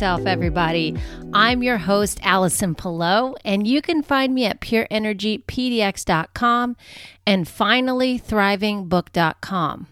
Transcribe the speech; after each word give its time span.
Yourself, 0.00 0.24
everybody. 0.24 0.96
I'm 1.34 1.62
your 1.62 1.76
host, 1.76 2.20
Allison 2.22 2.74
Pillow, 2.74 3.34
and 3.44 3.66
you 3.66 3.82
can 3.82 4.02
find 4.02 4.34
me 4.34 4.46
at 4.46 4.62
pureenergypdx.com 4.62 6.76
and 7.26 7.46
finally 7.46 8.18
thrivingbook.com. 8.18 9.86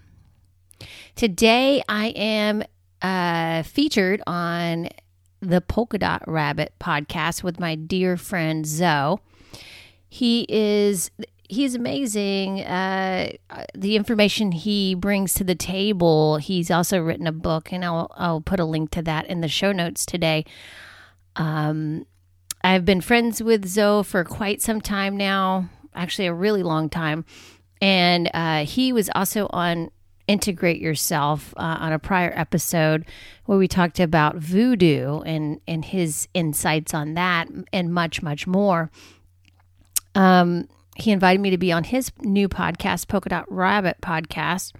Today, 1.15 1.83
I 1.91 2.07
am 2.07 2.63
uh, 3.03 3.63
featured 3.65 4.23
on 4.27 4.89
the 5.43 5.61
Polka 5.61 5.99
Dot 5.99 6.23
Rabbit 6.27 6.73
podcast 6.81 7.43
with 7.43 7.61
my 7.61 7.75
dear 7.75 8.17
friend 8.17 8.67
Zoe. 8.67 9.19
He 10.09 10.47
is 10.49 11.11
he's 11.49 11.75
amazing. 11.75 12.61
Uh, 12.61 13.33
the 13.75 13.97
information 13.97 14.53
he 14.53 14.95
brings 14.95 15.35
to 15.35 15.45
the 15.45 15.55
table. 15.55 16.37
He's 16.37 16.71
also 16.71 17.01
written 17.01 17.27
a 17.27 17.33
book, 17.33 17.73
and 17.73 17.85
I'll 17.85 18.13
I'll 18.17 18.41
put 18.41 18.61
a 18.61 18.65
link 18.65 18.91
to 18.93 19.03
that 19.03 19.27
in 19.27 19.41
the 19.41 19.49
show 19.49 19.73
notes 19.73 20.07
today. 20.07 20.45
Um, 21.37 22.07
I've 22.63 22.85
been 22.85 23.01
friends 23.01 23.43
with 23.43 23.67
Zoe 23.67 24.05
for 24.05 24.25
quite 24.25 24.61
some 24.61 24.81
time 24.81 25.17
now, 25.17 25.71
actually 25.95 26.27
a 26.27 26.35
really 26.35 26.63
long 26.63 26.89
time, 26.89 27.25
and 27.81 28.31
uh, 28.35 28.65
he 28.65 28.93
was 28.93 29.11
also 29.15 29.49
on 29.51 29.91
integrate 30.27 30.79
yourself 30.81 31.55
uh, 31.57 31.79
on 31.81 31.93
a 31.93 31.99
prior 31.99 32.31
episode 32.37 33.07
where 33.47 33.57
we 33.57 33.67
talked 33.67 33.99
about 33.99 34.37
voodoo 34.37 35.21
and 35.21 35.59
and 35.67 35.87
his 35.87 36.29
insights 36.35 36.93
on 36.93 37.15
that 37.15 37.49
and 37.73 37.95
much 37.95 38.21
much 38.21 38.47
more 38.47 38.91
um 40.15 40.69
he 40.99 41.13
invited 41.13 41.41
me 41.41 41.51
to 41.51 41.59
be 41.59 41.73
on 41.73 41.85
his 41.85 42.11
new 42.21 42.49
podcast, 42.49 43.07
Polka 43.07 43.29
Dot 43.29 43.47
Rabbit 43.49 43.99
podcast. 44.03 44.73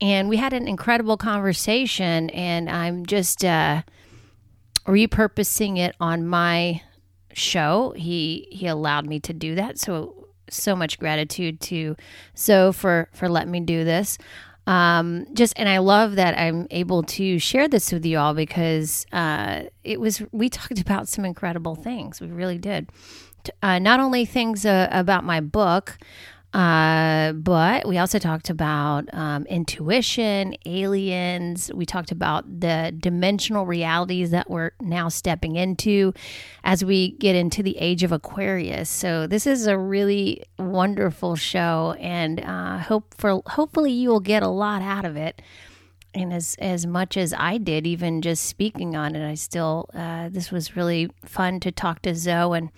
And 0.00 0.30
we 0.30 0.38
had 0.38 0.54
an 0.54 0.66
incredible 0.66 1.18
conversation, 1.18 2.30
and 2.30 2.70
I'm 2.70 3.04
just 3.04 3.44
uh, 3.44 3.82
repurposing 4.86 5.78
it 5.78 5.94
on 6.00 6.26
my 6.26 6.80
show. 7.34 7.92
He 7.96 8.48
he 8.50 8.66
allowed 8.66 9.06
me 9.06 9.20
to 9.20 9.34
do 9.34 9.54
that, 9.56 9.78
so 9.78 10.26
so 10.48 10.74
much 10.74 10.98
gratitude 10.98 11.60
to 11.60 11.96
Zoe 12.34 12.72
for 12.72 13.10
for 13.12 13.28
letting 13.28 13.50
me 13.50 13.60
do 13.60 13.84
this. 13.84 14.16
Um, 14.66 15.26
just 15.34 15.52
and 15.56 15.68
I 15.68 15.78
love 15.78 16.16
that 16.16 16.38
I'm 16.38 16.66
able 16.70 17.02
to 17.02 17.38
share 17.38 17.68
this 17.68 17.92
with 17.92 18.06
you 18.06 18.18
all 18.18 18.32
because 18.32 19.04
uh, 19.12 19.64
it 19.84 20.00
was 20.00 20.22
we 20.32 20.48
talked 20.48 20.80
about 20.80 21.08
some 21.08 21.26
incredible 21.26 21.74
things. 21.74 22.22
We 22.22 22.28
really 22.28 22.58
did 22.58 22.88
uh, 23.62 23.78
not 23.78 24.00
only 24.00 24.24
things 24.24 24.66
uh, 24.66 24.88
about 24.90 25.24
my 25.24 25.40
book, 25.40 25.98
uh, 26.52 27.32
but 27.34 27.86
we 27.86 27.96
also 27.96 28.18
talked 28.18 28.50
about 28.50 29.04
um, 29.12 29.46
intuition, 29.46 30.56
aliens. 30.66 31.70
We 31.72 31.86
talked 31.86 32.10
about 32.10 32.60
the 32.60 32.92
dimensional 32.98 33.66
realities 33.66 34.32
that 34.32 34.50
we're 34.50 34.72
now 34.80 35.08
stepping 35.08 35.54
into 35.54 36.12
as 36.64 36.84
we 36.84 37.12
get 37.12 37.36
into 37.36 37.62
the 37.62 37.78
age 37.78 38.02
of 38.02 38.10
Aquarius. 38.10 38.90
So 38.90 39.28
this 39.28 39.46
is 39.46 39.68
a 39.68 39.78
really 39.78 40.42
wonderful 40.58 41.36
show, 41.36 41.94
and 42.00 42.40
uh, 42.40 42.78
hope 42.78 43.14
for 43.16 43.42
hopefully 43.46 43.92
you 43.92 44.08
will 44.08 44.20
get 44.20 44.42
a 44.42 44.48
lot 44.48 44.82
out 44.82 45.04
of 45.04 45.16
it. 45.16 45.40
And 46.12 46.32
as 46.32 46.56
as 46.58 46.84
much 46.84 47.16
as 47.16 47.32
I 47.32 47.58
did, 47.58 47.86
even 47.86 48.22
just 48.22 48.44
speaking 48.44 48.96
on 48.96 49.14
it, 49.14 49.24
I 49.24 49.34
still 49.34 49.88
uh, 49.94 50.28
this 50.28 50.50
was 50.50 50.74
really 50.74 51.10
fun 51.24 51.60
to 51.60 51.70
talk 51.70 52.02
to 52.02 52.16
Zoe 52.16 52.58
and 52.58 52.70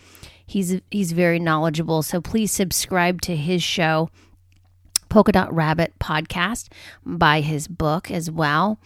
He's 0.52 0.82
he's 0.90 1.12
very 1.12 1.38
knowledgeable. 1.38 2.02
So 2.02 2.20
please 2.20 2.52
subscribe 2.52 3.22
to 3.22 3.34
his 3.34 3.62
show, 3.62 4.10
Polka 5.08 5.32
Dot 5.32 5.54
Rabbit 5.54 5.94
podcast, 5.98 6.68
buy 7.06 7.40
his 7.40 7.68
book 7.68 8.10
as 8.10 8.30
well. 8.30 8.78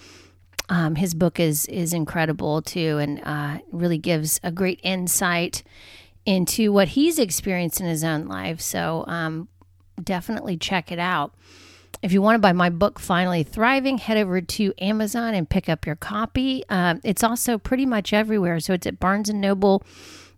Um, 0.68 0.94
his 0.94 1.12
book 1.12 1.40
is 1.40 1.66
is 1.66 1.92
incredible 1.92 2.62
too, 2.62 2.98
and 2.98 3.20
uh, 3.24 3.58
really 3.72 3.98
gives 3.98 4.38
a 4.44 4.52
great 4.52 4.78
insight 4.84 5.64
into 6.24 6.72
what 6.72 6.88
he's 6.88 7.18
experienced 7.18 7.80
in 7.80 7.86
his 7.88 8.04
own 8.04 8.26
life. 8.26 8.60
So 8.60 9.04
um, 9.08 9.48
definitely 10.00 10.56
check 10.56 10.92
it 10.92 11.00
out. 11.00 11.34
If 12.00 12.12
you 12.12 12.22
want 12.22 12.36
to 12.36 12.40
buy 12.40 12.52
my 12.52 12.70
book, 12.70 13.00
Finally 13.00 13.42
Thriving, 13.42 13.98
head 13.98 14.18
over 14.18 14.40
to 14.40 14.72
Amazon 14.78 15.34
and 15.34 15.50
pick 15.50 15.68
up 15.68 15.84
your 15.84 15.96
copy. 15.96 16.62
Um, 16.68 17.00
it's 17.02 17.24
also 17.24 17.58
pretty 17.58 17.86
much 17.86 18.12
everywhere. 18.12 18.60
So 18.60 18.72
it's 18.74 18.86
at 18.86 19.00
Barnes 19.00 19.28
and 19.28 19.40
Noble 19.40 19.82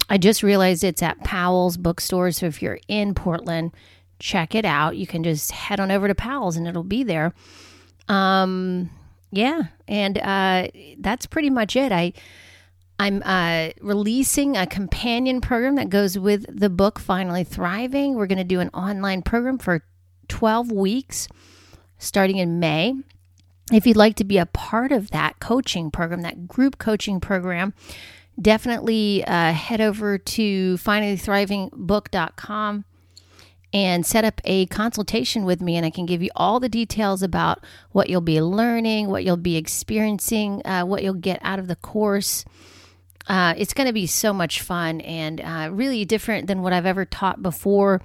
I 0.08 0.19
just 0.19 0.42
realized 0.42 0.84
it's 0.84 1.02
at 1.02 1.22
Powell's 1.24 1.76
bookstore. 1.76 2.30
So 2.30 2.46
if 2.46 2.62
you're 2.62 2.80
in 2.88 3.14
Portland, 3.14 3.72
check 4.19 4.54
it 4.54 4.64
out. 4.64 4.96
You 4.96 5.06
can 5.06 5.22
just 5.22 5.52
head 5.52 5.80
on 5.80 5.91
over 5.91 6.08
to 6.08 6.14
Powell's 6.14 6.56
and 6.56 6.66
it'll 6.66 6.82
be 6.82 7.02
there. 7.02 7.34
Um, 8.08 8.91
yeah, 9.30 9.64
and 9.86 10.19
uh, 10.19 10.69
that's 10.98 11.26
pretty 11.26 11.50
much 11.50 11.76
it. 11.76 11.92
I 11.92 12.14
I'm 13.00 13.22
uh, 13.24 13.70
releasing 13.80 14.56
a 14.56 14.66
companion 14.66 15.41
program 15.41 15.76
that 15.76 15.88
goes 15.88 16.19
with 16.19 16.44
the 16.48 16.69
book 16.69 16.98
Finally 16.98 17.44
Thriving. 17.44 18.14
We're 18.14 18.26
going 18.26 18.38
to 18.38 18.44
do 18.44 18.58
an 18.58 18.70
online 18.70 19.22
program 19.22 19.58
for 19.58 19.84
12 20.28 20.72
weeks 20.72 21.28
starting 21.98 22.38
in 22.38 22.58
May. 22.58 22.94
If 23.72 23.86
you'd 23.86 23.96
like 23.96 24.16
to 24.16 24.25
be 24.25 24.38
a 24.38 24.46
part 24.46 24.90
of 24.90 25.10
that 25.10 25.38
coaching 25.38 25.90
program, 25.92 26.22
that 26.22 26.48
group 26.48 26.78
coaching 26.78 27.20
program, 27.20 27.72
definitely 28.41 29.25
uh, 29.25 29.53
head 29.53 29.81
over 29.81 30.19
to 30.19 30.76
finallythrivingbook.com 30.76 32.84
and 33.72 34.06
set 34.06 34.25
up 34.25 34.41
a 34.44 34.66
consultation 34.66 35.44
with 35.44 35.60
me 35.60 35.76
and 35.76 35.84
i 35.84 35.91
can 35.91 36.06
give 36.06 36.22
you 36.22 36.31
all 36.34 36.59
the 36.59 36.71
details 36.71 37.22
about 37.22 37.62
what 37.93 38.09
you'll 38.09 38.22
be 38.22 38.41
learning 38.41 39.09
what 39.09 39.25
you'll 39.25 39.37
be 39.37 39.56
experiencing 39.56 40.62
uh, 40.65 40.84
what 40.84 41.03
you'll 41.03 41.15
get 41.15 41.38
out 41.43 41.59
of 41.59 41.69
the 41.69 41.76
course. 41.76 42.44
Uh, 43.26 43.53
it's 43.59 43.75
going 43.75 43.87
to 43.87 43.93
be 43.93 44.06
so 44.06 44.32
much 44.32 44.62
fun 44.62 45.03
and 45.03 45.43
uh, 45.43 45.69
really 45.70 46.05
different 46.05 46.47
than 46.47 46.62
what 46.62 46.72
i've 46.72 46.87
ever 46.87 47.05
taught 47.05 47.43
before. 47.43 48.00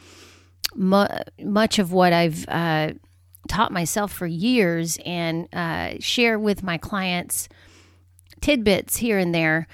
Mu- 0.76 1.06
much 1.42 1.80
of 1.80 1.94
what 1.94 2.12
i've 2.12 2.46
uh, 2.50 2.92
taught 3.48 3.72
myself 3.72 4.12
for 4.12 4.28
years 4.28 5.00
and 5.06 5.48
uh, 5.54 5.94
share 6.00 6.38
with 6.38 6.64
my 6.64 6.78
clients 6.78 7.48
tidbits 8.42 8.98
here 8.98 9.18
and 9.18 9.34
there 9.34 9.68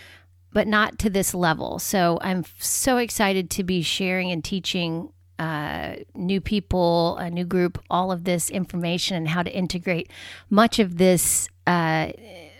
but 0.54 0.68
not 0.68 0.98
to 1.00 1.10
this 1.10 1.34
level. 1.34 1.80
So 1.80 2.18
I'm 2.22 2.44
so 2.60 2.98
excited 2.98 3.50
to 3.52 3.64
be 3.64 3.82
sharing 3.82 4.32
and 4.32 4.44
teaching 4.44 5.12
uh, 5.38 5.96
new 6.16 6.42
people, 6.42 7.18
a 7.18 7.30
new 7.30 7.46
group, 7.46 7.82
all 7.90 8.12
of 8.12 8.26
this 8.26 8.50
information 8.50 9.16
and 9.16 9.28
how 9.28 9.42
to 9.42 9.54
integrate 9.54 10.12
much 10.50 10.80
of 10.80 10.98
this, 10.98 11.48
uh, 11.66 12.12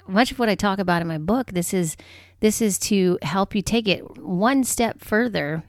much 0.08 0.32
of 0.32 0.40
what 0.40 0.50
I 0.50 0.56
talk 0.56 0.80
about 0.80 1.02
in 1.02 1.08
my 1.08 1.18
book. 1.18 1.52
This 1.52 1.74
is 1.74 1.98
this 2.40 2.62
is 2.62 2.80
to 2.80 3.20
help 3.22 3.54
you 3.54 3.62
take 3.62 3.88
it 3.88 4.18
one 4.18 4.64
step 4.64 5.02
further 5.02 5.64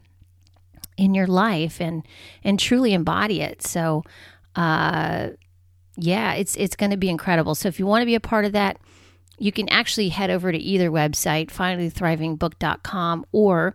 in 0.97 1.14
your 1.14 1.26
life 1.26 1.80
and 1.80 2.06
and 2.44 2.59
truly 2.59 2.92
embody 2.92 3.41
it. 3.41 3.62
So, 3.62 4.04
uh, 4.54 5.30
yeah, 5.97 6.34
it's 6.34 6.54
it's 6.56 6.76
going 6.76 6.91
to 6.91 6.97
be 6.97 7.09
incredible. 7.09 7.56
So 7.56 7.69
if 7.69 7.80
you 7.80 7.86
want 7.86 8.03
to 8.03 8.06
be 8.06 8.14
a 8.14 8.20
part 8.20 8.44
of 8.44 8.53
that 8.53 8.78
you 9.40 9.50
can 9.52 9.68
actually 9.70 10.10
head 10.10 10.30
over 10.30 10.52
to 10.52 10.58
either 10.58 10.90
website, 10.90 11.46
finallythrivingbook.com 11.46 13.26
or 13.32 13.74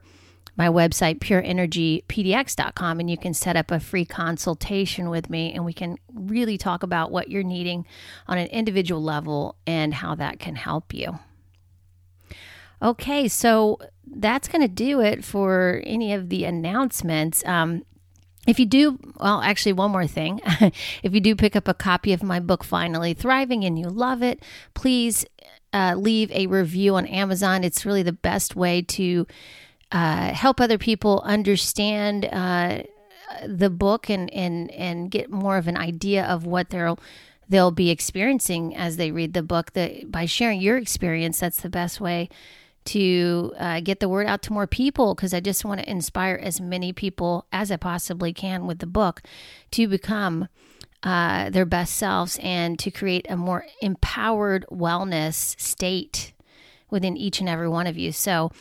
my 0.56 0.68
website, 0.68 1.20
pureenergypdx.com, 1.20 3.00
and 3.00 3.10
you 3.10 3.18
can 3.18 3.34
set 3.34 3.58
up 3.58 3.72
a 3.72 3.80
free 3.80 4.06
consultation 4.06 5.10
with 5.10 5.30
me 5.30 5.52
and 5.54 5.66
we 5.66 5.74
can 5.74 5.98
really 6.14 6.58
talk 6.58 6.84
about 6.84 7.12
what 7.12 7.30
you're 7.30 7.44
needing 7.44 7.86
on 8.28 8.38
an 8.38 8.48
individual 8.48 9.02
level 9.02 9.58
and 9.66 9.96
how 9.96 10.16
that 10.16 10.40
can 10.40 10.56
help 10.56 10.94
you. 10.94 11.20
Okay, 12.82 13.28
so 13.28 13.80
that's 14.06 14.48
going 14.48 14.62
to 14.62 14.68
do 14.68 15.02
it 15.02 15.26
for 15.26 15.82
any 15.84 16.14
of 16.14 16.30
the 16.30 16.46
announcements. 16.46 17.44
Um, 17.46 17.84
if 18.46 18.60
you 18.60 18.66
do, 18.68 19.00
well, 19.20 19.42
actually, 19.42 19.74
one 19.74 19.92
more 19.92 20.06
thing. 20.06 20.40
if 21.04 21.14
you 21.14 21.20
do 21.20 21.36
pick 21.36 21.56
up 21.56 21.68
a 21.68 21.74
copy 21.74 22.14
of 22.14 22.22
my 22.22 22.40
book, 22.40 22.64
Finally 22.64 23.16
Thriving, 23.16 23.64
and 23.64 23.80
you 23.80 23.88
love 23.88 24.22
it, 24.22 24.44
please 24.76 25.26
uh, 25.76 25.94
leave 25.96 26.32
a 26.32 26.48
review 26.48 26.96
on 26.96 27.06
Amazon. 27.06 27.66
It's 27.66 27.86
really 27.86 28.02
the 28.02 28.14
best 28.14 28.56
way 28.56 28.82
to 28.82 29.28
uh, 29.92 30.34
help 30.34 30.62
other 30.62 30.78
people 30.78 31.22
understand 31.26 32.26
uh, 32.32 32.84
the 33.46 33.70
book 33.70 34.10
and, 34.10 34.34
and, 34.34 34.72
and 34.72 35.12
get 35.12 35.30
more 35.30 35.58
of 35.58 35.68
an 35.68 35.76
idea 35.76 36.24
of 36.26 36.46
what 36.46 36.70
they'll 36.70 36.98
they'll 37.48 37.72
be 37.72 37.92
experiencing 37.92 38.76
as 38.76 38.98
they 38.98 39.12
read 39.12 39.34
the 39.34 39.44
book. 39.44 39.74
That 39.74 40.10
by 40.10 40.26
sharing 40.26 40.62
your 40.62 40.78
experience, 40.78 41.42
that's 41.42 41.62
the 41.62 41.70
best 41.70 42.00
way 42.00 42.30
to 42.86 43.54
uh, 43.58 43.82
get 43.82 44.00
the 44.00 44.08
word 44.08 44.28
out 44.28 44.42
to 44.44 44.54
more 44.54 44.68
people 44.68 45.14
because 45.14 45.34
I 45.34 45.42
just 45.42 45.66
want 45.66 45.82
to 45.82 45.90
inspire 45.90 46.40
as 46.42 46.62
many 46.62 46.94
people 46.94 47.46
as 47.52 47.70
I 47.70 47.78
possibly 47.78 48.32
can 48.32 48.66
with 48.66 48.80
the 48.80 48.88
book 48.88 49.22
to 49.72 49.88
become 49.88 50.48
uh, 51.06 51.52
their 51.52 51.66
best 51.66 51.96
selves 51.96 52.40
and 52.42 52.80
to 52.80 52.90
create 52.90 53.28
a 53.30 53.38
more 53.38 53.66
empowered 53.80 54.66
wellness 54.72 55.60
state 55.62 56.34
within 56.90 57.16
each 57.16 57.40
and 57.40 57.48
every 57.48 57.70
one 57.70 57.86
of 57.86 57.96
you. 57.96 58.12
So 58.12 58.52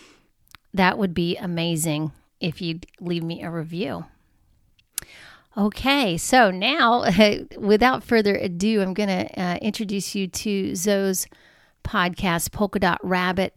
that 0.75 0.99
would 0.99 1.15
be 1.15 1.37
amazing 1.39 2.13
if 2.41 2.61
you'd 2.61 2.87
leave 3.01 3.25
me 3.25 3.43
a 3.43 3.51
review. 3.51 4.05
Okay, 5.57 6.19
so 6.19 6.51
now, 6.51 7.05
without 7.59 8.05
further 8.05 8.37
ado, 8.37 8.83
I'm 8.83 8.93
going 8.93 9.09
to 9.09 9.41
uh, 9.41 9.57
introduce 9.63 10.15
you 10.15 10.27
to 10.27 10.75
Zoe's 10.75 11.27
podcast, 11.83 12.53
Polka 12.53 12.81
Dot 12.81 12.99
Rabbit. 13.03 13.55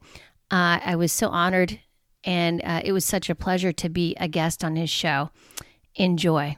Uh, 0.50 0.80
I 0.81 0.95
was 0.95 1.12
so 1.12 1.28
honored, 1.28 1.80
and 2.24 2.62
uh, 2.63 2.81
it 2.86 2.94
was 2.94 3.04
such 3.04 3.30
a 3.30 3.36
pleasure 3.36 3.74
to 3.74 3.89
be 3.89 4.16
a 4.19 4.28
guest 4.28 4.63
on 4.63 4.75
his 4.75 4.92
show. 4.92 5.31
Enjoy. 5.95 6.56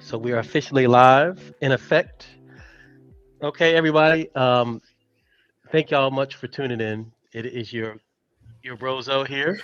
So 0.00 0.18
we 0.18 0.32
are 0.32 0.38
officially 0.38 0.86
live 0.86 1.54
in 1.60 1.72
effect. 1.72 2.26
Okay, 3.42 3.74
everybody. 3.74 4.28
Um, 4.34 4.82
thank 5.72 5.90
y'all 5.90 6.10
much 6.10 6.36
for 6.36 6.46
tuning 6.46 6.80
in. 6.80 7.10
It 7.32 7.46
is 7.46 7.72
your 7.72 7.96
your 8.62 8.76
Brozo 8.76 9.26
here, 9.26 9.60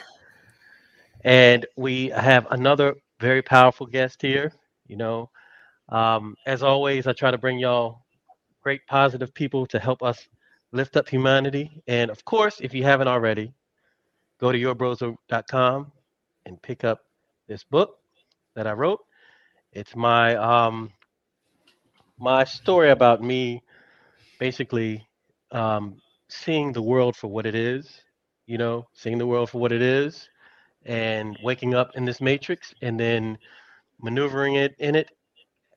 and 1.25 1.67
we 1.77 2.09
have 2.09 2.47
another 2.51 2.95
very 3.21 3.43
powerful 3.43 3.87
guest 3.87 4.23
here. 4.23 4.53
You 4.87 4.97
know, 4.97 5.31
um, 5.91 6.37
as 6.47 6.63
always, 6.63 7.07
I 7.07 7.13
try 7.13 7.31
to 7.31 7.39
bring 7.39 7.59
y'all 7.59 8.03
great 8.63 8.87
positive 8.87 9.35
people 9.35 9.67
to 9.67 9.79
help 9.79 10.03
us 10.03 10.27
lift 10.73 10.97
up 10.97 11.09
humanity. 11.09 11.83
And 11.87 12.11
of 12.11 12.25
course, 12.25 12.61
if 12.61 12.73
you 12.73 12.83
haven't 12.83 13.09
already, 13.09 13.53
go 14.41 14.53
to 14.53 14.59
yourbrozo.com 14.59 15.93
and 16.47 16.63
pick 16.63 16.85
up 16.85 17.01
this 17.47 17.63
book 17.65 17.99
that 18.55 18.67
I 18.67 18.73
wrote 18.73 19.01
it's 19.77 19.97
my 19.97 20.37
um 20.37 20.91
my 22.19 22.45
story 22.45 22.91
about 22.91 23.23
me 23.23 23.63
basically 24.39 25.07
um 25.53 25.97
seeing 26.29 26.73
the 26.73 26.83
world 26.83 27.17
for 27.17 27.29
what 27.29 27.47
it 27.47 27.55
is, 27.55 28.03
you 28.47 28.59
know, 28.59 28.87
seeing 28.95 29.19
the 29.19 29.27
world 29.27 29.51
for 29.51 29.59
what 29.61 29.73
it 29.73 29.83
is 29.83 30.29
and 30.87 31.39
waking 31.43 31.75
up 31.75 31.91
in 31.97 32.05
this 32.05 32.21
matrix 32.21 32.75
and 32.83 32.99
then 32.99 33.39
maneuvering 34.03 34.55
it 34.57 34.75
in 34.79 34.97
it 34.97 35.11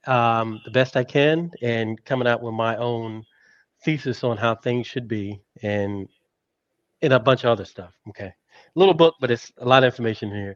um, 0.07 0.61
the 0.65 0.71
best 0.71 0.97
I 0.97 1.03
can 1.03 1.51
and 1.61 2.03
coming 2.05 2.27
out 2.27 2.41
with 2.41 2.53
my 2.53 2.75
own 2.77 3.25
thesis 3.83 4.23
on 4.23 4.37
how 4.37 4.55
things 4.55 4.87
should 4.87 5.07
be 5.07 5.41
and 5.63 6.07
and 7.01 7.13
a 7.13 7.19
bunch 7.19 7.43
of 7.43 7.51
other 7.51 7.65
stuff. 7.65 7.93
Okay. 8.09 8.33
Little 8.75 8.93
book, 8.93 9.15
but 9.19 9.31
it's 9.31 9.51
a 9.57 9.65
lot 9.65 9.83
of 9.83 9.93
information 9.93 10.31
here. 10.31 10.55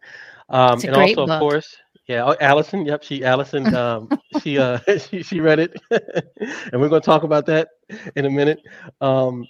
Um, 0.49 0.79
and 0.83 0.95
also, 0.95 1.15
book. 1.15 1.29
of 1.29 1.39
course, 1.39 1.77
yeah, 2.07 2.25
oh, 2.25 2.35
Allison. 2.41 2.85
Yep, 2.85 3.03
she 3.03 3.23
Allison. 3.23 3.73
Um, 3.75 4.09
she 4.41 4.57
uh, 4.57 4.79
she 5.09 5.23
she 5.23 5.39
read 5.39 5.59
it, 5.59 5.79
and 5.91 6.81
we're 6.81 6.89
going 6.89 7.01
to 7.01 7.05
talk 7.05 7.23
about 7.23 7.45
that 7.47 7.69
in 8.15 8.25
a 8.25 8.29
minute. 8.29 8.59
Um, 9.01 9.47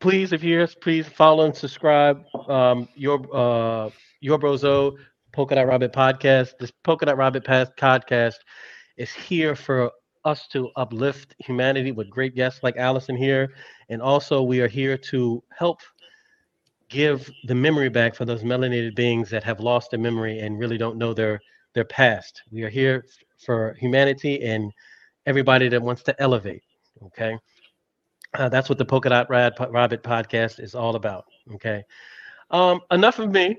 please, 0.00 0.32
if 0.32 0.42
you're 0.42 0.66
please 0.80 1.08
follow 1.08 1.44
and 1.44 1.54
subscribe. 1.54 2.22
Um, 2.48 2.88
your 2.94 3.20
uh, 3.34 3.90
your 4.20 4.38
Brozo 4.38 4.96
Polka 5.32 5.56
Dot 5.56 5.66
Rabbit 5.66 5.92
podcast. 5.92 6.52
This 6.58 6.72
Polka 6.84 7.06
Dot 7.06 7.16
Rabbit 7.16 7.44
podcast 7.44 8.36
is 8.96 9.12
here 9.12 9.54
for 9.54 9.90
us 10.24 10.48
to 10.48 10.70
uplift 10.76 11.34
humanity 11.38 11.92
with 11.92 12.10
great 12.10 12.34
guests 12.34 12.62
like 12.62 12.76
Allison 12.76 13.16
here, 13.16 13.52
and 13.88 14.00
also 14.00 14.42
we 14.42 14.60
are 14.60 14.68
here 14.68 14.96
to 14.96 15.42
help 15.56 15.80
give 16.88 17.30
the 17.44 17.54
memory 17.54 17.88
back 17.88 18.14
for 18.14 18.24
those 18.24 18.42
melanated 18.42 18.94
beings 18.94 19.30
that 19.30 19.44
have 19.44 19.60
lost 19.60 19.90
their 19.90 20.00
memory 20.00 20.40
and 20.40 20.58
really 20.58 20.78
don't 20.78 20.96
know 20.96 21.12
their 21.12 21.40
their 21.74 21.84
past. 21.84 22.42
We 22.50 22.62
are 22.62 22.70
here 22.70 23.04
for 23.44 23.74
humanity 23.78 24.42
and 24.42 24.72
everybody 25.26 25.68
that 25.68 25.82
wants 25.82 26.02
to 26.04 26.22
elevate. 26.22 26.62
Okay, 27.06 27.38
uh, 28.34 28.48
that's 28.48 28.68
what 28.68 28.78
the 28.78 28.84
Polka 28.84 29.08
Dot 29.08 29.28
Rad 29.28 29.54
Rabbit 29.70 30.02
podcast 30.02 30.60
is 30.60 30.74
all 30.74 30.96
about. 30.96 31.26
Okay, 31.54 31.82
um, 32.50 32.80
enough 32.90 33.18
of 33.18 33.30
me. 33.30 33.56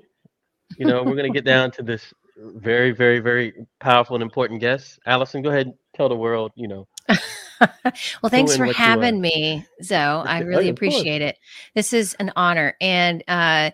You 0.77 0.85
know, 0.85 1.03
we're 1.03 1.15
gonna 1.15 1.29
get 1.29 1.45
down 1.55 1.71
to 1.71 1.83
this 1.83 2.13
very, 2.37 2.91
very, 2.91 3.19
very 3.19 3.53
powerful 3.79 4.15
and 4.15 4.23
important 4.23 4.61
guest. 4.61 4.99
Allison, 5.05 5.41
go 5.41 5.49
ahead, 5.49 5.67
and 5.67 5.75
tell 5.95 6.09
the 6.09 6.15
world. 6.15 6.51
You 6.55 6.67
know. 6.67 6.87
well, 8.21 8.29
thanks 8.29 8.55
for 8.55 8.65
having 8.65 9.21
me, 9.21 9.65
Zoe. 9.83 9.97
I 9.97 10.39
really 10.39 10.69
appreciate 10.69 11.21
it. 11.21 11.37
This 11.75 11.93
is 11.93 12.15
an 12.19 12.31
honor. 12.35 12.75
And 12.79 13.23
uh, 13.27 13.71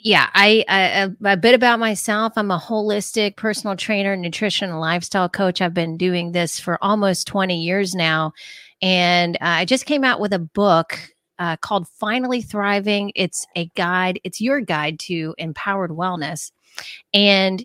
yeah, 0.00 0.28
I, 0.34 0.64
I, 0.68 1.32
a 1.32 1.36
bit 1.36 1.54
about 1.54 1.78
myself. 1.78 2.32
I'm 2.36 2.50
a 2.50 2.58
holistic 2.58 3.36
personal 3.36 3.76
trainer, 3.76 4.16
nutrition, 4.16 4.70
and 4.70 4.80
lifestyle 4.80 5.28
coach. 5.28 5.60
I've 5.60 5.74
been 5.74 5.96
doing 5.96 6.32
this 6.32 6.58
for 6.58 6.82
almost 6.82 7.26
20 7.26 7.62
years 7.62 7.94
now, 7.94 8.32
and 8.82 9.36
uh, 9.36 9.38
I 9.40 9.64
just 9.64 9.86
came 9.86 10.04
out 10.04 10.20
with 10.20 10.32
a 10.32 10.38
book 10.38 10.98
uh, 11.38 11.56
called 11.56 11.88
"Finally 11.88 12.42
Thriving." 12.42 13.12
It's 13.14 13.46
a 13.54 13.66
guide. 13.76 14.20
It's 14.24 14.40
your 14.40 14.60
guide 14.60 14.98
to 15.00 15.34
empowered 15.38 15.90
wellness, 15.90 16.52
and 17.14 17.64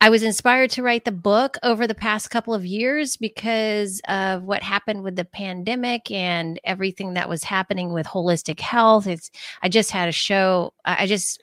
I 0.00 0.10
was 0.10 0.22
inspired 0.22 0.70
to 0.72 0.82
write 0.82 1.06
the 1.06 1.12
book 1.12 1.56
over 1.62 1.86
the 1.86 1.94
past 1.94 2.30
couple 2.30 2.52
of 2.52 2.66
years 2.66 3.16
because 3.16 4.00
of 4.08 4.42
what 4.42 4.62
happened 4.62 5.02
with 5.02 5.16
the 5.16 5.24
pandemic 5.24 6.10
and 6.10 6.60
everything 6.64 7.14
that 7.14 7.28
was 7.30 7.42
happening 7.44 7.92
with 7.92 8.06
holistic 8.06 8.60
health. 8.60 9.06
It's 9.06 9.30
I 9.62 9.70
just 9.70 9.90
had 9.90 10.08
a 10.08 10.12
show. 10.12 10.74
I 10.84 11.06
just 11.06 11.42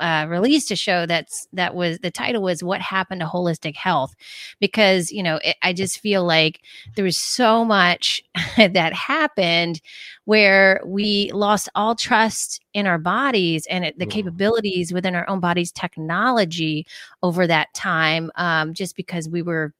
uh, 0.00 0.26
released 0.28 0.70
a 0.70 0.76
show 0.76 1.06
that's 1.06 1.46
that 1.52 1.74
was 1.74 1.98
the 2.00 2.10
title 2.10 2.42
was 2.42 2.62
what 2.62 2.80
happened 2.80 3.20
to 3.20 3.26
holistic 3.26 3.76
health. 3.76 4.14
Because 4.60 5.10
you 5.12 5.22
know 5.22 5.38
it, 5.44 5.56
i 5.62 5.72
just 5.72 6.00
feel 6.00 6.24
like 6.24 6.60
there 6.96 7.04
was 7.04 7.16
so 7.16 7.64
much 7.64 8.22
that 8.56 8.92
happened 8.92 9.80
where 10.24 10.80
we 10.84 11.30
lost 11.32 11.68
all 11.74 11.94
trust 11.94 12.62
in 12.72 12.86
our 12.86 12.98
bodies 12.98 13.66
and 13.66 13.84
it, 13.84 13.98
the 13.98 14.06
capabilities 14.06 14.92
within 14.92 15.14
our 15.14 15.28
own 15.28 15.40
bodies 15.40 15.70
technology 15.70 16.86
over 17.22 17.46
that 17.46 17.72
time 17.74 18.30
um, 18.36 18.72
just 18.74 18.96
because 18.96 19.28
we 19.28 19.42
were 19.42 19.72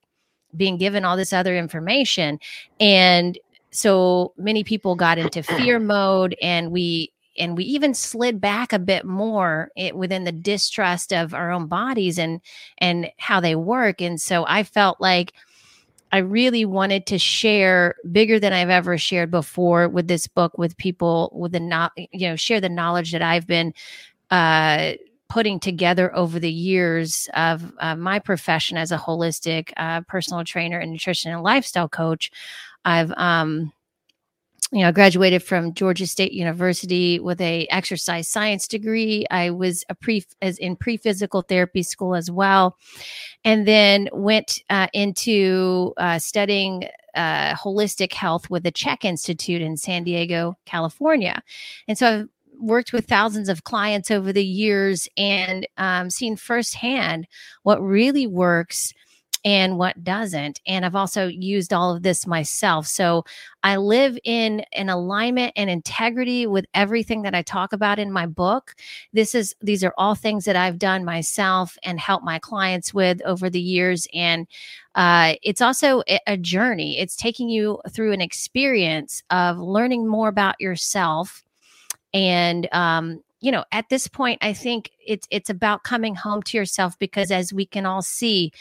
being 0.56 0.76
given 0.76 1.05
all 1.05 1.17
this 1.17 1.32
other 1.32 1.56
information. 1.56 2.38
And 2.81 3.38
so 3.70 4.32
many 4.36 4.62
people 4.65 4.94
got 4.94 5.19
into 5.19 5.43
fear 5.43 5.81
mode 5.81 6.36
and 6.41 6.70
we 6.70 7.12
and 7.38 7.56
we 7.56 7.64
even 7.64 7.94
slid 7.94 8.41
back 8.41 8.72
a 8.72 8.79
bit 8.79 9.05
more 9.05 9.70
it, 9.76 9.96
within 9.96 10.24
the 10.24 10.32
distrust 10.32 11.12
of 11.12 11.34
our 11.34 11.50
own 11.50 11.67
bodies 11.67 12.19
and 12.19 12.41
and 12.79 13.10
how 13.19 13.41
they 13.41 13.55
work 13.55 14.00
and 14.00 14.20
so 14.20 14.44
i 14.48 14.62
felt 14.62 15.00
like 15.00 15.32
i 16.12 16.19
really 16.19 16.64
wanted 16.64 17.06
to 17.06 17.19
share 17.19 17.94
bigger 18.12 18.38
than 18.38 18.53
i've 18.53 18.70
ever 18.70 18.98
shared 18.98 19.31
before 19.31 19.88
with 19.88 20.08
this 20.08 20.26
book 20.26 20.56
with 20.58 20.76
people 20.76 21.31
with 21.34 21.53
the 21.53 21.60
not 21.60 21.93
you 21.96 22.29
know 22.29 22.36
share 22.36 22.60
the 22.60 22.69
knowledge 22.69 23.12
that 23.12 23.22
i've 23.22 23.46
been 23.46 23.72
uh 24.31 24.93
putting 25.34 25.58
together 25.58 26.14
over 26.14 26.38
the 26.38 26.53
years 26.53 27.29
of 27.34 27.72
uh, 27.81 27.96
my 27.96 28.20
profession 28.20 28.76
as 28.76 28.93
a 28.93 28.96
holistic 28.96 29.72
uh, 29.76 30.00
personal 30.03 30.44
trainer 30.44 30.79
and 30.79 30.93
nutrition 30.93 31.32
and 31.32 31.43
lifestyle 31.43 31.88
coach. 31.88 32.31
I've 32.84 33.10
um 33.17 33.72
you 34.74 34.81
know, 34.81 34.88
I 34.88 34.93
graduated 34.93 35.40
from 35.44 35.72
Georgia 35.72 36.04
State 36.04 36.32
University 36.32 37.20
with 37.20 37.40
a 37.40 37.69
exercise 37.70 38.26
science 38.26 38.66
degree. 38.66 39.24
I 39.31 39.50
was 39.50 39.84
a 39.88 39.94
pre 39.94 40.24
as 40.43 40.58
in 40.58 40.74
pre 40.74 40.96
physical 40.96 41.43
therapy 41.43 41.84
school 41.84 42.16
as 42.16 42.28
well, 42.28 42.76
and 43.44 43.69
then 43.69 44.08
went 44.12 44.58
uh, 44.70 44.88
into 44.93 45.94
uh, 45.96 46.19
studying 46.19 46.88
uh, 47.14 47.54
holistic 47.54 48.12
health 48.12 48.50
with 48.50 48.64
the 48.64 48.72
CHEK 48.72 49.04
Institute 49.04 49.62
in 49.62 49.76
San 49.76 50.02
Diego, 50.02 50.58
California. 50.66 51.40
And 51.86 51.96
so 51.96 52.08
I've 52.08 52.28
worked 52.58 52.93
with 52.93 53.06
thousands 53.06 53.48
of 53.48 53.62
clients 53.62 54.10
over 54.10 54.32
the 54.32 54.44
years 54.44 55.08
and 55.16 55.69
um, 55.78 56.10
seen 56.10 56.34
firsthand 56.34 57.28
what 57.62 57.81
really 57.81 58.26
works 58.26 58.93
and 59.44 59.77
what 59.77 60.03
doesn't. 60.03 60.60
And 60.67 60.86
I've 60.86 60.94
also 60.94 61.27
used 61.27 61.72
all 61.72 61.94
of 61.94 62.03
this 62.03 62.27
myself. 62.27 62.86
So 62.86 63.24
I 63.63 63.77
live 63.77 64.19
in 64.24 64.65
an 64.72 64.89
alignment 64.89 65.53
and 65.55 65.69
integrity 65.69 66.46
with 66.46 66.65
everything 66.72 67.22
that 67.22 67.34
I 67.34 67.43
talk 67.43 67.72
about 67.72 67.98
in 67.98 68.10
my 68.10 68.27
book. 68.27 68.74
This 69.13 69.34
is 69.34 69.55
these 69.60 69.84
are 69.84 69.94
all 69.98 70.15
things 70.15 70.46
that 70.46 70.56
I've 70.56 70.79
done 70.79 71.05
myself 71.05 71.77
and 71.82 72.01
helped 72.01 72.24
my 72.24 72.39
clients 72.39 72.94
with 72.94 73.20
over 73.22 73.51
the 73.51 73.60
years. 73.60 74.08
And 74.15 74.46
uh, 74.94 75.34
it's 75.43 75.60
also 75.60 76.03
a 76.27 76.36
journey. 76.36 76.98
It's 76.98 77.17
taking 77.17 77.48
you 77.48 77.81
through 77.91 78.13
an 78.13 78.20
experience 78.20 79.22
of 79.31 79.58
learning 79.58 80.06
more 80.06 80.29
about 80.29 80.60
yourself 80.60 81.43
and 82.15 82.69
um, 82.72 83.23
you 83.44 83.53
know, 83.53 83.63
at 83.72 83.91
this 83.91 84.08
point, 84.08 84.39
I 84.41 84.55
think 84.55 84.91
it's 85.06 85.29
it's 85.31 85.51
about 85.51 85.84
coming 85.84 86.15
home 86.15 86.43
to 86.44 86.56
yourself 86.56 86.98
because 86.98 87.31
as 87.31 87.53
we 87.53 87.67
can 87.67 87.84
all 87.84 88.01
see, 88.01 88.53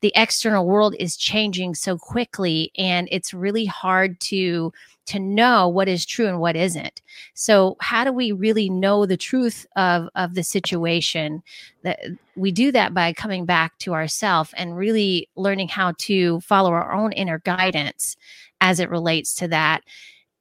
the 0.00 0.10
external 0.16 0.66
world 0.66 0.96
is 0.98 1.16
changing 1.16 1.76
so 1.76 1.96
quickly, 1.96 2.72
and 2.76 3.08
it's 3.12 3.32
really 3.32 3.66
hard 3.66 4.18
to 4.22 4.72
to 5.06 5.20
know 5.20 5.68
what 5.68 5.86
is 5.86 6.04
true 6.04 6.26
and 6.26 6.40
what 6.40 6.56
isn't. 6.56 7.02
So, 7.34 7.76
how 7.80 8.02
do 8.02 8.12
we 8.12 8.32
really 8.32 8.68
know 8.68 9.06
the 9.06 9.16
truth 9.16 9.64
of 9.76 10.08
of 10.16 10.34
the 10.34 10.42
situation? 10.42 11.44
That 11.84 12.00
we 12.34 12.50
do 12.50 12.72
that 12.72 12.92
by 12.92 13.12
coming 13.12 13.46
back 13.46 13.78
to 13.78 13.94
ourself 13.94 14.52
and 14.56 14.76
really 14.76 15.28
learning 15.36 15.68
how 15.68 15.92
to 15.98 16.40
follow 16.40 16.72
our 16.72 16.92
own 16.92 17.12
inner 17.12 17.38
guidance 17.38 18.16
as 18.60 18.80
it 18.80 18.90
relates 18.90 19.36
to 19.36 19.46
that 19.48 19.82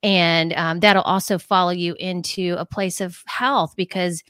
and 0.03 0.53
um, 0.53 0.79
that'll 0.79 1.03
also 1.03 1.37
follow 1.37 1.71
you 1.71 1.95
into 1.99 2.55
a 2.57 2.65
place 2.65 3.01
of 3.01 3.21
health 3.25 3.73
because 3.75 4.23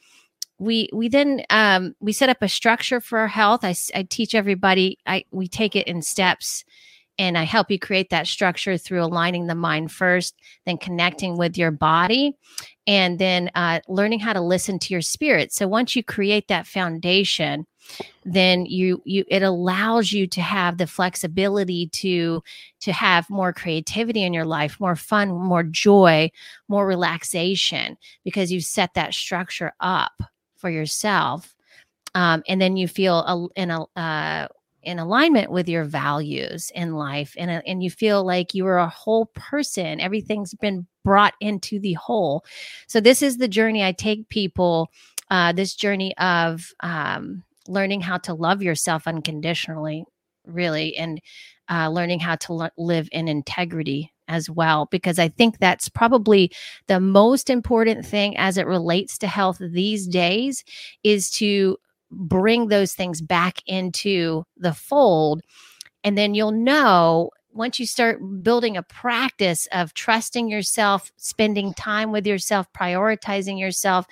we 0.59 0.89
we 0.93 1.09
then 1.09 1.43
um, 1.49 1.95
we 1.99 2.13
set 2.13 2.29
up 2.29 2.41
a 2.41 2.49
structure 2.49 3.01
for 3.01 3.19
our 3.19 3.27
health. 3.27 3.61
I, 3.63 3.73
I 3.95 4.03
teach 4.03 4.35
everybody 4.35 4.97
i 5.07 5.23
we 5.31 5.47
take 5.47 5.75
it 5.75 5.87
in 5.87 6.01
steps 6.01 6.63
and 7.17 7.37
i 7.37 7.43
help 7.43 7.71
you 7.71 7.79
create 7.79 8.09
that 8.11 8.27
structure 8.27 8.77
through 8.77 9.03
aligning 9.03 9.47
the 9.47 9.55
mind 9.55 9.91
first 9.91 10.35
then 10.65 10.77
connecting 10.77 11.37
with 11.37 11.57
your 11.57 11.71
body 11.71 12.37
and 12.87 13.19
then 13.19 13.49
uh, 13.55 13.79
learning 13.87 14.19
how 14.19 14.33
to 14.33 14.41
listen 14.41 14.79
to 14.79 14.93
your 14.93 15.01
spirit. 15.01 15.53
So 15.53 15.67
once 15.67 15.95
you 15.95 16.03
create 16.03 16.47
that 16.47 16.67
foundation 16.67 17.65
then 18.25 18.65
you 18.65 19.01
you 19.05 19.25
it 19.27 19.43
allows 19.43 20.11
you 20.11 20.27
to 20.27 20.41
have 20.41 20.77
the 20.77 20.87
flexibility 20.87 21.87
to 21.87 22.43
to 22.79 22.91
have 22.91 23.29
more 23.29 23.53
creativity 23.53 24.23
in 24.23 24.33
your 24.33 24.45
life 24.45 24.79
more 24.79 24.95
fun 24.95 25.29
more 25.29 25.63
joy 25.63 26.29
more 26.67 26.85
relaxation 26.85 27.97
because 28.23 28.51
you've 28.51 28.63
set 28.63 28.93
that 28.93 29.13
structure 29.13 29.73
up 29.79 30.21
for 30.55 30.69
yourself 30.69 31.55
um, 32.13 32.43
and 32.47 32.61
then 32.61 32.77
you 32.77 32.87
feel 32.87 33.19
a, 33.19 33.47
in 33.59 33.71
a 33.71 33.85
uh, 33.95 34.47
in 34.83 34.99
alignment 34.99 35.51
with 35.51 35.69
your 35.69 35.83
values 35.83 36.71
in 36.73 36.95
life 36.95 37.35
and, 37.37 37.51
uh, 37.51 37.61
and 37.67 37.83
you 37.83 37.91
feel 37.91 38.23
like 38.25 38.55
you 38.55 38.65
are 38.65 38.79
a 38.79 38.89
whole 38.89 39.27
person. 39.27 39.99
Everything's 39.99 40.55
been 40.55 40.87
brought 41.03 41.35
into 41.39 41.79
the 41.79 41.93
whole. 41.93 42.43
So 42.87 42.99
this 42.99 43.21
is 43.21 43.37
the 43.37 43.47
journey 43.47 43.83
i 43.83 43.91
take 43.91 44.27
people 44.29 44.91
uh, 45.29 45.53
this 45.53 45.75
journey 45.75 46.15
of 46.17 46.73
um, 46.81 47.41
learning 47.67 48.01
how 48.01 48.17
to 48.17 48.33
love 48.33 48.61
yourself 48.61 49.07
unconditionally, 49.07 50.05
really, 50.45 50.95
and 50.97 51.21
uh, 51.69 51.89
learning 51.89 52.19
how 52.19 52.35
to 52.35 52.53
l- 52.53 52.71
live 52.77 53.07
in 53.11 53.27
integrity 53.27 54.11
as 54.27 54.49
well, 54.49 54.87
because 54.91 55.19
I 55.19 55.27
think 55.27 55.59
that's 55.59 55.89
probably 55.89 56.51
the 56.87 56.99
most 56.99 57.49
important 57.49 58.05
thing 58.05 58.37
as 58.37 58.57
it 58.57 58.65
relates 58.65 59.17
to 59.19 59.27
health 59.27 59.57
these 59.59 60.07
days 60.07 60.63
is 61.03 61.29
to 61.31 61.77
bring 62.09 62.67
those 62.67 62.93
things 62.93 63.21
back 63.21 63.59
into 63.65 64.43
the 64.57 64.73
fold. 64.73 65.41
And 66.03 66.17
then 66.17 66.33
you'll 66.33 66.51
know 66.51 67.31
once 67.53 67.79
you 67.79 67.85
start 67.85 68.19
building 68.41 68.77
a 68.77 68.83
practice 68.83 69.67
of 69.73 69.93
trusting 69.93 70.47
yourself, 70.49 71.11
spending 71.17 71.73
time 71.73 72.11
with 72.11 72.25
yourself, 72.25 72.65
prioritizing 72.73 73.59
yourself, 73.59 74.05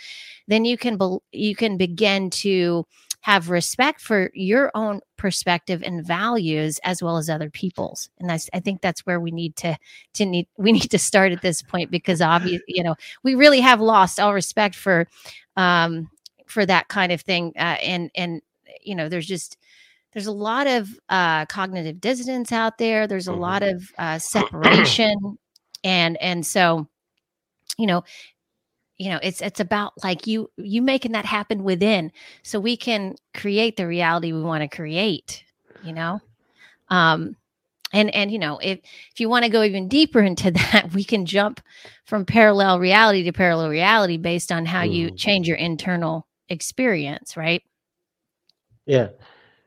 then 0.48 0.66
you 0.66 0.78
can 0.78 0.98
be- 0.98 1.18
you 1.32 1.56
can 1.56 1.78
begin 1.78 2.30
to 2.30 2.86
have 3.22 3.50
respect 3.50 4.00
for 4.00 4.32
your 4.34 4.72
own 4.74 5.02
perspective 5.18 5.84
and 5.84 6.06
values 6.06 6.80
as 6.84 7.04
well 7.04 7.18
as 7.18 7.30
other 7.30 7.50
people's. 7.50 8.10
And 8.20 8.30
that's 8.30 8.50
i 8.54 8.60
think 8.60 8.82
that's 8.82 9.06
where 9.06 9.20
we 9.20 9.32
need 9.32 9.56
to 9.58 9.78
to 10.14 10.26
need 10.26 10.48
we 10.58 10.72
need 10.72 10.92
to 10.92 11.00
start 11.00 11.32
at 11.32 11.42
this 11.42 11.62
point 11.62 11.92
because 11.92 12.22
obviously 12.22 12.64
you 12.68 12.84
know 12.84 12.96
we 13.24 13.36
really 13.36 13.60
have 13.62 13.82
lost 13.82 14.20
all 14.20 14.34
respect 14.34 14.76
for 14.76 15.08
um 15.58 16.10
for 16.50 16.66
that 16.66 16.88
kind 16.88 17.12
of 17.12 17.22
thing. 17.22 17.54
Uh, 17.56 17.78
and 17.82 18.12
and 18.16 18.42
you 18.82 18.96
know 18.96 19.08
there's 19.08 19.28
just 19.28 19.58
there's 20.14 20.28
a 20.28 20.32
lot 20.32 20.68
of 20.68 20.90
uh, 21.08 21.46
cognitive 21.46 22.02
dissonance 22.02 22.52
out 22.52 22.78
there. 22.78 23.08
There's 23.08 23.28
a 23.28 23.32
mm-hmm. 23.32 23.42
lot 23.42 23.64
of 23.64 23.84
uh, 23.98 24.20
separation. 24.20 25.38
And 25.84 26.18
and 26.18 26.46
so 26.46 26.88
you 27.78 27.88
know 27.88 28.04
you 29.00 29.10
know 29.10 29.20
it's 29.24 29.42
it's 29.42 29.60
about 29.60 29.94
like 30.04 30.28
you 30.28 30.52
you 30.58 30.82
making 30.82 31.14
that 31.14 31.26
happen 31.26 31.64
within 31.64 32.12
so 32.44 32.60
we 32.60 32.78
can 32.78 33.16
create 33.34 33.78
the 33.78 33.88
reality 33.88 34.32
we 34.32 34.42
want 34.42 34.62
to 34.62 34.76
create 34.76 35.44
you 35.84 35.94
know? 35.94 36.22
Um 36.90 37.36
and 37.92 38.14
and 38.14 38.32
you 38.32 38.38
know 38.38 38.60
if 38.62 38.80
if 39.12 39.20
you 39.20 39.30
want 39.30 39.46
to 39.46 39.52
go 39.52 39.64
even 39.64 39.88
deeper 39.88 40.20
into 40.20 40.52
that 40.72 40.92
we 40.94 41.04
can 41.04 41.26
jump 41.26 41.62
from 42.06 42.26
parallel 42.26 42.80
reality 42.80 43.24
to 43.24 43.32
parallel 43.32 43.70
reality 43.70 44.18
based 44.18 44.52
on 44.52 44.66
how 44.66 44.84
mm. 44.84 44.94
you 44.94 45.12
change 45.12 45.48
your 45.48 45.58
internal 45.58 46.28
experience 46.50 47.38
right? 47.38 47.64
Yeah. 48.86 49.10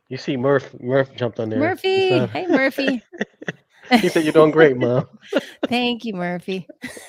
You 0.09 0.19
see 0.19 0.37
murph 0.37 0.79
murph 0.81 1.15
jumped 1.17 1.41
on 1.41 1.49
there. 1.49 1.59
Murphy! 1.59 2.19
hey 2.27 2.47
murphy 2.47 3.03
he 4.01 4.09
said 4.09 4.25
you're 4.25 4.33
doing 4.33 4.51
great, 4.51 4.77
mom. 4.77 5.07
Thank 5.67 6.05
you, 6.05 6.15
Murphy. 6.15 6.67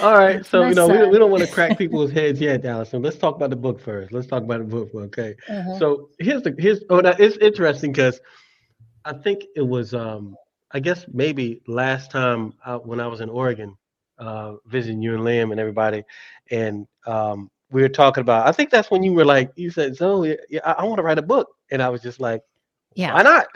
All 0.00 0.16
right, 0.16 0.44
so 0.44 0.66
you 0.66 0.74
know 0.74 0.88
we, 0.88 1.08
we 1.08 1.18
don't 1.18 1.30
want 1.30 1.42
to 1.42 1.52
crack 1.52 1.76
people's 1.78 2.10
heads 2.10 2.40
yet, 2.40 2.64
Allison. 2.64 3.02
Let's 3.02 3.18
talk 3.18 3.36
about 3.36 3.50
the 3.50 3.56
book 3.56 3.80
first. 3.80 4.12
Let's 4.12 4.26
talk 4.26 4.42
about 4.42 4.58
the 4.58 4.64
book, 4.64 4.90
okay? 4.94 5.34
Uh-huh. 5.48 5.78
So 5.78 6.10
here's 6.18 6.42
the 6.42 6.54
here's 6.58 6.80
oh, 6.90 7.02
that 7.02 7.20
it's 7.20 7.36
interesting 7.38 7.92
because 7.92 8.20
I 9.04 9.12
think 9.14 9.44
it 9.56 9.62
was 9.62 9.94
um 9.94 10.36
I 10.70 10.80
guess 10.80 11.06
maybe 11.12 11.62
last 11.66 12.10
time 12.10 12.52
when 12.84 13.00
I 13.00 13.06
was 13.06 13.20
in 13.20 13.30
Oregon, 13.30 13.76
uh, 14.18 14.54
visiting 14.66 15.00
you 15.00 15.14
and 15.14 15.22
Liam 15.22 15.50
and 15.50 15.60
everybody, 15.60 16.04
and 16.50 16.86
um, 17.06 17.50
we 17.70 17.82
were 17.82 17.88
talking 17.88 18.20
about. 18.20 18.46
I 18.46 18.52
think 18.52 18.70
that's 18.70 18.90
when 18.90 19.02
you 19.02 19.12
were 19.12 19.24
like, 19.24 19.50
you 19.56 19.70
said, 19.70 19.96
"So 19.96 20.24
yeah, 20.24 20.60
I, 20.64 20.72
I 20.72 20.84
want 20.84 20.98
to 20.98 21.02
write 21.02 21.18
a 21.18 21.22
book," 21.22 21.48
and 21.70 21.82
I 21.82 21.88
was 21.88 22.02
just 22.02 22.20
like, 22.20 22.42
"Yeah, 22.94 23.14
why 23.14 23.22
not?" 23.22 23.46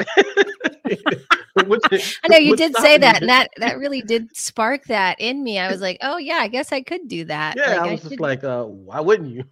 I 1.59 2.29
know 2.29 2.39
you 2.39 2.57
did 2.57 2.75
say 2.77 2.97
that, 2.97 3.21
and 3.21 3.29
that 3.29 3.49
that 3.59 3.79
really 3.79 4.01
did 4.01 4.35
spark 4.35 4.85
that 4.85 5.21
in 5.21 5.45
me. 5.45 5.59
I 5.59 5.71
was 5.71 5.83
like, 5.83 5.99
oh 6.01 6.17
yeah, 6.17 6.37
I 6.37 6.49
guess 6.49 6.73
I 6.73 6.81
could 6.81 7.09
do 7.09 7.27
that. 7.27 7.57
Yeah, 7.57 7.77
like, 7.77 7.79
I 7.79 7.93
was 7.93 8.07
I 8.07 8.09
just 8.09 8.21
like, 8.21 8.43
uh, 8.43 8.65
why 8.65 9.01
wouldn't 9.01 9.31
you? 9.31 9.45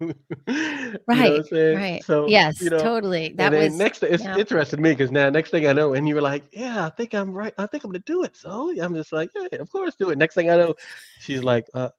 right, 1.05 1.45
you 1.51 1.57
know 1.57 1.75
right. 1.75 2.03
So 2.03 2.27
yes, 2.27 2.59
you 2.59 2.71
know, 2.71 2.79
totally. 2.79 3.33
That 3.35 3.53
was 3.53 3.75
next. 3.75 4.01
It's 4.01 4.23
yeah. 4.23 4.35
interested 4.35 4.79
me 4.79 4.91
because 4.91 5.11
now 5.11 5.29
next 5.29 5.51
thing 5.51 5.67
I 5.67 5.73
know, 5.73 5.93
and 5.93 6.07
you 6.07 6.15
were 6.15 6.21
like, 6.21 6.43
yeah, 6.51 6.87
I 6.87 6.89
think 6.89 7.13
I'm 7.13 7.31
right. 7.31 7.53
I 7.59 7.67
think 7.67 7.83
I'm 7.83 7.91
gonna 7.91 7.99
do 7.99 8.23
it. 8.23 8.35
So 8.35 8.73
I'm 8.81 8.95
just 8.95 9.13
like, 9.13 9.29
yeah, 9.35 9.59
of 9.59 9.71
course, 9.71 9.95
do 9.95 10.09
it. 10.09 10.17
Next 10.17 10.33
thing 10.33 10.49
I 10.49 10.55
know, 10.55 10.75
she's 11.19 11.43
like, 11.43 11.67
uh, 11.75 11.89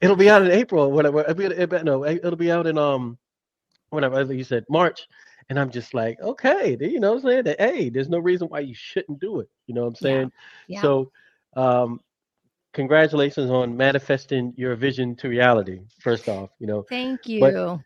it'll 0.00 0.16
be 0.16 0.28
out 0.28 0.42
in 0.42 0.50
April, 0.50 0.90
whatever. 0.90 1.20
It'll 1.20 1.34
be, 1.34 1.82
no, 1.84 2.04
it'll 2.04 2.36
be 2.36 2.50
out 2.50 2.66
in 2.66 2.78
um, 2.78 3.16
whatever. 3.90 4.22
You 4.32 4.44
said 4.44 4.64
March. 4.68 5.06
And 5.48 5.58
I'm 5.58 5.70
just 5.70 5.94
like, 5.94 6.20
okay, 6.20 6.76
you 6.80 6.98
know 6.98 7.14
what 7.14 7.24
I'm 7.24 7.30
saying? 7.30 7.44
That, 7.44 7.60
hey, 7.60 7.88
there's 7.88 8.08
no 8.08 8.18
reason 8.18 8.48
why 8.48 8.60
you 8.60 8.74
shouldn't 8.74 9.20
do 9.20 9.40
it. 9.40 9.48
You 9.66 9.74
know 9.74 9.82
what 9.82 9.88
I'm 9.88 9.94
saying? 9.94 10.32
Yeah. 10.68 10.76
yeah. 10.76 10.82
So 10.82 11.12
um 11.56 12.00
congratulations 12.72 13.50
on 13.50 13.76
manifesting 13.76 14.52
your 14.56 14.76
vision 14.76 15.16
to 15.16 15.28
reality, 15.28 15.80
first 16.00 16.28
off, 16.28 16.50
you 16.58 16.66
know. 16.66 16.84
Thank 16.90 17.26
you. 17.26 17.40
But 17.40 17.80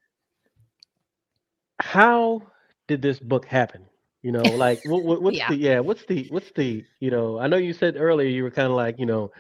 how 1.81 2.43
did 2.89 3.03
this 3.03 3.19
book 3.21 3.47
happen? 3.47 3.85
You 4.23 4.33
know, 4.33 4.43
like 4.43 4.85
what, 4.85 5.05
what, 5.05 5.23
what's 5.23 5.37
yeah. 5.37 5.49
the 5.49 5.57
yeah, 5.57 5.81
what's 5.81 6.05
the 6.07 6.27
what's 6.31 6.51
the, 6.57 6.85
you 6.99 7.11
know, 7.11 7.39
I 7.39 7.47
know 7.47 7.57
you 7.57 7.73
said 7.73 7.97
earlier 7.97 8.29
you 8.29 8.43
were 8.43 8.51
kind 8.51 8.69
of 8.69 8.75
like, 8.75 8.99
you 8.99 9.07
know, 9.07 9.31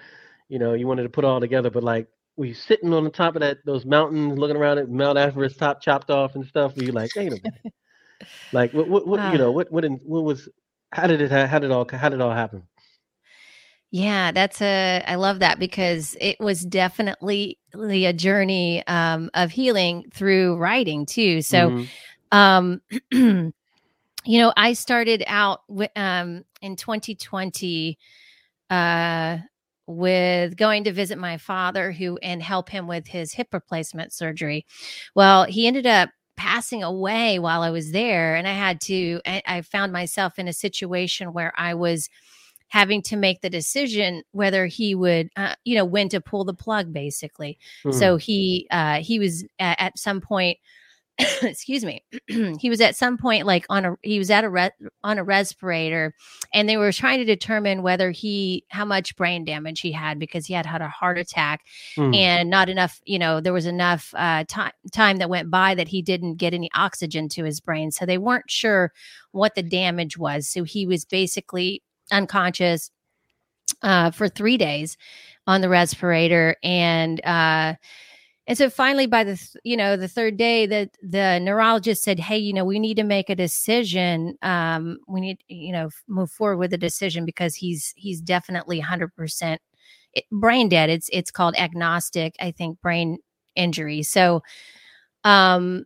you 0.48 0.58
know, 0.58 0.74
you 0.74 0.86
wanted 0.86 1.02
to 1.04 1.08
put 1.08 1.24
all 1.24 1.40
together, 1.40 1.70
but 1.70 1.82
like 1.82 2.06
were 2.36 2.46
you 2.46 2.54
sitting 2.54 2.94
on 2.94 3.04
the 3.04 3.10
top 3.10 3.36
of 3.36 3.40
that 3.40 3.58
those 3.66 3.84
mountains 3.84 4.38
looking 4.38 4.56
around 4.56 4.78
at 4.78 4.88
Mount 4.88 5.18
Everest 5.18 5.58
top 5.58 5.82
chopped 5.82 6.10
off 6.10 6.36
and 6.36 6.46
stuff? 6.46 6.76
Were 6.76 6.84
you 6.84 6.92
like, 6.92 7.14
wait 7.16 7.28
a 7.28 7.30
minute, 7.32 7.74
like 8.52 8.72
what, 8.72 8.88
what, 8.88 9.06
what 9.06 9.20
uh, 9.20 9.30
you 9.32 9.38
know, 9.38 9.50
what, 9.52 9.70
what, 9.70 9.84
in, 9.84 9.94
what 10.04 10.24
was, 10.24 10.48
how 10.92 11.06
did 11.06 11.20
it, 11.20 11.30
how 11.30 11.58
did 11.58 11.70
it 11.70 11.72
all, 11.72 11.86
how 11.90 12.08
did 12.08 12.16
it 12.16 12.22
all 12.22 12.32
happen? 12.32 12.62
Yeah, 13.92 14.30
that's 14.30 14.62
a, 14.62 15.02
I 15.06 15.16
love 15.16 15.40
that 15.40 15.58
because 15.58 16.16
it 16.20 16.38
was 16.38 16.64
definitely 16.64 17.58
a 17.74 18.12
journey 18.12 18.86
um, 18.86 19.30
of 19.34 19.50
healing 19.50 20.04
through 20.14 20.56
writing 20.56 21.06
too. 21.06 21.42
So, 21.42 21.70
mm-hmm. 21.70 22.38
um, 22.38 22.80
you 24.24 24.38
know, 24.38 24.52
I 24.56 24.74
started 24.74 25.24
out 25.26 25.62
with, 25.68 25.90
um, 25.96 26.44
in 26.62 26.76
2020, 26.76 27.98
uh, 28.70 29.38
with 29.90 30.56
going 30.56 30.84
to 30.84 30.92
visit 30.92 31.18
my 31.18 31.36
father 31.36 31.90
who 31.90 32.16
and 32.18 32.40
help 32.40 32.68
him 32.68 32.86
with 32.86 33.06
his 33.08 33.32
hip 33.32 33.48
replacement 33.52 34.12
surgery. 34.12 34.64
Well, 35.16 35.44
he 35.44 35.66
ended 35.66 35.86
up 35.86 36.10
passing 36.40 36.82
away 36.82 37.38
while 37.38 37.60
I 37.60 37.68
was 37.68 37.92
there. 37.92 38.34
And 38.34 38.48
I 38.48 38.54
had 38.54 38.80
to, 38.82 39.20
I, 39.26 39.42
I 39.46 39.60
found 39.60 39.92
myself 39.92 40.38
in 40.38 40.48
a 40.48 40.54
situation 40.54 41.34
where 41.34 41.52
I 41.58 41.74
was 41.74 42.08
having 42.68 43.02
to 43.02 43.16
make 43.16 43.42
the 43.42 43.50
decision 43.50 44.22
whether 44.30 44.64
he 44.64 44.94
would, 44.94 45.28
uh, 45.36 45.54
you 45.66 45.76
know, 45.76 45.84
when 45.84 46.08
to 46.08 46.18
pull 46.18 46.44
the 46.44 46.54
plug, 46.54 46.94
basically. 46.94 47.58
Mm. 47.84 47.92
So 47.92 48.16
he, 48.16 48.66
uh, 48.70 49.00
he 49.00 49.18
was 49.18 49.44
at, 49.58 49.78
at 49.78 49.98
some 49.98 50.22
point 50.22 50.56
excuse 51.42 51.84
me 51.84 52.04
he 52.58 52.70
was 52.70 52.80
at 52.80 52.96
some 52.96 53.18
point 53.18 53.46
like 53.46 53.66
on 53.68 53.84
a 53.84 53.96
he 54.02 54.18
was 54.18 54.30
at 54.30 54.44
a 54.44 54.48
re- 54.48 54.70
on 55.02 55.18
a 55.18 55.24
respirator 55.24 56.14
and 56.54 56.68
they 56.68 56.76
were 56.76 56.92
trying 56.92 57.18
to 57.18 57.24
determine 57.24 57.82
whether 57.82 58.10
he 58.10 58.64
how 58.68 58.84
much 58.84 59.16
brain 59.16 59.44
damage 59.44 59.80
he 59.80 59.92
had 59.92 60.18
because 60.18 60.46
he 60.46 60.54
had 60.54 60.66
had 60.66 60.80
a 60.80 60.88
heart 60.88 61.18
attack 61.18 61.62
mm. 61.96 62.14
and 62.16 62.48
not 62.48 62.68
enough 62.68 63.00
you 63.04 63.18
know 63.18 63.40
there 63.40 63.52
was 63.52 63.66
enough 63.66 64.14
uh, 64.16 64.44
time 64.48 64.72
time 64.92 65.16
that 65.18 65.30
went 65.30 65.50
by 65.50 65.74
that 65.74 65.88
he 65.88 66.02
didn't 66.02 66.36
get 66.36 66.54
any 66.54 66.70
oxygen 66.74 67.28
to 67.28 67.44
his 67.44 67.60
brain 67.60 67.90
so 67.90 68.06
they 68.06 68.18
weren't 68.18 68.50
sure 68.50 68.92
what 69.32 69.54
the 69.54 69.62
damage 69.62 70.16
was 70.16 70.48
so 70.48 70.64
he 70.64 70.86
was 70.86 71.04
basically 71.04 71.82
unconscious 72.12 72.90
uh, 73.82 74.10
for 74.10 74.28
three 74.28 74.56
days 74.56 74.96
on 75.46 75.60
the 75.60 75.68
respirator 75.68 76.56
and 76.62 77.24
uh 77.24 77.74
and 78.50 78.58
so 78.58 78.68
finally, 78.68 79.06
by 79.06 79.24
the 79.24 79.40
you 79.64 79.78
know 79.78 79.96
the 79.96 80.08
third 80.08 80.36
day, 80.36 80.66
that 80.66 80.90
the 81.02 81.38
neurologist 81.40 82.04
said, 82.04 82.20
"Hey, 82.20 82.38
you 82.38 82.52
know, 82.52 82.66
we 82.66 82.80
need 82.80 82.96
to 82.98 83.04
make 83.04 83.30
a 83.30 83.36
decision. 83.36 84.36
Um, 84.42 84.98
we 85.08 85.22
need 85.22 85.38
you 85.48 85.72
know 85.72 85.90
move 86.08 86.32
forward 86.32 86.58
with 86.58 86.74
a 86.74 86.78
decision 86.78 87.24
because 87.24 87.54
he's 87.56 87.94
he's 87.96 88.20
definitely 88.20 88.80
hundred 88.80 89.14
percent 89.16 89.62
brain 90.32 90.68
dead. 90.68 90.90
It's 90.90 91.10
it's 91.12 91.30
called 91.30 91.54
anoxic, 91.56 92.32
I 92.40 92.52
think, 92.52 92.80
brain 92.82 93.18
injury. 93.56 94.02
So, 94.04 94.42
um, 95.24 95.84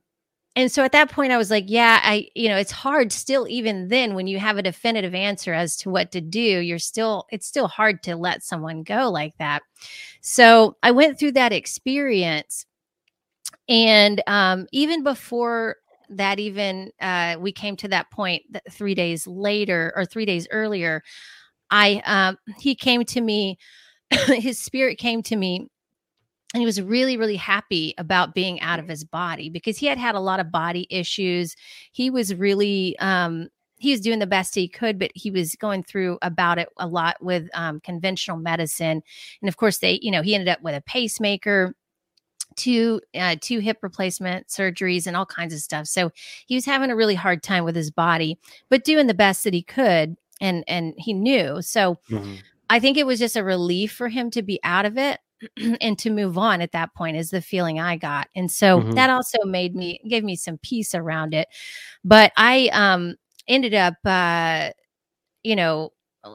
and 0.57 0.71
so 0.71 0.85
at 0.85 0.93
that 0.93 1.11
point 1.11 1.33
i 1.33 1.37
was 1.37 1.51
like 1.51 1.65
yeah 1.69 2.01
i 2.03 2.29
you 2.35 2.49
know 2.49 2.57
it's 2.57 2.71
hard 2.71 3.13
still 3.13 3.47
even 3.49 3.89
then 3.89 4.15
when 4.15 4.27
you 4.27 4.39
have 4.39 4.57
a 4.57 4.63
definitive 4.63 5.15
answer 5.15 5.53
as 5.53 5.77
to 5.77 5.91
what 5.91 6.13
to 6.13 6.21
do 6.21 6.41
you're 6.41 6.79
still 6.79 7.27
it's 7.31 7.47
still 7.47 7.69
hard 7.69 8.03
to 8.03 8.17
let 8.17 8.43
someone 8.43 8.83
go 8.83 9.11
like 9.11 9.37
that. 9.39 9.63
So 10.21 10.77
i 10.83 10.91
went 10.91 11.19
through 11.19 11.33
that 11.33 11.53
experience. 11.53 12.67
And 13.67 14.23
um, 14.27 14.67
even 14.73 15.03
before 15.03 15.77
that 16.11 16.39
even 16.39 16.91
uh, 17.01 17.37
we 17.41 17.51
came 17.51 17.77
to 17.77 17.89
that 17.89 18.11
point 18.11 18.43
that 18.51 18.63
three 18.71 18.95
days 18.95 19.27
later 19.27 19.93
or 19.97 20.05
three 20.05 20.27
days 20.27 20.47
earlier 20.51 21.03
i 21.71 22.03
um, 22.05 22.37
he 22.59 22.75
came 22.75 23.05
to 23.05 23.21
me 23.21 23.59
his 24.27 24.59
spirit 24.59 24.99
came 24.99 25.23
to 25.23 25.37
me 25.37 25.67
and 26.55 26.61
he 26.61 26.67
was 26.67 26.81
really 26.81 27.17
really 27.17 27.37
happy 27.37 27.95
about 27.99 28.35
being 28.35 28.61
out 28.61 28.79
of 28.79 28.89
his 28.89 29.05
body 29.05 29.51
because 29.51 29.77
he 29.77 29.87
had 29.87 29.99
had 29.99 30.15
a 30.15 30.21
lot 30.21 30.41
of 30.41 30.53
body 30.53 30.87
issues. 30.89 31.57
He 31.93 32.09
was 32.09 32.35
really 32.35 32.97
um 33.01 33.49
he 33.77 33.91
was 33.91 34.01
doing 34.01 34.21
the 34.21 34.27
best 34.27 34.55
he 34.55 34.69
could 34.69 34.99
but 34.99 35.11
he 35.15 35.31
was 35.31 35.57
going 35.57 35.83
through 35.83 36.17
about 36.23 36.59
it 36.59 36.69
a 36.79 36.87
lot 36.87 37.17
with 37.21 37.49
um, 37.53 37.81
conventional 37.81 38.39
medicine. 38.39 39.03
And 39.43 39.49
of 39.49 39.57
course 39.57 39.79
they 39.79 39.99
you 40.01 40.11
know 40.11 40.23
he 40.23 40.35
ended 40.35 40.49
up 40.49 40.63
with 40.63 40.77
a 40.77 40.81
pacemaker 40.81 41.75
two 42.55 43.01
uh, 43.17 43.35
two 43.41 43.59
hip 43.59 43.79
replacement 43.83 44.47
surgeries 44.47 45.09
and 45.09 45.17
all 45.17 45.27
kinds 45.27 45.53
of 45.53 45.61
stuff. 45.61 45.89
So 45.89 46.13
he 46.47 46.55
was 46.55 46.65
having 46.65 46.91
a 46.91 46.97
really 46.97 47.17
hard 47.17 47.43
time 47.43 47.65
with 47.65 47.75
his 47.75 47.91
body 47.91 48.39
but 48.71 48.85
doing 48.85 49.09
the 49.09 49.15
best 49.15 49.43
that 49.43 49.55
he 49.55 49.63
could 49.63 50.17
and 50.41 50.63
and 50.69 50.95
he 50.97 51.13
knew. 51.13 51.61
So 51.63 51.99
mm-hmm. 52.09 52.37
i 52.71 52.79
think 52.79 52.97
it 52.97 53.07
was 53.07 53.19
just 53.19 53.37
a 53.37 53.43
relief 53.43 53.93
for 53.93 54.09
him 54.09 54.31
to 54.31 54.43
be 54.43 54.61
out 54.63 54.87
of 54.87 54.97
it 54.97 55.19
and 55.81 55.99
to 55.99 56.11
move 56.11 56.39
on 56.39 56.61
at 56.61 56.73
that 56.73 56.95
point 56.95 57.17
is 57.17 57.31
the 57.31 57.43
feeling 57.43 57.81
I 57.81 57.97
got. 57.97 58.29
And 58.35 58.51
so 58.51 58.81
mm-hmm. 58.81 58.93
that 58.93 59.11
also 59.11 59.39
made 59.45 59.75
me 59.75 60.01
gave 60.09 60.25
me 60.25 60.37
some 60.37 60.59
peace 60.59 60.95
around 60.95 61.35
it. 61.35 61.49
But 62.05 62.33
I 62.37 62.71
um 62.73 63.17
ended 63.49 63.75
up 63.75 63.95
uh 64.05 64.71
you 65.43 65.57
know 65.57 65.93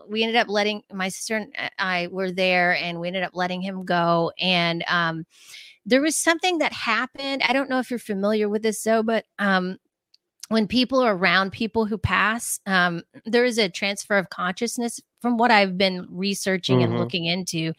we 0.08 0.22
ended 0.22 0.36
up 0.36 0.48
letting 0.50 0.84
my 0.94 1.10
sister 1.10 1.36
and 1.38 1.72
I 1.80 2.08
were 2.12 2.32
there 2.32 2.75
and 2.75 3.00
we 3.00 3.08
ended 3.08 3.24
up 3.24 3.32
letting 3.34 3.62
him 3.62 3.86
go 3.86 4.32
and 4.39 4.84
um 4.88 5.25
there 5.86 6.01
was 6.01 6.16
something 6.16 6.60
that 6.60 6.72
happened. 6.72 7.42
I 7.44 7.54
don't 7.54 7.70
know 7.70 7.80
if 7.80 7.89
you're 7.89 8.00
familiar 8.00 8.48
with 8.48 8.62
this 8.62 8.84
though, 8.84 9.01
but 9.04 9.25
um 9.39 9.78
when 10.50 10.68
people 10.68 11.00
are 11.00 11.15
around 11.15 11.51
people 11.51 11.86
who 11.86 11.98
pass, 11.98 12.60
um, 12.65 13.03
there 13.25 13.46
is 13.46 13.58
a 13.58 13.70
transfer 13.70 14.18
of 14.18 14.29
consciousness 14.29 15.00
from 15.22 15.38
what 15.38 15.51
I've 15.51 15.77
been 15.77 16.08
researching 16.10 16.79
mm-hmm. 16.79 16.91
and 16.91 17.00
looking 17.00 17.25
into. 17.25 17.74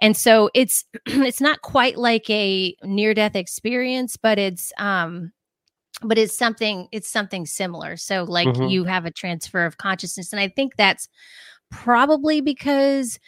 And 0.00 0.16
so 0.16 0.50
it's 0.52 0.84
it's 1.06 1.40
not 1.40 1.62
quite 1.62 1.96
like 1.96 2.28
a 2.28 2.74
near 2.82 3.14
death 3.14 3.36
experience, 3.36 4.16
but 4.16 4.38
it's 4.38 4.72
um 4.78 5.32
but 6.02 6.18
it's 6.18 6.36
something 6.36 6.88
it's 6.92 7.10
something 7.10 7.46
similar. 7.46 7.96
So 7.96 8.24
like 8.24 8.48
mm-hmm. 8.48 8.66
you 8.68 8.84
have 8.84 9.06
a 9.06 9.10
transfer 9.12 9.64
of 9.64 9.78
consciousness 9.78 10.32
and 10.32 10.40
I 10.40 10.48
think 10.48 10.74
that's 10.76 11.08
probably 11.70 12.40
because 12.40 13.20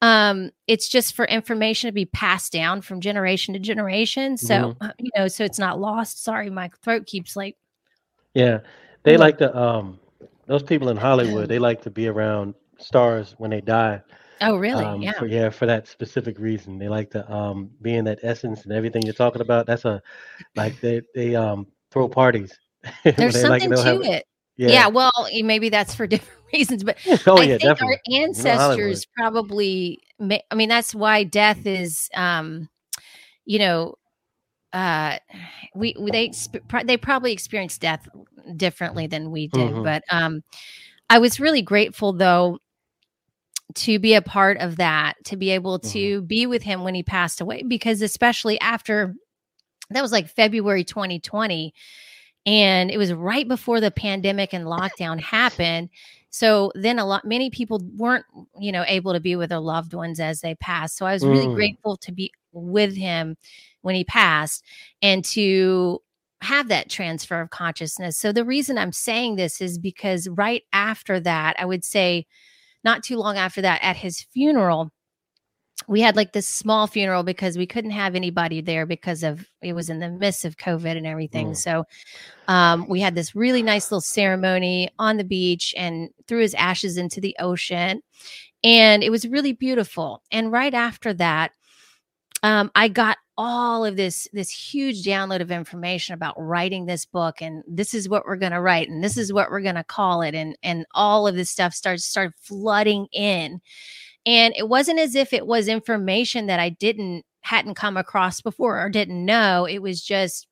um 0.00 0.50
it's 0.66 0.88
just 0.88 1.14
for 1.14 1.26
information 1.26 1.88
to 1.88 1.92
be 1.92 2.06
passed 2.06 2.52
down 2.52 2.80
from 2.80 3.00
generation 3.00 3.52
to 3.54 3.58
generation 3.58 4.36
so 4.36 4.54
mm-hmm. 4.54 4.90
you 5.00 5.10
know 5.16 5.26
so 5.26 5.42
it's 5.42 5.58
not 5.58 5.80
lost 5.80 6.22
sorry 6.22 6.48
my 6.50 6.70
throat 6.84 7.04
keeps 7.04 7.34
like 7.34 7.56
yeah, 8.38 8.60
they 9.02 9.16
like 9.16 9.38
to 9.38 9.56
um 9.56 9.98
those 10.46 10.62
people 10.62 10.88
in 10.90 10.96
Hollywood, 10.96 11.48
they 11.48 11.58
like 11.58 11.82
to 11.82 11.90
be 11.90 12.06
around 12.06 12.54
stars 12.78 13.34
when 13.38 13.50
they 13.50 13.60
die. 13.60 14.00
Oh, 14.40 14.56
really? 14.56 14.84
Um, 14.84 15.02
yeah. 15.02 15.12
For, 15.18 15.26
yeah, 15.26 15.50
for 15.50 15.66
that 15.66 15.88
specific 15.88 16.38
reason, 16.38 16.78
they 16.78 16.88
like 16.88 17.10
to 17.10 17.30
um 17.30 17.70
be 17.82 17.94
in 17.94 18.04
that 18.04 18.20
essence 18.22 18.62
and 18.62 18.72
everything 18.72 19.02
you're 19.02 19.12
talking 19.12 19.42
about. 19.42 19.66
That's 19.66 19.84
a 19.84 20.00
like 20.54 20.80
they 20.80 21.02
they 21.16 21.34
um 21.34 21.66
throw 21.90 22.08
parties. 22.08 22.56
There's 23.04 23.40
something 23.40 23.70
like, 23.70 23.78
to 23.78 23.82
have, 23.82 24.02
it. 24.02 24.24
Yeah. 24.56 24.68
yeah. 24.68 24.86
Well, 24.86 25.12
maybe 25.42 25.68
that's 25.68 25.96
for 25.96 26.06
different 26.14 26.40
reasons, 26.52 26.84
but 26.84 26.96
oh, 27.26 27.38
I 27.38 27.42
yeah, 27.42 27.58
think 27.58 27.62
definitely. 27.62 27.98
our 28.14 28.20
ancestors 28.20 29.04
you 29.04 29.24
know, 29.24 29.30
probably. 29.30 30.00
I 30.20 30.54
mean, 30.54 30.68
that's 30.68 30.94
why 30.94 31.24
death 31.24 31.66
is, 31.66 32.08
um, 32.14 32.68
you 33.44 33.58
know, 33.58 33.96
uh 34.72 35.16
we, 35.74 35.94
they 36.12 36.32
they 36.84 36.96
probably 36.96 37.32
experienced 37.32 37.80
death 37.80 38.08
differently 38.56 39.06
than 39.06 39.30
we 39.30 39.46
did 39.48 39.70
mm-hmm. 39.70 39.82
but 39.82 40.02
um 40.10 40.42
i 41.08 41.18
was 41.18 41.40
really 41.40 41.62
grateful 41.62 42.12
though 42.12 42.58
to 43.74 43.98
be 43.98 44.14
a 44.14 44.22
part 44.22 44.58
of 44.58 44.76
that 44.76 45.14
to 45.24 45.36
be 45.36 45.50
able 45.50 45.78
mm-hmm. 45.78 45.90
to 45.90 46.16
mm-hmm. 46.18 46.26
be 46.26 46.46
with 46.46 46.62
him 46.62 46.82
when 46.82 46.94
he 46.94 47.02
passed 47.02 47.40
away 47.40 47.62
because 47.62 48.02
especially 48.02 48.60
after 48.60 49.14
that 49.90 50.02
was 50.02 50.12
like 50.12 50.28
february 50.28 50.84
2020 50.84 51.72
and 52.46 52.90
it 52.90 52.98
was 52.98 53.12
right 53.12 53.48
before 53.48 53.80
the 53.80 53.90
pandemic 53.90 54.52
and 54.52 54.66
lockdown 54.66 55.20
happened 55.20 55.88
so 56.30 56.70
then 56.74 56.98
a 56.98 57.06
lot 57.06 57.24
many 57.24 57.50
people 57.50 57.80
weren't 57.96 58.24
you 58.58 58.72
know 58.72 58.84
able 58.86 59.12
to 59.12 59.20
be 59.20 59.36
with 59.36 59.50
their 59.50 59.60
loved 59.60 59.94
ones 59.94 60.20
as 60.20 60.40
they 60.40 60.54
passed 60.56 60.96
so 60.96 61.06
i 61.06 61.12
was 61.12 61.24
really 61.24 61.46
mm. 61.46 61.54
grateful 61.54 61.96
to 61.96 62.12
be 62.12 62.30
with 62.52 62.96
him 62.96 63.36
when 63.88 63.96
he 63.96 64.04
passed 64.04 64.62
and 65.00 65.24
to 65.24 66.02
have 66.42 66.68
that 66.68 66.90
transfer 66.90 67.40
of 67.40 67.48
consciousness. 67.48 68.18
So 68.18 68.30
the 68.30 68.44
reason 68.44 68.76
I'm 68.76 68.92
saying 68.92 69.36
this 69.36 69.62
is 69.62 69.78
because 69.78 70.28
right 70.28 70.62
after 70.74 71.18
that, 71.20 71.56
I 71.58 71.64
would 71.64 71.84
say 71.84 72.26
not 72.84 73.02
too 73.02 73.16
long 73.16 73.38
after 73.38 73.62
that 73.62 73.80
at 73.82 73.96
his 73.96 74.20
funeral, 74.20 74.92
we 75.86 76.02
had 76.02 76.16
like 76.16 76.34
this 76.34 76.46
small 76.46 76.86
funeral 76.86 77.22
because 77.22 77.56
we 77.56 77.66
couldn't 77.66 77.92
have 77.92 78.14
anybody 78.14 78.60
there 78.60 78.84
because 78.84 79.22
of 79.22 79.46
it 79.62 79.72
was 79.72 79.88
in 79.88 80.00
the 80.00 80.10
midst 80.10 80.44
of 80.44 80.58
COVID 80.58 80.98
and 80.98 81.06
everything. 81.06 81.52
Mm. 81.52 81.56
So 81.56 81.84
um, 82.46 82.86
we 82.88 83.00
had 83.00 83.14
this 83.14 83.34
really 83.34 83.62
nice 83.62 83.90
little 83.90 84.02
ceremony 84.02 84.90
on 84.98 85.16
the 85.16 85.24
beach 85.24 85.74
and 85.78 86.10
threw 86.26 86.40
his 86.40 86.54
ashes 86.54 86.98
into 86.98 87.20
the 87.20 87.34
ocean. 87.40 88.02
And 88.62 89.02
it 89.02 89.10
was 89.10 89.26
really 89.26 89.54
beautiful. 89.54 90.22
And 90.30 90.52
right 90.52 90.74
after 90.74 91.14
that, 91.14 91.52
um, 92.42 92.70
I 92.74 92.88
got 92.88 93.18
all 93.38 93.84
of 93.84 93.94
this 93.94 94.28
this 94.32 94.50
huge 94.50 95.04
download 95.04 95.40
of 95.40 95.52
information 95.52 96.12
about 96.12 96.34
writing 96.36 96.86
this 96.86 97.06
book 97.06 97.40
and 97.40 97.62
this 97.68 97.94
is 97.94 98.08
what 98.08 98.26
we're 98.26 98.36
going 98.36 98.50
to 98.50 98.60
write 98.60 98.88
and 98.88 99.02
this 99.02 99.16
is 99.16 99.32
what 99.32 99.48
we're 99.48 99.60
going 99.60 99.76
to 99.76 99.84
call 99.84 100.22
it 100.22 100.34
and 100.34 100.58
and 100.64 100.84
all 100.92 101.28
of 101.28 101.36
this 101.36 101.48
stuff 101.48 101.72
started 101.72 102.02
started 102.02 102.34
flooding 102.40 103.06
in. 103.12 103.60
And 104.26 104.52
it 104.58 104.68
wasn't 104.68 104.98
as 104.98 105.14
if 105.14 105.32
it 105.32 105.46
was 105.46 105.68
information 105.68 106.46
that 106.46 106.58
I 106.58 106.70
didn't 106.70 107.24
hadn't 107.42 107.76
come 107.76 107.96
across 107.96 108.40
before 108.40 108.84
or 108.84 108.90
didn't 108.90 109.24
know. 109.24 109.66
It 109.66 109.78
was 109.78 110.02
just 110.02 110.48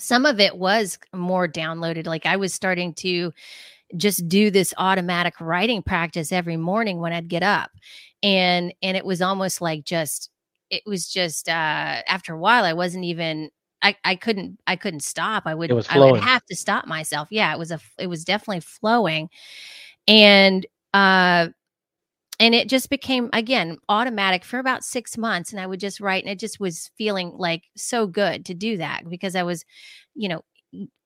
some 0.00 0.26
of 0.26 0.40
it 0.40 0.56
was 0.58 0.98
more 1.14 1.46
downloaded. 1.46 2.06
Like 2.06 2.26
I 2.26 2.34
was 2.34 2.52
starting 2.52 2.94
to 2.94 3.32
just 3.96 4.26
do 4.28 4.50
this 4.50 4.74
automatic 4.76 5.40
writing 5.40 5.82
practice 5.82 6.32
every 6.32 6.56
morning 6.56 6.98
when 6.98 7.12
I'd 7.12 7.28
get 7.28 7.44
up. 7.44 7.70
And 8.24 8.74
and 8.82 8.96
it 8.96 9.04
was 9.04 9.22
almost 9.22 9.60
like 9.60 9.84
just 9.84 10.31
it 10.72 10.82
was 10.86 11.06
just 11.08 11.48
uh 11.48 11.52
after 12.08 12.34
a 12.34 12.38
while 12.38 12.64
I 12.64 12.72
wasn't 12.72 13.04
even 13.04 13.50
I, 13.82 13.96
I 14.04 14.16
couldn't 14.16 14.58
I 14.66 14.76
couldn't 14.76 15.00
stop. 15.00 15.42
I 15.46 15.54
would 15.54 15.70
I 15.90 15.98
would 15.98 16.20
have 16.20 16.44
to 16.46 16.56
stop 16.56 16.86
myself. 16.86 17.28
Yeah, 17.30 17.52
it 17.52 17.58
was 17.58 17.70
a 17.70 17.80
it 17.98 18.06
was 18.06 18.24
definitely 18.24 18.60
flowing. 18.60 19.28
And 20.08 20.66
uh 20.94 21.48
and 22.40 22.54
it 22.54 22.68
just 22.68 22.90
became 22.90 23.28
again 23.32 23.78
automatic 23.88 24.44
for 24.44 24.58
about 24.58 24.84
6 24.84 25.18
months 25.18 25.52
and 25.52 25.60
I 25.60 25.66
would 25.66 25.80
just 25.80 26.00
write 26.00 26.24
and 26.24 26.32
it 26.32 26.38
just 26.38 26.58
was 26.60 26.90
feeling 26.96 27.34
like 27.36 27.64
so 27.76 28.06
good 28.06 28.46
to 28.46 28.54
do 28.54 28.78
that 28.78 29.08
because 29.08 29.36
I 29.36 29.42
was 29.42 29.64
you 30.14 30.28
know 30.28 30.42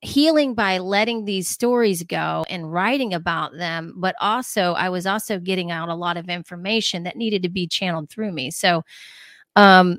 healing 0.01 0.55
by 0.55 0.79
letting 0.79 1.25
these 1.25 1.49
stories 1.49 2.05
go 2.05 2.45
and 2.49 2.73
writing 2.73 3.13
about 3.15 3.53
them 3.57 3.95
but 3.97 4.15
also 4.21 4.75
I 4.75 4.91
was 4.91 5.07
also 5.07 5.41
getting 5.41 5.73
out 5.73 5.89
a 5.89 5.95
lot 5.95 6.17
of 6.17 6.29
information 6.29 7.03
that 7.03 7.17
needed 7.17 7.43
to 7.43 7.49
be 7.49 7.67
channeled 7.67 8.11
through 8.11 8.33
me. 8.33 8.51
So 8.51 8.85
um, 9.57 9.99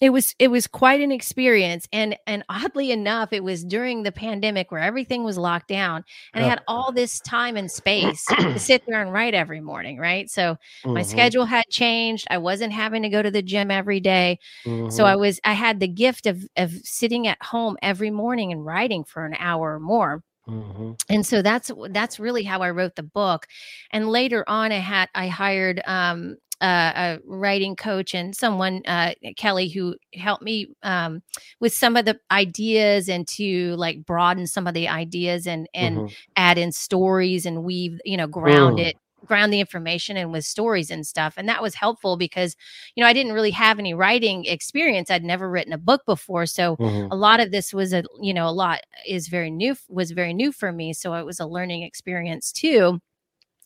it 0.00 0.10
was 0.10 0.34
it 0.38 0.48
was 0.48 0.66
quite 0.66 1.00
an 1.00 1.10
experience 1.10 1.88
and 1.92 2.16
and 2.26 2.44
oddly 2.48 2.90
enough 2.90 3.32
it 3.32 3.42
was 3.42 3.64
during 3.64 4.02
the 4.02 4.12
pandemic 4.12 4.70
where 4.70 4.80
everything 4.80 5.24
was 5.24 5.38
locked 5.38 5.68
down 5.68 6.04
and 6.34 6.44
i 6.44 6.48
had 6.48 6.62
all 6.68 6.92
this 6.92 7.18
time 7.20 7.56
and 7.56 7.70
space 7.70 8.24
to 8.40 8.58
sit 8.58 8.84
there 8.86 9.00
and 9.00 9.12
write 9.12 9.34
every 9.34 9.60
morning 9.60 9.98
right 9.98 10.30
so 10.30 10.52
mm-hmm. 10.52 10.94
my 10.94 11.02
schedule 11.02 11.46
had 11.46 11.64
changed 11.70 12.26
i 12.30 12.36
wasn't 12.38 12.72
having 12.72 13.02
to 13.02 13.08
go 13.08 13.22
to 13.22 13.30
the 13.30 13.42
gym 13.42 13.70
every 13.70 14.00
day. 14.00 14.38
Mm-hmm. 14.66 14.90
so 14.90 15.04
i 15.04 15.12
mm-hmm. 15.12 15.20
was 15.20 15.40
i 15.44 15.52
had 15.52 15.80
the 15.80 15.88
gift 15.88 16.26
of 16.26 16.46
of 16.56 16.72
sitting 16.84 17.26
at 17.26 17.42
home 17.42 17.76
every 17.80 18.10
morning 18.10 18.52
and 18.52 18.66
writing 18.66 19.04
for 19.04 19.24
an 19.24 19.34
hour 19.38 19.74
or 19.74 19.80
more 19.80 20.22
Mm-hmm. 20.48 20.92
And 21.08 21.26
so 21.26 21.42
that's 21.42 21.70
that's 21.90 22.20
really 22.20 22.44
how 22.44 22.60
I 22.60 22.70
wrote 22.70 22.94
the 22.94 23.02
book. 23.02 23.46
And 23.90 24.08
later 24.08 24.44
on, 24.46 24.70
I 24.70 24.76
had 24.76 25.08
I 25.14 25.26
hired 25.26 25.82
um, 25.86 26.36
uh, 26.60 26.92
a 26.96 27.18
writing 27.26 27.76
coach 27.76 28.14
and 28.14 28.34
someone 28.34 28.82
uh, 28.86 29.12
Kelly 29.36 29.68
who 29.68 29.94
helped 30.14 30.42
me 30.42 30.68
um, 30.82 31.22
with 31.60 31.74
some 31.74 31.96
of 31.96 32.04
the 32.04 32.18
ideas 32.30 33.08
and 33.08 33.26
to 33.28 33.74
like 33.76 34.04
broaden 34.04 34.46
some 34.46 34.66
of 34.66 34.74
the 34.74 34.88
ideas 34.88 35.46
and 35.46 35.68
and 35.74 35.98
mm-hmm. 35.98 36.14
add 36.36 36.58
in 36.58 36.72
stories 36.72 37.46
and 37.46 37.64
weave 37.64 38.00
you 38.04 38.16
know 38.16 38.26
ground 38.26 38.78
mm. 38.78 38.86
it 38.86 38.96
ground 39.26 39.52
the 39.52 39.60
information 39.60 40.16
and 40.16 40.32
with 40.32 40.44
stories 40.44 40.90
and 40.90 41.06
stuff 41.06 41.34
and 41.36 41.48
that 41.48 41.60
was 41.60 41.74
helpful 41.74 42.16
because 42.16 42.56
you 42.94 43.02
know 43.02 43.08
i 43.08 43.12
didn't 43.12 43.32
really 43.32 43.50
have 43.50 43.78
any 43.78 43.92
writing 43.92 44.44
experience 44.44 45.10
i'd 45.10 45.24
never 45.24 45.50
written 45.50 45.72
a 45.72 45.78
book 45.78 46.02
before 46.06 46.46
so 46.46 46.76
mm-hmm. 46.76 47.10
a 47.10 47.16
lot 47.16 47.40
of 47.40 47.50
this 47.50 47.74
was 47.74 47.92
a 47.92 48.04
you 48.20 48.32
know 48.32 48.48
a 48.48 48.50
lot 48.50 48.80
is 49.06 49.28
very 49.28 49.50
new 49.50 49.74
was 49.88 50.12
very 50.12 50.32
new 50.32 50.52
for 50.52 50.72
me 50.72 50.92
so 50.92 51.14
it 51.14 51.26
was 51.26 51.40
a 51.40 51.46
learning 51.46 51.82
experience 51.82 52.52
too 52.52 53.00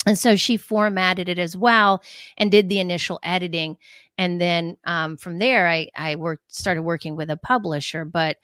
and 0.06 0.18
so 0.18 0.36
she 0.36 0.56
formatted 0.56 1.28
it 1.28 1.38
as 1.38 1.56
well 1.56 2.02
and 2.38 2.50
did 2.50 2.68
the 2.68 2.80
initial 2.80 3.18
editing. 3.22 3.76
And 4.16 4.40
then 4.40 4.76
um, 4.84 5.16
from 5.16 5.38
there 5.38 5.68
i 5.68 5.88
i 5.96 6.16
worked 6.16 6.54
started 6.54 6.82
working 6.82 7.16
with 7.16 7.30
a 7.30 7.36
publisher 7.36 8.04
but 8.04 8.36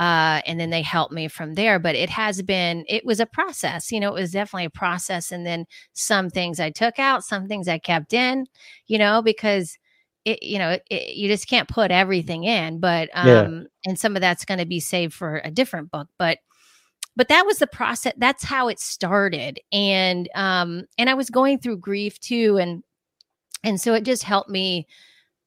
uh, 0.00 0.40
and 0.46 0.60
then 0.60 0.70
they 0.70 0.82
helped 0.82 1.12
me 1.12 1.26
from 1.26 1.54
there. 1.54 1.80
But 1.80 1.96
it 1.96 2.08
has 2.08 2.40
been 2.42 2.84
it 2.88 3.04
was 3.04 3.18
a 3.18 3.26
process 3.26 3.90
you 3.90 3.98
know 4.00 4.14
it 4.14 4.20
was 4.20 4.32
definitely 4.32 4.66
a 4.66 4.70
process. 4.70 5.32
And 5.32 5.44
then 5.46 5.66
some 5.92 6.30
things 6.30 6.60
i 6.60 6.70
took 6.70 6.98
out 6.98 7.24
some 7.24 7.48
things 7.48 7.68
i 7.68 7.78
kept 7.78 8.12
in 8.12 8.46
you 8.86 8.98
know 8.98 9.22
because 9.22 9.76
it 10.24 10.42
you 10.42 10.58
know 10.58 10.78
it, 10.88 11.16
you 11.16 11.28
just 11.28 11.48
can't 11.48 11.68
put 11.68 11.90
everything 11.90 12.44
in. 12.44 12.78
But 12.78 13.10
um 13.14 13.28
yeah. 13.28 13.60
and 13.86 13.98
some 13.98 14.14
of 14.14 14.20
that's 14.20 14.44
going 14.44 14.58
to 14.58 14.66
be 14.66 14.80
saved 14.80 15.14
for 15.14 15.40
a 15.44 15.50
different 15.50 15.90
book. 15.90 16.08
But 16.18 16.38
but 17.18 17.28
that 17.28 17.44
was 17.44 17.58
the 17.58 17.66
process 17.66 18.14
that's 18.16 18.44
how 18.44 18.68
it 18.68 18.78
started 18.78 19.60
and 19.72 20.30
um 20.34 20.84
and 20.96 21.10
i 21.10 21.14
was 21.14 21.28
going 21.28 21.58
through 21.58 21.76
grief 21.76 22.18
too 22.20 22.56
and 22.56 22.82
and 23.64 23.78
so 23.78 23.92
it 23.92 24.04
just 24.04 24.22
helped 24.22 24.48
me 24.48 24.86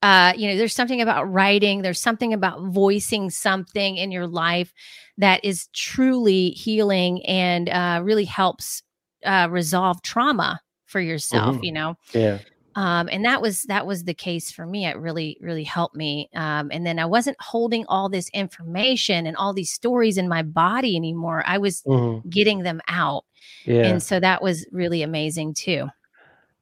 uh 0.03 0.33
you 0.35 0.47
know 0.47 0.57
there's 0.57 0.75
something 0.75 1.01
about 1.01 1.31
writing 1.31 1.81
there's 1.81 2.01
something 2.01 2.33
about 2.33 2.61
voicing 2.67 3.29
something 3.31 3.97
in 3.97 4.11
your 4.11 4.27
life 4.27 4.73
that 5.17 5.43
is 5.43 5.67
truly 5.73 6.49
healing 6.49 7.25
and 7.25 7.69
uh 7.69 8.01
really 8.03 8.25
helps 8.25 8.83
uh 9.25 9.47
resolve 9.49 10.01
trauma 10.03 10.59
for 10.85 10.99
yourself 10.99 11.55
mm-hmm. 11.55 11.63
you 11.63 11.71
know 11.71 11.95
yeah 12.13 12.37
um, 12.75 13.09
and 13.11 13.25
that 13.25 13.41
was 13.41 13.63
that 13.63 13.85
was 13.85 14.03
the 14.03 14.13
case 14.13 14.51
for 14.51 14.65
me 14.65 14.85
it 14.85 14.97
really 14.97 15.37
really 15.41 15.63
helped 15.63 15.95
me 15.95 16.29
um, 16.35 16.69
and 16.71 16.85
then 16.85 16.99
i 16.99 17.05
wasn't 17.05 17.37
holding 17.39 17.85
all 17.87 18.09
this 18.09 18.29
information 18.33 19.25
and 19.25 19.35
all 19.37 19.53
these 19.53 19.71
stories 19.71 20.17
in 20.17 20.27
my 20.27 20.41
body 20.41 20.95
anymore 20.95 21.43
i 21.45 21.57
was 21.57 21.81
mm-hmm. 21.83 22.27
getting 22.29 22.63
them 22.63 22.81
out 22.87 23.25
yeah. 23.65 23.85
and 23.85 24.01
so 24.01 24.19
that 24.19 24.41
was 24.41 24.65
really 24.71 25.01
amazing 25.01 25.53
too 25.53 25.87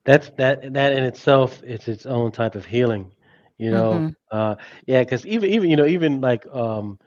that's 0.03 0.29
that 0.37 0.73
that 0.73 0.93
in 0.93 1.03
itself 1.03 1.61
is 1.63 1.87
its 1.87 2.05
own 2.05 2.31
type 2.31 2.55
of 2.55 2.65
healing 2.65 3.11
you 3.57 3.69
know 3.71 3.93
mm-hmm. 3.93 4.09
uh 4.31 4.55
yeah 4.87 5.01
because 5.01 5.25
even 5.25 5.49
even 5.49 5.69
you 5.69 5.75
know 5.75 5.85
even 5.85 6.21
like 6.21 6.45
um 6.53 6.97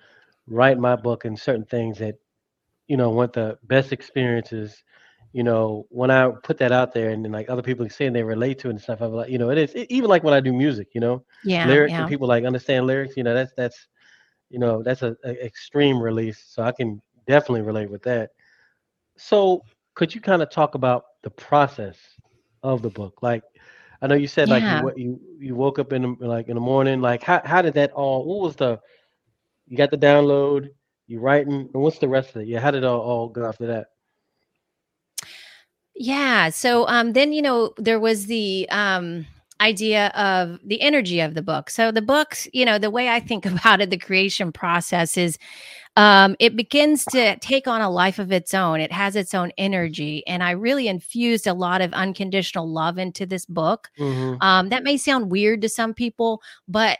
write 0.46 0.78
my 0.78 0.94
book 0.94 1.24
and 1.24 1.38
certain 1.38 1.64
things 1.64 1.98
that 1.98 2.16
you 2.88 2.96
know 2.96 3.10
want 3.10 3.32
the 3.32 3.58
best 3.64 3.92
experiences 3.92 4.82
you 5.32 5.42
know, 5.42 5.86
when 5.88 6.10
I 6.10 6.30
put 6.42 6.58
that 6.58 6.72
out 6.72 6.92
there 6.92 7.10
and 7.10 7.24
then 7.24 7.32
like 7.32 7.48
other 7.48 7.62
people 7.62 7.88
saying 7.88 8.12
they 8.12 8.22
relate 8.22 8.58
to 8.60 8.68
it 8.68 8.72
and 8.72 8.80
stuff, 8.80 9.00
I'm 9.00 9.12
like, 9.12 9.30
you 9.30 9.38
know, 9.38 9.50
it 9.50 9.58
is 9.58 9.72
it, 9.74 9.90
even 9.90 10.10
like 10.10 10.22
when 10.22 10.34
I 10.34 10.40
do 10.40 10.52
music, 10.52 10.88
you 10.94 11.00
know, 11.00 11.24
yeah, 11.42 11.66
lyrics 11.66 11.92
yeah. 11.92 12.00
and 12.00 12.08
people 12.08 12.28
like 12.28 12.44
understand 12.44 12.86
lyrics, 12.86 13.16
you 13.16 13.22
know, 13.22 13.34
that's 13.34 13.52
that's 13.56 13.88
you 14.50 14.58
know 14.58 14.82
that's 14.82 15.02
a, 15.02 15.16
a 15.24 15.44
extreme 15.44 16.00
release, 16.00 16.44
so 16.46 16.62
I 16.62 16.72
can 16.72 17.00
definitely 17.26 17.62
relate 17.62 17.90
with 17.90 18.02
that. 18.02 18.30
So, 19.16 19.62
could 19.94 20.14
you 20.14 20.20
kind 20.20 20.42
of 20.42 20.50
talk 20.50 20.74
about 20.74 21.04
the 21.22 21.30
process 21.30 21.96
of 22.62 22.82
the 22.82 22.90
book? 22.90 23.22
Like, 23.22 23.42
I 24.02 24.08
know 24.08 24.14
you 24.14 24.28
said 24.28 24.48
yeah. 24.48 24.82
like 24.82 24.96
you, 24.98 25.04
you 25.04 25.20
you 25.38 25.54
woke 25.54 25.78
up 25.78 25.94
in 25.94 26.02
the, 26.02 26.26
like 26.26 26.48
in 26.48 26.56
the 26.56 26.60
morning, 26.60 27.00
like 27.00 27.22
how 27.22 27.40
how 27.44 27.62
did 27.62 27.74
that 27.74 27.92
all? 27.92 28.26
What 28.26 28.40
was 28.40 28.56
the 28.56 28.80
you 29.66 29.78
got 29.78 29.90
the 29.90 29.96
download? 29.96 30.68
You 31.06 31.20
writing? 31.20 31.70
And 31.72 31.82
what's 31.82 31.98
the 31.98 32.08
rest 32.08 32.30
of 32.30 32.42
it? 32.42 32.48
Yeah, 32.48 32.60
how 32.60 32.70
did 32.70 32.84
it 32.84 32.86
all, 32.86 33.00
all 33.00 33.28
go 33.28 33.46
after 33.46 33.66
that? 33.68 33.86
Yeah. 35.94 36.50
So 36.50 36.86
um, 36.88 37.12
then, 37.12 37.32
you 37.32 37.42
know, 37.42 37.74
there 37.76 38.00
was 38.00 38.26
the 38.26 38.68
um, 38.70 39.26
idea 39.60 40.08
of 40.08 40.58
the 40.64 40.80
energy 40.80 41.20
of 41.20 41.34
the 41.34 41.42
book. 41.42 41.70
So 41.70 41.92
the 41.92 42.02
books, 42.02 42.48
you 42.52 42.64
know, 42.64 42.78
the 42.78 42.90
way 42.90 43.08
I 43.08 43.20
think 43.20 43.46
about 43.46 43.80
it, 43.80 43.90
the 43.90 43.98
creation 43.98 44.52
process 44.52 45.16
is 45.16 45.38
um, 45.96 46.36
it 46.38 46.56
begins 46.56 47.04
to 47.06 47.36
take 47.38 47.68
on 47.68 47.82
a 47.82 47.90
life 47.90 48.18
of 48.18 48.32
its 48.32 48.54
own. 48.54 48.80
It 48.80 48.92
has 48.92 49.14
its 49.14 49.34
own 49.34 49.52
energy. 49.58 50.26
And 50.26 50.42
I 50.42 50.52
really 50.52 50.88
infused 50.88 51.46
a 51.46 51.52
lot 51.52 51.82
of 51.82 51.92
unconditional 51.92 52.68
love 52.68 52.98
into 52.98 53.26
this 53.26 53.44
book. 53.44 53.90
Mm-hmm. 53.98 54.42
Um, 54.42 54.68
that 54.70 54.84
may 54.84 54.96
sound 54.96 55.30
weird 55.30 55.60
to 55.62 55.68
some 55.68 55.92
people, 55.92 56.40
but 56.66 56.98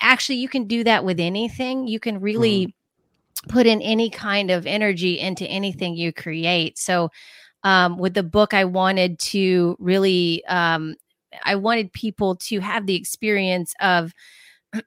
actually, 0.00 0.36
you 0.36 0.48
can 0.48 0.66
do 0.66 0.84
that 0.84 1.04
with 1.04 1.20
anything. 1.20 1.86
You 1.86 2.00
can 2.00 2.20
really 2.20 2.66
mm-hmm. 2.66 3.50
put 3.50 3.66
in 3.66 3.80
any 3.80 4.10
kind 4.10 4.50
of 4.50 4.66
energy 4.66 5.18
into 5.18 5.46
anything 5.46 5.96
you 5.96 6.12
create. 6.12 6.78
So, 6.78 7.10
um, 7.64 7.98
with 7.98 8.14
the 8.14 8.22
book, 8.22 8.54
I 8.54 8.64
wanted 8.64 9.18
to 9.20 9.76
really, 9.80 10.44
um, 10.46 10.94
I 11.42 11.56
wanted 11.56 11.92
people 11.92 12.36
to 12.36 12.60
have 12.60 12.86
the 12.86 12.94
experience 12.94 13.74
of 13.80 14.12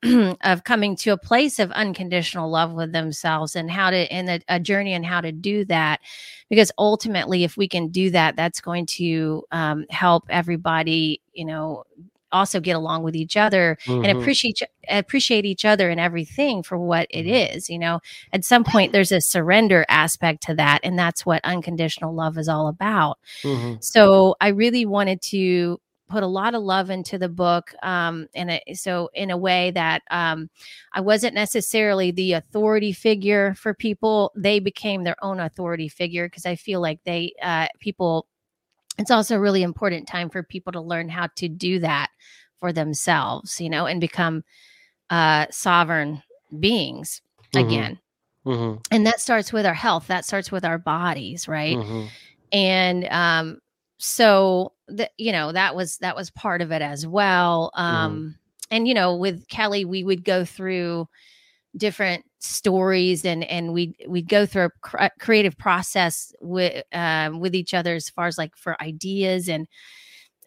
of 0.44 0.66
coming 0.66 0.98
to 0.98 1.12
a 1.12 1.18
place 1.18 1.60
of 1.60 1.72
unconditional 1.72 2.50
love 2.50 2.74
with 2.74 2.92
themselves 2.92 3.56
and 3.56 3.72
how 3.72 3.90
to 3.90 4.14
in 4.14 4.28
a, 4.28 4.42
a, 4.50 4.60
journey 4.60 4.94
and 4.94 5.06
how 5.06 5.22
to 5.22 5.32
do 5.32 5.64
that. 5.64 6.02
Because 6.50 6.72
ultimately 6.78 7.46
if 7.46 7.56
we 7.56 7.70
can 7.70 7.88
do 7.88 8.10
that 8.12 8.36
that's 8.36 8.60
going 8.60 8.86
to 8.86 9.46
um, 9.52 9.86
help 9.90 10.26
everybody 10.30 11.22
you 11.32 11.46
know 11.46 11.86
also 12.32 12.60
get 12.60 12.76
along 12.76 13.04
with 13.04 13.16
each 13.16 13.38
other 13.38 13.78
mm-hmm. 13.86 14.04
and 14.04 14.18
appreciate 14.18 14.62
appreciate 14.90 15.46
each 15.46 15.66
other 15.66 15.90
and 15.90 16.00
everything 16.00 16.64
for 16.64 16.78
what 16.78 17.08
it 17.10 17.24
mm-hmm. 17.26 17.58
is 17.58 17.70
you 17.70 17.80
know 17.80 18.00
at 18.34 18.46
some 18.46 18.64
point 18.64 18.92
there's 18.92 19.12
a 19.12 19.22
surrender 19.22 19.86
aspect 19.90 20.44
to 20.44 20.54
that 20.54 20.80
and 20.84 20.98
that's 20.98 21.26
what 21.26 21.44
unconditional 21.44 22.14
love 22.14 22.38
is 22.38 22.48
all 22.48 22.68
about 22.68 23.18
mm-hmm. 23.44 23.76
so 23.82 24.36
i 24.42 24.50
really 24.50 24.86
wanted 24.86 25.22
to 25.22 25.80
put 26.10 26.24
a 26.24 26.28
lot 26.28 26.56
of 26.56 26.64
love 26.64 26.90
into 26.90 27.18
the 27.18 27.28
book 27.28 27.74
um, 27.84 28.28
and 28.34 28.50
it, 28.52 28.64
so 28.78 29.10
in 29.14 29.30
a 29.30 29.38
way 29.38 29.72
that 29.72 30.02
um, 30.10 30.50
i 30.94 31.02
wasn't 31.02 31.34
necessarily 31.34 32.12
the 32.12 32.34
authority 32.34 32.94
figure 32.94 33.54
for 33.56 33.74
people 33.74 34.32
they 34.36 34.60
became 34.60 35.04
their 35.04 35.22
own 35.24 35.40
authority 35.40 35.90
figure 35.90 36.28
because 36.28 36.46
i 36.46 36.56
feel 36.56 36.82
like 36.82 37.00
they 37.04 37.34
uh, 37.42 37.68
people 37.80 38.28
it's 38.98 39.12
also 39.12 39.36
a 39.36 39.40
really 39.40 39.64
important 39.64 40.08
time 40.08 40.30
for 40.30 40.44
people 40.44 40.74
to 40.74 40.82
learn 40.82 41.10
how 41.10 41.28
to 41.36 41.48
do 41.48 41.80
that 41.80 42.10
for 42.60 42.74
themselves, 42.74 43.62
you 43.62 43.70
know, 43.70 43.86
and 43.86 44.02
become 44.02 44.44
uh, 45.10 45.46
sovereign 45.52 46.22
beings 46.60 47.22
mm-hmm. 47.54 47.68
again. 47.68 48.00
Mm-hmm. 48.46 48.82
And 48.92 49.06
that 49.06 49.20
starts 49.20 49.52
with 49.52 49.66
our 49.66 49.74
health. 49.74 50.08
That 50.08 50.26
starts 50.26 50.52
with 50.52 50.64
our 50.66 50.78
bodies, 50.78 51.48
right? 51.48 51.78
Mm-hmm. 51.78 52.06
And 52.52 53.06
um, 53.10 53.60
so 53.98 54.72
that 54.88 55.12
you 55.18 55.32
know 55.32 55.52
that 55.52 55.76
was 55.76 55.98
that 55.98 56.16
was 56.16 56.30
part 56.32 56.62
of 56.62 56.72
it 56.72 56.82
as 56.82 57.06
well. 57.06 57.72
Mm-hmm. 57.76 57.86
Um, 57.86 58.36
and 58.72 58.88
you 58.88 58.94
know, 58.94 59.16
with 59.16 59.48
Kelly, 59.50 59.86
we 59.86 60.04
would 60.04 60.24
go 60.24 60.46
through 60.46 61.08
different 61.78 62.26
stories 62.40 63.26
and 63.26 63.44
and 63.44 63.74
we 63.74 63.96
we'd 64.08 64.30
go 64.30 64.46
through 64.46 64.66
a 64.66 64.70
cr- 64.82 64.98
creative 65.20 65.58
process 65.58 66.34
with 66.42 66.84
um, 66.94 67.40
with 67.40 67.56
each 67.56 67.74
other 67.74 67.96
as 67.96 68.10
far 68.10 68.28
as 68.28 68.38
like 68.38 68.56
for 68.56 68.82
ideas. 68.82 69.50
And 69.50 69.68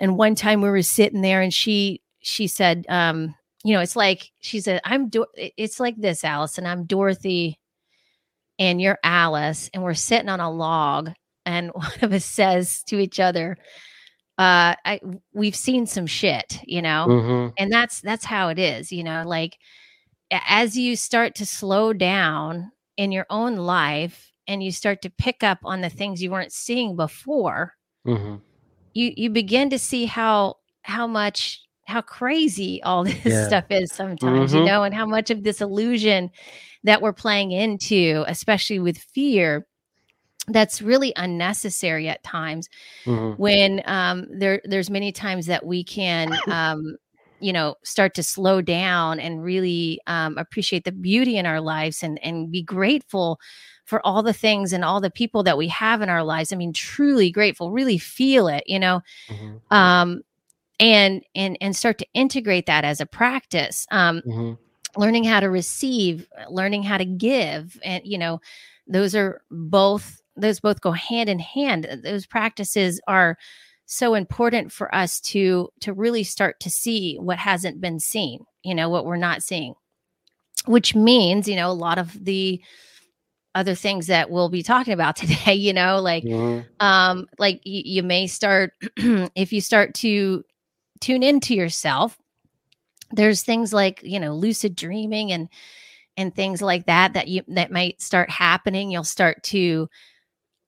and 0.01 0.17
one 0.17 0.35
time 0.35 0.63
we 0.63 0.71
were 0.71 0.83
sitting 0.83 1.21
there 1.21 1.43
and 1.43 1.53
she 1.55 2.01
she 2.21 2.47
said 2.47 2.85
um 2.89 3.35
you 3.65 3.75
know 3.75 3.81
it's 3.81 3.97
like 3.97 4.31
she 4.41 4.61
said 4.61 4.81
i'm 4.85 5.09
Do- 5.09 5.27
it's 5.37 5.79
like 5.79 5.97
this 5.97 6.25
allison 6.25 6.67
i'm 6.67 6.87
dorothy 6.87 7.59
and 8.59 8.81
you're 8.81 8.99
alice 9.05 9.71
and 9.73 9.83
we're 9.83 9.95
sitting 9.95 10.29
on 10.29 10.41
a 10.41 10.51
log 10.51 11.11
and 11.47 11.71
one 11.75 11.93
of 12.03 12.13
us 12.13 12.25
says 12.25 12.83
to 12.85 12.99
each 12.99 13.21
other 13.21 13.57
uh 14.39 14.75
I, 14.85 15.01
we've 15.33 15.57
seen 15.57 15.87
some 15.87 16.07
shit 16.07 16.61
you 16.65 16.83
know? 16.83 17.07
Mm-hmm. 17.09 17.49
and 17.59 17.73
that's 17.73 18.01
that's 18.01 18.25
how 18.25 18.49
it 18.49 18.59
is 18.59 18.91
you 18.91 19.05
know? 19.05 19.25
Like 19.27 19.59
as 20.31 20.77
you 20.77 20.97
start 20.97 21.35
to 21.37 21.47
slow 21.47 21.93
down 21.93 22.71
in 22.97 23.13
your 23.13 23.27
own 23.31 23.57
life 23.57 24.33
and 24.47 24.63
you 24.63 24.73
start 24.73 25.03
to 25.03 25.11
pick 25.11 25.43
up 25.43 25.59
on 25.65 25.81
the 25.81 25.91
things 25.91 26.23
you 26.23 26.31
weren't 26.31 26.53
seeing 26.53 26.97
before 26.97 27.75
mm-hmm. 28.07 28.37
you 28.95 29.13
you 29.17 29.31
begin 29.31 29.71
to 29.71 29.79
see 29.79 30.05
how 30.07 30.57
how 30.83 31.07
much 31.07 31.63
how 31.87 32.01
crazy 32.01 32.83
all 32.83 33.05
this 33.05 33.25
Yeah. 33.25 33.47
stuff 33.47 33.65
is 33.71 33.93
sometimes, 33.93 34.55
you 34.55 34.61
Mhm. 34.61 34.67
know, 34.67 34.83
and 34.85 34.95
how 34.95 35.07
much 35.07 35.31
of 35.31 35.43
this 35.43 35.61
illusion 35.61 36.31
that 36.85 37.03
we're 37.03 37.13
playing 37.13 37.51
into, 37.51 38.25
especially 38.29 38.79
with 38.79 38.97
fear, 38.97 39.67
that's 40.49 40.81
really 40.81 41.13
unnecessary 41.17 42.09
at 42.09 42.23
times 42.23 42.69
Mhm. 43.05 43.39
when 43.39 43.83
um, 43.87 44.27
there 44.31 44.61
there's 44.65 44.89
many 44.91 45.13
times 45.13 45.47
that 45.47 45.65
we 45.67 45.85
can 45.85 46.33
um, 46.49 46.97
you 47.41 47.53
know 47.53 47.77
start 47.85 48.15
to 48.15 48.23
slow 48.23 48.61
down 48.63 49.21
and 49.21 49.43
really 49.43 50.01
um, 50.07 50.39
appreciate 50.39 50.85
the 50.85 50.93
beauty 50.93 51.37
in 51.39 51.47
our 51.47 51.61
lives 51.61 52.03
and 52.03 52.19
and 52.25 52.51
be 52.53 52.63
grateful 52.63 53.39
for 53.85 54.05
all 54.07 54.23
the 54.23 54.33
things 54.33 54.73
and 54.73 54.85
all 54.85 55.01
the 55.01 55.11
people 55.11 55.43
that 55.43 55.59
we 55.59 55.69
have 55.69 56.03
in 56.03 56.09
our 56.09 56.23
lives. 56.25 56.53
I 56.53 56.57
mean 56.57 56.73
truly 56.73 57.31
grateful 57.31 57.71
really 57.73 57.99
feel 57.99 58.49
it 58.49 58.65
you 58.67 58.79
know? 58.79 59.01
Mhm. 59.31 59.61
um, 59.71 60.23
and 60.81 61.23
and 61.35 61.57
and 61.61 61.77
start 61.77 61.99
to 61.99 62.07
integrate 62.15 62.67
that 62.67 62.85
as 62.85 63.01
a 63.01 63.07
practice. 63.07 63.87
Um, 63.91 64.23
Mhm. 64.27 64.59
learning 64.97 65.25
how 65.25 65.41
to 65.41 65.49
receive 65.51 66.27
learning 66.51 66.83
how 66.83 66.99
to 66.99 67.05
give 67.05 67.79
and 67.85 68.03
you 68.05 68.19
know 68.19 68.41
those 68.89 69.15
are 69.15 69.43
both 69.51 70.21
those 70.37 70.61
both 70.61 70.81
go 70.81 70.93
hand 70.93 71.29
in 71.29 71.39
hand. 71.39 71.87
Those 72.05 72.27
practices 72.27 73.01
are 73.07 73.37
so 73.93 74.15
important 74.15 74.71
for 74.71 74.95
us 74.95 75.21
to 75.21 75.69
to 75.81 75.93
really 75.93 76.23
start 76.23 76.61
to 76.61 76.71
see 76.71 77.17
what 77.17 77.39
hasn't 77.39 77.81
been 77.81 77.99
seen 77.99 78.45
you 78.63 78.73
know 78.73 78.89
what 78.89 79.05
we're 79.05 79.17
not 79.17 79.43
seeing 79.43 79.75
which 80.67 80.95
means 80.95 81.49
you 81.49 81.57
know 81.57 81.69
a 81.71 81.73
lot 81.73 81.99
of 81.99 82.25
the 82.25 82.63
other 83.57 83.75
things 83.75 84.07
that 84.07 84.31
we'll 84.31 84.49
be 84.49 84.63
talking 84.63 84.93
about 84.93 85.17
today 85.23 85.55
you 85.55 85.73
know 85.73 86.01
like 86.01 86.23
Mhm. 86.23 86.65
um 86.79 87.27
like 87.39 87.57
y- 87.67 87.83
you 87.85 88.03
may 88.05 88.29
start 88.29 88.73
if 88.97 89.53
you 89.53 89.61
start 89.61 89.95
to 89.95 90.45
tune 91.01 91.25
into 91.25 91.55
yourself 91.57 92.17
there's 93.11 93.43
things 93.43 93.73
like 93.73 94.01
you 94.05 94.21
know 94.21 94.35
lucid 94.37 94.77
dreaming 94.77 95.33
and 95.33 95.49
and 96.17 96.33
things 96.33 96.63
like 96.63 96.87
that 96.87 97.15
that 97.15 97.27
you 97.27 97.43
that 97.49 97.73
might 97.73 98.01
start 98.01 98.31
happening 98.31 98.91
you'll 98.93 99.03
start 99.03 99.43
to 99.43 99.89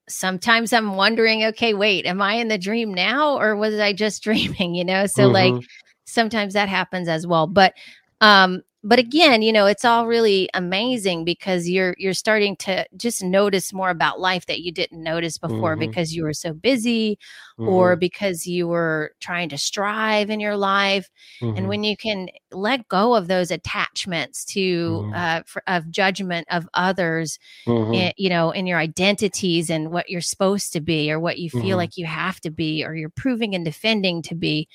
sometimes 0.09 0.73
i'm 0.73 0.97
wondering 0.97 1.45
okay 1.45 1.75
wait 1.75 2.07
am 2.07 2.21
i 2.21 2.35
in 2.35 2.49
the 2.49 2.59
dream 2.59 2.93
now 2.93 3.39
or 3.39 3.57
was 3.57 3.79
i 3.79 3.93
just 3.93 4.23
dreaming 4.25 4.75
you 4.75 4.85
know 4.85 5.07
so 5.07 5.29
like 5.29 5.55
Mhm. 5.55 5.65
sometimes 6.05 6.55
that 6.55 6.69
happens 6.69 7.09
as 7.09 7.27
well 7.27 7.47
but 7.47 7.75
um 8.21 8.63
but 8.85 8.99
again 8.99 9.43
you 9.43 9.53
know 9.53 9.67
it's 9.67 9.85
all 9.85 10.07
really 10.07 10.49
amazing 10.55 11.25
because 11.25 11.69
you're 11.69 11.95
you're 11.99 12.15
starting 12.15 12.57
to 12.57 12.85
just 12.97 13.23
notice 13.23 13.73
more 13.73 13.91
about 13.91 14.21
life 14.21 14.47
that 14.47 14.61
you 14.61 14.73
didn't 14.73 15.03
notice 15.03 15.39
before 15.39 15.77
Mhm. 15.77 15.81
because 15.81 16.15
you 16.15 16.23
were 16.25 16.33
so 16.33 16.53
busy 16.53 17.19
or 17.59 17.97
Mhm. 17.97 18.01
because 18.01 18.47
you 18.47 18.67
were 18.67 19.13
trying 19.21 19.49
to 19.49 19.59
strive 19.59 20.31
in 20.31 20.41
your 20.41 20.57
life 20.57 21.09
and 21.57 21.67
Mhm. 21.67 21.69
when 21.69 21.85
you 21.85 21.97
can 21.97 22.29
let 22.51 22.89
go 22.89 23.15
of 23.15 23.29
those 23.29 23.51
attachments 23.51 24.45
to 24.47 25.07
Mhm. 25.07 25.15
uh 25.15 25.43
for, 25.47 25.63
of 25.67 25.91
judgment 25.91 26.47
of 26.51 26.69
others 26.75 27.39
Mhm. 27.67 27.95
eh, 27.97 28.13
you 28.17 28.29
know 28.29 28.51
in 28.51 28.67
your 28.67 28.79
identities 28.79 29.71
and 29.71 29.91
what 29.93 30.09
you're 30.11 30.21
supposed 30.21 30.73
to 30.73 30.81
be 30.81 31.11
or 31.13 31.21
what 31.21 31.39
you 31.39 31.51
feel 31.51 31.77
Mhm. 31.77 31.77
like 31.77 31.97
you 31.97 32.07
have 32.07 32.41
to 32.41 32.51
be 32.51 32.85
or 32.85 32.95
you're 32.95 33.09
proving 33.11 33.55
and 33.55 33.65
defending 33.65 34.23
to 34.23 34.35
be 34.35 34.69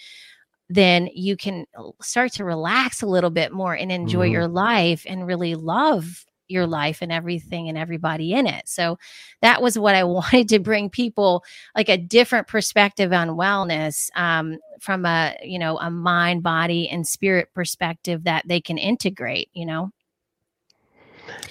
then 0.69 1.09
you 1.13 1.37
can 1.37 1.65
start 2.01 2.33
to 2.33 2.43
relax 2.45 3.01
a 3.01 3.07
little 3.07 3.29
bit 3.29 3.51
more 3.51 3.73
and 3.73 3.91
enjoy 3.91 4.27
Mhm. 4.27 4.31
your 4.33 4.47
life 4.47 5.05
and 5.07 5.25
really 5.25 5.55
love 5.55 6.25
your 6.49 6.65
life 6.65 7.01
and 7.01 7.11
everything 7.11 7.67
and 7.69 7.77
everybody 7.77 8.33
in 8.33 8.47
it. 8.47 8.67
So 8.67 8.97
that 9.41 9.61
was 9.61 9.77
what 9.77 9.95
I 9.95 10.03
wanted 10.05 10.49
to 10.49 10.59
bring 10.59 10.89
people 10.89 11.43
like 11.75 11.89
a 11.89 11.97
different 11.97 12.47
perspective 12.47 13.11
on 13.13 13.29
wellness 13.29 14.09
um, 14.15 14.57
from 14.79 15.05
a 15.05 15.35
you 15.43 15.59
know 15.59 15.77
a 15.79 15.89
mind, 15.89 16.43
body, 16.43 16.89
and 16.89 17.05
spirit 17.07 17.49
perspective 17.53 18.23
that 18.25 18.43
they 18.47 18.61
can 18.61 18.77
integrate. 18.77 19.49
You 19.53 19.65
know. 19.65 19.91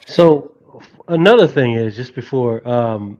So 0.07 0.53
another 1.09 1.47
thing 1.47 1.73
is 1.75 1.97
just 1.97 2.15
before 2.15 2.67
um 2.69 3.19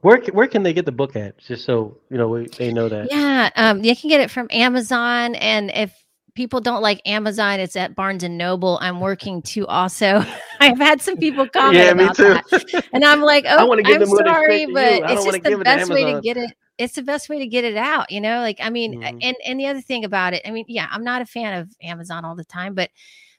where 0.00 0.20
where 0.32 0.46
can 0.46 0.62
they 0.62 0.72
get 0.72 0.84
the 0.84 0.92
book 0.92 1.16
at? 1.16 1.38
Just 1.38 1.64
so 1.64 1.96
you 2.10 2.18
know 2.18 2.28
we, 2.28 2.46
they 2.46 2.72
know 2.72 2.88
that. 2.88 3.08
Yeah, 3.10 3.50
um, 3.56 3.84
you 3.84 3.96
can 3.96 4.08
get 4.08 4.20
it 4.20 4.30
from 4.30 4.46
Amazon, 4.50 5.34
and 5.36 5.70
if 5.74 5.92
people 6.34 6.60
don't 6.60 6.82
like 6.82 7.00
Amazon, 7.04 7.58
it's 7.58 7.74
at 7.74 7.96
Barnes 7.96 8.22
and 8.22 8.38
Noble. 8.38 8.78
I'm 8.80 9.00
working 9.00 9.42
to 9.42 9.66
also. 9.66 10.24
I've 10.60 10.78
had 10.78 11.02
some 11.02 11.16
people 11.16 11.48
comment 11.48 11.74
yeah, 11.74 11.94
me 11.94 12.04
about 12.04 12.16
too. 12.16 12.34
that, 12.34 12.84
and 12.92 13.04
I'm 13.04 13.22
like, 13.22 13.44
I 13.44 13.56
oh, 13.56 13.66
wanna 13.66 13.82
give 13.82 14.00
I'm 14.00 14.08
them 14.08 14.18
sorry, 14.24 14.66
but 14.66 15.02
it's 15.10 15.24
just 15.24 15.42
the 15.42 15.50
give 15.50 15.60
it 15.60 15.64
to 15.64 15.76
best 15.76 15.90
way 15.90 16.04
to 16.12 16.20
get 16.20 16.36
it. 16.36 16.52
It's 16.78 16.94
the 16.94 17.02
best 17.02 17.28
way 17.28 17.40
to 17.40 17.46
get 17.46 17.64
it 17.64 17.76
out, 17.76 18.10
you 18.12 18.20
know. 18.20 18.38
Like, 18.38 18.58
I 18.60 18.70
mean, 18.70 19.00
Mhm. 19.00 19.18
and 19.20 19.36
and 19.44 19.58
the 19.58 19.66
other 19.66 19.80
thing 19.80 20.04
about 20.04 20.32
it, 20.32 20.42
I 20.46 20.52
mean, 20.52 20.64
yeah, 20.68 20.86
I'm 20.90 21.02
not 21.02 21.22
a 21.22 21.26
fan 21.26 21.58
of 21.58 21.74
Amazon 21.82 22.24
all 22.24 22.36
the 22.36 22.44
time, 22.44 22.74
but 22.74 22.90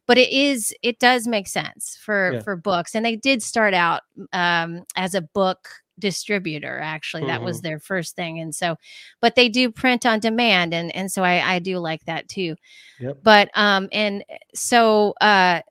but 0.07 0.17
it 0.17 0.29
is 0.29 0.73
it 0.81 0.99
does 0.99 1.25
make 1.25 1.47
sense 1.47 1.97
for 2.01 2.33
Yeah. 2.33 2.39
for 2.41 2.57
books, 2.57 2.95
and 2.95 3.05
they 3.05 3.15
did 3.15 3.41
start 3.41 3.73
out 3.73 4.01
um, 4.33 4.83
as 4.97 5.15
a 5.15 5.21
book 5.21 5.69
distributor. 5.99 6.79
Actually, 6.79 7.25
that 7.25 7.43
was 7.43 7.59
Mhm. 7.59 7.63
their 7.63 7.79
first 7.79 8.15
thing, 8.15 8.39
and 8.39 8.55
so 8.55 8.77
but 9.21 9.35
they 9.35 9.49
do 9.49 9.71
print 9.71 10.05
on 10.05 10.19
demand 10.19 10.73
and 10.73 10.95
and 10.95 11.11
so 11.11 11.23
I, 11.23 11.55
I 11.55 11.59
do 11.59 11.79
like 11.79 12.05
that 12.05 12.27
too 12.29 12.55
Yep. 12.99 13.17
but 13.23 13.49
um 13.55 13.89
and 13.91 14.23
so 14.55 15.13
uh 15.21 15.61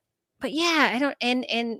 but 0.41 0.51
yeah 0.53 0.91
i 0.95 0.99
don't 0.99 1.15
and 1.21 1.45
and 1.49 1.79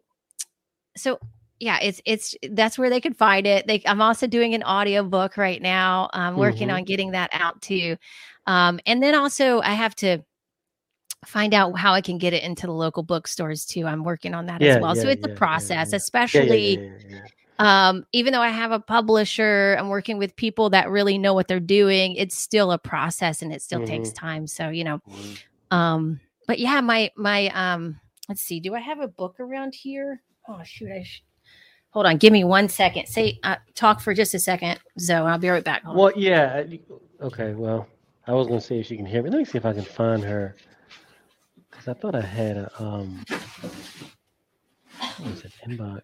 so 0.98 1.20
yeah 1.60 1.80
it's 1.82 2.02
it's 2.06 2.36
that's 2.52 2.78
where 2.78 2.90
they 2.90 3.02
could 3.02 3.16
find 3.18 3.46
it 3.48 3.68
they 3.68 3.82
i'm 3.86 4.02
also 4.02 4.28
doing 4.28 4.54
an 4.54 4.64
audio 4.64 5.04
book 5.04 5.38
right 5.38 5.62
now 5.62 6.10
i'm 6.14 6.36
working 6.38 6.70
Mhm. 6.70 6.76
on 6.76 6.84
getting 6.86 7.12
that 7.12 7.30
out 7.34 7.62
too 7.62 7.98
um 8.48 8.80
and 8.86 9.02
then 9.04 9.16
also 9.16 9.62
i 9.62 9.74
have 9.74 9.96
to 9.96 10.20
find 11.26 11.54
out 11.54 11.78
how 11.78 11.94
i 11.94 12.02
can 12.02 12.18
get 12.18 12.34
it 12.34 12.44
into 12.44 12.66
the 12.66 12.74
local 12.74 13.04
bookstores 13.04 13.66
too 13.66 13.86
i'm 13.86 14.04
working 14.04 14.34
on 14.34 14.46
that 14.46 14.62
Yeah, 14.62 14.76
as 14.76 14.80
well 14.80 14.96
so 14.96 15.10
it's 15.10 15.26
yeah, 15.26 15.32
a 15.34 15.36
process 15.38 15.92
yeah. 15.92 15.98
Yeah, 16.32 16.44
yeah, 16.44 16.54
especially 16.56 16.78
yeah, 16.78 16.98
yeah, 17.10 17.10
yeah. 17.10 17.22
Um, 17.60 18.06
even 18.14 18.34
though 18.34 18.42
I 18.42 18.50
have 18.50 18.72
a 18.72 18.80
publisher, 18.80 19.76
I'm 19.78 19.90
working 19.90 20.18
with 20.18 20.36
people 20.36 20.70
that 20.72 20.90
really 20.90 21.18
know 21.18 21.34
what 21.34 21.48
they're 21.48 21.60
doing. 21.60 22.16
It's 22.16 22.38
still 22.38 22.72
a 22.72 22.78
process 22.80 23.42
and 23.42 23.54
it 23.54 23.62
still 23.62 23.86
takes 23.86 24.10
Mhm. 24.10 24.16
time. 24.16 24.48
So, 24.48 24.70
you 24.70 24.84
know, 24.84 25.00
Mhm. 25.08 25.38
um, 25.72 26.20
but 26.48 26.58
yeah, 26.60 26.82
my, 26.82 27.12
my, 27.16 27.48
um, 27.50 28.00
let's 28.28 28.42
see, 28.42 28.60
do 28.60 28.74
I 28.76 28.80
have 28.80 29.00
a 29.00 29.08
book 29.08 29.40
around 29.40 29.76
here? 29.76 30.22
Oh, 30.48 30.62
shoot. 30.64 30.90
I 30.92 31.04
sh- 31.04 31.22
hold 31.92 32.06
on. 32.06 32.18
Give 32.18 32.34
me 32.34 32.44
one 32.44 32.70
second. 32.70 33.08
Say, 33.08 33.40
uh, 33.44 33.58
talk 33.76 34.00
for 34.02 34.14
just 34.14 34.34
a 34.34 34.40
second. 34.40 34.80
Zoe, 35.00 35.18
I'll 35.28 35.38
be 35.38 35.50
right 35.50 35.64
back. 35.64 35.84
Hold 35.84 35.96
on. 35.98 36.04
Well, 36.04 36.14
yeah. 36.16 36.64
Okay. 37.22 37.54
Well, 37.54 37.88
I 38.26 38.34
was 38.34 38.48
gonna 38.48 38.62
see 38.62 38.80
if 38.80 38.86
she 38.88 38.96
can 38.96 39.06
hear 39.06 39.22
me. 39.22 39.30
Let 39.30 39.38
me 39.40 39.46
see 39.46 39.58
if 39.58 39.66
I 39.66 39.74
can 39.74 39.84
find 39.84 40.24
her. 40.24 40.56
Cause 41.72 41.88
I 41.88 41.94
thought 41.94 42.16
I 42.16 42.22
had 42.22 42.58
a 42.58 42.72
um. 42.82 43.24
What 45.18 45.30
was 45.32 45.44
it? 45.44 45.52
Inbox. 45.68 46.02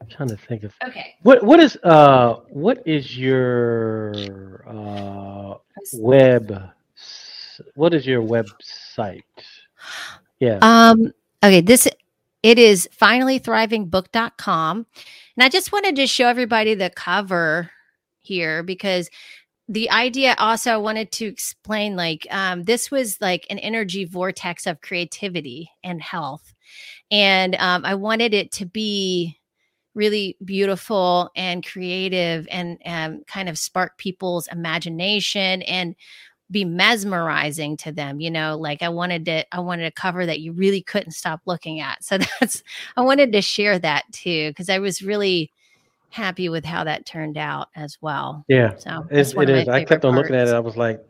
I'm 0.00 0.08
trying 0.08 0.28
to 0.30 0.36
think 0.36 0.64
of 0.64 0.74
Okay. 0.86 1.14
what 1.22 1.42
what 1.42 1.60
is 1.60 1.76
uh 1.82 2.36
what 2.48 2.82
is 2.86 3.16
your 3.16 4.64
uh 4.66 5.54
web 5.92 6.70
what 7.74 7.94
is 7.94 8.06
your 8.06 8.22
website? 8.22 9.22
Yeah. 10.38 10.58
Um, 10.62 11.12
okay, 11.42 11.60
this 11.60 11.88
it 12.42 12.58
is 12.58 12.88
finallythrivingbook.com. 12.98 14.86
And 15.36 15.44
I 15.44 15.48
just 15.48 15.72
wanted 15.72 15.96
to 15.96 16.06
show 16.06 16.26
everybody 16.26 16.74
the 16.74 16.90
cover 16.90 17.70
here 18.18 18.62
because 18.62 19.10
the 19.68 19.90
idea 19.90 20.34
also 20.38 20.72
I 20.72 20.78
wanted 20.78 21.12
to 21.12 21.26
explain 21.26 21.96
like 21.96 22.26
um, 22.30 22.64
this 22.64 22.90
was 22.90 23.20
like 23.20 23.46
an 23.50 23.58
energy 23.58 24.04
vortex 24.04 24.66
of 24.66 24.80
creativity 24.80 25.70
and 25.84 26.02
health. 26.02 26.54
And 27.10 27.56
um, 27.56 27.84
I 27.84 27.94
wanted 27.94 28.34
it 28.34 28.52
to 28.52 28.66
be 28.66 29.38
really 29.94 30.36
beautiful 30.44 31.30
and 31.34 31.66
creative 31.66 32.46
and 32.50 32.78
um, 32.86 33.22
kind 33.26 33.48
of 33.48 33.58
spark 33.58 33.98
people's 33.98 34.48
imagination 34.48 35.62
and 35.62 35.96
be 36.50 36.64
mesmerizing 36.64 37.76
to 37.76 37.92
them 37.92 38.20
you 38.20 38.30
know 38.30 38.56
like 38.58 38.82
i 38.82 38.88
wanted 38.88 39.24
to 39.24 39.54
i 39.54 39.60
wanted 39.60 39.84
a 39.86 39.90
cover 39.92 40.26
that 40.26 40.40
you 40.40 40.52
really 40.52 40.82
couldn't 40.82 41.12
stop 41.12 41.40
looking 41.46 41.80
at 41.80 42.02
so 42.02 42.18
that's 42.40 42.62
i 42.96 43.00
wanted 43.00 43.32
to 43.32 43.40
share 43.40 43.78
that 43.78 44.04
too 44.12 44.50
because 44.50 44.68
i 44.68 44.78
was 44.78 45.00
really 45.00 45.52
happy 46.10 46.48
with 46.48 46.64
how 46.64 46.82
that 46.82 47.06
turned 47.06 47.38
out 47.38 47.68
as 47.76 47.96
well 48.00 48.44
yeah. 48.48 48.74
so 48.76 49.06
It's, 49.10 49.32
it 49.32 49.48
is. 49.48 49.68
I 49.68 49.84
kept 49.84 50.04
on 50.04 50.16
looking 50.16 50.34
at 50.34 50.48
it. 50.48 50.54
I 50.54 50.58
was 50.58 50.76
like, 50.76 51.00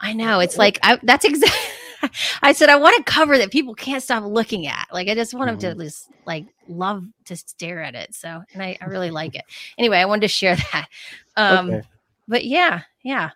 i 0.00 0.12
know 0.12 0.40
it's 0.40 0.58
like 0.58 0.78
I, 0.82 0.98
that's 1.02 1.24
exactly 1.24 1.58
i 2.42 2.52
said 2.52 2.68
i 2.68 2.76
want 2.76 2.98
a 2.98 3.02
cover 3.04 3.38
that 3.38 3.50
people 3.50 3.74
can't 3.74 4.02
stop 4.02 4.24
looking 4.24 4.66
at 4.66 4.86
like 4.92 5.08
i 5.08 5.14
just 5.14 5.34
want 5.34 5.48
them 5.48 5.58
to 5.58 5.84
just 5.84 6.10
like 6.26 6.46
love 6.68 7.04
to 7.24 7.36
stare 7.36 7.82
at 7.82 7.94
it 7.94 8.14
so 8.14 8.42
and 8.52 8.62
i, 8.62 8.76
I 8.80 8.86
really 8.86 9.10
like 9.20 9.34
it 9.34 9.44
anyway 9.78 9.98
i 9.98 10.04
wanted 10.04 10.22
to 10.22 10.28
share 10.28 10.56
that 10.56 10.88
um 11.36 11.70
okay. 11.70 11.82
but 12.28 12.44
yeah 12.44 12.82
yeah 13.02 13.30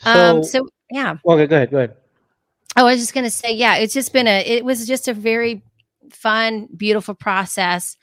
So, 0.00 0.10
um 0.10 0.44
so 0.44 0.68
yeah 0.90 1.16
okay, 1.24 1.46
go 1.46 1.56
ahead. 1.56 1.70
Go 1.70 1.76
ahead. 1.78 1.96
Oh, 2.76 2.86
I 2.86 2.92
was 2.92 3.00
just 3.00 3.14
gonna 3.14 3.30
say, 3.30 3.52
yeah, 3.52 3.76
it's 3.76 3.94
just 3.94 4.12
been 4.12 4.26
a 4.26 4.40
it 4.46 4.64
was 4.64 4.86
just 4.86 5.08
a 5.08 5.14
very 5.14 5.62
fun, 6.10 6.68
beautiful 6.76 7.14
process. 7.14 7.96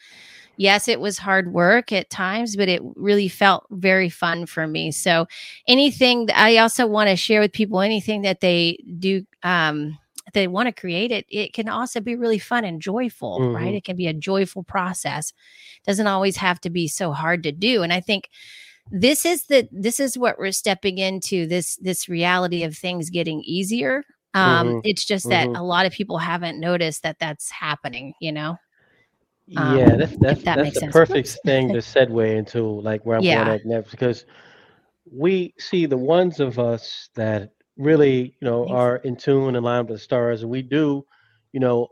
Yes, 0.57 0.87
it 0.87 0.99
was 0.99 1.17
hard 1.17 1.53
work 1.53 1.91
at 1.91 2.09
times, 2.09 2.55
but 2.55 2.67
it 2.67 2.81
really 2.95 3.27
felt 3.27 3.65
very 3.71 4.09
fun 4.09 4.45
for 4.45 4.67
me. 4.67 4.91
So, 4.91 5.27
anything 5.67 6.25
that 6.25 6.37
I 6.37 6.57
also 6.57 6.85
want 6.85 7.09
to 7.09 7.15
share 7.15 7.39
with 7.39 7.53
people, 7.53 7.81
anything 7.81 8.23
that 8.23 8.41
they 8.41 8.83
do, 8.99 9.25
um, 9.43 9.97
they 10.33 10.47
want 10.47 10.67
to 10.67 10.73
create 10.73 11.11
it, 11.11 11.25
it 11.29 11.53
can 11.53 11.69
also 11.69 12.01
be 12.01 12.15
really 12.15 12.39
fun 12.39 12.65
and 12.65 12.81
joyful, 12.81 13.39
mm-hmm. 13.39 13.55
right? 13.55 13.73
It 13.73 13.85
can 13.85 13.95
be 13.95 14.07
a 14.07 14.13
joyful 14.13 14.63
process. 14.63 15.31
Doesn't 15.85 16.07
always 16.07 16.37
have 16.37 16.59
to 16.61 16.69
be 16.69 16.87
so 16.87 17.11
hard 17.13 17.43
to 17.43 17.51
do. 17.51 17.83
And 17.83 17.93
I 17.93 18.01
think 18.01 18.29
this 18.91 19.25
is 19.25 19.45
the 19.45 19.67
this 19.71 19.99
is 19.99 20.17
what 20.17 20.37
we're 20.37 20.51
stepping 20.51 20.97
into 20.97 21.45
this 21.45 21.75
this 21.77 22.07
reality 22.07 22.63
of 22.63 22.75
things 22.75 23.09
getting 23.09 23.41
easier 23.41 24.03
um 24.33 24.67
mm-hmm. 24.67 24.79
it's 24.83 25.05
just 25.05 25.27
that 25.29 25.47
mm-hmm. 25.47 25.57
a 25.57 25.63
lot 25.63 25.85
of 25.85 25.91
people 25.91 26.17
haven't 26.17 26.59
noticed 26.59 27.03
that 27.03 27.17
that's 27.19 27.51
happening 27.51 28.13
you 28.21 28.31
know 28.31 28.57
um, 29.55 29.77
yeah, 29.77 29.95
that's 29.95 30.17
that's 30.17 30.43
that 30.43 30.57
that's 30.57 30.73
the 30.73 30.79
sense. 30.81 30.91
perfect 30.93 31.39
thing 31.45 31.69
to 31.69 31.79
segue 31.79 32.35
into 32.35 32.81
like 32.81 33.05
where 33.05 33.17
I'm 33.17 33.23
yeah. 33.23 33.45
going 33.45 33.59
at 33.59 33.65
next 33.65 33.91
because 33.91 34.25
we 35.09 35.53
see 35.57 35.85
the 35.85 35.97
ones 35.97 36.39
of 36.39 36.59
us 36.59 37.09
that 37.15 37.51
really, 37.77 38.35
you 38.41 38.47
know, 38.47 38.67
are 38.67 38.97
in 38.97 39.15
tune 39.15 39.55
and 39.55 39.63
line 39.63 39.85
with 39.85 39.95
the 39.95 39.99
stars, 39.99 40.41
and 40.41 40.51
we 40.51 40.61
do, 40.61 41.05
you 41.53 41.59
know, 41.59 41.87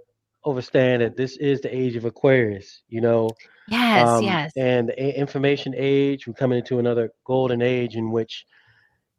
understand 0.45 1.01
that 1.01 1.15
this 1.15 1.37
is 1.37 1.61
the 1.61 1.75
age 1.75 1.95
of 1.95 2.05
Aquarius, 2.05 2.81
you 2.89 3.01
know. 3.01 3.29
Yes, 3.67 4.07
um, 4.07 4.23
yes. 4.23 4.51
And 4.57 4.89
the 4.89 5.17
information 5.17 5.73
age, 5.75 6.27
we're 6.27 6.33
coming 6.33 6.59
into 6.59 6.79
another 6.79 7.11
golden 7.25 7.61
age 7.61 7.95
in 7.95 8.11
which 8.11 8.45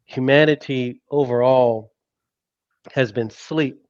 humanity 0.05 1.01
overall 1.09 1.91
has 2.93 3.11
been 3.11 3.29
sleep, 3.29 3.81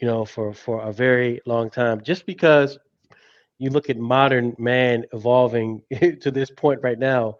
you 0.00 0.06
know, 0.06 0.24
for 0.24 0.54
for 0.54 0.82
a 0.82 0.92
very 0.92 1.40
long 1.44 1.70
time. 1.70 2.02
Just 2.02 2.24
because 2.24 2.78
you 3.58 3.70
look 3.70 3.90
at 3.90 3.96
modern 3.98 4.54
man 4.58 5.04
evolving 5.12 5.82
to 6.20 6.30
this 6.30 6.50
point 6.50 6.80
right 6.82 6.98
now, 6.98 7.36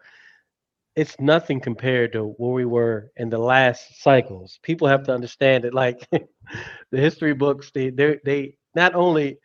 it's 0.96 1.18
nothing 1.20 1.60
compared 1.60 2.12
to 2.12 2.24
where 2.38 2.52
we 2.52 2.64
were 2.64 3.10
in 3.16 3.28
the 3.28 3.38
last 3.38 4.02
cycles. 4.02 4.58
People 4.62 4.88
have 4.88 5.02
to 5.04 5.14
understand 5.14 5.64
that, 5.64 5.74
like 5.74 6.08
the 6.90 6.98
history 6.98 7.34
books, 7.34 7.70
they 7.74 7.90
they 7.90 8.18
they 8.24 8.56
not 8.74 8.94
only 8.94 9.38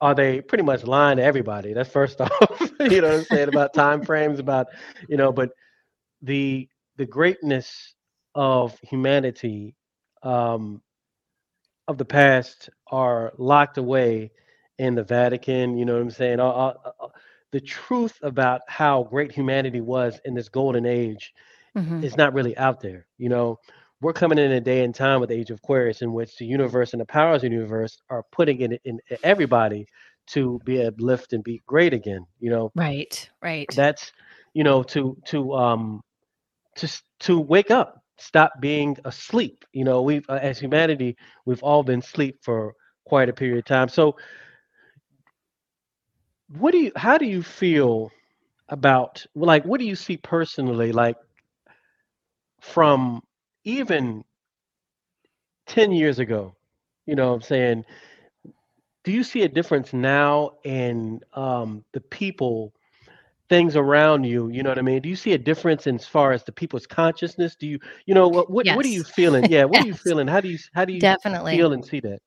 are 0.00 0.14
they 0.14 0.40
pretty 0.40 0.64
much 0.64 0.84
lying 0.84 1.18
to 1.18 1.24
everybody. 1.24 1.72
That's 1.74 1.90
first 1.90 2.20
off, 2.20 2.72
you 2.88 3.00
know 3.00 3.08
what 3.08 3.18
I'm 3.18 3.24
saying 3.24 3.48
about 3.48 3.74
time 3.74 4.02
frames, 4.02 4.38
about 4.38 4.68
you 5.08 5.16
know, 5.16 5.32
but 5.32 5.50
the 6.22 6.68
the 6.96 7.06
greatness 7.06 7.94
of 8.34 8.78
humanity 8.82 9.74
um, 10.22 10.82
of 11.88 11.98
the 11.98 12.04
past 12.04 12.70
are 12.90 13.32
locked 13.38 13.78
away 13.78 14.30
in 14.78 14.94
the 14.94 15.04
Vatican. 15.04 15.76
You 15.76 15.84
know 15.84 15.94
what 15.94 16.02
I'm 16.02 16.10
saying? 16.10 16.40
Uh, 16.40 16.48
uh, 16.48 16.74
uh, 17.00 17.08
the 17.52 17.60
truth 17.60 18.18
about 18.22 18.62
how 18.68 19.04
great 19.04 19.32
humanity 19.32 19.80
was 19.80 20.20
in 20.24 20.34
this 20.34 20.48
golden 20.48 20.84
age 20.84 21.32
mm-hmm. 21.76 22.02
is 22.04 22.16
not 22.16 22.34
really 22.34 22.56
out 22.56 22.80
there. 22.80 23.06
You 23.18 23.28
know, 23.28 23.58
we're 24.00 24.12
coming 24.12 24.38
in 24.38 24.52
a 24.52 24.60
day 24.60 24.84
and 24.84 24.94
time 24.94 25.20
with 25.20 25.30
the 25.30 25.36
age 25.36 25.50
of 25.50 25.58
Aquarius 25.58 26.02
in 26.02 26.12
which 26.12 26.36
the 26.36 26.44
universe 26.44 26.92
and 26.92 27.00
the 27.00 27.06
powers 27.06 27.42
of 27.42 27.50
the 27.50 27.56
universe 27.56 27.98
are 28.10 28.24
putting 28.32 28.60
it 28.60 28.80
in, 28.84 28.98
in 29.10 29.18
everybody 29.22 29.86
to 30.28 30.60
be 30.64 30.84
uplift 30.84 31.32
and 31.32 31.42
be 31.44 31.62
great 31.66 31.94
again. 31.94 32.26
You 32.40 32.50
know, 32.50 32.72
right, 32.74 33.28
right. 33.42 33.68
That's 33.74 34.12
you 34.54 34.64
know 34.64 34.82
to 34.84 35.16
to 35.26 35.54
um 35.54 36.02
to 36.76 37.02
to 37.20 37.40
wake 37.40 37.70
up, 37.70 38.02
stop 38.18 38.52
being 38.60 38.96
asleep. 39.04 39.64
You 39.72 39.84
know, 39.84 40.02
we've 40.02 40.28
uh, 40.28 40.40
as 40.42 40.58
humanity 40.58 41.16
we've 41.44 41.62
all 41.62 41.82
been 41.82 42.00
asleep 42.00 42.40
for 42.42 42.74
quite 43.06 43.28
a 43.28 43.32
period 43.32 43.58
of 43.58 43.64
time. 43.64 43.88
So 43.88 44.16
what 46.48 46.72
do 46.72 46.78
you 46.78 46.92
how 46.96 47.18
do 47.18 47.26
you 47.26 47.42
feel 47.42 48.10
about 48.68 49.24
like 49.34 49.64
what 49.64 49.80
do 49.80 49.86
you 49.86 49.96
see 49.96 50.16
personally 50.16 50.92
like 50.92 51.16
from 52.60 53.22
even 53.64 54.24
10 55.66 55.92
years 55.92 56.18
ago? 56.18 56.54
You 57.06 57.14
know 57.14 57.32
i'm 57.32 57.42
saying? 57.42 57.84
Do 59.04 59.12
you 59.12 59.22
see 59.22 59.42
a 59.42 59.48
difference 59.48 59.92
now 59.92 60.52
in 60.64 61.20
um, 61.34 61.84
the 61.92 62.00
people 62.00 62.72
things 63.48 63.76
around 63.76 64.24
you? 64.24 64.48
You 64.48 64.64
know 64.64 64.70
what 64.70 64.78
i 64.78 64.82
mean? 64.82 65.00
Do 65.00 65.08
you 65.08 65.16
see 65.16 65.32
a 65.32 65.38
difference 65.38 65.86
in 65.86 65.96
as 65.96 66.06
far 66.06 66.32
as 66.32 66.42
the 66.44 66.52
people's 66.52 66.86
consciousness? 66.86 67.56
Do 67.56 67.66
you 67.66 67.78
you 68.06 68.14
know 68.14 68.28
what 68.28 68.50
what, 68.50 68.66
yes. 68.66 68.76
what 68.76 68.84
are 68.84 68.90
you 68.90 69.04
feeling? 69.04 69.44
Yeah 69.50 69.64
what 69.64 69.76
yes. 69.76 69.84
are 69.84 69.88
you 69.88 69.94
feeling? 70.04 70.26
How 70.28 70.40
do 70.40 70.48
you 70.48 70.58
how 70.74 70.84
do 70.84 70.92
you 70.92 71.00
definitely. 71.00 71.56
feel 71.56 71.72
and 71.72 71.84
see 71.84 72.00
that 72.00 72.20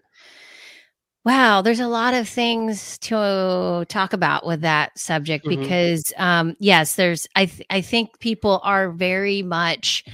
Wow, 1.26 1.62
there's 1.62 1.82
a 1.82 1.88
lot 1.88 2.14
of 2.14 2.30
things 2.30 2.98
to 3.00 3.86
talk 3.90 4.14
about 4.14 4.46
with 4.46 4.62
that 4.62 4.98
subject 4.98 5.46
mm-hmm. 5.46 5.62
because 5.62 6.14
um 6.18 6.56
yes, 6.60 6.96
there's 6.96 7.28
I 7.36 7.46
th- 7.46 7.68
I 7.70 7.82
think 7.82 8.20
people 8.20 8.62
are 8.64 8.92
very 8.92 9.42
much 9.44 10.06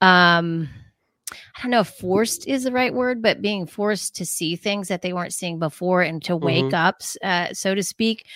um 0.00 0.68
I 1.32 1.62
don't 1.62 1.70
know 1.70 1.80
if 1.80 1.88
forced 1.88 2.46
is 2.46 2.64
the 2.64 2.72
right 2.72 2.92
word, 2.92 3.22
but 3.22 3.42
being 3.42 3.66
forced 3.66 4.16
to 4.16 4.26
see 4.26 4.56
things 4.56 4.88
that 4.88 5.02
they 5.02 5.12
weren't 5.12 5.32
seeing 5.32 5.58
before 5.58 6.02
and 6.02 6.22
to 6.24 6.36
wake 6.36 6.66
mm-hmm. 6.66 6.74
up, 6.74 7.00
uh, 7.22 7.52
so 7.54 7.74
to 7.74 7.82
speak. 7.82 8.26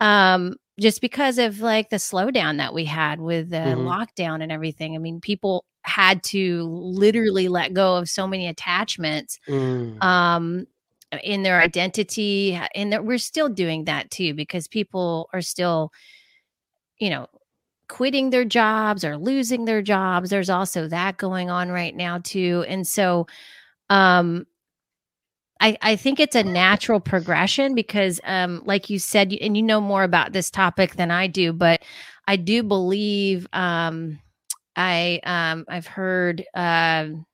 Um, 0.00 0.56
just 0.80 1.00
because 1.00 1.38
of 1.38 1.60
like 1.60 1.90
the 1.90 1.96
slowdown 1.96 2.58
that 2.58 2.72
we 2.72 2.84
had 2.84 3.20
with 3.20 3.50
the 3.50 3.56
mm-hmm. 3.56 3.86
lockdown 3.86 4.42
and 4.42 4.50
everything. 4.50 4.94
I 4.94 4.98
mean, 4.98 5.20
people 5.20 5.64
had 5.82 6.22
to 6.24 6.62
literally 6.64 7.48
let 7.48 7.74
go 7.74 7.96
of 7.96 8.08
so 8.08 8.26
many 8.26 8.46
attachments. 8.46 9.38
Mm. 9.48 10.02
Um, 10.02 10.66
in 11.22 11.42
their 11.42 11.60
identity 11.60 12.58
and 12.74 12.92
that 12.92 13.04
we're 13.04 13.18
still 13.18 13.48
doing 13.48 13.84
that 13.84 14.10
too 14.10 14.34
because 14.34 14.68
people 14.68 15.28
are 15.32 15.42
still 15.42 15.92
you 16.98 17.10
know 17.10 17.26
quitting 17.88 18.30
their 18.30 18.44
jobs 18.44 19.04
or 19.04 19.18
losing 19.18 19.66
their 19.66 19.82
jobs. 19.82 20.30
There's 20.30 20.50
also 20.50 20.88
that 20.88 21.18
going 21.18 21.50
on 21.50 21.70
right 21.70 21.94
now 21.94 22.18
too 22.18 22.64
and 22.68 22.86
so 22.86 23.26
um 23.90 24.46
I, 25.60 25.76
I 25.80 25.96
think 25.96 26.18
it's 26.18 26.34
a 26.34 26.42
natural 26.42 27.00
progression 27.00 27.74
because 27.74 28.20
um 28.24 28.62
like 28.64 28.90
you 28.90 28.98
said 28.98 29.32
and 29.32 29.56
you 29.56 29.62
know 29.62 29.80
more 29.80 30.02
about 30.04 30.32
this 30.32 30.50
topic 30.50 30.96
than 30.96 31.10
I 31.10 31.26
do 31.26 31.52
but 31.52 31.82
I 32.26 32.36
do 32.36 32.62
believe 32.62 33.46
um 33.52 34.18
I 34.76 35.20
um 35.24 35.64
I've 35.68 35.86
heard 35.86 36.44
um 36.54 37.26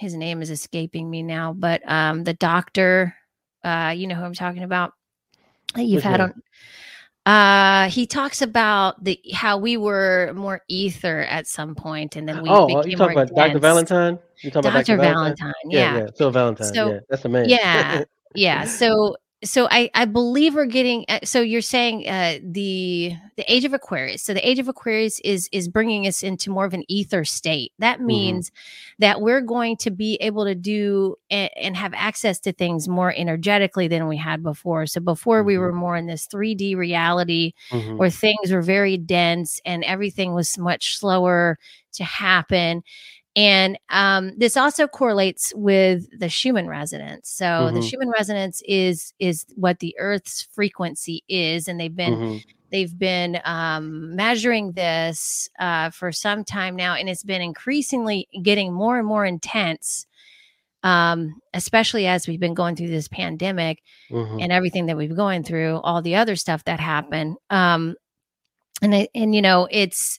his 0.00 0.14
name 0.14 0.40
is 0.40 0.48
escaping 0.48 1.10
me 1.10 1.22
now, 1.22 1.52
but 1.52 1.82
um, 1.86 2.24
the 2.24 2.32
doctor, 2.32 3.14
uh, 3.62 3.92
you 3.94 4.06
know 4.06 4.14
who 4.14 4.24
I'm 4.24 4.32
talking 4.32 4.62
about. 4.62 4.94
You've 5.76 5.96
Which 5.96 6.04
had 6.04 6.20
one? 6.20 6.32
on. 6.32 6.42
Uh, 7.26 7.90
he 7.90 8.06
talks 8.06 8.40
about 8.40 9.04
the 9.04 9.20
how 9.34 9.58
we 9.58 9.76
were 9.76 10.32
more 10.34 10.62
ether 10.68 11.20
at 11.20 11.46
some 11.46 11.74
point, 11.74 12.16
and 12.16 12.26
then 12.26 12.42
we. 12.42 12.48
Oh, 12.48 12.82
you 12.82 12.96
talking 12.96 13.18
about 13.18 13.34
Dr. 13.34 13.58
Valentine? 13.58 14.18
You 14.42 14.50
talking 14.50 14.70
Dr. 14.70 14.70
about 14.70 14.86
Dr. 14.86 14.96
Valentine? 14.96 15.36
Valentine 15.36 15.70
yeah. 15.70 15.96
yeah, 15.96 15.98
yeah. 15.98 16.10
Phil 16.16 16.30
Valentine. 16.30 16.74
So, 16.74 16.92
yeah, 16.92 17.00
that's 17.10 17.22
the 17.22 17.28
man. 17.28 17.48
Yeah, 17.50 18.04
yeah. 18.34 18.64
So 18.64 19.16
so 19.42 19.68
I, 19.70 19.90
I 19.94 20.04
believe 20.04 20.54
we're 20.54 20.66
getting 20.66 21.04
uh, 21.08 21.20
so 21.24 21.40
you're 21.40 21.62
saying 21.62 22.06
uh, 22.06 22.38
the 22.42 23.14
the 23.36 23.52
age 23.52 23.64
of 23.64 23.72
aquarius 23.72 24.22
so 24.22 24.34
the 24.34 24.46
age 24.46 24.58
of 24.58 24.68
aquarius 24.68 25.18
is 25.20 25.48
is 25.50 25.68
bringing 25.68 26.06
us 26.06 26.22
into 26.22 26.50
more 26.50 26.66
of 26.66 26.74
an 26.74 26.84
ether 26.88 27.24
state 27.24 27.72
that 27.78 27.98
mm-hmm. 27.98 28.06
means 28.06 28.50
mm-hmm. 28.50 28.94
that 28.98 29.20
we're 29.20 29.40
going 29.40 29.76
to 29.78 29.90
be 29.90 30.16
able 30.20 30.44
to 30.44 30.54
do 30.54 31.16
and, 31.30 31.50
and, 31.56 31.76
have 31.76 31.94
access 31.94 32.38
to 32.40 32.52
things 32.52 32.88
more 32.88 33.14
energetically 33.16 33.88
than 33.88 34.06
we 34.08 34.16
had 34.16 34.42
before 34.42 34.86
so 34.86 35.00
before 35.00 35.38
mm-hmm. 35.38 35.46
we 35.46 35.58
were 35.58 35.72
more 35.72 35.96
in 35.96 36.06
this 36.06 36.26
3d 36.26 36.76
reality 36.76 37.52
mm-hmm. 37.70 37.96
where 37.96 38.10
things 38.10 38.52
were 38.52 38.62
very 38.62 38.98
dense 38.98 39.60
and 39.64 39.84
everything 39.84 40.34
was 40.34 40.58
much 40.58 40.98
slower 40.98 41.58
to 41.92 42.04
happen 42.04 42.82
and 43.36 43.78
um, 43.90 44.32
this 44.36 44.56
also 44.56 44.88
correlates 44.88 45.52
with 45.54 46.06
the 46.18 46.28
Schumann 46.28 46.66
resonance. 46.66 47.30
So 47.30 47.44
mm-hmm. 47.44 47.76
the 47.76 47.82
Schumann 47.82 48.10
resonance 48.10 48.60
is 48.66 49.12
is 49.18 49.46
what 49.54 49.78
the 49.78 49.94
Earth's 49.98 50.48
frequency 50.52 51.22
is, 51.28 51.68
and 51.68 51.78
they've 51.78 51.94
been 51.94 52.14
mm-hmm. 52.14 52.36
they've 52.72 52.98
been 52.98 53.40
um, 53.44 54.16
measuring 54.16 54.72
this 54.72 55.48
uh, 55.60 55.90
for 55.90 56.10
some 56.10 56.44
time 56.44 56.74
now, 56.74 56.94
and 56.94 57.08
it's 57.08 57.22
been 57.22 57.42
increasingly 57.42 58.26
getting 58.42 58.72
more 58.72 58.98
and 58.98 59.06
more 59.06 59.24
intense. 59.24 60.06
Um, 60.82 61.42
especially 61.52 62.06
as 62.06 62.26
we've 62.26 62.40
been 62.40 62.54
going 62.54 62.74
through 62.74 62.88
this 62.88 63.06
pandemic 63.06 63.82
mm-hmm. 64.10 64.38
and 64.40 64.50
everything 64.50 64.86
that 64.86 64.96
we've 64.96 65.10
been 65.10 65.16
going 65.16 65.42
through, 65.42 65.76
all 65.84 66.00
the 66.00 66.16
other 66.16 66.36
stuff 66.36 66.64
that 66.64 66.80
happened. 66.80 67.36
Um, 67.50 67.96
and 68.80 68.94
I, 68.94 69.08
and 69.14 69.34
you 69.34 69.42
know, 69.42 69.68
it's 69.70 70.18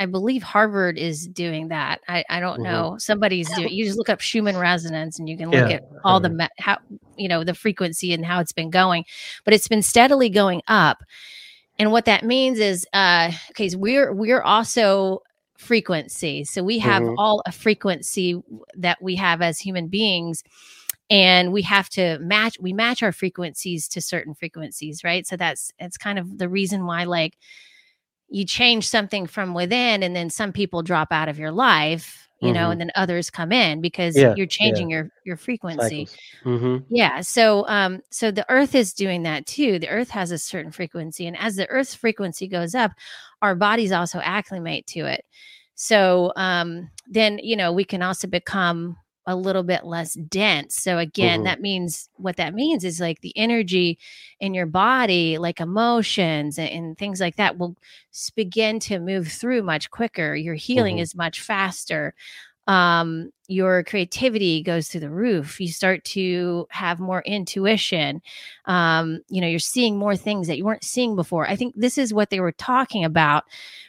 I 0.00 0.06
believe 0.06 0.42
Harvard 0.42 0.98
is 0.98 1.26
doing 1.26 1.68
that. 1.68 2.00
I, 2.08 2.24
I 2.28 2.40
don't 2.40 2.54
mm-hmm. 2.54 2.64
know. 2.64 2.96
Somebody's 2.98 3.48
doing. 3.54 3.72
You 3.72 3.84
just 3.84 3.98
look 3.98 4.08
up 4.08 4.20
Schumann 4.20 4.56
resonance, 4.56 5.18
and 5.18 5.28
you 5.28 5.36
can 5.36 5.50
look 5.50 5.70
yeah. 5.70 5.76
at 5.76 5.88
all 6.04 6.20
the 6.20 6.48
how 6.58 6.78
you 7.16 7.28
know 7.28 7.44
the 7.44 7.54
frequency 7.54 8.12
and 8.12 8.24
how 8.24 8.40
it's 8.40 8.52
been 8.52 8.70
going. 8.70 9.04
But 9.44 9.54
it's 9.54 9.68
been 9.68 9.82
steadily 9.82 10.28
going 10.28 10.62
up, 10.66 11.02
and 11.78 11.92
what 11.92 12.06
that 12.06 12.24
means 12.24 12.58
is, 12.58 12.86
uh, 12.92 13.30
okay, 13.50 13.68
so 13.68 13.78
we're 13.78 14.12
we're 14.12 14.42
also 14.42 15.22
frequency. 15.56 16.44
So 16.44 16.64
we 16.64 16.80
have 16.80 17.02
mm-hmm. 17.02 17.18
all 17.18 17.42
a 17.46 17.52
frequency 17.52 18.42
that 18.76 19.00
we 19.00 19.16
have 19.16 19.40
as 19.40 19.60
human 19.60 19.88
beings, 19.88 20.42
and 21.10 21.52
we 21.52 21.62
have 21.62 21.88
to 21.90 22.18
match 22.18 22.56
we 22.60 22.72
match 22.72 23.02
our 23.02 23.12
frequencies 23.12 23.86
to 23.88 24.00
certain 24.00 24.34
frequencies 24.34 25.04
right 25.04 25.26
so 25.26 25.36
that's 25.36 25.70
it's 25.78 25.98
kind 25.98 26.18
of 26.18 26.38
the 26.38 26.48
reason 26.48 26.86
why 26.86 27.04
like 27.04 27.36
you 28.32 28.44
change 28.44 28.88
something 28.88 29.26
from 29.26 29.54
within 29.54 30.02
and 30.02 30.16
then 30.16 30.30
some 30.30 30.52
people 30.52 30.82
drop 30.82 31.12
out 31.12 31.28
of 31.28 31.38
your 31.38 31.52
life 31.52 32.28
you 32.40 32.48
mm-hmm. 32.48 32.54
know 32.54 32.70
and 32.70 32.80
then 32.80 32.90
others 32.94 33.30
come 33.30 33.52
in 33.52 33.80
because 33.80 34.16
yeah, 34.16 34.34
you're 34.36 34.46
changing 34.46 34.90
yeah. 34.90 34.96
your 34.96 35.10
your 35.24 35.36
frequency 35.36 36.08
mm-hmm. 36.44 36.78
yeah 36.88 37.20
so 37.20 37.66
um 37.68 38.00
so 38.10 38.30
the 38.30 38.48
earth 38.50 38.74
is 38.74 38.92
doing 38.92 39.22
that 39.22 39.46
too 39.46 39.78
the 39.78 39.88
earth 39.88 40.10
has 40.10 40.30
a 40.30 40.38
certain 40.38 40.72
frequency 40.72 41.26
and 41.26 41.38
as 41.38 41.56
the 41.56 41.68
earth's 41.68 41.94
frequency 41.94 42.48
goes 42.48 42.74
up 42.74 42.92
our 43.42 43.54
bodies 43.54 43.92
also 43.92 44.18
acclimate 44.20 44.86
to 44.86 45.00
it 45.00 45.24
so 45.74 46.32
um 46.36 46.90
then 47.08 47.38
you 47.42 47.56
know 47.56 47.72
we 47.72 47.84
can 47.84 48.02
also 48.02 48.26
become 48.26 48.96
a 49.26 49.36
little 49.36 49.62
bit 49.62 49.84
less 49.84 50.14
dense. 50.14 50.76
So 50.76 50.98
again, 50.98 51.38
mm-hmm. 51.38 51.44
that 51.44 51.60
means 51.60 52.08
what 52.16 52.36
that 52.36 52.54
means 52.54 52.84
is 52.84 53.00
like 53.00 53.20
the 53.20 53.36
energy 53.36 53.98
in 54.40 54.54
your 54.54 54.66
body, 54.66 55.38
like 55.38 55.60
emotions 55.60 56.58
and, 56.58 56.68
and 56.68 56.98
things 56.98 57.20
like 57.20 57.36
that 57.36 57.58
will 57.58 57.76
begin 58.34 58.80
to 58.80 58.98
move 58.98 59.28
through 59.28 59.62
much 59.62 59.90
quicker. 59.90 60.34
Your 60.34 60.54
healing 60.54 60.96
mm-hmm. 60.96 61.02
is 61.02 61.14
much 61.14 61.40
faster 61.40 62.14
um, 62.66 63.30
your 63.48 63.82
creativity 63.84 64.62
goes 64.62 64.88
through 64.88 65.00
the 65.00 65.10
roof. 65.10 65.60
You 65.60 65.68
start 65.68 66.04
to 66.04 66.66
have 66.70 67.00
more 67.00 67.22
intuition. 67.22 68.22
Um, 68.66 69.20
you 69.28 69.40
know, 69.40 69.48
you're 69.48 69.58
seeing 69.58 69.98
more 69.98 70.16
things 70.16 70.46
that 70.46 70.56
you 70.56 70.64
weren't 70.64 70.84
seeing 70.84 71.16
before. 71.16 71.48
I 71.48 71.56
think 71.56 71.74
this 71.76 71.98
is 71.98 72.14
what 72.14 72.30
they 72.30 72.40
were 72.40 72.52
talking 72.52 73.04
about 73.04 73.44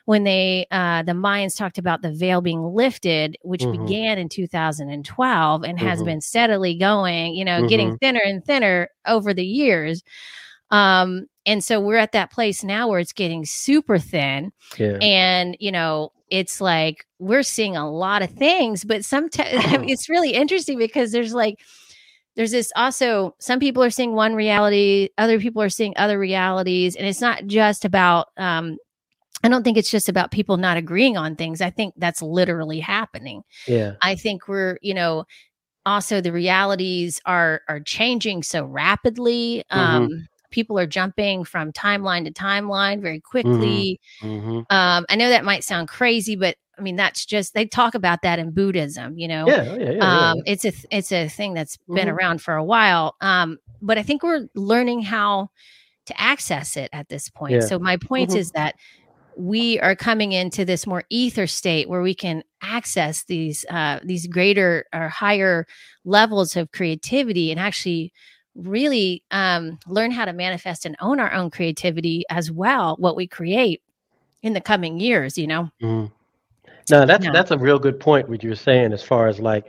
when 0.06 0.24
they, 0.24 0.66
uh, 0.72 1.04
the 1.04 1.14
Mayans 1.14 1.56
talked 1.56 1.78
about 1.78 2.02
the 2.02 2.12
veil 2.12 2.42
being 2.42 2.64
lifted, 2.64 3.38
which 3.44 3.62
mm-hmm. 3.62 3.86
began 3.86 4.18
in 4.18 4.28
2012 4.28 5.64
and 5.64 5.78
mm-hmm. 5.78 5.88
has 5.88 6.04
been 6.04 6.20
steadily 6.20 6.76
going, 6.76 7.36
you 7.36 7.46
know, 7.46 7.60
mm-hmm. 7.60 7.68
getting 7.68 7.98
thinner 8.00 8.22
and 8.24 8.44
thinner 8.44 8.90
over 9.06 9.34
the 9.34 9.46
years. 9.46 10.04
Um, 10.72 11.28
and 11.46 11.64
so 11.64 11.80
we're 11.80 11.98
at 11.98 12.14
that 12.14 12.32
place 12.32 12.64
now 12.64 12.88
where 12.88 13.00
it's 13.00 13.14
getting 13.14 13.46
super 13.46 14.00
thin. 14.00 14.52
Yeah. 14.78 14.98
And, 15.02 15.56
you 15.60 15.72
know, 15.72 16.12
it's 16.30 16.62
like 16.62 17.06
we're 17.20 17.44
seeing 17.44 17.76
a 17.76 17.90
lot 17.90 18.22
of 18.22 18.32
things, 18.32 18.84
but 18.84 19.06
sometimes 19.06 19.50
I 19.66 19.78
mean, 19.78 19.90
it's 19.90 20.10
really 20.10 20.32
interesting 20.32 20.78
because 20.78 21.12
there's 21.12 21.34
like, 21.34 21.60
there's 22.36 22.52
this 22.52 22.72
also 22.76 23.36
some 23.40 23.60
people 23.60 23.84
are 23.84 23.90
seeing 23.90 24.14
one 24.14 24.34
reality 24.34 25.10
other 25.18 25.40
people 25.40 25.62
are 25.62 25.70
seeing 25.70 25.94
other 25.98 26.18
realities 26.18 26.96
and 26.96 27.08
it's 27.08 27.22
not 27.22 27.46
just 27.46 27.86
about 27.86 28.28
um 28.38 28.78
i 29.44 29.48
don't 29.48 29.64
think 29.64 29.78
it's 29.78 29.92
just 29.92 30.10
about 30.10 30.32
people 30.32 30.58
not 30.58 30.78
agreeing 30.78 31.18
on 31.18 31.36
things 31.36 31.62
i 31.62 31.70
think 31.70 31.94
that's 31.98 32.22
literally 32.22 32.80
happening. 32.80 33.44
Yeah. 33.68 33.94
I 34.02 34.16
think 34.16 34.48
we're 34.48 34.78
you 34.82 34.94
know 34.94 35.26
also 35.86 36.22
the 36.22 36.32
realities 36.32 37.22
are 37.26 37.62
are 37.68 37.80
changing 37.80 38.44
so 38.44 38.66
rapidly 38.66 39.64
mm-hmm. 39.72 39.80
um 39.80 40.28
people 40.54 40.80
are 40.80 40.88
jumping 40.88 41.44
from 41.44 41.74
timeline 41.74 42.24
to 42.24 42.32
timeline 42.32 43.02
very 43.02 43.20
mm-hmm. 43.20 43.30
quickly. 43.30 44.00
Mm-hmm. 44.22 44.60
Um, 44.70 45.06
I 45.10 45.16
know 45.18 45.28
that 45.28 45.44
might 45.44 45.66
sound 45.66 45.90
crazy, 45.90 46.38
but 46.38 46.56
I 46.78 46.82
mean 46.82 46.96
that's 46.96 47.26
just 47.26 47.54
they 47.54 47.66
talk 47.66 47.96
about 47.96 48.22
that 48.22 48.40
in 48.40 48.52
Buddhism. 48.52 49.18
You 49.18 49.28
know, 49.28 49.48
yeah, 49.48 49.74
yeah, 49.74 49.92
yeah, 49.92 50.30
um, 50.32 50.42
it's 50.46 50.64
a 50.64 50.72
it's 50.92 51.12
a 51.12 51.28
thing 51.28 51.54
that's 51.54 51.76
mm-hmm. 51.78 51.96
been 51.96 52.10
around 52.10 52.42
for 52.42 52.56
a 52.56 52.64
while. 52.64 53.16
Um, 53.20 53.58
but 53.82 53.98
I 53.98 54.04
think 54.04 54.24
we're 54.24 54.48
learning 54.56 55.02
how 55.02 55.50
to 56.06 56.22
access 56.22 56.78
it 56.78 56.90
at 56.94 57.10
this 57.10 57.30
point. 57.30 57.64
So 57.64 57.80
my 57.80 57.98
point 57.98 58.30
mm-hmm. 58.30 58.40
is 58.40 58.52
that 58.52 58.76
we 59.36 59.80
are 59.80 59.96
coming 59.96 60.32
into 60.32 60.64
this 60.64 60.86
more 60.86 61.04
ether 61.10 61.48
state 61.48 61.90
where 61.90 62.02
we 62.02 62.14
can 62.14 62.44
access 62.62 63.24
these 63.24 63.66
uh, 63.70 64.00
these 64.04 64.28
greater 64.28 64.86
or 64.94 65.10
higher 65.10 65.66
levels 66.06 66.56
of 66.56 66.72
creativity 66.72 67.50
and 67.52 67.60
actually 67.60 68.14
really 68.56 69.24
um, 69.32 69.80
learn 69.88 70.12
how 70.12 70.26
to 70.26 70.34
manifest 70.34 70.86
and 70.86 70.96
own 71.00 71.20
our 71.20 71.34
own 71.34 71.50
creativity 71.50 72.24
as 72.30 72.52
well, 72.52 72.96
what 73.00 73.16
we 73.16 73.28
create 73.28 73.82
in 74.42 74.54
the 74.54 74.62
coming 74.62 75.00
years, 75.00 75.38
you 75.38 75.48
know? 75.48 75.70
Mm. 75.82 76.12
No, 76.90 77.06
that's, 77.06 77.26
yeah. 77.26 77.32
that's 77.32 77.52
a 77.52 77.58
real 77.58 77.80
good 77.80 78.00
point, 78.00 78.30
what 78.30 78.44
you're 78.44 78.56
saying, 78.56 78.94
as 78.94 79.02
far 79.02 79.28
as 79.28 79.40
like 79.40 79.66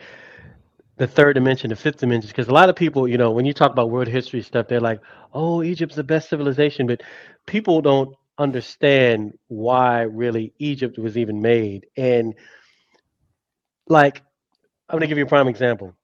the 0.97 1.07
third 1.07 1.35
dimension, 1.35 1.71
the 1.71 1.77
fifth 1.77 1.99
dimension, 1.99 2.29
because 2.29 2.49
a 2.49 2.53
lot 2.53 2.69
of 2.69 2.77
people, 2.77 3.07
you 3.09 3.17
know, 3.17 3.31
when 3.31 3.45
you 3.45 3.53
talk 3.53 3.71
about 3.71 3.91
world 3.91 4.09
history 4.09 4.43
stuff, 4.43 4.69
they're 4.69 4.81
like, 4.81 5.01
oh, 5.33 5.63
Egypt's 5.63 5.97
the 5.97 6.05
best 6.05 6.29
civilization, 6.29 6.87
but 6.87 7.03
people 7.47 7.81
don't 7.81 8.15
understand 8.39 9.39
why 9.47 10.03
really 10.03 10.53
Egypt 10.59 10.99
was 10.99 11.17
even 11.17 11.41
made. 11.41 11.87
And 11.97 12.35
like, 13.89 14.23
I'm 14.89 14.99
going 14.99 15.03
to 15.03 15.07
give 15.07 15.19
you 15.19 15.25
a 15.25 15.29
prime 15.29 15.49
example. 15.49 15.95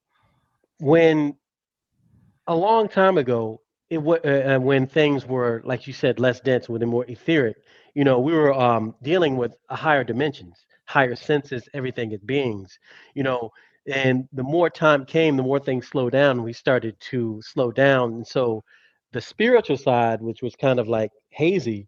When 0.79 1.37
a 2.51 2.57
long 2.57 2.89
time 2.89 3.17
ago, 3.17 3.61
it 3.91 3.99
was 3.99 4.19
uh, 4.25 4.57
uh, 4.57 4.59
when 4.59 4.87
things 4.87 5.25
were 5.25 5.63
like 5.65 5.87
you 5.87 5.93
said 5.93 6.19
less 6.19 6.41
dense, 6.41 6.69
when 6.69 6.87
more 6.89 7.07
etheric. 7.09 7.57
You 7.95 8.05
know, 8.05 8.19
we 8.19 8.33
were 8.33 8.53
um, 8.53 8.95
dealing 9.03 9.37
with 9.37 9.55
higher 9.71 10.05
dimensions, 10.05 10.57
higher 10.85 11.15
senses, 11.15 11.69
everything 11.75 12.13
as 12.13 12.21
beings. 12.21 12.77
You 13.15 13.23
know, 13.23 13.51
and 13.87 14.29
the 14.33 14.43
more 14.43 14.69
time 14.69 15.05
came, 15.07 15.37
the 15.37 15.45
more 15.45 15.61
things 15.61 15.87
slowed 15.87 16.13
down. 16.13 16.43
We 16.43 16.53
started 16.53 16.97
to 17.11 17.41
slow 17.41 17.71
down, 17.71 18.15
and 18.15 18.27
so 18.27 18.65
the 19.13 19.21
spiritual 19.21 19.77
side, 19.77 20.21
which 20.21 20.43
was 20.43 20.57
kind 20.57 20.81
of 20.81 20.89
like 20.89 21.13
hazy, 21.29 21.87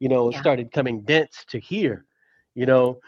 you 0.00 0.08
know, 0.08 0.30
yeah. 0.30 0.40
started 0.40 0.72
coming 0.72 1.02
dense 1.02 1.44
to 1.50 1.60
here. 1.60 2.04
You 2.56 2.66
know, 2.66 2.98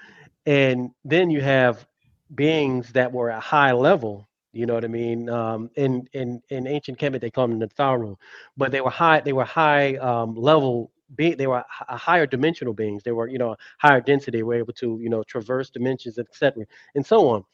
and 0.46 0.90
then 1.04 1.30
you 1.30 1.40
have 1.40 1.84
beings 2.32 2.92
that 2.92 3.12
were 3.12 3.30
at 3.30 3.42
high 3.42 3.72
level 3.72 4.28
you 4.52 4.66
know 4.66 4.74
what 4.74 4.84
I 4.84 4.88
mean? 4.88 5.28
Um, 5.30 5.70
in 5.76 6.08
in 6.12 6.42
in 6.50 6.66
ancient 6.66 6.98
Kemet, 6.98 7.20
they 7.20 7.30
call 7.30 7.48
them 7.48 7.60
Natharu, 7.60 8.16
but 8.56 8.70
they 8.70 8.80
were 8.80 8.90
high. 8.90 9.20
They 9.20 9.32
were 9.32 9.44
high 9.44 9.96
um, 9.96 10.34
level. 10.34 10.90
Be- 11.14 11.34
they 11.34 11.46
were 11.46 11.64
a 11.88 11.96
higher 11.96 12.26
dimensional 12.26 12.74
beings. 12.74 13.02
They 13.02 13.12
were 13.12 13.28
you 13.28 13.38
know 13.38 13.56
higher 13.78 14.00
density. 14.00 14.38
They 14.38 14.42
were 14.42 14.54
able 14.54 14.74
to 14.74 14.98
you 15.00 15.08
know 15.08 15.22
traverse 15.22 15.70
dimensions, 15.70 16.18
etc., 16.18 16.66
and 16.94 17.04
so 17.04 17.28
on. 17.28 17.44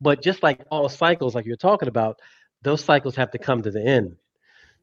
But 0.00 0.22
just 0.22 0.42
like 0.42 0.64
all 0.70 0.88
cycles, 0.88 1.34
like 1.34 1.46
you're 1.46 1.56
talking 1.56 1.88
about, 1.88 2.20
those 2.62 2.82
cycles 2.82 3.14
have 3.16 3.30
to 3.30 3.38
come 3.38 3.62
to 3.62 3.70
the 3.70 3.82
end. 3.82 4.16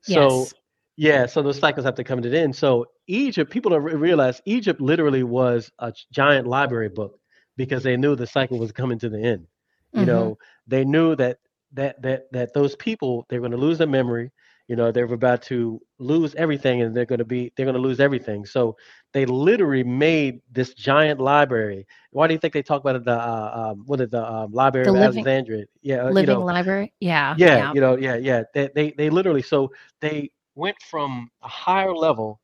So 0.01 0.39
yes. 0.39 0.53
yeah, 0.95 1.25
so 1.25 1.41
those 1.41 1.59
cycles 1.59 1.85
have 1.85 1.95
to 1.95 2.03
come 2.03 2.21
to 2.21 2.29
the 2.29 2.39
end. 2.39 2.55
So 2.55 2.87
Egypt, 3.07 3.51
people 3.51 3.71
don't 3.71 3.83
realize 3.83 4.41
Egypt 4.45 4.79
literally 4.79 5.23
was 5.23 5.69
a 5.79 5.93
giant 6.11 6.47
library 6.47 6.89
book 6.89 7.19
because 7.57 7.83
they 7.83 7.97
knew 7.97 8.15
the 8.15 8.25
cycle 8.25 8.57
was 8.57 8.71
coming 8.71 8.99
to 8.99 9.09
the 9.09 9.21
end. 9.21 9.47
You 9.93 10.01
mm-hmm. 10.01 10.07
know, 10.07 10.37
they 10.67 10.83
knew 10.85 11.15
that 11.15 11.37
that 11.73 12.01
that 12.01 12.31
that 12.31 12.53
those 12.53 12.75
people 12.75 13.25
they're 13.29 13.39
going 13.39 13.51
to 13.51 13.57
lose 13.57 13.77
their 13.77 13.87
memory. 13.87 14.31
You 14.67 14.77
know, 14.77 14.91
they're 14.93 15.05
about 15.05 15.41
to 15.43 15.81
lose 15.99 16.33
everything, 16.35 16.81
and 16.81 16.95
they're 16.95 17.05
going 17.05 17.19
to 17.19 17.25
be 17.25 17.51
they're 17.55 17.65
going 17.65 17.75
to 17.75 17.81
lose 17.81 17.99
everything. 17.99 18.45
So 18.45 18.77
they 19.11 19.25
literally 19.25 19.83
made 19.83 20.41
this 20.51 20.73
giant 20.73 21.19
library. 21.19 21.85
Why 22.11 22.27
do 22.27 22.33
you 22.33 22.39
think 22.39 22.53
they 22.53 22.63
talk 22.63 22.81
about 22.81 22.95
it? 22.95 23.03
The 23.03 23.11
uh, 23.11 23.71
um, 23.71 23.83
what 23.85 23.99
is 23.99 24.09
the 24.09 24.25
um, 24.25 24.51
Library 24.51 24.85
the 24.85 24.91
of 24.91 24.95
living, 24.95 25.19
Alexandria? 25.19 25.65
Yeah, 25.81 26.05
living 26.05 26.29
you 26.29 26.39
know, 26.39 26.45
library. 26.45 26.93
Yeah, 27.01 27.35
yeah, 27.37 27.57
yeah, 27.57 27.73
you 27.73 27.81
know, 27.81 27.97
yeah, 27.97 28.15
yeah. 28.15 28.43
They, 28.53 28.69
they 28.73 28.91
they 28.97 29.09
literally 29.09 29.41
so 29.41 29.71
they 29.99 30.31
went 30.55 30.77
from 30.81 31.29
a 31.41 31.47
higher 31.47 31.93
level 31.93 32.39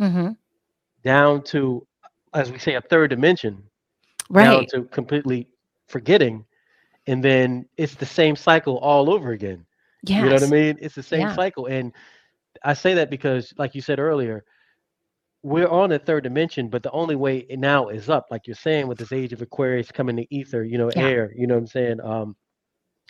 mm-hmm. 0.00 0.30
down 1.02 1.42
to, 1.44 1.86
as 2.34 2.52
we 2.52 2.58
say, 2.58 2.74
a 2.74 2.80
third 2.80 3.10
dimension, 3.10 3.62
right? 4.30 4.44
Down 4.44 4.66
to 4.66 4.88
completely 4.88 5.48
forgetting 5.88 6.44
and 7.06 7.22
then 7.22 7.66
it's 7.76 7.94
the 7.94 8.06
same 8.06 8.36
cycle 8.36 8.78
all 8.78 9.12
over 9.12 9.32
again. 9.32 9.66
Yes. 10.02 10.22
You 10.22 10.28
know 10.28 10.34
what 10.34 10.42
I 10.42 10.46
mean? 10.46 10.78
It's 10.80 10.94
the 10.94 11.02
same 11.02 11.20
yeah. 11.20 11.34
cycle. 11.34 11.66
And 11.66 11.92
I 12.62 12.74
say 12.74 12.94
that 12.94 13.10
because, 13.10 13.52
like 13.56 13.74
you 13.74 13.80
said 13.80 13.98
earlier, 13.98 14.44
we're 15.42 15.68
on 15.68 15.92
a 15.92 15.98
third 15.98 16.24
dimension, 16.24 16.68
but 16.68 16.82
the 16.82 16.90
only 16.92 17.16
way 17.16 17.46
now 17.50 17.88
is 17.88 18.08
up, 18.08 18.26
like 18.30 18.46
you're 18.46 18.56
saying, 18.56 18.86
with 18.86 18.98
this 18.98 19.12
age 19.12 19.32
of 19.32 19.42
Aquarius 19.42 19.90
coming 19.90 20.16
to 20.16 20.34
ether, 20.34 20.64
you 20.64 20.78
know, 20.78 20.90
yeah. 20.96 21.02
air, 21.02 21.32
you 21.36 21.46
know 21.46 21.54
what 21.54 21.60
I'm 21.60 21.66
saying? 21.66 22.00
Um, 22.00 22.36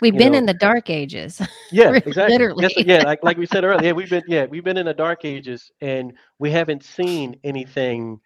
We've 0.01 0.17
been 0.17 0.33
know, 0.33 0.39
in 0.39 0.47
the 0.47 0.55
dark 0.55 0.91
ages. 0.91 1.41
Yeah, 1.71 1.93
exactly. 1.93 2.35
Literally. 2.35 2.63
Yes, 2.77 2.87
yeah, 2.87 3.03
like 3.03 3.25
like 3.25 3.37
we 3.37 3.47
said 3.47 3.65
earlier, 3.65 3.83
yeah, 3.87 3.93
we've 3.93 4.11
been 4.11 4.23
yeah, 4.29 4.45
we've 4.45 4.63
been 4.63 4.77
in 4.77 4.87
the 4.87 4.95
dark 4.95 5.25
ages 5.25 5.73
and 5.81 6.13
we 6.39 6.51
haven't 6.53 6.85
seen 6.85 7.37
anything 7.43 8.21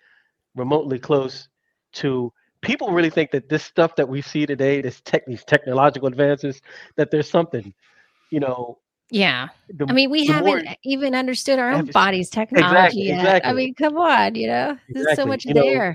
remotely 0.55 0.99
close 0.99 1.49
to 1.93 2.31
people 2.63 2.91
really 2.91 3.11
think 3.11 3.31
that 3.31 3.49
this 3.49 3.65
stuff 3.65 3.97
that 3.97 4.09
we 4.09 4.23
see 4.23 4.47
today, 4.47 4.81
this 4.81 5.01
tech, 5.01 5.27
these 5.27 5.45
technological 5.45 6.09
advances, 6.09 6.61
that 6.97 7.11
there's 7.11 7.31
something, 7.31 7.73
you 8.31 8.41
know. 8.41 8.79
Yeah, 9.11 9.49
the, 9.71 9.87
I 9.89 9.93
mean, 9.93 10.11
we 10.11 10.27
haven't 10.27 10.45
more, 10.45 10.63
even 10.83 11.15
understood 11.15 11.59
our 11.59 11.71
own 11.71 11.87
body's 11.87 12.29
technology 12.29 12.69
exactly, 12.69 13.03
yet. 13.05 13.19
Exactly. 13.21 13.51
I 13.51 13.55
mean, 13.55 13.75
come 13.75 13.97
on, 13.97 14.35
you 14.35 14.49
know, 14.49 14.77
there's 14.91 15.07
exactly. 15.07 15.23
so 15.23 15.27
much 15.27 15.45
you 15.47 15.55
there. 15.55 15.89
Know, 15.89 15.95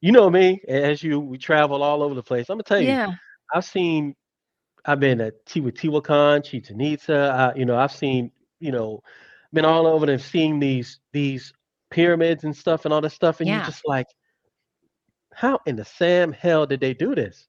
you 0.00 0.12
know 0.12 0.28
me, 0.28 0.60
as 0.68 1.02
you, 1.02 1.20
we 1.20 1.38
travel 1.38 1.82
all 1.82 2.02
over 2.02 2.14
the 2.14 2.22
place. 2.22 2.50
I'm 2.50 2.56
gonna 2.56 2.64
tell 2.64 2.80
you, 2.80 2.88
yeah. 2.88 3.12
I've 3.54 3.64
seen, 3.64 4.14
I've 4.84 5.00
been 5.00 5.20
at 5.22 5.44
Teotihuacan, 5.46 6.44
Chichen 6.44 6.80
Itza. 6.80 7.16
Uh, 7.16 7.52
you 7.56 7.64
know, 7.64 7.78
I've 7.78 7.92
seen, 7.92 8.30
you 8.60 8.72
know, 8.72 9.02
been 9.54 9.64
all 9.64 9.86
over 9.86 10.10
and 10.10 10.20
seeing 10.20 10.60
these 10.60 11.00
these 11.12 11.52
pyramids 11.90 12.44
and 12.44 12.54
stuff 12.54 12.84
and 12.84 12.92
all 12.92 13.00
this 13.00 13.14
stuff, 13.14 13.40
and 13.40 13.48
yeah. 13.48 13.56
you're 13.56 13.66
just 13.66 13.82
like, 13.86 14.06
how 15.38 15.60
in 15.66 15.76
the 15.76 15.84
Sam 15.84 16.32
hell 16.32 16.66
did 16.66 16.80
they 16.80 16.92
do 16.92 17.14
this? 17.14 17.46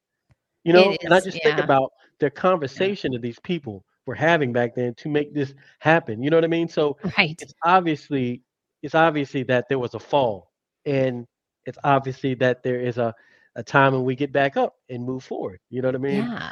You 0.64 0.74
know, 0.74 0.96
and 1.04 1.12
I 1.12 1.22
just 1.22 1.38
yeah. 1.38 1.56
think 1.56 1.66
about 1.66 1.92
the 2.20 2.30
conversation 2.30 3.12
yeah. 3.12 3.18
to 3.18 3.22
these 3.22 3.40
people 3.40 3.84
were 4.06 4.14
having 4.14 4.54
back 4.54 4.76
then 4.76 4.94
to 4.96 5.10
make 5.10 5.34
this 5.34 5.56
happen. 5.80 6.22
You 6.22 6.30
know 6.30 6.38
what 6.38 6.44
I 6.44 6.48
mean? 6.48 6.68
So 6.68 6.98
Right. 7.18 7.36
it's 7.42 7.56
obviously 7.66 8.44
it's 8.84 8.94
obviously 8.94 9.42
that 9.44 9.70
there 9.70 9.80
was 9.80 9.96
a 9.96 10.00
fall, 10.00 10.52
and 10.86 11.26
it's 11.66 11.80
obviously 11.84 12.36
that 12.36 12.62
there 12.62 12.80
is 12.80 13.00
a 13.00 13.16
a 13.56 13.64
time 13.64 13.94
when 13.94 14.04
we 14.04 14.16
get 14.16 14.32
back 14.32 14.56
up 14.56 14.76
and 14.90 15.04
move 15.04 15.24
forward. 15.24 15.60
You 15.72 15.82
know 15.82 15.88
what 15.88 15.96
I 15.96 15.98
mean? 15.98 16.24
Yeah. 16.26 16.52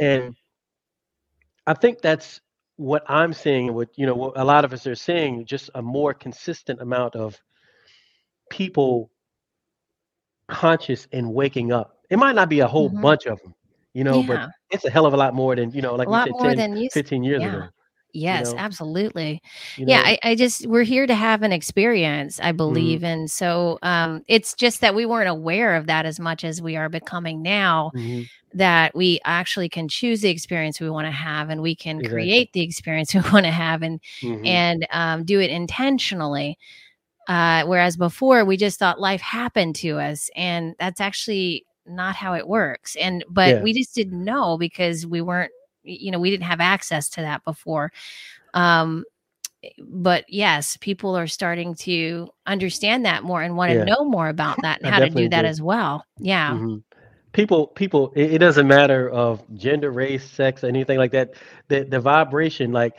And 0.00 0.36
I 1.66 1.74
think 1.74 2.00
that's 2.00 2.40
what 2.76 3.02
I'm 3.08 3.34
seeing. 3.34 3.74
What 3.74 3.90
you 3.96 4.06
know, 4.06 4.14
what 4.14 4.38
a 4.38 4.44
lot 4.44 4.64
of 4.64 4.72
us 4.72 4.86
are 4.86 4.94
seeing, 4.94 5.44
just 5.44 5.68
a 5.74 5.82
more 5.82 6.14
consistent 6.14 6.80
amount 6.80 7.14
of 7.14 7.38
people 8.48 9.10
conscious 10.48 11.08
and 11.12 11.32
waking 11.34 11.72
up. 11.72 11.98
It 12.10 12.18
might 12.18 12.34
not 12.34 12.48
be 12.48 12.60
a 12.60 12.68
whole 12.68 12.88
hmm 12.88 13.02
bunch 13.02 13.26
of 13.26 13.40
them, 13.42 13.54
you 13.94 14.04
know, 14.04 14.22
but 14.22 14.40
it's 14.70 14.84
a 14.84 14.90
hell 14.90 15.06
of 15.06 15.14
a 15.14 15.16
lot 15.16 15.34
more 15.34 15.56
than, 15.56 15.72
you 15.72 15.82
know, 15.82 15.94
like 15.94 16.10
we 16.10 16.18
lot 16.18 16.28
said, 16.28 16.38
more 16.38 16.54
10, 16.54 16.54
than 16.54 16.76
used. 16.76 16.92
15 16.92 17.22
years 17.24 17.44
Yeah. 17.44 17.46
ago, 17.46 17.70
you 18.28 18.38
Yes, 18.38 18.38
know, 18.38 18.58
absolutely. 18.58 19.40
you 19.76 19.86
Yeah. 19.86 20.02
I, 20.04 20.18
I 20.22 20.34
just 20.34 20.66
we're 20.66 20.82
here 20.82 21.06
to 21.06 21.14
have 21.14 21.42
an 21.42 21.52
experience, 21.52 22.40
I 22.40 22.52
hmm 22.68 22.98
believe. 22.98 23.04
And 23.04 23.30
so 23.30 23.78
um 23.82 24.22
it's 24.28 24.54
just 24.54 24.80
that 24.80 24.94
we 24.94 25.06
weren't 25.06 25.28
aware 25.28 25.76
of 25.76 25.86
that 25.88 26.06
as 26.06 26.18
much 26.18 26.42
as 26.44 26.62
we 26.62 26.76
are 26.76 26.88
becoming 26.88 27.42
now, 27.42 27.92
hmm 27.92 28.24
that 28.54 28.94
we 28.96 29.20
actually 29.24 29.68
can 29.68 29.88
choose 29.88 30.20
the 30.22 30.30
experience 30.30 30.80
we 30.80 30.90
want 30.90 31.06
to 31.06 31.12
have 31.12 31.50
and 31.50 31.62
we 31.62 31.76
can 31.76 32.00
Exactly. 32.00 32.02
create 32.02 32.52
the 32.54 32.62
experience 32.62 33.14
we 33.16 33.20
want 33.32 33.46
to 33.46 33.52
have 33.52 33.82
and 33.82 34.00
hmm 34.22 34.44
and 34.44 34.86
um, 34.92 35.24
do 35.24 35.40
it 35.40 35.50
intentionally. 35.50 36.58
Uh, 37.28 37.64
whereas 37.66 37.96
before 37.96 38.44
we 38.44 38.56
just 38.56 38.78
thought 38.78 39.00
life 39.00 39.20
happened 39.20 39.76
to 39.76 39.98
us, 39.98 40.30
and 40.34 40.74
that's 40.78 41.00
actually 41.00 41.64
not 41.86 42.14
how 42.16 42.34
it 42.34 42.48
works. 42.48 42.96
And 42.96 43.24
but 43.28 43.56
Yeah. 43.56 43.62
we 43.62 43.72
just 43.74 43.94
didn't 43.94 44.24
know 44.24 44.58
because 44.58 45.06
we 45.06 45.20
weren't, 45.20 45.52
you 45.84 46.10
know, 46.10 46.18
we 46.18 46.30
didn't 46.30 46.44
have 46.44 46.60
access 46.60 47.08
to 47.10 47.20
that 47.22 47.44
before. 47.44 47.92
Um, 48.54 49.04
but 49.80 50.24
yes, 50.28 50.76
people 50.78 51.16
are 51.16 51.26
starting 51.26 51.74
to 51.76 52.28
understand 52.46 53.04
that 53.06 53.24
more 53.24 53.42
and 53.42 53.56
want 53.56 53.70
to 53.72 53.78
Yeah. 53.78 53.84
know 53.84 54.04
more 54.04 54.28
about 54.28 54.62
that 54.62 54.78
and 54.78 54.86
I 54.86 54.90
how 54.90 55.00
to 55.00 55.10
do 55.10 55.28
that 55.30 55.42
do. 55.42 55.48
as 55.48 55.60
well. 55.60 56.04
Yeah. 56.18 56.56
hmm 56.56 56.76
People, 57.32 57.66
people, 57.68 58.12
it, 58.16 58.32
it 58.34 58.38
doesn't 58.38 58.66
matter 58.66 59.10
of 59.10 59.42
gender, 59.54 59.90
race, 59.92 60.28
sex, 60.28 60.64
anything 60.64 60.98
like 60.98 61.12
that. 61.12 61.34
The 61.68 61.84
the 61.84 62.00
vibration, 62.00 62.72
like 62.72 62.98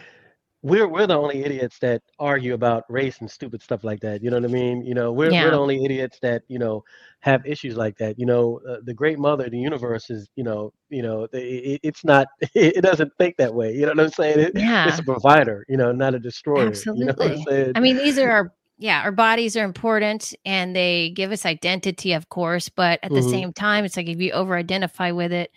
we're 0.61 0.87
we're 0.87 1.07
the 1.07 1.17
only 1.17 1.43
idiots 1.43 1.79
that 1.79 2.01
argue 2.19 2.53
about 2.53 2.83
race 2.89 3.19
and 3.21 3.29
stupid 3.29 3.61
stuff 3.61 3.83
like 3.83 3.99
that. 4.01 4.21
You 4.23 4.29
know 4.29 4.37
what 4.37 4.45
I 4.45 4.49
mean? 4.49 4.83
You 4.85 4.93
know, 4.93 5.11
we're 5.11 5.35
we're 5.35 5.51
the 5.51 5.57
only 5.57 5.83
idiots 5.85 6.19
that 6.21 6.43
you 6.47 6.59
know 6.59 6.83
have 7.21 7.45
issues 7.45 7.75
like 7.77 7.97
that. 7.97 8.19
You 8.19 8.25
know, 8.25 8.59
uh, 8.69 8.77
the 8.83 8.93
great 8.93 9.19
mother 9.19 9.49
the 9.49 9.57
universe 9.57 10.09
is, 10.09 10.27
you 10.35 10.43
know, 10.43 10.71
you 10.89 11.01
know, 11.01 11.27
it, 11.33 11.79
it's 11.83 12.03
not, 12.03 12.27
it 12.55 12.81
doesn't 12.83 13.11
think 13.17 13.37
that 13.37 13.53
way. 13.53 13.73
You 13.73 13.81
know 13.81 13.89
what 13.89 13.99
I'm 14.01 14.09
saying? 14.11 14.39
It, 14.39 14.53
it's 14.83 14.99
a 14.99 15.03
provider, 15.03 15.65
you 15.69 15.77
know, 15.77 15.91
not 15.91 16.15
a 16.15 16.19
destroyer. 16.19 16.87
You 16.93 17.05
know 17.05 17.13
Absolutely. 17.17 17.49
I 17.75 17.79
mean, 17.79 17.97
these 17.97 18.17
are 18.17 18.29
our 18.31 18.53
yeah, 18.77 19.01
our 19.03 19.11
bodies 19.11 19.57
are 19.57 19.65
important 19.65 20.33
and 20.45 20.75
they 20.75 21.09
give 21.11 21.31
us 21.31 21.45
identity, 21.45 22.13
of 22.13 22.29
course, 22.29 22.69
but 22.69 22.99
at 23.03 23.13
the 23.13 23.21
hmm 23.21 23.23
same 23.23 23.51
time, 23.53 23.83
it's 23.85 23.97
like 23.97 24.07
if 24.07 24.19
you 24.21 24.31
over 24.31 24.55
identify 24.55 25.11
with 25.11 25.33
it, 25.33 25.51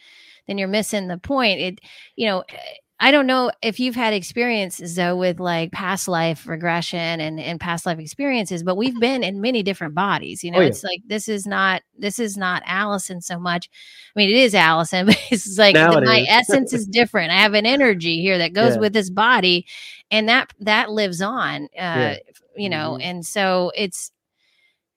then 0.46 0.58
you're 0.58 0.68
missing 0.68 1.06
the 1.08 1.18
point. 1.18 1.60
It, 1.60 1.80
you 2.16 2.26
know, 2.26 2.44
I 3.02 3.10
don't 3.10 3.26
know 3.26 3.50
if 3.62 3.80
you've 3.80 3.96
had 3.96 4.14
experiences 4.14 4.94
though 4.94 5.16
with 5.16 5.40
like 5.40 5.72
past 5.72 6.08
life 6.08 6.46
regression 6.46 7.20
and, 7.20 7.40
and 7.40 7.60
past 7.60 7.84
life 7.84 7.98
experiences, 7.98 8.62
but 8.62 8.76
we've 8.76 8.98
been 9.00 9.24
in 9.24 9.40
many 9.42 9.64
different 9.64 9.94
bodies. 9.96 10.44
You 10.44 10.52
know, 10.52 10.58
Oh 10.58 10.62
yeah. 10.62 10.68
it's 10.68 10.84
like 10.84 11.02
this 11.06 11.28
is 11.28 11.46
not 11.46 11.82
this 11.98 12.20
is 12.20 12.36
not 12.36 12.62
Allison 12.66 13.20
so 13.20 13.40
much. 13.40 13.68
I 14.16 14.20
mean, 14.20 14.30
it 14.30 14.36
is 14.36 14.54
Allison, 14.54 15.06
but 15.08 15.18
it's 15.32 15.58
like 15.58 15.80
the, 15.80 15.98
it 15.98 16.04
my 16.04 16.22
is. 16.22 16.28
essence 16.28 16.72
is 16.72 16.86
different. 16.86 17.32
I 17.32 17.38
have 17.40 17.54
an 17.54 17.66
energy 17.66 18.20
here 18.22 18.38
that 18.38 18.52
goes 18.54 18.76
Yeah. 18.76 18.80
with 18.80 18.92
this 18.92 19.10
body, 19.10 19.66
and 20.10 20.28
that 20.28 20.52
that 20.60 20.90
lives 20.90 21.20
on. 21.20 21.68
Yeah. 21.92 22.14
Uh, 22.14 22.16
you 22.56 22.68
know, 22.70 22.96
hmm 22.96 23.02
and 23.02 23.26
so 23.26 23.72
it's 23.74 24.12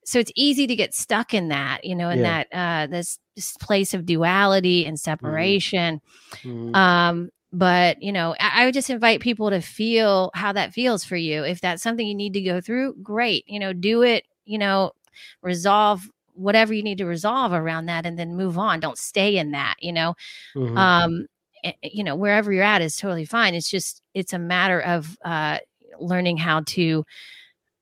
so 0.06 0.20
it's 0.20 0.32
easy 0.36 0.68
to 0.68 0.76
get 0.76 0.94
stuck 0.94 1.34
in 1.34 1.50
that, 1.50 1.84
you 1.84 1.96
know, 1.96 2.10
in 2.10 2.22
Yeah. 2.22 2.34
that 2.44 2.48
uh 2.54 2.88
this, 2.88 3.20
this 3.36 3.54
place 3.58 3.94
of 3.94 4.06
duality 4.06 4.86
and 4.86 5.00
hmm 5.22 5.56
separation. 5.56 6.02
hmm 6.44 6.76
Um, 6.76 7.30
but 7.58 8.02
you 8.04 8.12
know, 8.12 8.36
I, 8.40 8.64
I 8.64 8.66
would 8.66 8.74
just 8.74 8.90
invite 8.90 9.22
people 9.22 9.50
to 9.50 9.62
feel 9.62 10.32
how 10.36 10.54
that 10.54 10.74
feels 10.74 11.04
for 11.06 11.16
you. 11.18 11.44
If 11.44 11.62
that's 11.62 11.84
something 11.84 12.08
you 12.08 12.16
need 12.16 12.34
to 12.34 12.42
go 12.42 12.62
through, 12.62 12.96
great. 13.04 13.46
You 13.48 13.60
know, 13.60 13.74
do 13.74 14.04
it, 14.04 14.26
you 14.46 14.58
know, 14.60 14.94
resolve 15.42 16.10
whatever 16.34 16.74
you 16.74 16.84
need 16.84 16.98
to 17.00 17.06
resolve 17.06 17.54
around 17.54 17.86
that 17.88 18.06
and 18.06 18.20
then 18.20 18.36
move 18.36 18.58
on. 18.58 18.80
Don't 18.82 18.98
stay 18.98 19.38
in 19.38 19.52
that, 19.52 19.76
you 19.80 19.94
know. 19.94 20.16
hmm 20.56 20.82
Um, 20.82 21.28
eh, 21.64 21.74
eh, 21.84 21.90
you 21.94 22.04
know, 22.04 22.16
wherever 22.16 22.52
you're 22.54 22.64
at 22.64 22.82
is 22.82 22.98
totally 22.98 23.26
fine. 23.26 23.56
It's 23.56 23.70
just 23.70 24.02
it's 24.14 24.34
a 24.34 24.40
matter 24.40 24.82
of 24.82 25.18
uh 25.26 25.60
learning 26.00 26.38
how 26.38 26.62
to 26.62 27.06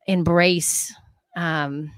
embrace 0.08 0.94
um 1.38 1.92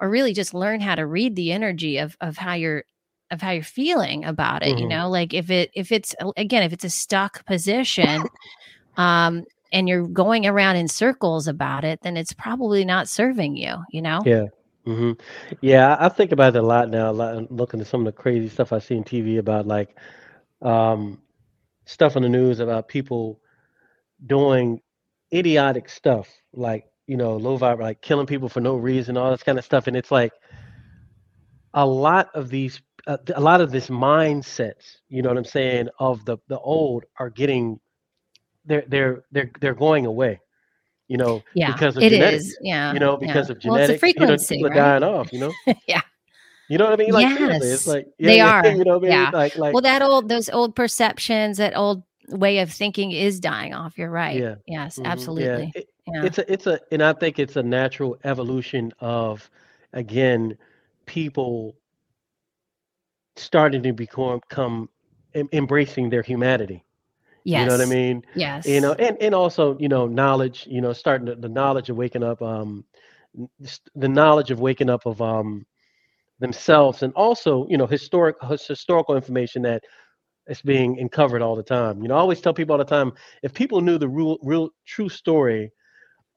or 0.00 0.08
really 0.10 0.32
just 0.32 0.54
learn 0.54 0.80
how 0.80 0.94
to 0.94 1.06
read 1.06 1.36
the 1.36 1.52
energy 1.52 1.98
of 1.98 2.16
of 2.20 2.36
how 2.38 2.54
you're 2.54 2.84
of 3.30 3.40
how 3.42 3.50
you're 3.50 3.62
feeling 3.62 4.24
about 4.24 4.62
it 4.62 4.78
you 4.78 4.86
hmm 4.86 4.88
know 4.88 5.08
like 5.08 5.34
if 5.34 5.50
it 5.50 5.70
if 5.74 5.92
it's 5.92 6.14
again 6.36 6.62
if 6.62 6.72
it's 6.72 6.84
a 6.84 6.90
stuck 6.90 7.44
position 7.46 8.28
um 8.96 9.44
and 9.72 9.88
you're 9.88 10.08
going 10.08 10.46
around 10.46 10.76
in 10.76 10.88
circles 10.88 11.48
about 11.48 11.84
it 11.84 12.00
then 12.02 12.16
it's 12.16 12.32
probably 12.34 12.84
not 12.84 13.08
serving 13.08 13.56
you 13.56 13.76
you 13.90 14.02
know 14.02 14.24
Yeah. 14.24 14.46
hmm 14.84 15.12
Yeah, 15.60 15.96
I 15.98 16.08
think 16.08 16.32
about 16.32 16.54
it 16.56 16.58
a 16.58 16.62
lot 16.62 16.88
now, 16.88 17.10
a 17.10 17.12
lot, 17.12 17.52
looking 17.52 17.80
at 17.80 17.86
some 17.86 18.00
of 18.06 18.06
the 18.06 18.20
crazy 18.20 18.48
stuff 18.48 18.72
I 18.72 18.78
see 18.78 18.96
on 18.96 19.04
TV 19.04 19.36
about 19.38 19.66
like 19.66 19.96
um, 20.62 21.22
stuff 21.86 22.16
on 22.16 22.22
the 22.22 22.28
news 22.28 22.60
about 22.60 22.88
people 22.88 23.40
doing 24.26 24.80
idiotic 25.34 25.88
stuff, 25.88 26.28
like, 26.52 26.86
you 27.06 27.16
know, 27.16 27.36
low 27.36 27.58
vibe, 27.58 27.80
like 27.80 28.02
killing 28.02 28.26
people 28.26 28.48
for 28.48 28.60
no 28.60 28.76
reason, 28.76 29.16
all 29.16 29.30
this 29.30 29.42
kind 29.42 29.58
of 29.58 29.64
stuff. 29.64 29.86
And 29.88 29.96
it's 29.96 30.10
like 30.12 30.32
a 31.74 31.86
lot 31.86 32.28
of 32.34 32.48
these, 32.48 32.80
uh, 33.06 33.16
a 33.34 33.40
lot 33.40 33.60
of 33.60 33.70
this 33.70 33.88
mindsets, 33.88 34.98
you 35.08 35.22
know 35.22 35.28
what 35.28 35.38
I'm 35.38 35.44
saying, 35.44 35.88
of 35.98 36.24
the 36.24 36.38
the 36.48 36.58
old 36.58 37.04
are 37.18 37.30
getting, 37.30 37.78
they're 38.64 38.84
they're 38.88 39.24
they're 39.30 39.50
they're 39.60 39.74
going 39.74 40.06
away, 40.06 40.40
you 41.08 41.16
know, 41.16 41.42
yeah 41.54 41.72
because 41.72 41.96
of 41.96 42.02
it 42.02 42.10
genetics. 42.10 42.44
is 42.44 42.58
yeah 42.62 42.92
You 42.92 42.98
know, 42.98 43.18
yeah. 43.20 43.26
because 43.28 43.50
of 43.50 43.58
well 43.64 43.76
it's 43.76 43.90
a 43.90 43.98
genetics, 43.98 44.02
you 44.02 44.24
know, 44.24 44.26
frequency 44.38 44.56
people 44.56 44.70
are 44.70 44.74
dying 44.74 45.02
off, 45.02 45.32
you 45.32 45.38
know. 45.38 45.52
yeah. 45.86 46.02
You 46.68 46.78
know 46.78 46.84
what 46.84 46.94
I 46.94 46.96
mean? 46.96 47.12
Like 47.12 47.36
seriously, 47.36 47.68
it's 47.68 47.86
like 47.86 48.08
yeah, 48.18 48.26
they 48.26 48.36
yeah, 48.38 48.60
are. 48.60 48.66
you 48.76 48.84
know 48.84 48.96
I 48.96 49.00
mean? 49.00 49.10
yeah. 49.12 49.30
Like 49.32 49.56
like 49.56 49.72
well 49.72 49.82
that 49.82 50.02
old 50.02 50.28
those 50.28 50.50
old 50.50 50.74
perceptions 50.74 51.58
that 51.58 51.76
old 51.76 52.02
way 52.28 52.58
of 52.58 52.72
thinking 52.72 53.12
is 53.12 53.38
dying 53.38 53.72
off 53.72 53.96
you're 53.96 54.10
right. 54.10 54.40
Yeah, 54.40 54.56
yes 54.66 54.96
hmm 54.96 55.04
yeah. 55.04 55.12
absolutely. 55.12 55.72
It, 55.76 55.88
yeah. 56.12 56.24
it's 56.24 56.38
a 56.38 56.52
it's 56.52 56.66
a 56.66 56.80
and 56.90 57.04
I 57.04 57.12
think 57.12 57.38
it's 57.38 57.54
a 57.54 57.62
natural 57.62 58.18
evolution 58.24 58.92
of 58.98 59.48
again 59.92 60.58
people 61.06 61.76
starting 63.36 63.82
to 63.82 63.92
become 63.92 64.40
come 64.48 64.88
em- 65.34 65.48
embracing 65.52 66.10
their 66.10 66.22
humanity. 66.22 66.84
Yes. 67.34 67.52
You 67.52 67.64
know 67.64 67.72
what 67.72 67.80
I 67.80 67.86
mean? 67.86 68.22
yes? 68.32 68.64
You 68.64 68.80
know, 68.80 68.92
and 68.94 69.16
and 69.20 69.34
also 69.34 69.76
you 69.78 69.88
know 69.88 70.06
knowledge. 70.06 70.66
You 70.68 70.80
know, 70.80 70.92
starting 70.92 71.26
to, 71.26 71.34
the 71.36 71.48
knowledge 71.48 71.90
of 71.90 71.96
waking 71.96 72.22
up. 72.24 72.42
Um, 72.42 72.84
the 73.94 74.08
knowledge 74.08 74.50
of 74.50 74.60
waking 74.60 74.90
up 74.90 75.06
of 75.06 75.20
um 75.22 75.66
themselves, 76.40 77.02
and 77.02 77.12
also 77.14 77.66
you 77.68 77.76
know 77.76 77.86
historic 77.86 78.36
historical 78.42 79.16
information 79.16 79.62
that 79.62 79.82
is 80.48 80.62
being 80.62 80.98
uncovered 81.00 81.42
all 81.42 81.56
the 81.56 81.62
time. 81.62 82.02
You 82.02 82.08
know, 82.08 82.16
I 82.16 82.18
always 82.18 82.40
tell 82.40 82.54
people 82.54 82.72
all 82.74 82.78
the 82.78 82.84
time 82.84 83.12
if 83.42 83.52
people 83.54 83.80
knew 83.80 83.98
the 83.98 84.08
real, 84.08 84.38
real 84.42 84.70
true 84.86 85.08
story 85.08 85.72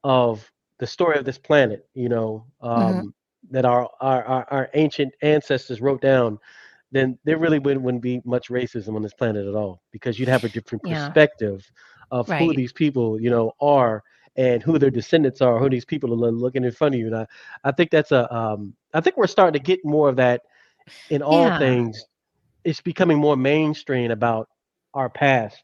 of 0.04 0.50
the 0.78 0.86
story 0.86 1.18
of 1.18 1.24
this 1.24 1.38
planet, 1.38 1.86
you 1.94 2.08
know, 2.08 2.46
hmm 2.74 3.00
um, 3.00 3.14
that 3.50 3.64
our, 3.64 3.88
our 4.00 4.24
our 4.24 4.46
our 4.50 4.68
ancient 4.74 5.12
ancestors 5.22 5.80
wrote 5.80 6.00
down, 6.02 6.38
then 6.92 7.18
there 7.24 7.38
really 7.38 7.58
wouldn't, 7.58 7.82
wouldn't 7.82 8.02
be 8.02 8.20
much 8.24 8.48
racism 8.48 8.96
on 8.96 9.02
this 9.02 9.14
planet 9.14 9.46
at 9.46 9.54
all 9.54 9.80
because 9.92 10.18
you'd 10.18 10.28
have 10.28 10.44
a 10.44 10.48
different 10.48 10.82
yeah 10.84 11.06
perspective 11.06 11.70
of 12.10 12.28
who 12.28 12.52
these 12.54 12.72
people, 12.72 13.20
you 13.20 13.30
know, 13.30 13.52
are 13.60 14.02
and 14.36 14.62
who 14.62 14.78
their 14.78 14.90
descendants 14.90 15.40
are, 15.40 15.58
who 15.58 15.68
these 15.68 15.84
people 15.84 16.12
are 16.12 16.30
looking 16.30 16.64
in 16.64 16.72
front 16.72 16.94
of 16.94 17.00
you. 17.00 17.06
And 17.06 17.16
I, 17.16 17.26
I 17.64 17.72
think 17.72 17.90
that's 17.90 18.12
a, 18.12 18.32
um, 18.34 18.74
I 18.94 19.00
think 19.00 19.16
we're 19.16 19.26
starting 19.26 19.60
to 19.60 19.64
get 19.64 19.84
more 19.84 20.08
of 20.08 20.16
that 20.16 20.42
in 21.10 21.22
all 21.22 21.46
yeah 21.46 21.58
things. 21.58 22.04
It's 22.64 22.80
becoming 22.80 23.18
more 23.18 23.36
mainstream 23.36 24.10
about 24.10 24.48
our 24.94 25.08
past. 25.08 25.62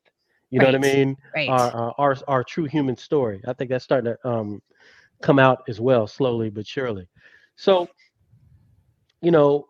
You 0.50 0.60
know 0.60 0.66
what 0.66 0.74
I 0.76 0.78
mean? 0.78 1.16
right 1.34 1.48
Our, 1.48 1.70
our 1.72 1.94
our 1.98 2.16
our 2.28 2.44
true 2.44 2.64
human 2.64 2.96
story. 2.96 3.42
I 3.46 3.52
think 3.52 3.70
that's 3.70 3.84
starting 3.84 4.12
to 4.12 4.28
um, 4.28 4.62
come 5.20 5.38
out 5.38 5.62
as 5.68 5.80
well, 5.80 6.06
slowly 6.06 6.50
but 6.50 6.66
surely. 6.66 7.08
So, 7.56 7.88
you 9.20 9.30
know, 9.30 9.66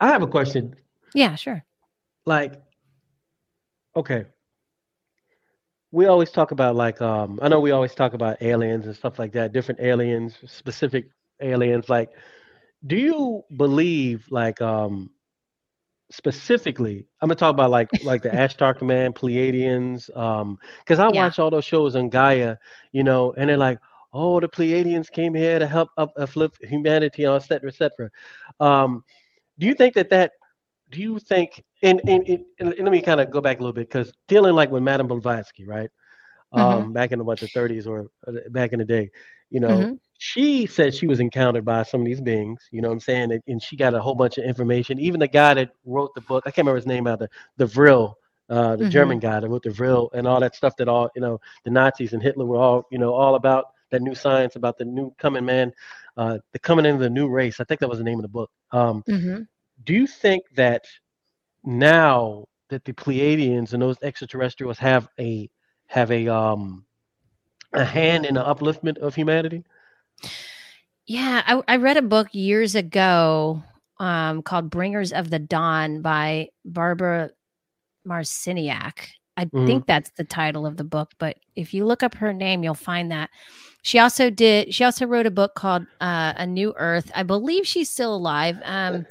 I 0.00 0.08
have 0.08 0.22
a 0.22 0.26
question. 0.26 0.74
yeah 1.14 1.34
sure 1.36 1.64
Like, 2.26 2.60
okay, 3.94 4.26
we 5.90 6.06
always 6.06 6.30
talk 6.30 6.50
about 6.52 6.74
like 6.76 7.00
um, 7.00 7.38
I 7.42 7.48
know 7.48 7.60
we 7.60 7.70
always 7.70 7.94
talk 7.94 8.14
about 8.14 8.42
aliens 8.42 8.86
and 8.86 8.94
stuff 8.96 9.18
like 9.18 9.32
that, 9.32 9.52
different 9.52 9.80
aliens, 9.80 10.36
specific 10.46 11.06
aliens. 11.40 11.88
Like, 11.88 12.10
do 12.86 12.96
you 12.96 13.42
believe 13.56 14.26
like 14.30 14.60
um, 14.60 15.10
specifically, 16.10 17.06
I'm 17.20 17.28
gonna 17.28 17.36
talk 17.36 17.52
about 17.54 17.70
like 17.70 17.90
like 18.00 18.22
the 18.22 18.28
Ashtar 18.30 18.76
Command, 18.76 19.14
Pleiadians, 19.14 20.14
um, 20.16 20.58
because 20.80 20.98
I 20.98 21.08
Yeah. 21.08 21.08
watch 21.08 21.38
all 21.38 21.50
those 21.50 21.64
shows 21.64 21.96
on 21.96 22.08
Gaia, 22.08 22.56
you 22.92 23.02
know, 23.04 23.32
and 23.36 23.48
they're 23.48 23.56
like, 23.56 23.78
oh, 24.12 24.40
the 24.40 24.48
Pleiadians 24.48 25.10
came 25.10 25.34
here 25.34 25.58
to 25.58 25.66
help 25.66 25.90
up 25.96 26.12
uplift 26.16 26.64
humanity, 26.64 27.24
et 27.26 27.38
cetera, 27.40 27.68
et 27.70 27.74
cetera. 27.74 28.10
Um, 28.60 29.04
do 29.58 29.66
you 29.66 29.74
think 29.74 29.94
that 29.94 30.10
that? 30.10 30.32
Do 30.90 31.00
you 31.00 31.18
think? 31.18 31.62
And 31.82 32.02
and, 32.06 32.26
and, 32.28 32.44
and 32.60 32.68
let 32.78 32.92
me 32.92 33.00
kind 33.02 33.20
of 33.20 33.30
go 33.30 33.40
back 33.40 33.58
a 33.58 33.60
little 33.60 33.72
bit 33.72 33.88
because 33.88 34.12
dealing 34.28 34.54
like 34.54 34.70
with 34.70 34.82
Madame 34.82 35.06
Blavatsky, 35.08 35.64
right? 35.66 35.90
Mhm. 36.54 36.86
Um, 36.86 36.92
back 36.92 37.12
in 37.12 37.18
the 37.18 37.24
what 37.24 37.40
the 37.40 37.48
30s 37.48 37.86
or 37.86 38.06
uh, 38.26 38.32
back 38.50 38.72
in 38.72 38.78
the 38.78 38.84
day, 38.84 39.10
you 39.50 39.60
know, 39.60 39.88
Mhm. 39.88 39.98
she 40.18 40.66
said 40.66 40.94
she 40.94 41.06
was 41.06 41.20
encountered 41.20 41.64
by 41.64 41.82
some 41.82 42.00
of 42.00 42.06
these 42.06 42.20
beings, 42.20 42.60
you 42.70 42.80
know 42.82 42.88
what 42.88 42.94
I'm 42.94 43.00
saying? 43.00 43.32
And, 43.32 43.42
and 43.46 43.62
she 43.62 43.76
got 43.76 43.94
a 43.94 44.00
whole 44.00 44.14
bunch 44.14 44.38
of 44.38 44.44
information. 44.44 44.98
Even 44.98 45.20
the 45.20 45.28
guy 45.28 45.54
that 45.54 45.70
wrote 45.84 46.14
the 46.14 46.20
book, 46.22 46.44
I 46.46 46.50
can't 46.50 46.64
remember 46.66 46.76
his 46.76 46.86
name 46.86 47.06
out 47.06 47.18
the 47.20 47.28
the 47.56 47.66
Vril, 47.66 48.16
uh, 48.48 48.76
the 48.76 48.84
Mhm. 48.84 48.86
German 48.86 49.18
guy 49.18 49.40
that 49.40 49.48
wrote 49.48 49.62
the 49.62 49.70
Vril 49.70 50.10
and 50.14 50.26
all 50.26 50.40
that 50.40 50.54
stuff 50.54 50.76
that 50.78 50.88
all, 50.88 51.10
you 51.14 51.20
know, 51.22 51.38
the 51.64 51.70
Nazis 51.70 52.12
and 52.12 52.22
Hitler 52.22 52.46
were 52.46 52.58
all, 52.58 52.84
you 52.90 52.98
know, 52.98 53.12
all 53.14 53.34
about 53.34 53.66
that 53.90 54.02
new 54.02 54.14
science 54.14 54.56
about 54.56 54.78
the 54.78 54.84
new 54.84 55.12
coming 55.18 55.44
man, 55.44 55.72
uh, 56.18 56.38
the 56.52 56.58
coming 56.58 56.84
into 56.84 57.02
the 57.02 57.10
new 57.10 57.28
race. 57.28 57.60
I 57.60 57.64
think 57.64 57.80
that 57.80 57.88
was 57.88 57.98
the 57.98 58.04
name 58.04 58.18
of 58.18 58.22
the 58.22 58.28
book. 58.28 58.50
Um, 58.72 59.04
Mhm. 59.08 59.46
do 59.84 59.94
you 59.94 60.06
think 60.06 60.44
that 60.56 60.84
now 61.64 62.44
that 62.68 62.84
the 62.84 62.92
Pleiadians 62.92 63.72
and 63.72 63.82
those 63.82 63.96
extraterrestrials 64.02 64.78
have 64.78 65.08
a 65.18 65.48
have 65.86 66.10
a 66.10 66.28
um 66.28 66.84
a 67.72 67.84
hand 67.84 68.26
in 68.26 68.34
the 68.34 68.42
upliftment 68.44 68.98
of 68.98 69.14
humanity? 69.14 69.64
Yeah, 71.06 71.42
I, 71.46 71.62
I 71.68 71.76
read 71.76 71.96
a 71.96 72.02
book 72.02 72.28
years 72.32 72.74
ago 72.74 73.62
um, 73.98 74.42
called 74.42 74.70
"Bringers 74.70 75.12
of 75.12 75.30
the 75.30 75.38
Dawn" 75.38 76.02
by 76.02 76.48
Barbara 76.64 77.30
Marciniak. 78.06 79.08
I 79.36 79.44
Mhm. 79.46 79.66
think 79.66 79.86
that's 79.86 80.10
the 80.16 80.24
title 80.24 80.66
of 80.66 80.76
the 80.76 80.84
book, 80.84 81.12
but 81.18 81.36
if 81.54 81.72
you 81.72 81.86
look 81.86 82.02
up 82.02 82.14
her 82.16 82.32
name, 82.32 82.64
you'll 82.64 82.74
find 82.74 83.10
that. 83.12 83.30
She 83.82 83.98
also 83.98 84.30
did. 84.30 84.74
She 84.74 84.84
also 84.84 85.06
wrote 85.06 85.26
a 85.26 85.30
book 85.30 85.54
called 85.54 85.86
uh, 86.00 86.34
"A 86.36 86.46
New 86.46 86.74
Earth." 86.76 87.10
I 87.14 87.22
believe 87.22 87.66
she's 87.66 87.90
still 87.90 88.14
alive. 88.14 88.60
Um, 88.64 89.06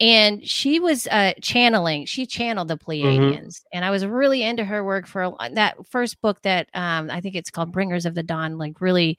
and 0.00 0.46
she 0.46 0.80
was 0.80 1.06
uh, 1.08 1.32
channeling. 1.42 2.06
She 2.06 2.26
channeled 2.26 2.68
the 2.68 2.78
Pleiadians, 2.78 3.62
and 3.72 3.84
I 3.84 3.90
was 3.90 4.06
really 4.06 4.42
into 4.42 4.64
her 4.64 4.84
work 4.84 5.06
for 5.06 5.22
a, 5.24 5.32
that 5.54 5.76
first 5.88 6.20
book 6.20 6.42
that 6.42 6.68
um, 6.74 7.10
I 7.10 7.20
think 7.20 7.34
it's 7.34 7.50
called 7.50 7.72
"Bringers 7.72 8.06
of 8.06 8.14
the 8.14 8.22
Dawn." 8.22 8.58
Like 8.58 8.80
really, 8.80 9.18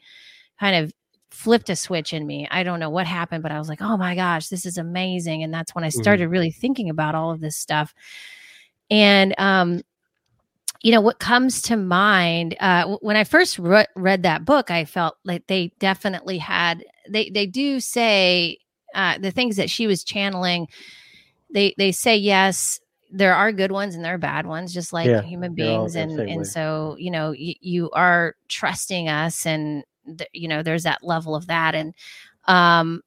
kind 0.59 0.75
of 0.85 0.93
flipped 1.31 1.69
a 1.69 1.75
switch 1.75 2.13
in 2.13 2.25
me. 2.27 2.47
I 2.51 2.63
don't 2.63 2.79
know 2.79 2.89
what 2.89 3.07
happened, 3.07 3.43
but 3.43 3.51
I 3.51 3.59
was 3.59 3.69
like, 3.69 3.81
"Oh 3.81 3.97
my 3.97 4.15
gosh, 4.15 4.47
this 4.49 4.65
is 4.65 4.77
amazing!" 4.77 5.43
And 5.43 5.53
that's 5.53 5.75
when 5.75 5.83
I 5.83 5.89
Mhm. 5.89 5.93
started 5.93 6.29
really 6.29 6.51
thinking 6.51 6.89
about 6.89 7.15
all 7.15 7.31
of 7.31 7.41
this 7.41 7.57
stuff. 7.57 7.93
And 8.89 9.35
um, 9.37 9.81
you 10.83 10.91
know 10.91 11.01
what 11.01 11.19
comes 11.19 11.61
to 11.63 11.77
mind 11.77 12.55
uh, 12.59 12.97
when 13.01 13.15
I 13.17 13.23
first 13.23 13.59
re- 13.59 13.85
read 13.95 14.23
that 14.23 14.45
book, 14.45 14.71
I 14.71 14.85
felt 14.85 15.15
like 15.25 15.47
they 15.47 15.71
definitely 15.79 16.37
had. 16.37 16.83
They 17.09 17.29
they 17.29 17.45
do 17.47 17.79
say 17.79 18.57
uh, 18.95 19.17
the 19.17 19.31
things 19.31 19.57
that 19.57 19.69
she 19.69 19.87
was 19.87 20.03
channeling. 20.03 20.67
They 21.53 21.73
they 21.77 21.91
say 21.91 22.17
yes. 22.17 22.79
There 23.11 23.33
are 23.35 23.51
good 23.53 23.71
ones 23.71 23.95
and 23.95 24.03
there 24.03 24.15
are 24.15 24.17
bad 24.19 24.45
ones, 24.47 24.73
just 24.73 24.91
like 24.93 25.13
Yeah, 25.13 25.21
human 25.21 25.53
beings, 25.53 25.95
the 25.95 26.01
and 26.03 26.23
way. 26.23 26.27
and 26.27 26.45
so 26.47 26.95
you 26.99 27.11
know 27.11 27.29
y- 27.31 27.55
you 27.61 27.89
are 27.91 28.35
trusting 28.49 29.07
us, 29.09 29.45
and 29.45 29.83
th- 30.17 30.29
you 30.33 30.47
know 30.47 30.61
there's 30.63 30.83
that 30.83 31.03
level 31.03 31.35
of 31.35 31.47
that, 31.47 31.73
and 31.75 31.93
um, 32.47 33.01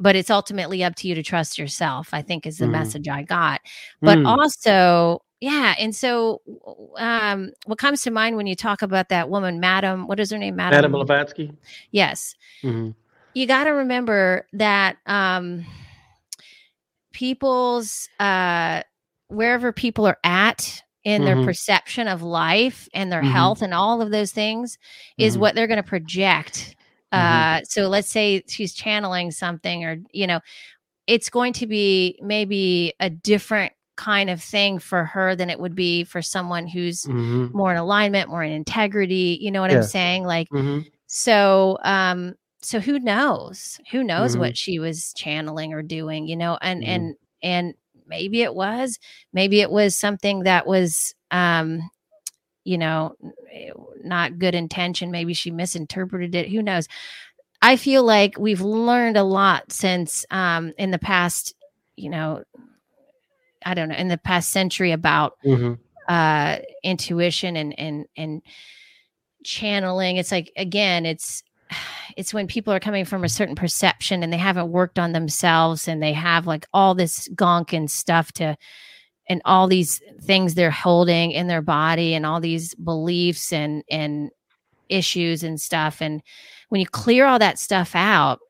but 0.00 0.16
it's 0.16 0.30
ultimately 0.30 0.84
up 0.84 0.94
to 0.96 1.08
you 1.08 1.14
to 1.14 1.22
trust 1.22 1.58
yourself. 1.58 2.10
I 2.12 2.22
think 2.22 2.46
is 2.46 2.58
the 2.58 2.66
Mhm. 2.66 2.72
message 2.72 3.08
I 3.08 3.22
got 3.22 3.60
but 4.04 4.20
Mm. 4.20 4.24
also 4.24 5.20
yeah 5.40 5.74
and 5.78 5.94
so 5.94 6.40
um 6.98 7.50
what 7.66 7.78
comes 7.78 8.02
to 8.02 8.10
mind 8.10 8.36
when 8.36 8.46
you 8.46 8.54
talk 8.54 8.82
about 8.82 9.08
that 9.08 9.28
woman 9.30 9.58
madam 9.60 10.06
what 10.06 10.20
is 10.20 10.30
her 10.30 10.38
name 10.38 10.56
madam, 10.56 10.76
Madame 10.76 10.92
Blavatsky. 10.92 11.52
yes 11.90 12.34
Mhm. 12.62 12.94
you 13.34 13.46
got 13.46 13.64
to 13.64 13.70
remember 13.70 14.46
that 14.52 14.96
um 15.06 15.64
people's 17.12 18.08
uh 18.18 18.82
wherever 19.28 19.72
people 19.72 20.06
are 20.06 20.18
at 20.24 20.82
in 21.04 21.24
their 21.24 21.36
Mhm. 21.36 21.44
perception 21.44 22.08
of 22.08 22.22
life 22.22 22.88
and 22.92 23.10
their 23.10 23.22
Mhm. 23.22 23.32
health 23.32 23.62
and 23.62 23.72
all 23.72 24.02
of 24.02 24.10
those 24.10 24.32
things 24.32 24.76
is 25.18 25.36
Mhm. 25.36 25.40
what 25.40 25.54
they're 25.54 25.66
going 25.66 25.82
to 25.82 25.88
project 25.88 26.76
Mhm. 27.12 27.18
uh 27.18 27.60
so 27.64 27.88
let's 27.88 28.08
say 28.10 28.42
she's 28.46 28.72
channeling 28.74 29.30
something 29.30 29.84
or 29.84 29.96
you 30.12 30.26
know 30.26 30.40
it's 31.06 31.28
going 31.30 31.52
to 31.54 31.66
be 31.66 32.18
maybe 32.22 32.92
a 33.00 33.10
different 33.10 33.72
kind 34.00 34.30
of 34.30 34.42
thing 34.42 34.78
for 34.78 35.04
her 35.04 35.36
than 35.36 35.50
it 35.50 35.60
would 35.60 35.74
be 35.74 36.04
for 36.04 36.22
someone 36.22 36.66
who's 36.66 37.04
Mhm. 37.04 37.52
more 37.52 37.70
in 37.70 37.76
alignment 37.76 38.30
more 38.30 38.42
in 38.42 38.50
integrity 38.50 39.36
you 39.42 39.50
know 39.50 39.60
what 39.60 39.70
Yeah. 39.70 39.76
i'm 39.76 39.82
saying 39.82 40.24
like 40.24 40.48
Mhm. 40.48 40.86
so 41.06 41.76
um 41.84 42.34
so 42.62 42.80
who 42.80 42.98
knows 42.98 43.78
who 43.90 44.02
knows 44.02 44.36
Mhm. 44.36 44.38
what 44.40 44.56
she 44.56 44.78
was 44.78 45.12
channeling 45.12 45.74
or 45.74 45.82
doing 45.82 46.26
you 46.26 46.34
know 46.36 46.56
and 46.62 46.82
Mhm. 46.82 46.86
and 46.88 47.14
and 47.42 47.74
maybe 48.06 48.40
it 48.42 48.54
was 48.54 48.98
maybe 49.34 49.60
it 49.60 49.70
was 49.70 49.94
something 49.94 50.44
that 50.44 50.66
was 50.66 51.14
um 51.30 51.82
you 52.64 52.78
know 52.78 53.14
not 54.02 54.38
good 54.38 54.54
intention 54.54 55.10
maybe 55.10 55.34
she 55.34 55.50
misinterpreted 55.50 56.34
it 56.34 56.48
who 56.48 56.62
knows 56.62 56.88
i 57.60 57.76
feel 57.76 58.02
like 58.02 58.38
we've 58.38 58.62
learned 58.62 59.16
a 59.18 59.22
lot 59.24 59.70
since 59.70 60.24
um 60.30 60.72
in 60.78 60.90
the 60.90 60.98
past 60.98 61.54
you 61.96 62.08
know 62.08 62.42
i 63.66 63.74
don't 63.74 63.88
know 63.88 63.94
in 63.96 64.08
the 64.08 64.18
past 64.18 64.50
century 64.50 64.92
about 64.92 65.34
Mhm. 65.44 65.78
uh 66.08 66.58
intuition 66.82 67.56
and 67.56 67.78
and 67.78 68.06
and 68.16 68.42
channeling 69.44 70.16
it's 70.16 70.30
like 70.32 70.52
again 70.56 71.06
it's 71.06 71.42
it's 72.16 72.34
when 72.34 72.46
people 72.48 72.72
are 72.72 72.80
coming 72.80 73.04
from 73.04 73.22
a 73.24 73.28
certain 73.28 73.54
perception 73.54 74.22
and 74.22 74.32
they 74.32 74.36
haven't 74.38 74.70
worked 74.72 74.98
on 74.98 75.12
themselves 75.12 75.86
and 75.88 76.02
they 76.02 76.12
have 76.12 76.46
like 76.46 76.66
all 76.74 76.94
this 76.94 77.28
gunk 77.34 77.72
and 77.72 77.90
stuff 77.90 78.32
to 78.32 78.56
and 79.28 79.40
all 79.44 79.68
these 79.68 80.02
things 80.22 80.54
they're 80.54 80.70
holding 80.72 81.30
in 81.30 81.46
their 81.46 81.62
body 81.62 82.14
and 82.14 82.26
all 82.26 82.40
these 82.40 82.74
beliefs 82.74 83.52
and 83.52 83.84
and 83.90 84.30
issues 84.88 85.44
and 85.44 85.60
stuff 85.60 86.02
and 86.02 86.20
when 86.68 86.80
you 86.80 86.86
clear 86.88 87.24
all 87.24 87.38
that 87.38 87.58
stuff 87.58 87.94
out 87.94 88.40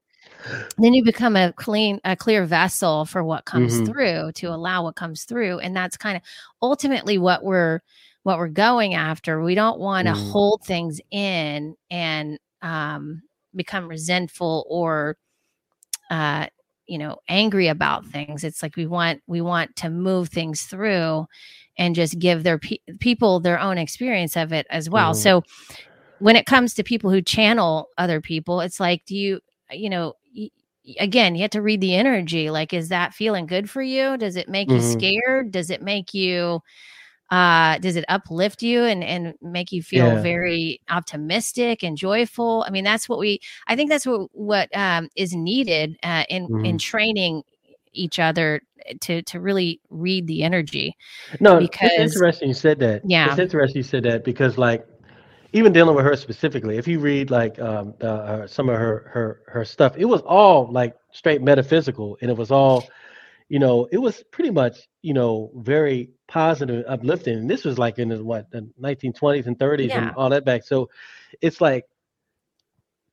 then 0.79 0.95
you 0.95 1.05
become 1.05 1.37
a 1.37 1.53
clean 1.55 2.01
a 2.05 2.17
clear 2.17 2.45
vessel 2.47 3.05
for 3.05 3.23
what 3.25 3.45
comes 3.45 3.81
Mhm. 3.81 3.87
through 3.87 4.33
to 4.33 4.47
allow 4.47 4.85
what 4.85 4.97
comes 4.97 5.25
through 5.25 5.59
and 5.61 5.77
that's 5.77 5.97
kind 5.97 6.17
of 6.17 6.23
ultimately 6.63 7.19
what 7.19 7.45
we're 7.45 7.81
what 8.23 8.39
we're 8.39 8.49
going 8.49 8.95
after 8.95 9.43
we 9.43 9.55
don't 9.55 9.79
want 9.81 10.07
to 10.07 10.13
Mhm. 10.15 10.31
hold 10.33 10.63
things 10.65 11.01
in 11.11 11.75
and 11.91 12.39
um 12.63 13.23
become 13.55 13.89
resentful 13.89 14.65
or 14.69 15.17
uh 16.11 16.47
you 16.87 16.99
know 16.99 17.19
angry 17.29 17.69
about 17.69 18.05
things 18.07 18.45
it's 18.45 18.63
like 18.63 18.77
we 18.77 18.87
want 18.87 19.21
we 19.27 19.41
want 19.41 19.75
to 19.77 19.89
move 19.91 20.29
things 20.29 20.63
through 20.63 21.27
and 21.79 21.95
just 21.95 22.19
give 22.19 22.43
their 22.43 22.59
pe- 22.59 22.79
people 22.99 23.41
their 23.41 23.59
own 23.61 23.79
experience 23.79 24.37
of 24.37 24.53
it 24.53 24.67
as 24.71 24.91
well 24.91 25.13
Mhm. 25.13 25.17
so 25.17 25.43
when 26.19 26.37
it 26.37 26.47
comes 26.47 26.75
to 26.75 26.83
people 26.83 27.11
who 27.11 27.23
channel 27.23 27.89
other 27.97 28.21
people 28.21 28.61
it's 28.61 28.81
like 28.81 29.05
do 29.07 29.17
you 29.17 29.41
you 29.73 29.89
know 29.89 30.15
again 30.99 31.35
you 31.35 31.43
have 31.43 31.51
to 31.51 31.63
read 31.63 31.81
the 31.81 31.95
energy 31.95 32.51
like 32.51 32.73
is 32.73 32.89
that 32.89 33.13
feeling 33.15 33.47
good 33.47 33.69
for 33.69 33.83
you 33.83 34.17
does 34.17 34.37
it 34.37 34.49
make 34.49 34.71
you 34.71 34.79
Mhm. 34.79 34.93
scared 34.93 35.51
does 35.53 35.71
it 35.71 35.83
make 35.83 36.15
you 36.15 36.61
uh 37.31 37.79
does 37.79 37.97
it 37.97 38.05
uplift 38.09 38.63
you 38.63 38.83
and 38.85 39.05
and 39.05 39.35
make 39.43 39.71
you 39.73 39.83
feel 39.83 40.07
Yeah. 40.07 40.23
very 40.23 40.81
optimistic 40.89 41.83
and 41.85 41.97
joyful 41.97 42.65
i 42.67 42.71
mean 42.71 42.83
that's 42.85 43.09
what 43.09 43.19
we 43.19 43.41
i 43.69 43.77
think 43.77 43.91
that's 43.91 44.07
what 44.07 44.29
what 44.33 44.69
um 44.77 45.09
is 45.17 45.35
needed 45.35 45.97
uh 46.03 46.25
in 46.29 46.45
in 46.65 46.77
Mhm. 46.77 46.79
training 46.81 47.43
each 47.93 48.19
other 48.19 48.61
to 49.01 49.21
to 49.23 49.39
really 49.41 49.81
read 49.91 50.27
the 50.27 50.43
energy 50.43 50.97
No, 51.41 51.59
Because- 51.61 51.91
it's 51.93 52.15
interesting 52.15 52.49
you 52.49 52.55
said 52.55 52.79
that. 52.81 53.03
Yeah. 53.05 53.31
It's 53.31 53.39
interesting 53.39 53.77
you 53.81 53.83
said 53.83 54.05
that 54.05 54.25
because 54.25 54.57
like 54.57 54.85
even 55.53 55.73
dealing 55.73 55.95
with 55.97 56.05
her 56.05 56.17
specifically, 56.17 56.77
if 56.79 56.87
you 56.87 56.99
read 57.01 57.31
like 57.31 57.59
um 57.61 57.95
uh, 58.01 58.47
some 58.47 58.69
of 58.69 58.77
her 58.77 59.11
her 59.13 59.43
her 59.47 59.65
stuff, 59.65 59.97
it 59.97 60.05
was 60.05 60.21
all 60.23 60.71
like 60.71 60.95
straight 61.13 61.43
metaphysical 61.43 62.17
and 62.21 62.31
it 62.31 62.37
was 62.37 62.51
all 62.51 62.89
you 63.49 63.59
know, 63.59 63.87
it 63.93 63.99
was 63.99 64.23
pretty 64.33 64.51
much, 64.51 64.89
you 65.03 65.13
know, 65.13 65.51
very 65.57 66.11
positive, 66.29 66.85
uplifting. 66.89 67.39
And 67.39 67.51
this 67.51 67.65
was 67.65 67.79
like 67.79 67.99
in 67.99 68.09
the 68.09 68.25
what 68.25 68.51
the 68.51 68.69
1920s 68.79 69.47
and 69.47 69.59
30s 69.59 69.95
Yeah. 69.95 69.97
and 69.97 70.13
all 70.15 70.31
that 70.31 70.45
back. 70.45 70.65
So 70.65 70.89
it's 71.41 71.61
like 71.61 71.85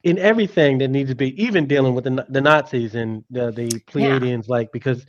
in 0.04 0.18
everything 0.18 0.78
that 0.80 0.90
needs 0.90 1.10
to 1.10 1.16
be, 1.16 1.42
even 1.42 1.68
dealing 1.68 1.94
with 1.94 2.06
the, 2.06 2.26
the 2.30 2.42
Nazis 2.42 2.96
and 2.96 3.24
the, 3.30 3.52
the 3.52 3.80
Pleiadians, 3.80 4.48
like 4.48 4.72
because 4.72 5.06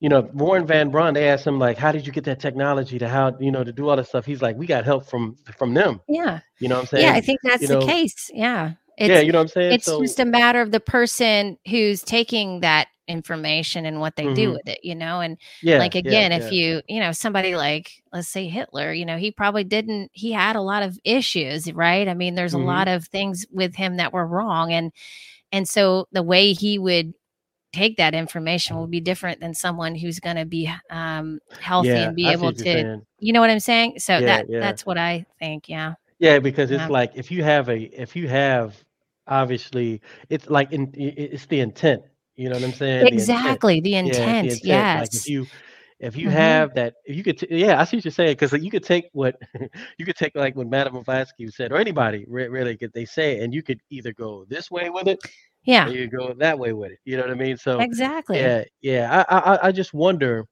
you 0.00 0.08
know 0.08 0.22
Wernher 0.34 0.66
von 0.66 0.90
Braun, 0.90 1.14
they 1.14 1.28
asked 1.28 1.46
him 1.46 1.58
like, 1.58 1.76
how 1.78 1.92
did 1.92 2.06
you 2.06 2.12
get 2.12 2.24
that 2.24 2.40
technology 2.40 2.98
to 2.98 3.08
how 3.08 3.36
you 3.40 3.50
know 3.50 3.64
to 3.64 3.72
do 3.72 3.88
all 3.88 3.96
this 3.96 4.08
stuff? 4.08 4.24
He's 4.26 4.42
like, 4.42 4.56
we 4.56 4.66
got 4.66 4.84
help 4.84 5.06
from 5.08 5.36
from 5.56 5.74
them. 5.74 6.00
yeah 6.08 6.40
You 6.60 6.68
know 6.68 6.76
what 6.76 6.82
I'm 6.82 6.86
saying? 6.86 7.04
yeah 7.06 7.12
i 7.14 7.20
think 7.20 7.40
that's 7.42 7.62
you 7.62 7.68
the 7.68 7.74
know, 7.74 7.86
case 7.86 8.30
yeah 8.34 8.72
it's 8.96 9.14
yeah, 9.14 9.20
you 9.20 9.32
know 9.32 9.38
what 9.38 9.42
I'm 9.42 9.48
saying? 9.48 9.72
it's 9.74 9.84
so, 9.84 10.02
just 10.02 10.18
a 10.20 10.24
matter 10.24 10.60
of 10.60 10.72
the 10.72 10.80
person 10.80 11.56
who's 11.68 12.02
taking 12.02 12.60
that 12.60 12.88
information 13.06 13.86
and 13.86 14.00
what 14.00 14.16
they 14.16 14.24
do 14.34 14.48
Mhm. 14.48 14.52
with 14.54 14.68
it, 14.68 14.80
you 14.82 14.94
know? 14.94 15.20
And 15.20 15.38
Yeah, 15.62 15.78
like 15.78 15.94
again, 15.94 16.30
yeah. 16.32 16.38
if 16.38 16.52
you, 16.52 16.82
you 16.88 17.00
know, 17.00 17.12
somebody 17.12 17.54
like 17.56 17.90
let's 18.12 18.28
say 18.28 18.48
Hitler, 18.48 18.92
you 18.92 19.06
know, 19.06 19.16
he 19.16 19.30
probably 19.30 19.64
didn't 19.64 20.10
he 20.12 20.32
had 20.32 20.56
a 20.56 20.60
lot 20.60 20.82
of 20.82 20.98
issues, 21.04 21.72
right? 21.72 22.08
I 22.08 22.14
mean, 22.14 22.34
there's 22.34 22.54
a 22.54 22.58
Mhm. 22.58 22.66
lot 22.66 22.88
of 22.88 23.06
things 23.06 23.46
with 23.50 23.76
him 23.76 23.96
that 23.96 24.12
were 24.12 24.26
wrong 24.26 24.72
and 24.72 24.92
and 25.52 25.68
so 25.68 26.06
the 26.12 26.22
way 26.22 26.52
he 26.52 26.78
would 26.78 27.14
take 27.72 27.96
that 27.96 28.14
information 28.14 28.76
will 28.76 28.86
be 28.86 29.00
different 29.00 29.40
than 29.40 29.54
someone 29.54 29.94
who's 29.94 30.20
going 30.20 30.36
to 30.36 30.44
be 30.44 30.70
um 30.90 31.38
healthy 31.60 31.88
Yeah, 31.88 32.06
and 32.06 32.16
be 32.16 32.28
I 32.28 32.32
able 32.32 32.52
to 32.52 32.98
you 33.20 33.32
know 33.32 33.40
what 33.40 33.50
I'm 33.50 33.60
saying? 33.60 33.98
So 33.98 34.20
Yeah, 34.20 34.26
that 34.26 34.46
yeah. 34.48 34.60
that's 34.60 34.86
what 34.86 34.98
I 34.98 35.26
think, 35.38 35.68
yeah. 35.68 35.94
Yeah, 36.18 36.38
because 36.38 36.70
it's 36.70 36.88
like 36.90 37.12
if 37.14 37.30
you 37.30 37.42
have 37.44 37.68
a 37.68 37.78
if 38.00 38.16
you 38.16 38.28
have 38.28 38.76
obviously 39.26 40.00
it's 40.30 40.48
like 40.48 40.72
in 40.72 40.92
it's 40.96 41.46
the 41.46 41.60
intent. 41.60 42.02
You 42.36 42.48
know 42.48 42.54
what 42.56 42.64
I'm 42.64 42.72
saying? 42.72 43.08
The 43.10 43.20
intent. 43.20 43.60
Exactly, 43.60 43.80
the 43.80 43.94
Yeah, 44.02 44.32
the 44.40 44.50
intent. 44.50 44.50
intent. 44.50 44.94
Like 44.94 45.10
Yes. 45.10 45.14
if 45.14 45.28
you 45.28 45.46
if 46.00 46.16
you 46.16 46.28
Mhm. 46.28 46.32
have 46.32 46.74
that, 46.74 46.94
if 47.04 47.16
you 47.16 47.24
could, 47.24 47.38
t- 47.38 47.48
yeah, 47.50 47.80
I 47.80 47.84
see 47.84 47.96
what 47.96 48.04
you're 48.04 48.12
saying 48.12 48.32
because 48.32 48.52
you 48.52 48.70
could 48.70 48.84
take 48.84 49.08
what 49.12 49.36
you 49.98 50.04
could 50.06 50.16
take 50.16 50.34
like 50.36 50.54
what 50.56 50.68
Madame 50.68 50.92
Blavatsky 50.94 51.48
said, 51.48 51.72
or 51.72 51.78
anybody 51.78 52.24
re- 52.28 52.48
really 52.48 52.76
could 52.76 52.92
they 52.92 53.04
say, 53.04 53.40
and 53.42 53.52
you 53.52 53.62
could 53.62 53.80
either 53.90 54.12
go 54.12 54.44
this 54.48 54.70
way 54.70 54.90
with 54.90 55.08
it, 55.08 55.18
Yeah. 55.68 55.92
you 55.92 56.08
go 56.08 56.34
that 56.34 56.58
way 56.58 56.72
with 56.72 56.92
it. 56.92 57.00
You 57.04 57.16
know 57.18 57.24
what 57.24 57.32
I 57.32 57.36
mean? 57.36 57.58
So 57.58 57.80
Exactly. 57.82 58.38
yeah, 58.40 58.64
yeah. 58.82 59.24
I 59.28 59.36
I 59.38 59.54
I- 59.56 59.68
I 59.68 59.72
just 59.72 59.94
wonder. 59.94 60.46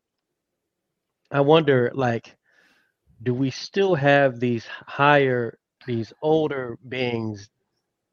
I 1.33 1.41
wonder 1.41 1.91
like, 1.95 2.37
do 3.25 3.35
we 3.35 3.51
still 3.51 3.95
have 3.97 4.41
these 4.41 4.67
higher, 4.87 5.59
these 5.87 6.13
older 6.23 6.79
beings 6.89 7.51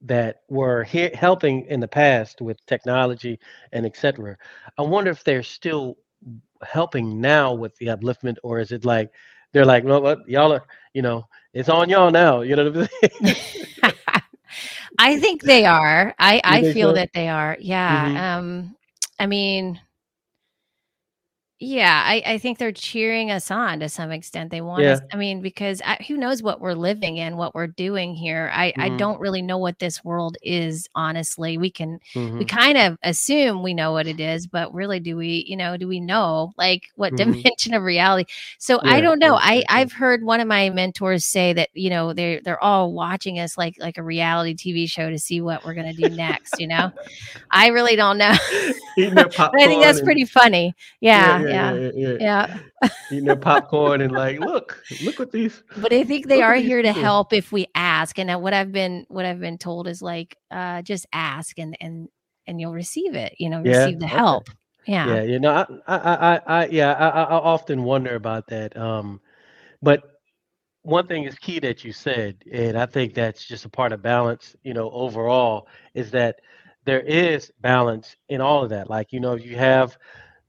that 0.01 0.37
were 0.49 0.83
he- 0.85 1.11
helping 1.15 1.65
in 1.67 1.79
the 1.81 1.87
past 1.89 2.41
with 2.41 2.65
technology 2.67 3.39
and 3.73 3.85
etc. 3.85 4.37
I 4.77 4.83
wonder 4.83 5.11
if 5.11 5.23
they're 5.25 5.43
still 5.43 5.97
helping 6.63 7.21
now 7.21 7.53
with 7.53 7.75
the 7.77 7.87
upliftment, 7.87 8.37
or 8.43 8.59
is 8.59 8.71
it 8.73 8.85
like 8.85 9.11
they're 9.53 9.65
like, 9.65 9.85
no, 9.85 9.99
what 10.01 10.27
y'all 10.29 10.53
are, 10.53 10.65
you 10.93 11.01
know, 11.03 11.25
it's 11.53 11.69
on 11.69 11.89
y'all 11.89 12.11
now. 12.11 12.41
You 12.41 12.55
know 12.57 12.71
what 12.71 12.77
I'm 12.77 12.89
saying? 13.25 13.35
I 14.97 15.17
think 15.19 15.43
they 15.43 15.65
are. 15.65 16.13
I 16.19 16.41
I 16.43 16.63
feel 16.63 16.93
that 16.93 17.09
they 17.13 17.29
are. 17.29 17.57
Yeah. 17.59 18.09
Mhm. 18.09 18.17
Um 18.17 18.75
I 19.19 19.25
mean 19.27 19.79
yeah, 21.59 22.03
I, 22.05 22.21
I 22.25 22.37
think 22.39 22.57
they're 22.57 22.73
cheering 22.73 23.31
us 23.31 23.49
on 23.49 23.79
to 23.79 23.87
some 23.87 24.11
extent. 24.11 24.51
They 24.51 24.59
want 24.59 24.85
Yeah. 24.85 24.93
us. 24.93 24.99
I 25.13 25.15
mean, 25.15 25.41
because 25.41 25.81
I, 25.85 25.95
who 26.07 26.17
knows 26.17 26.43
what 26.43 26.59
we're 26.59 26.73
living 26.73 27.15
in, 27.17 27.37
what 27.37 27.55
we're 27.55 27.67
doing 27.67 28.15
here. 28.15 28.51
I, 28.53 28.73
I 28.79 28.89
Mhm. 28.89 28.97
don't 28.97 29.19
really 29.21 29.41
know 29.41 29.57
what 29.57 29.79
this 29.79 30.03
world 30.03 30.35
is. 30.41 30.89
Honestly, 30.93 31.57
we 31.57 31.71
can 31.71 31.99
we 32.37 32.45
Mhm. 32.45 32.49
kind 32.49 32.77
of 32.77 32.97
assume 33.03 33.63
we 33.63 33.73
know 33.73 33.93
what 33.93 34.07
it 34.07 34.19
is, 34.19 34.45
but 34.45 34.73
really, 34.73 34.99
do 34.99 35.15
we? 35.15 35.45
You 35.47 35.55
know, 35.55 35.77
do 35.77 35.87
we 35.87 36.01
know 36.01 36.51
like 36.57 36.83
what 36.95 37.15
Mhm. 37.19 37.45
dimension 37.45 37.73
of 37.73 37.83
reality? 37.83 38.25
So 38.59 38.81
I 38.85 38.99
don't 38.99 39.19
know. 39.19 39.35
I 39.35 39.63
yeah, 39.69 39.69
yeah. 39.69 39.77
I've 39.77 39.93
heard 39.93 40.23
one 40.23 40.41
of 40.41 40.47
my 40.47 40.69
mentors 40.69 41.23
say 41.25 41.53
that 41.53 41.69
you 41.73 41.89
know 41.89 42.11
they're 42.13 42.41
they're 42.43 42.61
all 42.63 42.91
watching 42.93 43.39
us 43.39 43.57
like 43.57 43.75
like 43.79 43.97
a 43.97 44.03
reality 44.03 44.53
TV 44.55 44.87
show 44.89 45.09
to 45.09 45.19
see 45.19 45.39
what 45.39 45.63
we're 45.63 45.75
gonna 45.75 45.93
do 45.93 46.09
next. 46.09 46.59
You 46.59 46.67
know, 46.67 46.91
I 47.51 47.67
really 47.69 47.95
don't 47.95 48.17
know, 48.17 48.35
Eating 48.95 49.15
their 49.15 49.29
but 49.51 49.61
I 49.61 49.67
think 49.67 49.83
that's 49.83 50.01
pretty 50.01 50.25
funny. 50.25 50.75
Yeah, 51.01 51.39
yeah, 51.39 51.42
yeah, 51.47 51.73
yeah. 51.73 51.91
yeah, 51.93 52.17
yeah. 52.19 52.89
Eating 53.11 53.25
their 53.25 53.35
popcorn 53.35 54.01
and 54.01 54.11
like, 54.11 54.39
look, 54.39 54.83
look 55.03 55.19
what 55.19 55.31
these. 55.31 55.63
But 55.77 55.93
I 55.93 56.03
think 56.03 56.27
they 56.27 56.41
are 56.41 56.55
here 56.55 56.81
to 56.81 56.91
help 56.91 57.33
if 57.33 57.51
we 57.51 57.67
ask. 57.75 58.19
And 58.19 58.31
uh, 58.31 58.37
what 58.37 58.53
I've 58.53 58.71
been 58.71 59.05
what 59.09 59.25
I've 59.25 59.39
been 59.39 59.57
told 59.57 59.87
is 59.87 60.01
like, 60.01 60.37
uh, 60.51 60.81
just 60.81 61.05
ask 61.13 61.57
and 61.59 61.77
and 61.79 62.09
and 62.47 62.59
you'll 62.59 62.73
receive 62.73 63.15
it. 63.15 63.35
You 63.37 63.49
know, 63.49 63.61
receive 63.61 63.99
the 63.99 64.05
okay. 64.05 64.15
help. 64.15 64.49
Yeah. 64.85 65.15
Yeah, 65.15 65.23
you 65.23 65.39
know, 65.39 65.65
I, 65.87 65.95
I, 65.95 65.97
I, 65.97 66.41
I 66.45 66.67
yeah, 66.67 66.93
I, 66.93 67.07
I 67.07 67.35
often 67.35 67.83
wonder 67.83 68.15
about 68.15 68.47
that. 68.47 68.75
Um, 68.75 69.21
but 69.81 70.03
one 70.81 71.07
thing 71.07 71.23
is 71.23 71.35
key 71.35 71.59
that 71.59 71.85
you 71.85 71.93
said, 71.93 72.43
and 72.51 72.77
I 72.77 72.85
think 72.85 73.13
that's 73.13 73.45
just 73.45 73.65
a 73.65 73.69
part 73.69 73.93
of 73.93 74.01
balance. 74.01 74.55
You 74.63 74.73
know, 74.73 74.91
overall, 74.91 75.67
is 75.93 76.11
that 76.11 76.39
there 76.85 77.01
is 77.01 77.51
balance 77.61 78.15
in 78.29 78.41
all 78.41 78.63
of 78.63 78.69
that. 78.69 78.89
Like, 78.89 79.13
you 79.13 79.19
know, 79.19 79.35
you 79.35 79.55
have, 79.55 79.97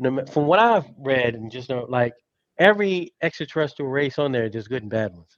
from 0.01 0.47
what 0.47 0.59
I've 0.59 0.87
read 0.99 1.35
and 1.35 1.51
just 1.51 1.69
know, 1.69 1.87
like 1.89 2.15
every 2.59 3.13
extraterrestrial 3.23 3.91
race 3.91 4.19
on 4.19 4.33
there, 4.33 4.49
there's 4.49 4.69
good 4.69 4.83
and 4.83 4.91
bad 4.91 5.13
ones. 5.13 5.37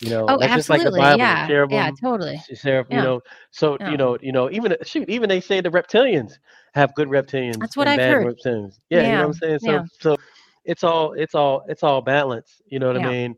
You 0.00 0.10
know, 0.10 0.26
Oh, 0.28 0.36
that's 0.38 0.54
just 0.54 0.68
like 0.68 0.80
the 0.80 0.88
absolutely. 0.88 1.00
Bible, 1.00 1.18
yeah. 1.18 1.66
Yeah. 1.70 1.90
Totally. 2.02 2.38
seraph, 2.54 2.86
Yeah. 2.90 2.96
you 2.98 3.02
know. 3.02 3.20
So 3.50 3.78
Yeah. 3.80 3.90
you 3.90 3.96
know, 3.96 4.18
you 4.20 4.32
know, 4.32 4.50
even 4.50 4.76
shoot, 4.82 5.08
even 5.08 5.28
they 5.28 5.40
say 5.40 5.60
the 5.62 5.70
reptilians 5.70 6.32
have 6.74 6.94
good 6.94 7.08
reptilians 7.08 7.58
That's 7.58 7.76
what 7.76 7.88
I've 7.88 7.98
heard. 7.98 8.26
Reptilians. 8.26 8.78
Yeah, 8.90 9.00
yeah. 9.00 9.06
You 9.06 9.12
know 9.12 9.18
what 9.20 9.26
I'm 9.28 9.32
saying. 9.34 9.58
So 9.60 9.70
yeah. 9.72 9.84
so 10.00 10.16
it's 10.64 10.84
all 10.84 11.12
it's 11.14 11.34
all 11.34 11.64
it's 11.68 11.82
all 11.82 12.02
balance. 12.02 12.60
You 12.66 12.78
know 12.78 12.88
what. 12.88 12.98
I 13.02 13.08
mean? 13.10 13.36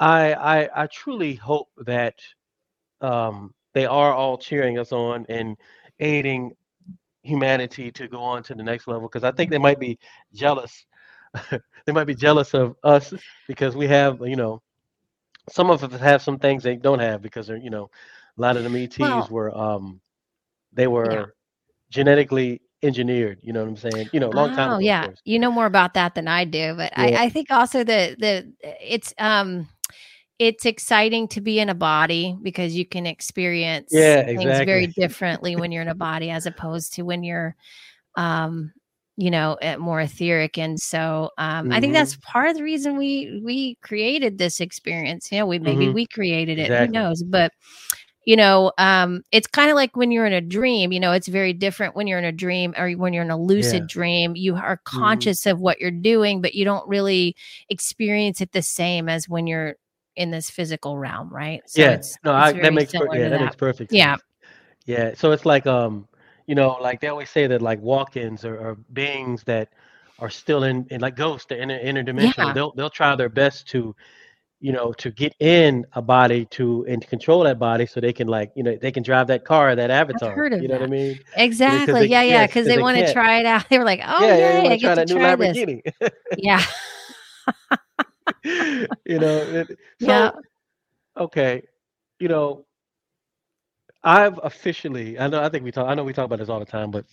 I 0.00 0.34
I 0.34 0.82
I 0.82 0.86
truly 0.88 1.34
hope 1.34 1.68
that 1.86 2.14
um 3.00 3.54
they 3.72 3.86
are 3.86 4.12
all 4.12 4.36
cheering 4.36 4.78
us 4.78 4.90
on 4.90 5.26
and 5.28 5.56
aiding 6.00 6.52
humanity 7.24 7.92
to 7.92 8.08
go 8.08 8.22
on 8.22 8.42
to 8.44 8.54
the 8.54 8.62
next 8.64 8.88
level 8.88 9.08
because 9.08 9.24
I 9.24 9.32
think 9.32 9.50
they 9.50 9.58
might 9.58 9.80
be 9.80 9.98
jealous. 10.34 10.86
they 11.86 11.92
might 11.92 12.06
be 12.06 12.14
jealous 12.14 12.54
of 12.54 12.76
us 12.84 13.14
because 13.48 13.76
we 13.76 13.88
have, 13.88 14.20
you 14.22 14.36
know, 14.36 14.62
some 15.50 15.70
of 15.70 15.82
us 15.84 16.00
have 16.00 16.22
some 16.22 16.38
things 16.38 16.62
they 16.64 16.76
don't 16.76 17.00
have 17.00 17.22
because 17.22 17.46
they're, 17.48 17.56
you 17.56 17.70
know, 17.70 17.90
a 18.38 18.40
lot 18.40 18.56
of 18.56 18.64
the 18.64 18.70
ETs 18.70 19.30
Well- 19.30 19.30
were 19.30 19.56
um 19.56 20.00
they 20.72 20.86
were 20.88 21.34
genetically 21.90 22.60
engineered, 22.82 23.38
you 23.42 23.52
know 23.52 23.62
what 23.62 23.68
I'm 23.68 23.76
saying? 23.76 24.10
You 24.12 24.20
know, 24.20 24.30
a 24.30 24.32
long 24.36 24.50
time 24.50 24.76
oh 24.76 24.78
yeah, 24.78 25.08
you 25.24 25.38
know 25.38 25.50
more 25.50 25.66
about 25.66 25.94
that 25.94 26.14
than 26.14 26.28
I 26.28 26.44
do, 26.44 26.74
but 26.76 26.92
Yeah. 26.94 27.18
I, 27.18 27.24
I 27.24 27.28
think 27.30 27.50
also 27.50 27.84
the 27.84 28.16
the 28.18 28.52
it's 28.62 29.14
um 29.18 29.68
it's 30.38 30.66
exciting 30.66 31.28
to 31.28 31.40
be 31.40 31.60
in 31.60 31.68
a 31.68 31.74
body 31.74 32.36
because 32.42 32.74
you 32.76 32.86
can 32.86 33.06
experience 33.06 33.90
Yeah, 33.90 34.22
things 34.36 34.60
very 34.60 34.86
differently 34.98 35.56
when 35.56 35.72
you're 35.72 35.82
in 35.82 35.88
a 35.88 35.94
body 35.94 36.30
as 36.30 36.46
opposed 36.46 36.94
to 36.94 37.02
when 37.02 37.22
you're 37.22 37.54
um 38.16 38.72
you 39.16 39.30
know 39.30 39.54
eh, 39.62 39.76
more 39.76 40.00
etheric 40.00 40.58
and 40.58 40.80
so 40.80 41.30
um 41.38 41.70
i 41.72 41.80
think 41.80 41.92
Mhm. 41.92 41.94
that's 41.94 42.16
part 42.18 42.48
of 42.48 42.56
the 42.56 42.62
reason 42.64 42.96
we 42.98 43.40
we 43.44 43.76
created 43.82 44.38
this 44.38 44.60
experience 44.60 45.30
you 45.32 45.38
know 45.38 45.46
we 45.46 45.58
maybe 45.58 45.88
Mhm. 45.88 45.94
we 45.94 46.06
created 46.06 46.58
it 46.58 46.72
Exactly. 46.72 46.76
who 46.76 46.88
knows 46.88 47.22
but 47.24 47.52
you 48.26 48.36
know 48.36 48.72
um 48.78 49.22
it's 49.32 49.46
kind 49.46 49.70
of 49.70 49.76
like 49.76 49.96
when 49.96 50.10
you're 50.10 50.26
in 50.26 50.32
a 50.32 50.40
dream 50.40 50.92
you 50.92 51.00
know 51.00 51.12
it's 51.12 51.28
very 51.28 51.52
different 51.52 51.94
when 51.96 52.06
you're 52.06 52.18
in 52.18 52.24
a 52.24 52.32
dream 52.32 52.74
or 52.78 52.90
when 52.92 53.12
you're 53.12 53.24
in 53.24 53.30
a 53.30 53.38
lucid 53.40 53.82
Yeah. 53.82 53.88
dream 53.88 54.34
you 54.36 54.56
are 54.56 54.80
Mhm. 54.92 54.94
conscious 55.00 55.46
of 55.46 55.60
what 55.60 55.80
you're 55.80 55.90
doing 55.90 56.40
but 56.40 56.54
you 56.54 56.64
don't 56.64 56.88
really 56.88 57.36
experience 57.68 58.40
it 58.40 58.52
the 58.52 58.62
same 58.62 59.08
as 59.08 59.28
when 59.28 59.46
you're 59.46 59.74
in 60.16 60.30
this 60.30 60.50
physical 60.50 60.96
realm 60.96 61.28
right 61.32 61.62
so 61.66 61.82
yeah, 61.82 61.90
it's, 61.92 62.16
no, 62.24 62.36
it's 62.36 62.46
I, 62.46 62.52
that 62.60 62.72
makes 62.74 62.92
per- 62.92 63.06
yeah, 63.16 63.24
to 63.24 63.30
that, 63.30 63.40
makes 63.40 63.56
perfect 63.56 63.90
sense. 63.90 63.98
Yeah. 63.98 64.16
yeah. 64.86 65.14
So 65.16 65.32
it's 65.32 65.44
like 65.46 65.66
um, 65.66 66.06
you 66.46 66.54
know, 66.54 66.76
like 66.80 67.00
they 67.00 67.08
always 67.08 67.30
say 67.30 67.46
that 67.46 67.62
like 67.62 67.80
walk-ins 67.80 68.44
are, 68.44 68.58
are 68.60 68.74
beings 68.92 69.42
that 69.44 69.68
are 70.18 70.30
still 70.30 70.64
in, 70.64 70.86
in 70.90 71.00
like 71.00 71.16
ghosts, 71.16 71.46
they're 71.48 71.58
inter, 71.58 71.78
interdimensional. 71.80 72.36
Yeah. 72.36 72.52
They'll 72.52 72.72
they'll 72.72 72.90
try 72.90 73.16
their 73.16 73.28
best 73.28 73.66
to, 73.68 73.94
you 74.60 74.72
know, 74.72 74.92
to 74.94 75.10
get 75.10 75.34
in 75.40 75.84
a 75.94 76.02
body 76.02 76.44
to 76.52 76.84
and 76.88 77.02
to 77.02 77.08
control 77.08 77.42
that 77.44 77.58
body 77.58 77.86
so 77.86 78.00
they 78.00 78.12
can 78.12 78.28
like 78.28 78.52
you 78.54 78.62
know 78.62 78.76
they 78.80 78.92
can 78.92 79.02
drive 79.02 79.26
that 79.28 79.44
car, 79.44 79.74
that 79.74 79.90
avatar. 79.90 80.34
heard 80.34 80.52
of 80.52 80.62
you 80.62 80.68
know 80.68 80.74
what 80.74 80.84
I 80.84 80.90
mean? 80.90 81.18
exactly 81.36 82.00
they- 82.00 82.06
yeah 82.06 82.22
yeah 82.22 82.46
because 82.46 82.62
'cause 82.62 82.68
they 82.68 82.76
they 82.76 82.82
want 82.82 82.98
to 82.98 83.12
try 83.12 83.40
it 83.40 83.46
out 83.46 83.68
they 83.70 83.78
were 83.78 83.84
like 83.84 84.00
oh 84.06 84.26
yeah, 84.26 84.38
yeah, 84.38 84.46
i 84.60 84.62
want 84.62 84.80
to 84.80 84.86
try 84.86 84.94
that 84.94 85.08
try 85.08 85.34
this 85.34 86.12
yeah 86.38 86.64
you 88.44 89.18
know, 89.18 89.42
it, 89.42 89.78
so 89.98 90.30
Yeah. 90.30 90.32
okay, 91.18 91.62
you 92.18 92.28
know, 92.28 92.64
I've 94.02 94.38
officially, 94.42 95.18
I 95.18 95.26
know, 95.28 95.42
I 95.42 95.48
think 95.48 95.64
we 95.64 95.70
talk, 95.72 95.88
I 95.88 95.94
know 95.94 96.04
we 96.04 96.12
talk 96.12 96.26
about 96.26 96.38
this 96.38 96.48
all 96.48 96.58
the 96.60 96.64
time, 96.66 96.90
but 96.90 97.04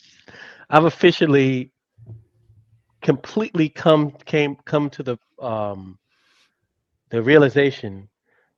I've 0.70 0.86
officially 0.86 1.72
completely 3.02 3.70
come 3.70 4.12
came 4.26 4.56
come 4.66 4.90
to 4.90 5.04
the 5.04 5.18
um 5.42 5.98
the 7.10 7.22
realization 7.22 8.08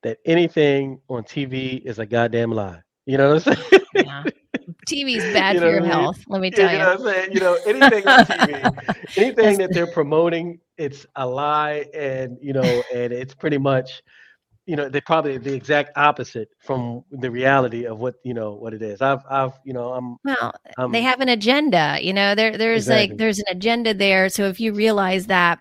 that 0.03 0.17
anything 0.25 0.99
on 1.09 1.23
TV 1.23 1.81
is 1.85 1.99
a 1.99 2.05
goddamn 2.05 2.51
lie. 2.51 2.81
You 3.05 3.17
know 3.17 3.33
what 3.33 3.47
I'm 3.47 3.55
saying? 3.55 3.83
yeah 3.93 4.25
tv's 4.87 5.25
bad 5.27 5.57
You 5.57 5.59
for 5.59 5.67
your 5.67 5.81
I 5.81 5.87
mean? 5.87 5.91
health 5.91 6.19
let 6.29 6.41
me 6.41 6.51
tell 6.51 6.71
you 6.73 6.77
you 6.77 6.77
know 6.79 6.93
what 6.95 6.99
I'm 6.99 7.05
saying? 7.05 7.33
You 7.33 7.39
know, 7.39 7.57
anything 7.65 8.07
on 8.07 8.21
TV, 8.21 8.73
anything 9.17 9.57
that 9.57 9.73
they're 9.73 9.87
promoting, 9.87 10.59
it's 10.77 11.05
a 11.15 11.25
lie, 11.25 11.85
and 11.93 12.37
you 12.41 12.53
know, 12.53 12.83
and 12.93 13.13
it's 13.13 13.33
pretty 13.33 13.57
much, 13.57 14.01
you 14.65 14.75
know, 14.75 14.89
they're 14.89 15.01
probably 15.01 15.37
the 15.37 15.53
exact 15.53 15.97
opposite 15.97 16.49
from 16.59 17.03
the 17.11 17.29
reality 17.29 17.85
of 17.85 17.99
what 17.99 18.15
you 18.23 18.33
know 18.33 18.53
what 18.53 18.73
it 18.73 18.81
is. 18.81 19.01
I've, 19.01 19.21
I've, 19.29 19.53
you 19.63 19.73
know, 19.73 19.93
I'm, 19.93 20.17
well 20.25 20.53
I'm 20.77 20.91
they 20.91 21.01
have 21.01 21.21
an 21.21 21.29
agenda 21.29 21.97
you 22.01 22.13
know 22.13 22.35
there 22.35 22.57
there's 22.57 22.87
Exactly. 22.87 23.09
like 23.09 23.17
there's 23.17 23.39
an 23.39 23.45
agenda 23.49 23.93
there 23.93 24.29
so 24.29 24.43
if 24.45 24.59
you 24.59 24.73
realize 24.73 25.27
that 25.27 25.59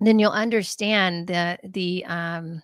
then 0.00 0.18
you'll 0.18 0.30
understand 0.30 1.26
the 1.26 1.58
the 1.64 2.04
um 2.06 2.62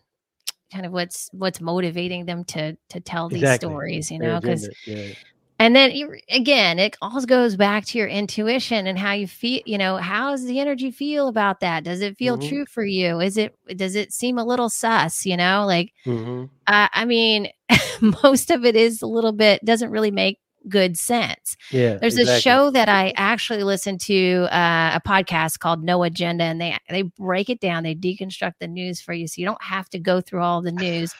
kind 0.73 0.85
of 0.85 0.93
what's 0.93 1.29
what's 1.33 1.61
motivating 1.61 2.27
them 2.27 2.45
to 2.45 2.77
to 2.89 3.01
tell 3.01 3.29
these 3.29 3.43
Exactly. 3.43 3.69
stories 3.69 4.11
you 4.11 4.19
know 4.19 4.41
because 4.41 4.69
yeah. 4.87 5.15
And 5.59 5.75
then 5.75 5.93
again 6.31 6.79
it 6.79 6.97
all 7.03 7.21
goes 7.25 7.57
back 7.57 7.85
to 7.85 7.99
your 7.99 8.09
intuition 8.09 8.87
and 8.87 8.99
how 8.99 9.13
you 9.13 9.27
feel 9.27 9.61
you 9.67 9.79
know 9.79 9.97
how 9.97 10.31
does 10.31 10.45
the 10.45 10.61
energy 10.61 10.91
feel 10.91 11.29
about 11.29 11.61
that 11.61 11.85
does 11.85 12.01
it 12.01 12.17
feel 12.17 12.39
mm-hmm. 12.39 12.49
true 12.49 12.67
for 12.67 12.85
you 12.85 13.21
is 13.21 13.37
it 13.37 13.55
does 13.77 13.95
it 13.95 14.13
seem 14.13 14.39
a 14.39 14.45
little 14.45 14.69
sus 14.69 15.27
you 15.27 15.37
know 15.37 15.65
like 15.67 15.93
mm-hmm. 16.07 16.45
uh, 16.67 16.89
i 16.93 17.05
mean 17.05 17.49
most 18.23 18.51
of 18.51 18.65
it 18.65 18.77
is 18.77 19.03
a 19.03 19.07
little 19.07 19.33
bit 19.33 19.65
doesn't 19.65 19.91
really 19.91 20.11
make 20.11 20.39
good 20.69 20.99
sense 20.99 21.57
yeah 21.71 21.95
there's 21.95 22.19
exactly. 22.19 22.37
a 22.37 22.41
show 22.41 22.71
that 22.71 22.89
i 22.89 23.13
actually 23.17 23.63
listen 23.63 23.97
to 23.97 24.47
uh, 24.51 24.93
a 24.95 25.09
podcast 25.09 25.61
called 25.61 25.83
no 25.83 26.03
agenda 26.03 26.45
and 26.45 26.61
they 26.61 26.77
they 26.91 27.03
break 27.03 27.49
it 27.49 27.61
down 27.61 27.85
they 27.85 27.95
deconstruct 27.95 28.55
the 28.61 28.67
news 28.67 29.01
for 29.01 29.15
you 29.15 29.27
so 29.27 29.41
you 29.41 29.47
don't 29.47 29.63
have 29.63 29.89
to 29.89 29.99
go 29.99 30.21
through 30.21 30.43
all 30.43 30.61
the 30.61 30.73
news 30.73 31.15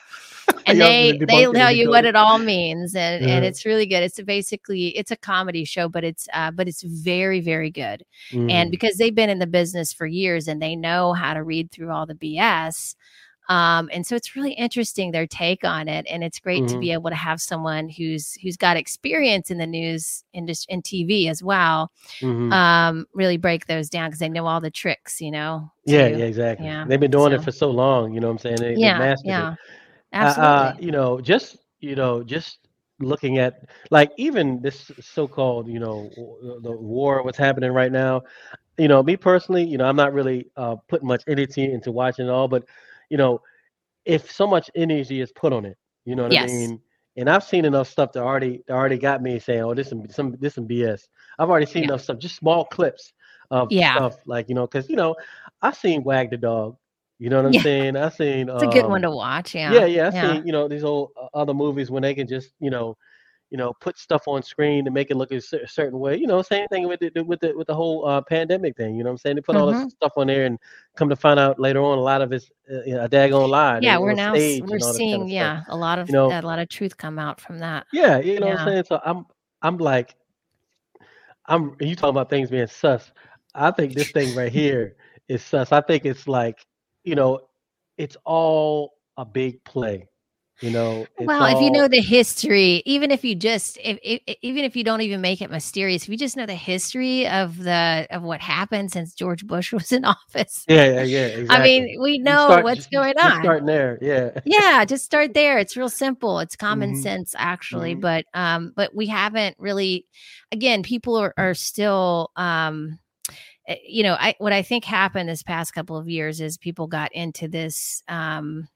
and 0.67 0.81
they 0.81 1.19
they 1.19 1.47
tell 1.53 1.73
you 1.73 1.89
what 1.89 2.05
it 2.05 2.15
all 2.15 2.39
means 2.39 2.95
and, 2.95 3.25
and 3.25 3.45
it's 3.45 3.65
really 3.65 3.87
good 3.87 4.03
it's 4.03 4.21
basically 4.23 4.89
it's 4.89 5.11
a 5.11 5.17
comedy 5.17 5.65
show 5.65 5.89
but 5.89 6.05
it's 6.05 6.29
uh, 6.35 6.51
but 6.51 6.69
it's 6.69 6.83
very 6.83 7.41
very 7.41 7.71
good 7.71 8.05
mm. 8.31 8.51
and 8.51 8.71
because 8.71 8.97
they've 8.97 9.15
been 9.15 9.31
in 9.31 9.39
the 9.39 9.47
business 9.47 9.93
for 9.93 10.07
years 10.07 10.49
and 10.49 10.61
they 10.61 10.77
know 10.77 11.13
how 11.13 11.35
to 11.35 11.43
read 11.43 11.71
through 11.71 11.91
all 11.91 12.07
the 12.07 12.15
bs 12.15 12.95
um, 13.51 13.89
and 13.95 14.07
so 14.07 14.15
it's 14.15 14.37
really 14.37 14.53
interesting 14.53 15.11
their 15.11 15.27
take 15.27 15.65
on 15.65 15.89
it 15.89 16.07
and 16.11 16.23
it's 16.23 16.39
great 16.39 16.65
mm-hmm. 16.65 16.75
to 16.75 16.79
be 16.79 16.93
able 16.93 17.09
to 17.09 17.17
have 17.17 17.41
someone 17.41 17.89
who's 17.89 18.35
who's 18.43 18.59
got 18.59 18.77
experience 18.77 19.51
in 19.51 19.57
the 19.57 19.67
news 19.67 20.23
industry 20.35 20.75
and 20.75 20.85
tv 20.85 21.31
as 21.31 21.43
well 21.43 21.91
mm-hmm. 22.21 22.53
um, 22.53 23.07
really 23.15 23.39
break 23.39 23.67
those 23.67 23.89
down 23.89 24.09
because 24.09 24.19
they 24.21 24.29
know 24.29 24.47
all 24.47 24.61
the 24.61 24.71
tricks 24.71 25.21
you 25.21 25.31
know 25.31 25.71
yeah 25.87 26.09
yeah 26.09 26.25
exactly 26.25 26.67
yeah. 26.67 26.85
they've 26.87 27.01
been 27.01 27.11
doing 27.11 27.31
so, 27.31 27.37
it 27.37 27.45
for 27.45 27.53
so 27.53 27.71
long 27.71 28.13
you 28.13 28.21
know 28.21 28.27
what 28.27 28.33
i'm 28.33 28.39
saying 28.39 28.57
they, 28.57 28.75
yeah 28.75 29.15
yeah 29.25 29.53
it. 29.53 29.59
Absolutely. 30.13 30.57
Uh, 30.57 30.75
you 30.81 30.93
know, 30.93 31.21
just 31.21 31.59
you 31.81 31.95
know, 31.95 32.23
just 32.23 32.69
looking 33.01 33.39
at 33.39 33.65
like 33.91 34.11
even 34.17 34.61
this 34.61 34.91
so-called 35.01 35.69
you 35.69 35.79
know 35.79 36.11
the 36.63 36.73
war 36.73 37.23
what's 37.23 37.39
happening 37.39 37.71
right 37.71 37.93
now 37.93 38.21
you 38.77 38.89
know 38.89 39.03
me 39.03 39.17
personally 39.17 39.65
you 39.65 39.79
know 39.79 39.85
i'm 39.85 39.97
not 39.97 40.13
really 40.13 40.51
uh 40.57 40.75
putting 40.89 41.07
much 41.07 41.23
energy 41.29 41.73
into 41.73 41.93
watching 41.93 42.27
it 42.27 42.31
all 42.31 42.49
but 42.49 42.65
you 43.09 43.17
know 43.17 43.41
if 44.05 44.31
so 44.31 44.47
much 44.47 44.71
energy 44.75 45.21
is 45.21 45.31
put 45.33 45.53
on 45.53 45.65
it 45.65 45.77
you 46.05 46.17
know 46.17 46.25
what 46.25 46.33
yes. 46.33 46.51
i 46.51 46.53
mean 46.53 46.81
and 47.17 47.31
i've 47.31 47.45
seen 47.45 47.65
enough 47.65 47.89
stuff 47.89 48.13
that 48.13 48.23
already 48.23 48.63
that 48.67 48.75
already 48.75 48.99
got 48.99 49.23
me 49.23 49.39
saying 49.39 49.63
oh 49.63 49.75
this 49.75 49.93
is 49.93 50.15
some 50.15 50.37
this 50.41 50.55
some 50.55 50.67
bs 50.67 51.03
i've 51.39 51.51
already 51.51 51.67
seen 51.67 51.83
yeah. 51.83 51.91
enough 51.91 52.01
stuff 52.01 52.19
just 52.19 52.37
small 52.37 52.65
clips 52.65 53.13
of 53.51 53.71
yeah. 53.71 53.95
stuff 53.95 54.17
like 54.27 54.49
you 54.49 54.55
know 54.55 54.67
because 54.67 54.89
you 54.89 54.97
know 54.97 55.15
i've 55.63 55.77
seen 55.77 56.03
wag 56.03 56.31
the 56.31 56.37
dog 56.37 56.77
you 57.19 57.31
know 57.31 57.37
what 57.37 57.47
I'm 57.47 57.53
yeah. 57.53 57.63
saying? 57.63 57.97
I 57.97 58.09
seen 58.11 58.49
it's 58.49 58.63
a 58.63 58.67
good 58.67 58.87
one 58.87 59.05
um, 59.05 59.11
to 59.11 59.17
watch. 59.17 59.55
Yeah, 59.55 59.73
yeah, 59.73 59.87
yeah. 59.87 60.09
I 60.09 60.15
yeah. 60.15 60.33
seen 60.33 60.47
you 60.47 60.53
know 60.53 60.69
these 60.69 60.85
old 60.85 61.11
uh, 61.21 61.27
other 61.35 61.53
movies 61.53 61.91
when 61.91 62.03
they 62.03 62.15
can 62.15 62.29
just 62.29 62.53
you 62.61 62.71
know, 62.71 62.97
you 63.51 63.59
know, 63.59 63.73
put 63.81 63.99
stuff 63.99 64.29
on 64.29 64.41
screen 64.43 64.85
to 64.85 64.93
make 64.93 65.11
it 65.11 65.17
look 65.17 65.33
a 65.33 65.41
certain 65.41 65.99
way. 65.99 66.17
You 66.17 66.29
know, 66.29 66.43
same 66.43 66.69
thing 66.69 66.87
with 66.87 67.01
the 67.01 67.25
with 67.25 67.41
the 67.41 67.57
with 67.57 67.67
the 67.67 67.75
whole 67.75 68.07
uh, 68.07 68.21
pandemic 68.21 68.77
thing. 68.77 68.95
You 68.95 69.03
know 69.03 69.11
what 69.11 69.15
I'm 69.15 69.19
saying? 69.19 69.37
They 69.37 69.43
put 69.43 69.57
mm-hmm. 69.57 69.65
all 69.65 69.85
this 69.85 69.93
stuff 69.95 70.13
on 70.17 70.29
there 70.29 70.45
and 70.45 70.61
come 70.95 71.09
to 71.09 71.17
find 71.17 71.41
out 71.41 71.59
later 71.59 71.83
on 71.83 71.99
a 71.99 72.01
lot 72.01 72.23
of 72.23 72.33
it's 72.33 72.51
uh, 72.71 73.01
a 73.01 73.09
daggone 73.09 73.49
lie. 73.49 73.81
Yeah, 73.83 73.99
we're 73.99 74.15
now 74.15 74.35
we're 74.35 74.79
seeing 74.79 75.19
kind 75.19 75.23
of 75.23 75.29
yeah 75.29 75.63
a 75.69 75.77
lot 75.77 75.99
of 75.99 76.09
you 76.09 76.13
know, 76.13 76.27
a 76.27 76.41
lot 76.43 76.61
of 76.61 76.69
truth 76.69 76.97
come 76.97 77.19
out 77.19 77.41
from 77.41 77.59
that. 77.59 77.87
Yeah, 77.93 78.19
you 78.19 78.39
know 78.39 78.47
yeah. 78.47 78.53
what 78.53 78.61
I'm 78.61 78.69
saying. 78.69 78.85
So 78.89 79.01
I'm 79.05 79.27
I'm 79.63 79.79
like, 79.79 80.15
I'm 81.47 81.75
you 81.81 81.97
talking 81.97 82.11
about 82.11 82.31
things 82.31 82.49
being 82.49 82.69
sus. 82.69 83.11
I 83.57 83.73
think 83.73 83.95
this 83.95 84.13
thing 84.13 84.37
right 84.37 84.53
here 84.53 84.95
is 85.27 85.43
sus. 85.43 85.73
I 85.73 85.81
think 85.81 86.05
it's 86.05 86.29
like 86.29 86.65
you 87.09 87.15
know, 87.15 87.41
it's 87.97 88.17
all 88.25 88.93
a 89.17 89.25
big 89.25 89.65
play. 89.65 90.09
You 90.61 90.73
know, 90.73 91.07
well, 91.21 91.45
all... 91.45 91.57
if 91.57 91.63
you 91.63 91.71
know 91.71 91.87
the 91.87 92.01
history, 92.01 92.83
even 92.85 93.13
if 93.13 93.25
you 93.25 93.37
just, 93.37 93.79
if, 93.83 93.97
if, 94.03 94.37
even 94.43 94.65
if 94.65 94.75
you 94.75 94.83
don't 94.83 95.03
even 95.03 95.21
make 95.21 95.41
it 95.41 95.53
mysterious, 95.53 96.03
if 96.03 96.09
you 96.09 96.17
just 96.17 96.37
know 96.37 96.47
the 96.47 96.55
history 96.57 97.29
of 97.29 97.59
the 97.59 98.09
of 98.11 98.25
what 98.25 98.41
happened 98.41 98.91
since 98.91 99.15
George 99.15 99.47
Bush 99.47 99.73
was 99.79 99.93
in 99.93 100.05
office. 100.05 100.65
Yeah, 100.69 100.85
yeah, 100.85 101.03
yeah. 101.05 101.27
Exactly. 101.27 101.57
I 101.57 101.63
mean, 101.63 102.03
we 102.03 102.19
know 102.19 102.47
start, 102.47 102.65
what's 102.65 102.79
just, 102.79 102.91
going 102.91 103.17
on. 103.19 103.41
Starting 103.43 103.67
there, 103.67 103.99
yeah. 104.03 104.41
Yeah, 104.45 104.85
just 104.85 105.05
start 105.05 105.33
there. 105.33 105.59
It's 105.59 105.77
real 105.77 105.89
simple. 105.89 106.41
It's 106.41 106.57
common 106.57 106.95
mm-hmm. 106.95 107.03
sense, 107.03 107.37
actually. 107.39 107.93
Mm-hmm. 107.93 108.01
But 108.01 108.25
um, 108.35 108.73
but 108.75 108.93
we 108.95 109.07
haven't 109.07 109.57
really. 109.61 110.07
Again, 110.51 110.83
people 110.83 111.15
are 111.17 111.35
are 111.39 111.55
still 111.55 112.33
um 112.35 112.99
you 113.85 114.03
know, 114.03 114.17
I 114.19 114.35
what 114.39 114.53
I 114.53 114.63
think 114.63 114.85
happened 114.85 115.29
this 115.29 115.43
past 115.43 115.75
couple 115.75 115.97
of 115.97 116.09
years 116.09 116.41
is 116.41 116.57
people 116.57 116.87
got 116.87 117.13
into 117.13 117.49
this 117.49 118.03
um 118.09 118.69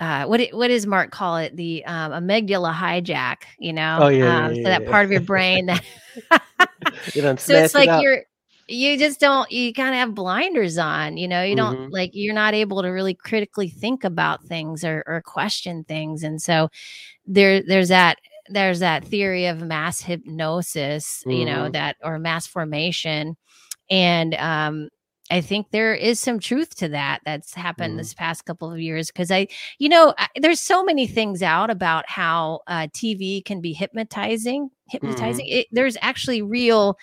uh, 0.00 0.26
what 0.26 0.40
what 0.52 0.68
does 0.68 0.86
Mark 0.86 1.10
call 1.10 1.38
it? 1.38 1.56
The 1.56 1.84
um, 1.84 2.12
amygdala 2.12 2.72
hijack, 2.72 3.38
you 3.58 3.72
know? 3.72 3.98
Oh 4.02 4.08
yeah, 4.08 4.46
um, 4.46 4.54
yeah, 4.54 4.62
so 4.62 4.68
that 4.68 4.82
yeah. 4.82 4.90
part 4.90 5.04
of 5.04 5.10
your 5.10 5.20
brain 5.20 5.66
that. 5.66 5.82
so 7.38 7.54
it's 7.54 7.74
like 7.74 7.88
it 7.88 8.02
you're 8.02 8.22
you 8.68 8.98
just 8.98 9.18
don't 9.18 9.50
you 9.50 9.72
kind 9.72 9.90
of 9.90 9.96
have 9.96 10.14
blinders 10.14 10.78
on, 10.78 11.16
you 11.16 11.26
know. 11.26 11.42
You 11.42 11.56
don't 11.56 11.76
mm-hmm. 11.76 11.92
like 11.92 12.10
you're 12.12 12.34
not 12.34 12.54
able 12.54 12.82
to 12.82 12.88
really 12.88 13.14
critically 13.14 13.68
think 13.68 14.04
about 14.04 14.44
things 14.44 14.84
or, 14.84 15.02
or 15.06 15.22
question 15.22 15.84
things, 15.84 16.22
and 16.22 16.40
so 16.40 16.68
there 17.26 17.62
there's 17.62 17.88
that 17.88 18.18
there's 18.50 18.78
that 18.78 19.04
theory 19.04 19.46
of 19.46 19.62
mass 19.62 20.00
hypnosis, 20.00 21.22
mm-hmm. 21.22 21.30
you 21.30 21.44
know, 21.44 21.62
mm-hmm. 21.62 21.72
that 21.72 21.96
or 22.04 22.18
mass 22.18 22.46
formation 22.46 23.36
and 23.90 24.34
um, 24.34 24.88
I 25.30 25.40
think 25.40 25.70
there 25.70 25.94
is 25.94 26.18
some 26.18 26.38
truth 26.38 26.74
to 26.76 26.88
that 26.88 27.20
that's 27.24 27.54
happened 27.54 27.94
mm. 27.94 27.98
this 27.98 28.14
past 28.14 28.44
couple 28.44 28.72
of 28.72 28.80
years 28.80 29.08
because 29.08 29.30
I, 29.30 29.48
you 29.78 29.88
know, 29.88 30.14
I, 30.16 30.28
there's 30.36 30.60
so 30.60 30.82
many 30.82 31.06
things 31.06 31.42
out 31.42 31.70
about 31.70 32.08
how 32.08 32.60
uh, 32.66 32.88
TV 32.88 33.44
can 33.44 33.60
be 33.60 33.72
hypnotizing. 33.72 34.70
Hypnotizing. 34.88 35.46
Mm. 35.46 35.60
It, 35.60 35.66
there's 35.70 35.96
actually 36.00 36.42
real 36.42 36.96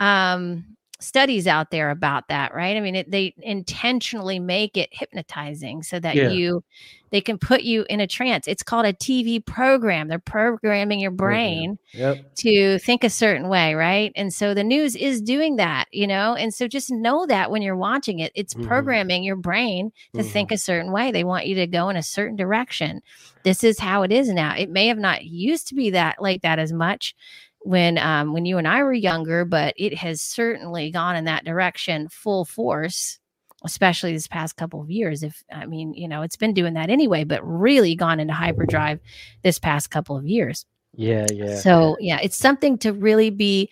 um, 0.00 0.64
studies 1.00 1.46
out 1.46 1.70
there 1.70 1.90
about 1.90 2.28
that, 2.28 2.54
right? 2.54 2.76
I 2.76 2.80
mean, 2.80 2.96
it, 2.96 3.10
they 3.10 3.34
intentionally 3.38 4.38
make 4.38 4.76
it 4.76 4.88
hypnotizing 4.92 5.82
so 5.82 6.00
that 6.00 6.16
yeah. 6.16 6.30
you 6.30 6.62
they 7.10 7.20
can 7.20 7.38
put 7.38 7.62
you 7.62 7.86
in 7.88 8.00
a 8.00 8.06
trance. 8.06 8.46
It's 8.46 8.62
called 8.62 8.86
a 8.86 8.92
TV 8.92 9.44
program. 9.44 10.08
They're 10.08 10.18
programming 10.18 11.00
your 11.00 11.10
brain 11.10 11.78
yep. 11.92 12.34
to 12.36 12.78
think 12.78 13.04
a 13.04 13.10
certain 13.10 13.48
way, 13.48 13.74
right? 13.74 14.12
And 14.14 14.32
so 14.32 14.54
the 14.54 14.64
news 14.64 14.94
is 14.94 15.22
doing 15.22 15.56
that, 15.56 15.86
you 15.90 16.06
know? 16.06 16.34
And 16.34 16.52
so 16.52 16.68
just 16.68 16.90
know 16.90 17.26
that 17.26 17.50
when 17.50 17.62
you're 17.62 17.76
watching 17.76 18.18
it, 18.18 18.32
it's 18.34 18.54
mm-hmm. 18.54 18.68
programming 18.68 19.24
your 19.24 19.36
brain 19.36 19.90
to 20.14 20.20
mm-hmm. 20.20 20.28
think 20.30 20.52
a 20.52 20.58
certain 20.58 20.92
way. 20.92 21.10
They 21.10 21.24
want 21.24 21.46
you 21.46 21.54
to 21.56 21.66
go 21.66 21.88
in 21.88 21.96
a 21.96 22.02
certain 22.02 22.36
direction. 22.36 23.00
This 23.42 23.64
is 23.64 23.78
how 23.78 24.02
it 24.02 24.12
is 24.12 24.28
now. 24.28 24.54
It 24.54 24.68
may 24.68 24.88
have 24.88 24.98
not 24.98 25.24
used 25.24 25.68
to 25.68 25.74
be 25.74 25.90
that 25.90 26.20
like 26.20 26.42
that 26.42 26.58
as 26.58 26.72
much 26.72 27.14
when 27.60 27.98
um, 27.98 28.32
when 28.32 28.44
you 28.44 28.58
and 28.58 28.68
I 28.68 28.82
were 28.82 28.92
younger, 28.92 29.44
but 29.44 29.74
it 29.76 29.96
has 29.98 30.22
certainly 30.22 30.90
gone 30.90 31.16
in 31.16 31.24
that 31.24 31.44
direction 31.44 32.08
full 32.08 32.44
force, 32.44 33.18
especially 33.64 34.12
this 34.12 34.28
past 34.28 34.56
couple 34.56 34.80
of 34.80 34.90
years. 34.90 35.22
If 35.22 35.42
I 35.52 35.66
mean, 35.66 35.94
you 35.94 36.08
know, 36.08 36.22
it's 36.22 36.36
been 36.36 36.54
doing 36.54 36.74
that 36.74 36.90
anyway, 36.90 37.24
but 37.24 37.40
really 37.42 37.94
gone 37.94 38.20
into 38.20 38.34
hyperdrive 38.34 39.00
this 39.42 39.58
past 39.58 39.90
couple 39.90 40.16
of 40.16 40.26
years. 40.26 40.66
Yeah, 40.94 41.26
yeah. 41.32 41.56
So 41.56 41.96
yeah, 42.00 42.18
it's 42.22 42.36
something 42.36 42.78
to 42.78 42.92
really 42.92 43.30
be 43.30 43.70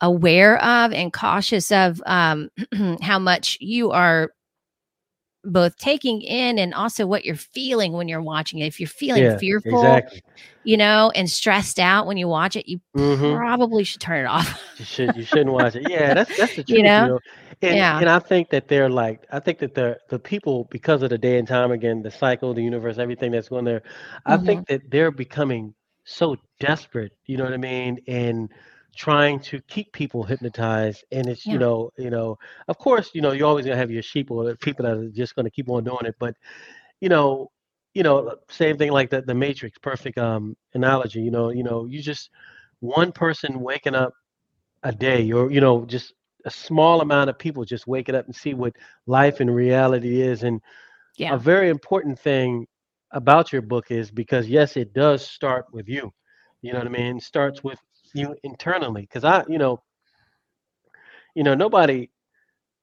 aware 0.00 0.62
of 0.62 0.92
and 0.92 1.12
cautious 1.12 1.72
of 1.72 2.02
um, 2.06 2.50
how 3.00 3.18
much 3.18 3.56
you 3.60 3.90
are 3.90 4.32
both 5.44 5.76
taking 5.76 6.22
in 6.22 6.58
and 6.58 6.74
also 6.74 7.06
what 7.06 7.24
you're 7.24 7.36
feeling 7.36 7.92
when 7.92 8.08
you're 8.08 8.22
watching 8.22 8.60
it. 8.60 8.66
If 8.66 8.80
you're 8.80 8.88
feeling 8.88 9.22
yeah, 9.22 9.38
fearful, 9.38 9.80
exactly. 9.80 10.22
you 10.64 10.76
know, 10.76 11.12
and 11.14 11.30
stressed 11.30 11.78
out 11.78 12.06
when 12.06 12.16
you 12.16 12.28
watch 12.28 12.56
it, 12.56 12.68
you 12.68 12.80
mm-hmm. 12.96 13.36
probably 13.36 13.84
should 13.84 14.00
turn 14.00 14.24
it 14.24 14.28
off. 14.28 14.60
you 14.78 14.84
should 14.84 15.16
you 15.16 15.24
shouldn't 15.24 15.52
watch 15.52 15.76
it. 15.76 15.88
Yeah, 15.88 16.14
that's 16.14 16.36
that's 16.36 16.56
the 16.56 16.64
truth. 16.64 16.78
You 16.78 16.84
know, 16.84 17.02
you 17.02 17.10
know? 17.10 17.20
And, 17.62 17.76
yeah. 17.76 17.98
and 17.98 18.08
I 18.08 18.18
think 18.18 18.50
that 18.50 18.68
they're 18.68 18.90
like 18.90 19.26
I 19.30 19.40
think 19.40 19.58
that 19.58 19.74
the 19.74 19.98
the 20.08 20.18
people 20.18 20.68
because 20.70 21.02
of 21.02 21.10
the 21.10 21.18
day 21.18 21.38
and 21.38 21.46
time 21.46 21.72
again, 21.72 22.02
the 22.02 22.10
cycle, 22.10 22.54
the 22.54 22.62
universe, 22.62 22.98
everything 22.98 23.32
that's 23.32 23.48
going 23.48 23.64
there, 23.64 23.82
I 24.26 24.36
mm-hmm. 24.36 24.46
think 24.46 24.68
that 24.68 24.90
they're 24.90 25.10
becoming 25.10 25.74
so 26.04 26.36
desperate. 26.60 27.12
You 27.26 27.36
know 27.36 27.44
what 27.44 27.54
I 27.54 27.58
mean? 27.58 28.00
And 28.06 28.50
trying 28.94 29.40
to 29.40 29.60
keep 29.62 29.92
people 29.92 30.22
hypnotized 30.22 31.04
and 31.12 31.28
it's 31.28 31.46
yeah. 31.46 31.52
you 31.54 31.58
know 31.58 31.90
you 31.98 32.10
know 32.10 32.38
of 32.68 32.78
course 32.78 33.10
you 33.14 33.20
know 33.20 33.32
you're 33.32 33.46
always 33.46 33.64
going 33.64 33.74
to 33.74 33.80
have 33.80 33.90
your 33.90 34.02
sheep 34.02 34.30
or 34.30 34.54
people 34.56 34.84
that 34.84 34.96
are 34.96 35.08
just 35.08 35.34
going 35.34 35.44
to 35.44 35.50
keep 35.50 35.68
on 35.68 35.84
doing 35.84 36.04
it 36.04 36.14
but 36.18 36.34
you 37.00 37.08
know 37.08 37.50
you 37.94 38.02
know 38.02 38.34
same 38.50 38.76
thing 38.76 38.90
like 38.90 39.10
the, 39.10 39.22
the 39.22 39.34
matrix 39.34 39.78
perfect 39.78 40.18
um 40.18 40.56
analogy 40.74 41.20
you 41.20 41.30
know 41.30 41.50
you 41.50 41.62
know 41.62 41.86
you 41.86 42.02
just 42.02 42.30
one 42.80 43.12
person 43.12 43.60
waking 43.60 43.94
up 43.94 44.12
a 44.82 44.92
day 44.92 45.30
or 45.32 45.50
you 45.50 45.60
know 45.60 45.84
just 45.86 46.14
a 46.44 46.50
small 46.50 47.00
amount 47.00 47.30
of 47.30 47.38
people 47.38 47.64
just 47.64 47.86
waking 47.86 48.14
up 48.14 48.26
and 48.26 48.36
see 48.36 48.52
what 48.54 48.74
life 49.06 49.40
and 49.40 49.54
reality 49.54 50.20
is 50.20 50.42
and 50.42 50.60
yeah. 51.16 51.34
a 51.34 51.38
very 51.38 51.70
important 51.70 52.18
thing 52.18 52.66
about 53.12 53.52
your 53.52 53.62
book 53.62 53.90
is 53.90 54.10
because 54.10 54.48
yes 54.48 54.76
it 54.76 54.92
does 54.92 55.26
start 55.26 55.64
with 55.72 55.88
you 55.88 56.12
you 56.60 56.72
know 56.72 56.78
what 56.78 56.86
i 56.86 56.90
mean 56.90 57.16
it 57.16 57.22
starts 57.22 57.64
with 57.64 57.78
you 58.14 58.36
internally 58.44 59.02
because 59.02 59.24
i 59.24 59.44
you 59.48 59.58
know 59.58 59.82
you 61.34 61.44
know 61.44 61.54
nobody 61.54 62.08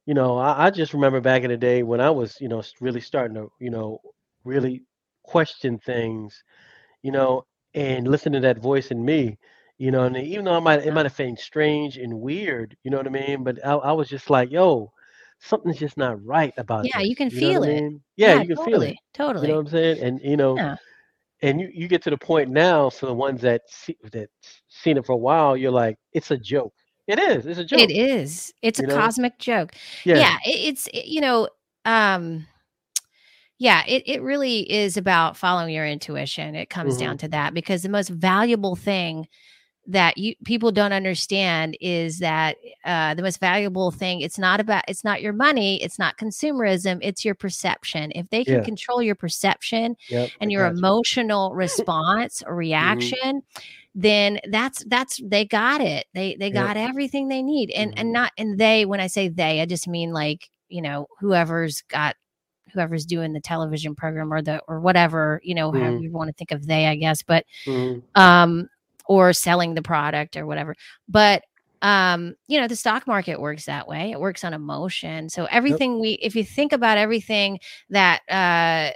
you 0.06 0.14
know 0.14 0.38
I, 0.38 0.68
I, 0.68 0.70
just 0.72 0.94
remember 0.94 1.22
back 1.22 1.44
in 1.44 1.50
the 1.52 1.58
day 1.58 1.84
when 1.84 2.02
i 2.02 2.10
was 2.10 2.38
you 2.42 2.48
know 2.50 2.62
really 2.82 3.02
starting 3.02 3.36
to 3.36 3.52
you 3.60 3.72
know 3.72 4.00
really 4.46 4.84
question 5.24 5.80
things 5.80 6.44
you 7.04 7.12
know 7.12 7.46
and 7.76 8.08
listen 8.08 8.34
to 8.34 8.40
that 8.42 8.60
voice 8.60 8.92
in 8.92 9.04
me 9.04 9.38
You 9.80 9.92
know, 9.92 10.04
and 10.06 10.18
even 10.18 10.46
though 10.46 10.56
I 10.58 10.60
might 10.60 10.86
it 10.86 10.94
might 10.94 11.06
have 11.06 11.16
seemed 11.16 11.40
strange 11.40 11.98
and 11.98 12.22
weird, 12.22 12.78
you 12.84 12.92
know 12.92 12.98
what 12.98 13.08
I 13.08 13.12
mean? 13.12 13.44
But 13.44 13.58
I, 13.66 13.74
I 13.74 13.94
was 13.94 14.10
just 14.10 14.30
like, 14.30 14.52
yo, 14.52 14.92
something's 15.40 15.80
just 15.80 15.98
not 15.98 16.24
right 16.26 16.54
about 16.58 16.92
Yeah, 16.94 17.02
this. 17.02 17.10
you 17.10 17.16
can 17.16 17.30
You 17.30 17.40
feel 17.40 17.64
I 17.64 17.64
it. 17.64 17.84
mean? 17.84 18.02
Yeah, 18.18 18.34
Yeah, 18.34 18.42
you 18.42 18.48
can 18.48 18.58
feel 18.58 18.82
it. 18.84 18.96
totally. 19.14 19.48
You 19.48 19.48
know 19.48 19.56
what 19.56 19.62
I'm 19.62 19.68
saying? 19.72 19.98
And 20.06 20.22
you 20.24 20.38
know, 20.38 20.54
Yeah. 20.58 20.76
And 21.42 21.60
you, 21.60 21.70
you 21.74 21.88
get 21.88 22.02
to 22.04 22.10
the 22.10 22.18
point 22.18 22.50
now 22.50 22.89
for 22.89 23.06
the 23.08 23.14
ones 23.14 23.42
that 23.42 23.62
see, 23.68 23.98
that 24.12 24.30
seen 24.68 24.98
it 24.98 25.06
for 25.06 25.14
a 25.14 25.18
while, 25.18 25.58
you're 25.58 25.72
like, 25.72 25.98
it's 26.14 26.32
a 26.32 26.38
joke. 26.38 26.74
It 27.08 27.20
is. 27.20 27.46
It's 27.46 27.60
a 27.60 27.66
joke. 27.66 27.80
It 27.80 27.92
is. 27.92 28.54
It's 28.62 28.80
a 28.80 28.84
know? 28.88 28.96
cosmic 28.96 29.38
joke. 29.39 29.74
Yeah. 30.06 30.18
yeah 30.18 30.38
it, 30.46 30.60
it's 30.74 30.88
it- 30.88 31.08
you 31.08 31.20
know 31.22 31.50
um 31.86 32.46
yeah 33.58 33.84
it, 33.88 34.04
it 34.06 34.22
really 34.22 34.72
is 34.72 34.98
about 34.98 35.36
following 35.36 35.74
your 35.74 35.86
intuition 35.86 36.54
it 36.56 36.70
comes 36.70 36.94
Mm-hmm. 36.96 37.04
down 37.06 37.18
to 37.20 37.28
that 37.30 37.54
because 37.56 37.82
the 37.82 37.89
most 37.89 38.10
valuable 38.10 38.76
thing 38.76 39.28
that 39.88 40.18
you 40.18 40.36
people 40.46 40.72
don't 40.72 40.94
understand 40.94 41.76
is 41.82 42.20
that 42.20 42.56
uh, 42.86 43.14
the 43.16 43.24
most 43.24 43.40
valuable 43.40 43.90
thing 43.90 44.22
it's 44.22 44.38
not 44.38 44.60
about 44.60 44.84
it's 44.88 45.04
not 45.04 45.22
your 45.24 45.34
money 45.34 45.82
it's 45.84 45.98
not 45.98 46.18
consumerism 46.18 47.00
it's 47.02 47.26
your 47.26 47.34
perception 47.34 48.12
if 48.14 48.30
they 48.30 48.46
can 48.46 48.56
Yeah. 48.60 48.64
control 48.64 49.02
your 49.02 49.16
perception 49.16 49.96
Yep. 50.10 50.30
and 50.40 50.52
your 50.52 50.64
got 50.68 50.74
you. 50.74 50.78
emotional 50.78 51.54
response 51.56 52.44
or 52.46 52.56
reaction 52.56 53.42
then 53.96 54.40
that's 54.52 54.84
that's 54.86 55.20
they 55.24 55.46
got 55.46 55.82
it 55.82 56.06
they 56.14 56.36
they 56.36 56.48
Yep. 56.48 56.54
got 56.54 56.78
everything 56.78 57.28
they 57.28 57.42
need 57.42 57.72
and 57.72 57.92
Mhm. 57.96 58.00
and 58.00 58.14
not 58.14 58.32
and 58.38 58.60
they 58.60 58.86
when 58.86 59.00
i 59.00 59.08
say 59.08 59.30
they 59.30 59.62
i 59.62 59.66
just 59.66 59.88
mean 59.88 60.14
like 60.14 60.50
you 60.70 60.82
know 60.82 61.08
whoever's 61.20 61.82
got 61.90 62.16
whoever's 62.72 63.06
doing 63.06 63.34
the 63.34 63.42
television 63.42 63.96
program 63.96 64.32
or 64.32 64.42
the 64.44 64.62
or 64.68 64.80
whatever 64.80 65.42
you 65.44 65.56
know 65.56 65.72
however 65.72 65.98
Mhm. 65.98 66.04
you 66.04 66.12
want 66.12 66.30
to 66.30 66.34
think 66.34 66.52
of 66.52 66.68
they 66.68 66.86
i 66.88 66.96
guess 66.96 67.22
but 67.24 67.46
Mhm. 67.66 68.04
um 68.16 68.70
or 69.08 69.34
selling 69.34 69.74
the 69.74 69.82
product 69.82 70.38
or 70.38 70.45
whatever. 70.45 70.76
But 71.08 71.43
um 71.84 72.36
you 72.47 72.62
know 72.62 72.68
the 72.68 72.76
stock 72.76 73.08
market 73.08 73.41
works 73.41 73.66
that 73.66 73.88
way. 73.88 74.12
It 74.12 74.20
works 74.20 74.43
on 74.43 74.54
emotion. 74.54 75.30
So 75.30 75.45
everything 75.45 75.99
we 75.99 76.12
if 76.22 76.36
you 76.36 76.43
think 76.43 76.74
about 76.74 76.97
everything 76.97 77.60
that 77.89 78.22
uh 78.30 78.91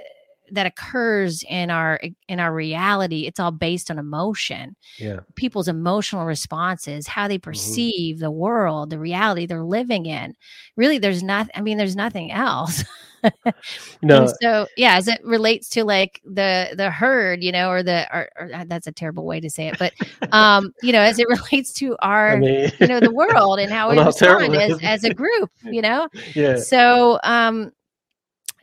that 0.51 0.65
occurs 0.65 1.43
in 1.49 1.69
our 1.69 1.99
in 2.27 2.39
our 2.39 2.53
reality 2.53 3.25
it's 3.27 3.39
all 3.39 3.51
based 3.51 3.89
on 3.91 3.97
emotion. 3.99 4.75
Yeah. 4.99 5.19
people's 5.35 5.67
emotional 5.67 6.25
responses 6.25 7.07
how 7.07 7.27
they 7.27 7.37
perceive 7.37 8.19
the 8.19 8.31
world 8.31 8.89
the 8.89 8.99
reality 8.99 9.45
they're 9.45 9.63
living 9.63 10.05
in. 10.05 10.35
Really 10.75 10.97
there's 10.97 11.23
not 11.23 11.49
i 11.55 11.61
mean 11.61 11.77
there's 11.77 11.95
nothing 11.95 12.31
else. 12.31 12.83
No. 14.03 14.21
and 14.21 14.33
so 14.39 14.67
yeah 14.77 14.97
as 14.97 15.07
it 15.07 15.19
relates 15.23 15.67
to 15.69 15.83
like 15.83 16.21
the 16.25 16.75
the 16.77 16.91
herd 16.91 17.41
you 17.43 17.51
know 17.51 17.71
or 17.71 17.81
the 17.81 18.05
or, 18.15 18.29
or 18.39 18.51
uh, 18.53 18.65
that's 18.67 18.85
a 18.85 18.91
terrible 18.91 19.25
way 19.25 19.39
to 19.39 19.49
say 19.49 19.67
it 19.69 19.79
but 19.79 19.93
um 20.31 20.71
you 20.83 20.91
know 20.91 20.99
as 20.99 21.17
it 21.17 21.27
relates 21.29 21.73
to 21.73 21.95
our 22.03 22.33
I 22.33 22.39
mean, 22.39 22.71
you 22.79 22.85
know 22.87 22.99
the 22.99 23.11
world 23.11 23.59
and 23.59 23.71
how 23.71 23.89
we 23.89 23.97
Well, 23.97 24.05
respond 24.07 24.55
as, 24.55 24.79
as 24.83 25.03
a 25.05 25.13
group 25.13 25.49
you 25.63 25.81
know? 25.81 26.07
Yeah. 26.35 26.57
so 26.57 27.19
um 27.23 27.71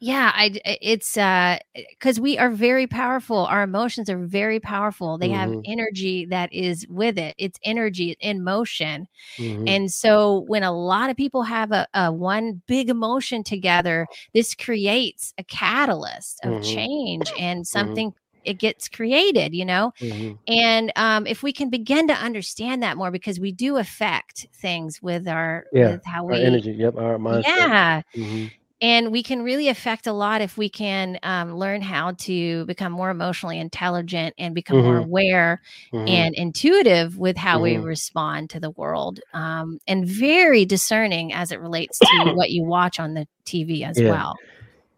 yeah 0.03 0.33
i 0.35 0.51
it's 0.83 1.17
uh 1.17 1.57
because 1.91 2.19
we 2.19 2.37
are 2.37 2.51
very 2.51 2.89
powerful 2.89 3.47
our 3.47 3.63
emotions 3.63 4.11
are 4.11 4.19
very 4.19 4.59
powerful 4.59 5.17
they 5.17 5.29
have 5.29 5.51
Mhm. 5.51 5.63
energy 5.65 6.27
that 6.27 6.53
is 6.53 6.85
with 6.89 7.17
it 7.19 7.35
it's 7.39 7.59
energy 7.63 8.17
in 8.21 8.43
motion 8.43 9.07
Mhm. 9.39 9.69
and 9.69 9.93
so 9.93 10.41
when 10.49 10.65
a 10.65 10.73
lot 10.73 11.09
of 11.09 11.17
people 11.17 11.45
have 11.45 11.71
a, 11.71 11.87
a 11.95 12.11
one 12.13 12.61
big 12.67 12.91
emotion 12.91 13.45
together 13.45 14.09
this 14.35 14.55
creates 14.57 15.33
a 15.39 15.45
catalyst 15.45 16.41
of 16.45 16.51
Mhm. 16.51 16.63
change 16.63 17.25
and 17.39 17.67
something 17.67 18.13
it 18.45 18.55
gets 18.55 18.89
created 18.89 19.55
you 19.55 19.65
know 19.65 19.93
Mhm. 20.03 20.37
and 20.49 20.93
um, 20.97 21.27
if 21.29 21.45
we 21.45 21.53
can 21.53 21.71
begin 21.71 22.09
to 22.09 22.15
understand 22.15 22.83
that 22.83 22.97
more 22.97 23.13
because 23.13 23.39
we 23.39 23.53
do 23.53 23.77
affect 23.77 24.49
things 24.57 25.01
with 25.01 25.29
our 25.29 25.65
Yeah, 25.73 25.93
with 25.93 26.05
how 26.05 26.25
Our 26.25 26.33
we 26.33 26.43
energy. 26.45 26.73
Yep. 26.73 26.97
Our 26.97 27.19
mindset. 27.19 27.45
yeah 27.47 28.03
Mhm. 28.17 28.51
And 28.83 29.13
we 29.13 29.23
can 29.23 29.43
really 29.43 29.69
affect 29.69 30.07
a 30.09 30.13
lot 30.13 30.43
if 30.43 30.59
we 30.59 30.69
can 30.69 31.19
um, 31.23 31.55
learn 31.55 31.81
how 31.81 32.13
to 32.13 32.67
become 32.67 32.93
more 32.93 33.11
emotionally 33.11 33.59
intelligent 33.59 34.35
and 34.39 34.55
become 34.55 34.77
more 34.77 34.99
Mhm. 34.99 35.05
aware 35.05 35.63
Mhm. 35.95 36.09
and 36.09 36.35
intuitive 36.35 37.17
with 37.17 37.37
how 37.37 37.61
we 37.61 37.77
Mhm. 37.77 37.85
respond 37.85 38.51
to 38.51 38.61
the 38.61 38.73
world 38.73 39.21
um, 39.33 39.79
and 39.87 40.07
very 40.07 40.65
discerning 40.67 41.33
as 41.33 41.53
it 41.53 41.61
relates 41.61 42.01
to 42.01 42.17
what 42.37 42.51
you 42.51 42.65
watch 42.65 42.99
on 43.01 43.15
the 43.15 43.27
tv 43.47 43.83
as 43.89 43.99
Yeah. 43.99 44.11
well 44.11 44.39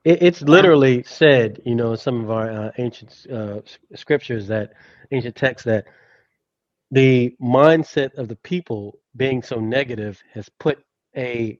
It, 0.04 0.22
it's 0.22 0.42
literally 0.42 1.02
said, 1.04 1.60
you 1.64 1.74
know, 1.74 1.92
in 1.92 1.98
some 1.98 2.22
of 2.24 2.30
our 2.30 2.50
uh, 2.50 2.70
ancient 2.78 3.26
uh, 3.32 3.60
scriptures 3.94 4.46
that 4.48 4.72
ancient 5.12 5.36
texts 5.36 5.64
that 5.66 5.86
the 6.90 7.34
mindset 7.40 8.14
of 8.14 8.28
the 8.28 8.36
people 8.36 8.98
being 9.16 9.42
so 9.42 9.56
negative 9.60 10.22
has 10.32 10.48
put 10.58 10.78
a 11.16 11.58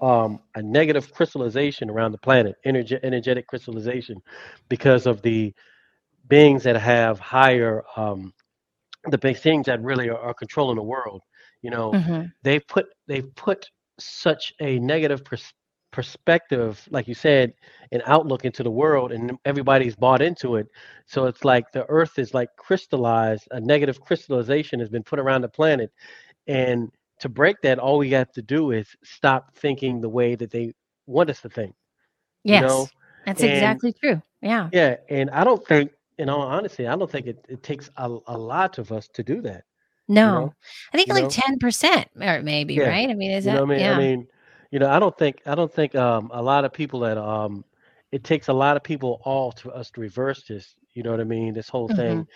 um, 0.00 0.40
a 0.54 0.62
negative 0.62 1.12
crystallization 1.12 1.90
around 1.90 2.12
the 2.12 2.18
planet, 2.18 2.56
energe- 2.66 2.98
energetic 3.02 3.46
crystallization, 3.46 4.20
because 4.68 5.06
of 5.06 5.22
the 5.22 5.52
beings 6.28 6.62
that 6.64 6.76
have 6.76 7.18
higher 7.18 7.82
um, 7.96 8.32
the 9.10 9.18
big 9.18 9.36
things 9.38 9.66
that 9.66 9.82
really 9.82 10.08
are, 10.08 10.18
are 10.18 10.34
controlling 10.34 10.76
the 10.76 10.82
world. 10.82 11.22
You 11.62 11.70
know, 11.70 11.98
Mhm. 11.98 12.32
they 12.42 12.60
put 12.60 12.86
they've 13.06 13.34
put 13.36 13.66
such 13.98 14.52
a 14.60 14.78
negative 14.78 15.24
pers- 15.24 15.54
perspective, 15.90 16.86
like 16.90 17.08
you 17.08 17.14
said, 17.14 17.52
an 17.92 18.02
outlook 18.06 18.44
into 18.44 18.62
the 18.62 18.70
world, 18.70 19.12
and 19.12 19.36
everybody's 19.44 19.96
bought 19.96 20.22
into 20.22 20.56
it. 20.56 20.66
So 21.06 21.26
it's 21.26 21.44
like 21.44 21.70
the 21.72 21.86
Earth 21.88 22.18
is 22.18 22.34
like 22.34 22.48
crystallized. 22.56 23.48
A 23.50 23.60
negative 23.60 24.00
crystallization 24.00 24.78
has 24.80 24.88
been 24.88 25.02
put 25.02 25.18
around 25.18 25.42
the 25.42 25.48
planet, 25.48 25.90
and 26.46 26.90
to 27.20 27.28
break 27.28 27.60
that, 27.62 27.78
all 27.78 27.98
we 27.98 28.10
have 28.10 28.32
to 28.32 28.42
do 28.42 28.70
is 28.72 28.88
stop 29.04 29.54
thinking 29.56 30.00
the 30.00 30.08
way 30.08 30.34
that 30.34 30.50
they 30.50 30.72
want 31.06 31.30
us 31.30 31.40
to 31.42 31.48
think. 31.48 31.74
yes 32.44 32.62
You 32.62 32.66
know, 32.68 32.86
that's 33.26 33.42
and- 33.42 33.52
exactly 33.52 33.92
true 33.92 34.22
yeah 34.42 34.68
yeah, 34.72 34.96
and 35.08 35.30
I 35.30 35.44
don't 35.44 35.64
think, 35.66 35.90
in 36.18 36.28
all 36.28 36.42
honesty, 36.42 36.86
I 36.86 36.96
don't 36.96 37.10
think 37.10 37.26
it, 37.26 37.44
it 37.48 37.62
takes 37.62 37.90
a, 37.96 38.06
a 38.26 38.36
lot 38.36 38.78
of 38.78 38.92
us 38.92 39.08
to 39.14 39.22
do 39.22 39.40
that. 39.42 39.64
no 40.08 40.40
know? 40.40 40.54
i 40.92 40.96
think 40.96 41.08
You 41.08 41.14
like 41.14 41.24
know? 41.24 41.28
10% 41.28 42.06
or 42.20 42.42
maybe 42.42 42.78
Yeah. 42.78 42.88
right 42.88 43.08
i 43.10 43.14
mean 43.14 43.30
is 43.30 43.44
you 43.44 43.52
that 43.52 43.62
I 43.62 43.64
mean? 43.64 43.80
yeah 43.80 43.94
I 43.96 43.98
mean, 43.98 44.26
you 44.70 44.78
know, 44.78 44.88
I 44.90 44.98
don't 44.98 45.16
think 45.16 45.40
I 45.46 45.54
don't 45.54 45.72
think 45.72 45.94
um 45.94 46.30
a 46.32 46.42
lot 46.42 46.64
of 46.64 46.72
people 46.72 47.00
that 47.00 47.18
um 47.18 47.64
it 48.12 48.24
takes 48.24 48.48
a 48.48 48.52
lot 48.52 48.76
of 48.76 48.82
people 48.82 49.20
all 49.24 49.52
to 49.52 49.70
us 49.72 49.90
to 49.92 50.00
reverse 50.00 50.44
this. 50.48 50.74
You 50.94 51.02
know 51.02 51.10
what 51.10 51.20
I 51.20 51.24
mean? 51.24 51.54
This 51.54 51.68
whole 51.68 51.88
thing, 51.88 52.26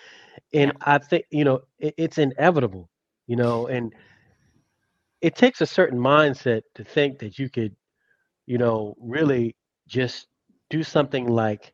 and 0.52 0.72
I 0.82 0.98
think 0.98 1.24
you 1.30 1.44
know 1.44 1.60
it, 1.78 1.94
it's 1.96 2.18
inevitable. 2.18 2.88
You 3.26 3.36
know, 3.36 3.66
and 3.68 3.92
it 5.22 5.36
takes 5.36 5.62
a 5.62 5.66
certain 5.66 5.98
mindset 5.98 6.62
to 6.76 6.84
think 6.84 7.18
that 7.20 7.38
you 7.38 7.50
could, 7.50 7.76
you 8.46 8.58
know, 8.58 8.96
really 9.00 9.56
just 9.88 10.28
do 10.70 10.82
something 10.84 11.28
like 11.28 11.72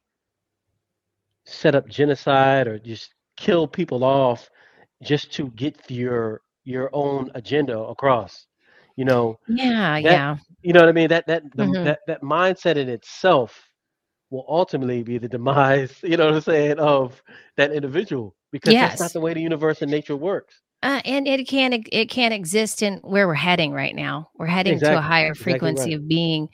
set 1.47 1.75
up 1.75 1.89
genocide 1.89 2.69
or 2.69 2.79
just 2.79 3.15
kill 3.37 3.69
people 3.69 4.05
off 4.05 4.51
just 5.03 5.33
to 5.35 5.51
get 5.53 5.91
your 5.91 6.43
your 6.65 6.91
own 6.93 7.31
agenda 7.35 7.79
across. 7.79 8.47
You 8.97 9.05
know, 9.07 9.39
yeah 9.49 9.97
That- 10.03 10.23
yeah 10.23 10.37
you 10.63 10.73
know 10.75 10.81
what 10.81 10.89
I 10.89 10.93
mean? 10.93 11.09
That 11.09 11.27
that 11.29 11.43
the, 11.57 11.77
Mhm. 11.77 11.85
that 11.85 12.01
that 12.09 12.23
mindset 12.23 12.77
in 12.77 12.89
itself 12.89 13.71
will 14.31 14.45
ultimately 14.49 15.03
be 15.03 15.19
the 15.19 15.29
demise. 15.29 16.01
You 16.05 16.17
know 16.17 16.27
what 16.27 16.35
I'm 16.37 16.41
saying 16.43 16.79
of 16.81 17.23
that 17.57 17.73
individual 17.73 18.35
because 18.53 18.79
that's 18.79 18.99
not 18.99 19.13
the 19.13 19.21
way 19.21 19.35
the 19.35 19.41
universe 19.43 19.83
and 19.83 19.91
nature 19.91 20.17
works. 20.17 20.63
Uh, 20.83 21.01
and 21.05 21.27
it 21.27 21.49
can't 21.49 21.89
it 21.91 22.09
can't 22.09 22.33
exist 22.33 22.83
in 22.83 22.99
where 22.99 23.27
we're 23.27 23.35
heading 23.35 23.73
right 23.73 23.97
now. 23.97 24.31
We're 24.37 24.47
heading 24.47 24.79
to 24.81 24.99
a 24.99 25.01
higher 25.01 25.31
exactly 25.31 25.53
frequency 25.53 25.91
right. 25.91 25.95
of 25.95 26.07
being, 26.07 26.49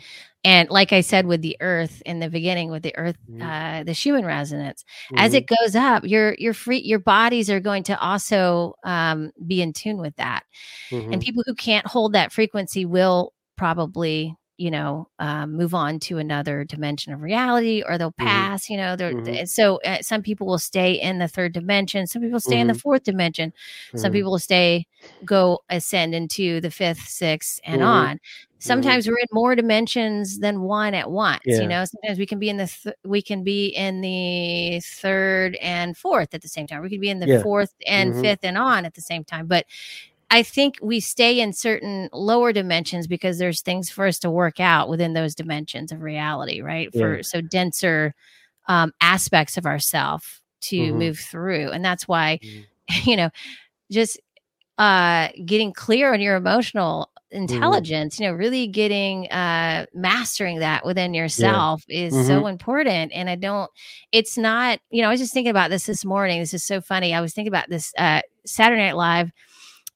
and 0.45 0.71
like 0.71 0.95
I 0.95 1.03
said 1.03 1.27
with 1.27 1.43
the 1.43 1.59
Earth 1.61 2.03
in 2.07 2.21
the 2.21 2.31
beginning, 2.31 2.71
with 2.71 2.83
the 2.83 2.97
Earth, 2.97 3.17
Mhm. 3.31 3.43
uh, 3.81 3.85
the 3.85 3.93
Schumann 3.93 4.25
resonance, 4.25 4.83
as 5.17 5.33
Mhm. 5.33 5.37
it 5.37 5.47
goes 5.47 5.77
up, 5.77 6.05
your 6.07 6.35
your 6.39 6.55
free 6.55 6.81
your 6.81 7.01
bodies 7.01 7.51
are 7.51 7.61
going 7.61 7.83
to 7.85 8.01
also 8.01 8.75
um, 8.85 9.31
be 9.47 9.61
in 9.61 9.75
tune 9.75 9.99
with 9.99 10.17
that. 10.17 10.45
Mhm. 10.91 11.13
And 11.13 11.23
people 11.23 11.43
who 11.47 11.55
can't 11.55 11.87
hold 11.87 12.15
that 12.15 12.33
frequency 12.33 12.87
will 12.87 13.35
probably 13.57 14.35
you 14.57 14.71
know 14.71 15.09
um, 15.19 15.53
move 15.57 15.75
on 15.75 15.99
to 15.99 16.19
another 16.19 16.65
dimension 16.65 17.13
of 17.13 17.21
reality 17.23 17.83
or 17.87 17.99
they'll 17.99 18.13
Mhm. 18.13 18.27
pass 18.27 18.71
you 18.71 18.77
know 18.77 18.95
they're, 18.97 19.13
Mhm. 19.13 19.49
so 19.49 19.81
uh, 19.85 19.99
some 20.03 20.23
people 20.23 20.47
will 20.47 20.59
stay 20.59 20.93
in 20.93 21.19
the 21.19 21.27
third 21.29 21.53
dimension 21.53 22.07
some 22.07 22.23
people 22.23 22.39
stay 22.41 22.61
in 22.61 22.67
the 22.69 22.73
Mhm. 22.75 22.81
fourth 22.81 23.03
dimension 23.05 23.53
some 23.97 24.11
Mhm. 24.11 24.15
people 24.15 24.31
will 24.33 24.39
stay 24.39 24.87
go 25.25 25.61
ascend 25.71 26.15
into 26.15 26.61
the 26.61 26.71
fifth 26.71 27.09
sixth 27.09 27.59
and 27.65 27.83
on 27.83 28.21
sometimes 28.61 29.07
we're 29.07 29.19
in 29.19 29.27
more 29.33 29.55
dimensions 29.55 30.39
than 30.39 30.63
one 30.63 30.95
at 30.95 31.11
once 31.11 31.43
Yeah. 31.45 31.61
you 31.61 31.69
know 31.69 31.85
sometimes 31.85 32.19
we 32.19 32.25
can 32.27 32.39
be 32.39 32.49
in 32.49 32.57
the 32.57 32.67
th- 32.67 32.95
we 33.05 33.21
can 33.23 33.43
be 33.45 33.67
in 33.67 34.01
the 34.01 34.81
third 34.85 35.57
and 35.57 35.97
fourth 35.97 36.33
at 36.33 36.41
the 36.43 36.49
same 36.49 36.67
time 36.67 36.81
we 36.81 36.89
could 36.89 37.01
be 37.01 37.11
in 37.11 37.19
the 37.19 37.27
Yeah. 37.27 37.43
fourth 37.43 37.75
and 37.87 38.15
fifth 38.21 38.45
and 38.45 38.57
on 38.57 38.85
at 38.87 38.95
the 38.95 39.01
same 39.03 39.25
time 39.25 39.47
but 39.47 39.67
I 40.35 40.43
think 40.43 40.79
we 40.83 41.01
stay 41.01 41.41
in 41.41 41.53
certain 41.53 42.09
lower 42.13 42.53
dimensions 42.53 43.07
because 43.07 43.39
there's 43.39 43.63
things 43.63 43.89
for 43.89 44.07
us 44.07 44.19
to 44.21 44.31
work 44.33 44.59
out 44.61 44.89
within 44.89 45.13
those 45.15 45.35
dimensions 45.37 45.93
of 45.93 46.03
reality, 46.03 46.61
right? 46.61 46.93
For 46.95 47.19
Yeah. 47.19 47.23
so 47.23 47.41
denser 47.41 48.15
um, 48.69 48.93
aspects 49.01 49.57
of 49.59 49.67
ourself 49.67 50.41
to 50.63 50.93
Mhm. 50.93 50.99
move 50.99 51.19
through, 51.21 51.71
and 51.71 51.85
that's 51.85 52.09
why 52.09 52.41
Mhm. 52.43 52.67
you 53.07 53.17
know 53.17 53.31
just 53.93 54.21
uh 54.79 55.29
getting 55.47 55.73
clear 55.73 56.15
on 56.15 56.21
your 56.21 56.37
emotional 56.37 57.11
Mhm. 57.33 57.39
intelligence 57.39 58.19
you 58.21 58.27
know 58.27 58.33
really 58.33 58.67
getting 58.69 59.27
uh 59.33 59.87
mastering 59.95 60.61
that 60.61 60.85
within 60.87 61.15
yourself 61.15 61.85
is 61.89 62.15
Mhm. 62.15 62.27
so 62.27 62.47
important 62.47 63.13
and 63.15 63.31
i 63.31 63.37
don't 63.37 63.71
it's 64.13 64.39
not 64.39 64.81
you 64.91 65.03
know 65.03 65.09
i 65.09 65.13
was 65.13 65.21
just 65.21 65.33
thinking 65.35 65.51
about 65.51 65.71
this 65.71 65.87
this 65.87 66.05
morning 66.05 66.41
this 66.41 66.55
is 66.55 66.65
so 66.65 66.81
funny 66.81 67.15
i 67.15 67.21
was 67.21 67.35
thinking 67.35 67.53
about 67.53 67.69
this 67.71 67.93
uh 67.99 68.21
saturday 68.47 68.83
night 68.83 68.97
live 68.97 69.31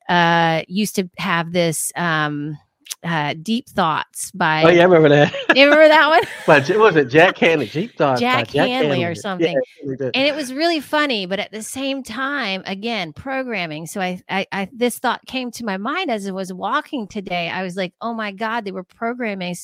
uh 0.09 0.63
used 0.69 0.95
to 0.97 1.09
have 1.19 1.53
this 1.53 1.93
um 1.97 2.57
uh 3.05 3.35
deep 3.43 3.69
thoughts 3.69 4.31
by 4.33 4.65
Oh 4.65 4.69
yeah, 4.69 4.83
I 4.83 4.85
remember 4.85 5.09
that. 5.11 5.33
you 5.55 5.65
remember 5.65 5.89
that 5.89 6.09
one 6.09 6.23
but 6.47 6.69
was 6.79 6.97
it 6.97 7.09
Jack 7.09 7.37
Handey? 7.37 7.71
Deep 7.71 7.97
Thoughts 7.97 8.21
by 8.21 8.27
Jack 8.45 8.49
Handey 8.49 9.05
or 9.07 9.13
Yeah, 9.13 9.15
something. 9.15 9.57
Handey 9.85 10.11
and 10.15 10.27
it 10.27 10.35
was 10.35 10.53
really 10.55 10.81
funny 10.81 11.27
but 11.27 11.39
at 11.39 11.53
the 11.53 11.63
same 11.63 12.03
time 12.03 12.63
again 12.67 13.13
programming 13.13 13.87
so 13.87 14.01
I, 14.01 14.21
I 14.29 14.47
i 14.53 14.69
this 14.73 14.99
thought 14.99 15.25
came 15.27 15.51
to 15.53 15.65
my 15.65 15.77
mind 15.77 16.11
as 16.11 16.27
i 16.27 16.31
was 16.31 16.53
walking 16.53 17.07
today 17.07 17.51
i 17.51 17.63
was 17.63 17.77
like 17.77 17.93
oh 18.01 18.15
my 18.15 18.33
god 18.33 18.65
they 18.65 18.73
were 18.73 18.85
programming 18.85 19.55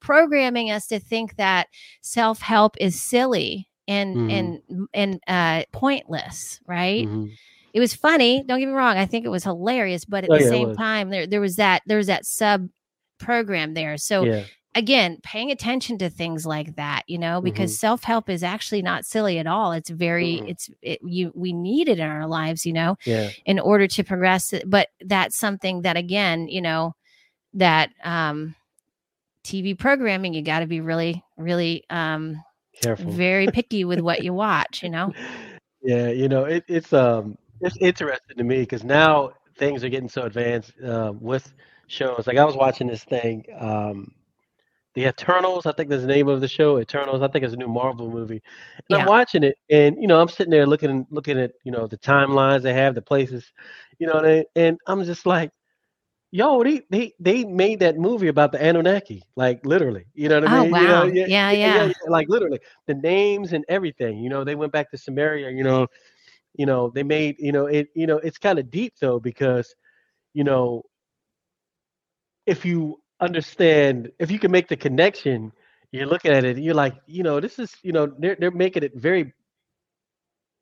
programming 0.00 0.70
us 0.70 0.86
to 0.88 0.98
think 1.00 1.36
that 1.36 1.68
self-help 2.02 2.76
is 2.80 3.00
silly 3.00 3.68
and 3.88 4.16
Mhm. 4.16 4.30
and 4.30 4.88
and 4.92 5.20
uh 5.26 5.64
pointless 5.72 6.60
right 6.66 7.08
Mhm. 7.08 7.30
It 7.76 7.80
was 7.80 7.94
funny 7.94 8.42
don't 8.42 8.58
get 8.58 8.66
me 8.66 8.72
wrong 8.72 8.96
i 8.96 9.04
think 9.06 9.24
it 9.26 9.28
was 9.28 9.44
hilarious 9.44 10.04
but 10.06 10.24
at 10.24 10.30
Oh, 10.30 10.34
the 10.34 10.40
yeah, 10.40 10.48
same 10.48 10.74
time 10.74 11.10
there 11.10 11.26
there 11.26 11.40
was 11.42 11.56
that 11.56 11.82
there 11.86 11.98
was 11.98 12.06
that 12.08 12.24
sub 12.24 12.68
program 13.18 13.74
there. 13.74 13.96
So 13.96 14.24
yeah, 14.24 14.44
again 14.74 15.18
paying 15.22 15.50
attention 15.50 15.96
to 15.98 16.10
things 16.10 16.44
like 16.46 16.76
that 16.76 17.02
you 17.06 17.18
know 17.18 17.40
because 17.40 17.72
Mhm. 17.72 17.78
self-help 17.78 18.28
is 18.28 18.42
actually 18.42 18.82
not 18.82 19.04
silly 19.06 19.38
at 19.38 19.46
all. 19.46 19.72
It's 19.72 19.90
very 19.90 20.36
Mm-mm. 20.42 20.50
it's 20.50 20.70
it, 20.82 21.00
you 21.02 21.32
we 21.34 21.52
need 21.52 21.88
it 21.88 21.98
in 21.98 22.06
our 22.08 22.26
lives 22.26 22.66
you 22.66 22.72
know 22.72 22.96
yeah, 23.06 23.30
in 23.46 23.58
order 23.58 23.86
to 23.86 24.04
progress 24.04 24.52
but 24.66 24.88
that's 25.00 25.36
something 25.38 25.82
that 25.82 25.96
again 25.96 26.48
you 26.48 26.60
know 26.60 26.94
that 27.54 27.90
um 28.04 28.54
tv 29.44 29.78
programming 29.78 30.34
you 30.34 30.42
got 30.42 30.60
to 30.60 30.66
be 30.66 30.80
really 30.80 31.22
really 31.38 31.84
um 31.90 32.42
careful. 32.82 33.12
very 33.12 33.46
picky 33.48 33.84
with 33.84 34.00
what 34.00 34.22
you 34.22 34.32
watch 34.46 34.82
you 34.82 34.90
know? 34.90 35.12
Yeah, 35.82 36.08
you 36.08 36.28
know, 36.28 36.44
it, 36.44 36.64
it's 36.68 36.92
um 36.92 37.36
it's 37.60 37.76
interesting 37.80 38.36
to 38.38 38.44
me 38.44 38.60
because 38.60 38.84
now 38.84 39.30
things 39.58 39.84
are 39.84 39.88
getting 39.88 40.08
so 40.08 40.22
advanced 40.22 40.72
uh, 40.82 41.12
with 41.18 41.52
shows. 41.86 42.26
Like 42.26 42.36
I 42.38 42.44
was 42.44 42.56
watching 42.56 42.86
this 42.88 43.04
thing, 43.04 43.44
um, 43.58 44.12
The 44.94 45.04
Eternals. 45.06 45.66
I 45.66 45.72
think 45.72 45.88
that's 45.90 46.02
the 46.02 46.08
name 46.08 46.28
of 46.28 46.40
the 46.40 46.48
show, 46.48 46.78
Eternals. 46.78 47.22
I 47.22 47.28
think 47.28 47.44
it's 47.44 47.54
a 47.54 47.58
new 47.58 47.68
Marvel 47.68 48.10
movie. 48.10 48.42
And 48.88 48.96
Yeah. 48.96 48.98
I'm 48.98 49.04
watching 49.04 49.44
it, 49.44 49.56
and 49.70 49.96
you 50.00 50.08
know, 50.08 50.20
I'm 50.20 50.28
sitting 50.28 50.50
there 50.50 50.66
looking 50.66 51.06
looking 51.10 51.38
at 51.38 51.52
you 51.64 51.72
know 51.72 51.86
the 51.86 51.98
timelines 51.98 52.62
they 52.62 52.74
have, 52.74 52.94
the 52.94 53.02
places, 53.02 53.52
you 53.98 54.06
know, 54.06 54.18
and, 54.20 54.44
and 54.56 54.78
I'm 54.86 55.04
just 55.04 55.26
like, 55.26 55.50
yo, 56.30 56.62
they 56.62 56.82
they 56.90 57.12
they 57.20 57.44
made 57.44 57.80
that 57.80 57.96
movie 57.98 58.28
about 58.28 58.52
the 58.52 58.62
Anunnaki, 58.62 59.22
like 59.36 59.64
literally. 59.64 60.06
You 60.14 60.28
know 60.28 60.36
what 60.36 60.44
I 60.44 60.48
Oh, 60.48 60.64
mean? 60.64 60.76
You 60.76 60.86
know, 60.88 61.04
wow. 61.04 61.12
Yeah, 61.26 61.50
yeah. 61.52 61.88
like 62.08 62.28
literally 62.28 62.60
the 62.86 62.94
names 62.94 63.52
and 63.52 63.64
everything. 63.68 64.18
You 64.18 64.30
know, 64.30 64.44
they 64.44 64.54
went 64.54 64.72
back 64.72 64.90
to 64.90 64.96
Sumeria. 64.96 65.54
You 65.56 65.64
know, 65.64 65.86
you 66.56 66.66
know 66.66 66.90
they 66.90 67.02
made 67.02 67.36
you 67.38 67.52
know 67.52 67.66
it. 67.66 67.88
You 67.94 68.06
know, 68.06 68.18
it's 68.18 68.38
kind 68.38 68.58
of 68.58 68.70
deep 68.70 68.94
though 69.00 69.18
because, 69.20 69.74
you 70.34 70.44
know, 70.44 70.82
if 72.46 72.64
you 72.64 73.00
understand, 73.20 74.10
if 74.18 74.30
you 74.30 74.38
can 74.38 74.50
make 74.50 74.68
the 74.68 74.76
connection, 74.76 75.52
you're 75.92 76.06
looking 76.06 76.32
at 76.32 76.44
it, 76.44 76.58
you're 76.58 76.74
like, 76.74 76.94
you 77.06 77.22
know, 77.22 77.40
this 77.40 77.58
is, 77.58 77.74
you 77.82 77.92
know, 77.92 78.06
they're 78.18 78.36
they're 78.38 78.50
making 78.50 78.82
it 78.84 78.92
very 78.96 79.32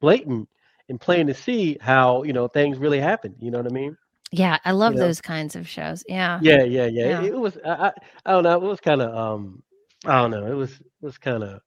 blatant 0.01 0.49
and 0.89 1.01
plain 1.01 1.27
to 1.27 1.35
see 1.35 1.79
how 1.81 2.23
you 2.25 2.33
know 2.33 2.49
things 2.49 2.79
really 2.79 3.01
happen. 3.01 3.35
You 3.41 3.51
know 3.51 3.59
what 3.59 3.67
I 3.71 3.75
mean? 3.75 3.97
yeah 4.33 4.59
i 4.65 4.73
love 4.73 4.95
You 4.95 4.99
know? 4.99 5.05
those 5.05 5.21
kinds 5.21 5.57
of 5.57 5.69
shows 5.69 6.05
yeah 6.09 6.41
Yeah, 6.41 6.63
yeah, 6.65 6.87
yeah. 6.87 7.07
Yeah. 7.07 7.23
It, 7.23 7.35
it 7.35 7.39
was. 7.39 7.59
I, 7.65 7.71
I, 7.71 7.93
I 8.27 8.33
don't 8.33 8.45
know. 8.45 8.57
It 8.57 8.63
was 8.69 8.81
kind 8.81 9.03
of. 9.03 9.15
Um, 9.15 9.63
I 10.07 10.21
don't 10.21 10.31
know. 10.31 10.47
It 10.47 10.55
was. 10.55 10.73
It 10.73 10.87
was 11.03 11.19
kind 11.19 11.43
of. 11.43 11.61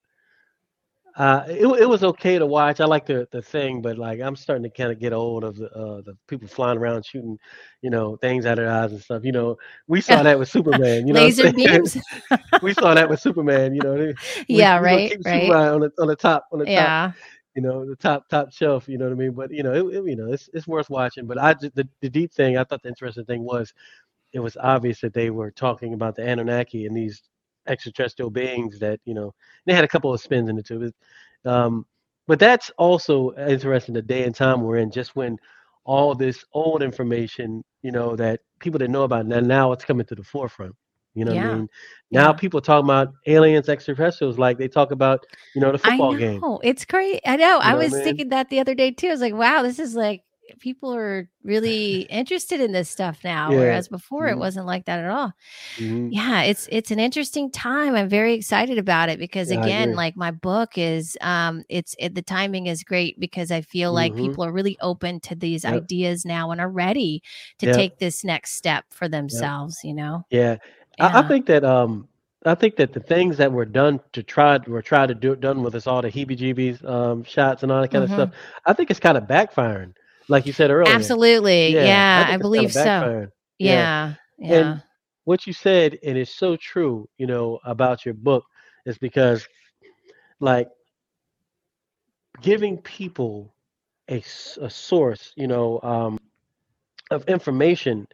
Uh, 1.17 1.43
it, 1.49 1.67
it 1.81 1.89
was 1.89 2.03
okay 2.03 2.39
to 2.39 2.45
watch. 2.47 2.79
I 2.81 2.85
like 2.85 3.05
the 3.07 3.27
the 3.31 3.41
thing, 3.41 3.81
but 3.81 3.97
like 3.97 4.21
I'm 4.21 4.35
starting 4.35 4.63
to 4.63 4.69
kind 4.69 4.91
of 4.91 4.99
get 4.99 5.13
old 5.13 5.43
of 5.43 5.57
the 5.57 5.67
uh, 5.71 6.01
the 6.01 6.15
people 6.27 6.47
flying 6.47 6.77
around 6.77 7.05
shooting, 7.05 7.37
you 7.81 7.89
know, 7.91 8.17
things 8.17 8.45
out 8.45 8.59
of 8.59 8.65
their 8.65 8.71
eyes 8.73 8.91
and 8.93 9.01
stuff. 9.01 9.23
You 9.25 9.33
know, 9.33 9.57
we 9.87 10.01
saw 10.01 10.23
that 10.23 10.39
with 10.39 10.49
Superman. 10.49 11.07
You 11.07 11.13
know, 11.13 11.27
laser 11.27 11.49
beams 11.63 11.97
we 12.61 12.73
saw 12.73 12.93
that 12.95 13.09
with 13.09 13.19
Superman. 13.19 13.75
You 13.75 13.81
know, 13.83 14.13
we- 14.51 14.67
yeah 14.79 14.79
we 14.79 14.87
right 14.89 15.13
right 15.47 15.69
on 15.69 15.81
the 15.81 15.91
on 15.99 16.07
the 16.07 16.15
top 16.15 16.45
on 16.53 16.59
the 16.59 16.67
top 16.67 16.93
yeah 16.93 17.11
you 17.55 17.61
know, 17.63 17.85
the 17.85 17.95
top 17.95 18.27
top 18.29 18.51
shelf. 18.51 18.87
You 18.87 18.97
know 18.97 19.05
what 19.05 19.13
I 19.13 19.15
mean? 19.15 19.31
But 19.31 19.51
you 19.51 19.63
know, 19.63 19.73
it, 19.73 19.95
it- 19.95 20.05
you 20.05 20.15
know, 20.15 20.31
it's 20.31 20.49
it's 20.53 20.67
worth 20.67 20.89
watching. 20.89 21.27
But 21.27 21.39
I 21.39 21.53
just 21.53 21.75
the, 21.75 21.87
the 22.01 22.09
deep 22.09 22.33
thing. 22.33 22.57
I 22.57 22.63
thought 22.63 22.83
the 22.83 22.89
interesting 22.89 23.25
thing 23.25 23.43
was, 23.43 23.73
it 24.33 24.39
was 24.39 24.57
obvious 24.57 25.01
that 25.01 25.13
they 25.13 25.29
were 25.31 25.51
talking 25.51 25.93
about 25.93 26.15
the 26.15 26.23
Anunnaki 26.27 26.85
and 26.85 26.95
these 26.95 27.21
extraterrestrial 27.67 28.29
beings 28.31 28.79
that 28.79 28.99
you 29.05 29.13
know. 29.13 29.33
They 29.65 29.73
had 29.73 29.83
a 29.83 29.87
couple 29.87 30.13
of 30.13 30.21
spins 30.21 30.49
in 30.49 30.57
it 30.57 30.65
too. 30.65 30.91
But, 31.43 31.51
um, 31.51 31.85
but 32.27 32.39
that's 32.39 32.69
also 32.77 33.33
interesting. 33.35 33.93
The 33.93 34.01
day 34.01 34.23
and 34.23 34.35
time 34.35 34.61
we're 34.61 34.77
in, 34.77 34.91
just 34.91 35.15
when 35.15 35.37
all 35.85 36.13
this 36.15 36.43
old 36.53 36.83
information, 36.83 37.63
you 37.81 37.91
know, 37.91 38.15
that 38.17 38.41
people 38.59 38.77
didn't 38.77 38.93
know 38.93 39.03
about, 39.03 39.25
now 39.25 39.39
now 39.39 39.71
it's 39.71 39.85
coming 39.85 40.05
to 40.07 40.15
the 40.15 40.23
forefront. 40.23 40.75
You 41.15 41.25
know 41.25 41.33
what 41.35 41.43
Yeah. 41.43 41.51
I 41.51 41.55
mean? 41.55 41.69
Now 42.11 42.27
Yeah. 42.29 42.33
people 42.33 42.61
talk 42.61 42.83
about 42.83 43.13
aliens, 43.25 43.69
extraterrestrials, 43.69 44.37
like 44.37 44.57
they 44.57 44.67
talk 44.67 44.91
about, 44.91 45.25
you 45.55 45.61
know, 45.61 45.71
the 45.71 45.77
I 45.83 45.97
football 45.97 46.11
know. 46.11 46.19
game. 46.19 46.41
It's 46.63 46.85
great. 46.85 47.21
I 47.25 47.37
know. 47.37 47.59
I 47.59 47.71
know 47.71 47.79
I 47.79 47.85
was 47.85 47.93
mean? 47.93 48.03
thinking 48.03 48.29
that 48.29 48.49
the 48.49 48.59
other 48.59 48.75
day 48.75 48.91
too. 48.91 49.07
I 49.07 49.11
was 49.11 49.21
like, 49.21 49.33
wow, 49.33 49.63
this 49.63 49.79
is 49.79 49.95
like 49.95 50.23
people 50.59 50.93
are 50.93 51.29
really 51.43 52.01
interested 52.09 52.59
in 52.61 52.71
this 52.71 52.89
stuff 52.89 53.19
now. 53.23 53.53
Yeah. 53.53 53.55
Whereas 53.55 53.87
before 53.87 54.27
it 54.27 54.37
Mhm. 54.37 54.39
wasn't 54.39 54.65
like 54.65 54.85
that 54.85 54.99
at 54.99 55.09
all. 55.09 55.33
Mhm. 55.77 56.09
Yeah, 56.09 56.43
it's 56.43 56.67
it's 56.71 56.91
an 56.91 56.99
interesting 56.99 57.51
time. 57.51 57.95
I'm 57.95 58.09
very 58.09 58.33
excited 58.33 58.77
about 58.77 59.09
it 59.09 59.19
because 59.19 59.49
Yeah, 59.49 59.51
again, 59.51 59.93
like 59.95 60.15
my 60.17 60.31
book 60.31 60.77
is 60.77 61.17
um 61.21 61.63
it's 61.69 61.95
it, 61.99 62.15
the 62.15 62.21
timing 62.21 62.67
is 62.67 62.83
great 62.83 63.19
because 63.19 63.51
I 63.51 63.61
feel 63.61 63.93
like 63.93 64.15
Mhm. 64.15 64.15
people 64.15 64.43
are 64.45 64.51
really 64.53 64.77
open 64.81 65.19
to 65.21 65.35
these 65.35 65.65
Yep. 65.65 65.83
ideas 65.83 66.25
now 66.25 66.51
and 66.51 66.61
are 66.61 66.69
ready 66.69 67.21
to 67.59 67.67
Yep. 67.67 67.67
take 67.67 67.97
this 67.99 68.23
next 68.23 68.53
step 68.53 68.85
for 68.91 69.09
themselves, 69.09 69.83
you 69.83 69.93
know. 69.93 70.25
Yeah, 70.29 70.57
I, 70.99 71.19
I 71.19 71.21
think 71.21 71.45
that 71.47 71.63
um, 71.63 72.07
I 72.45 72.55
think 72.55 72.75
that 72.77 72.93
the 72.93 72.99
things 72.99 73.37
that 73.37 73.51
were 73.51 73.65
done 73.65 73.99
to 74.13 74.23
try 74.23 74.59
were 74.67 74.81
tried 74.81 75.07
to 75.07 75.15
do 75.15 75.35
done 75.35 75.63
with 75.63 75.75
us 75.75 75.87
all 75.87 76.01
the 76.01 76.11
heebie-jeebies 76.11 76.83
um, 76.85 77.23
shots 77.23 77.63
and 77.63 77.71
all 77.71 77.81
that 77.81 77.91
kind 77.91 78.03
Mhm. 78.03 78.05
of 78.05 78.11
stuff. 78.11 78.31
I 78.65 78.73
think 78.73 78.91
it's 78.91 78.99
kind 78.99 79.17
of 79.17 79.23
backfiring, 79.25 79.93
like 80.27 80.45
you 80.45 80.53
said 80.53 80.71
earlier. 80.71 81.13
Absolutely. 81.13 81.73
Yeah, 81.73 82.03
think 82.13 82.29
I, 82.29 82.37
kinda 82.55 82.69
believe 82.69 82.73
so. 82.73 83.27
Yeah. 83.59 83.87
Yeah. 83.87 84.13
Yeah. 84.37 84.77
And 84.77 84.81
what 85.25 85.45
you 85.47 85.53
said, 85.53 85.97
and 86.03 86.17
it's 86.17 86.33
so 86.33 86.55
true, 86.57 87.07
you 87.17 87.27
know, 87.27 87.59
about 87.65 88.05
your 88.05 88.13
book, 88.15 88.43
is 88.85 88.97
because, 88.97 89.47
like, 90.39 90.69
giving 92.41 92.77
people 92.77 93.53
a, 94.09 94.23
a 94.61 94.69
source, 94.69 95.33
you 95.35 95.47
know, 95.47 95.79
um, 95.83 96.17
of 97.11 97.23
information 97.27 98.07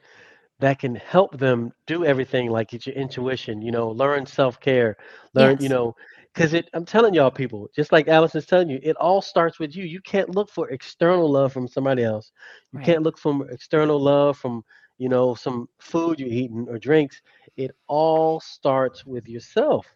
that 0.59 0.80
can 0.80 0.95
help 0.95 1.38
them 1.38 1.72
do 1.88 2.05
everything, 2.05 2.49
like 2.49 2.74
it's 2.74 2.88
your 2.88 2.95
intuition, 2.95 3.61
you 3.61 3.72
know, 3.72 3.89
learn 3.89 4.26
self 4.26 4.59
care, 4.59 4.97
learn, 5.34 5.57
you 5.59 5.70
know, 5.70 5.95
because 6.34 6.54
it. 6.54 6.70
I'm 6.74 6.86
telling 6.86 7.14
y'all, 7.14 7.32
people, 7.32 7.70
just 7.76 7.92
like 7.92 8.08
Allison's 8.08 8.46
telling 8.46 8.70
you, 8.70 8.80
it 8.84 8.96
all 8.98 9.22
starts 9.22 9.60
with 9.60 9.76
you. 9.76 9.84
You 9.86 10.02
can't 10.02 10.36
look 10.36 10.50
for 10.50 10.70
external 10.70 11.30
love 11.32 11.54
from 11.54 11.68
somebody 11.68 12.04
else. 12.04 12.32
You 12.72 12.80
Right. 12.80 12.86
can't 12.86 13.04
look 13.04 13.18
for 13.18 13.50
external 13.50 14.00
love 14.00 14.38
from, 14.38 14.64
you 14.98 15.10
know, 15.10 15.36
some 15.36 15.68
food 15.80 16.20
you're 16.20 16.30
eating 16.30 16.68
or 16.70 16.80
drinks. 16.80 17.22
It 17.58 17.72
all 17.88 18.40
starts 18.40 19.06
with 19.06 19.28
yourself. 19.28 19.88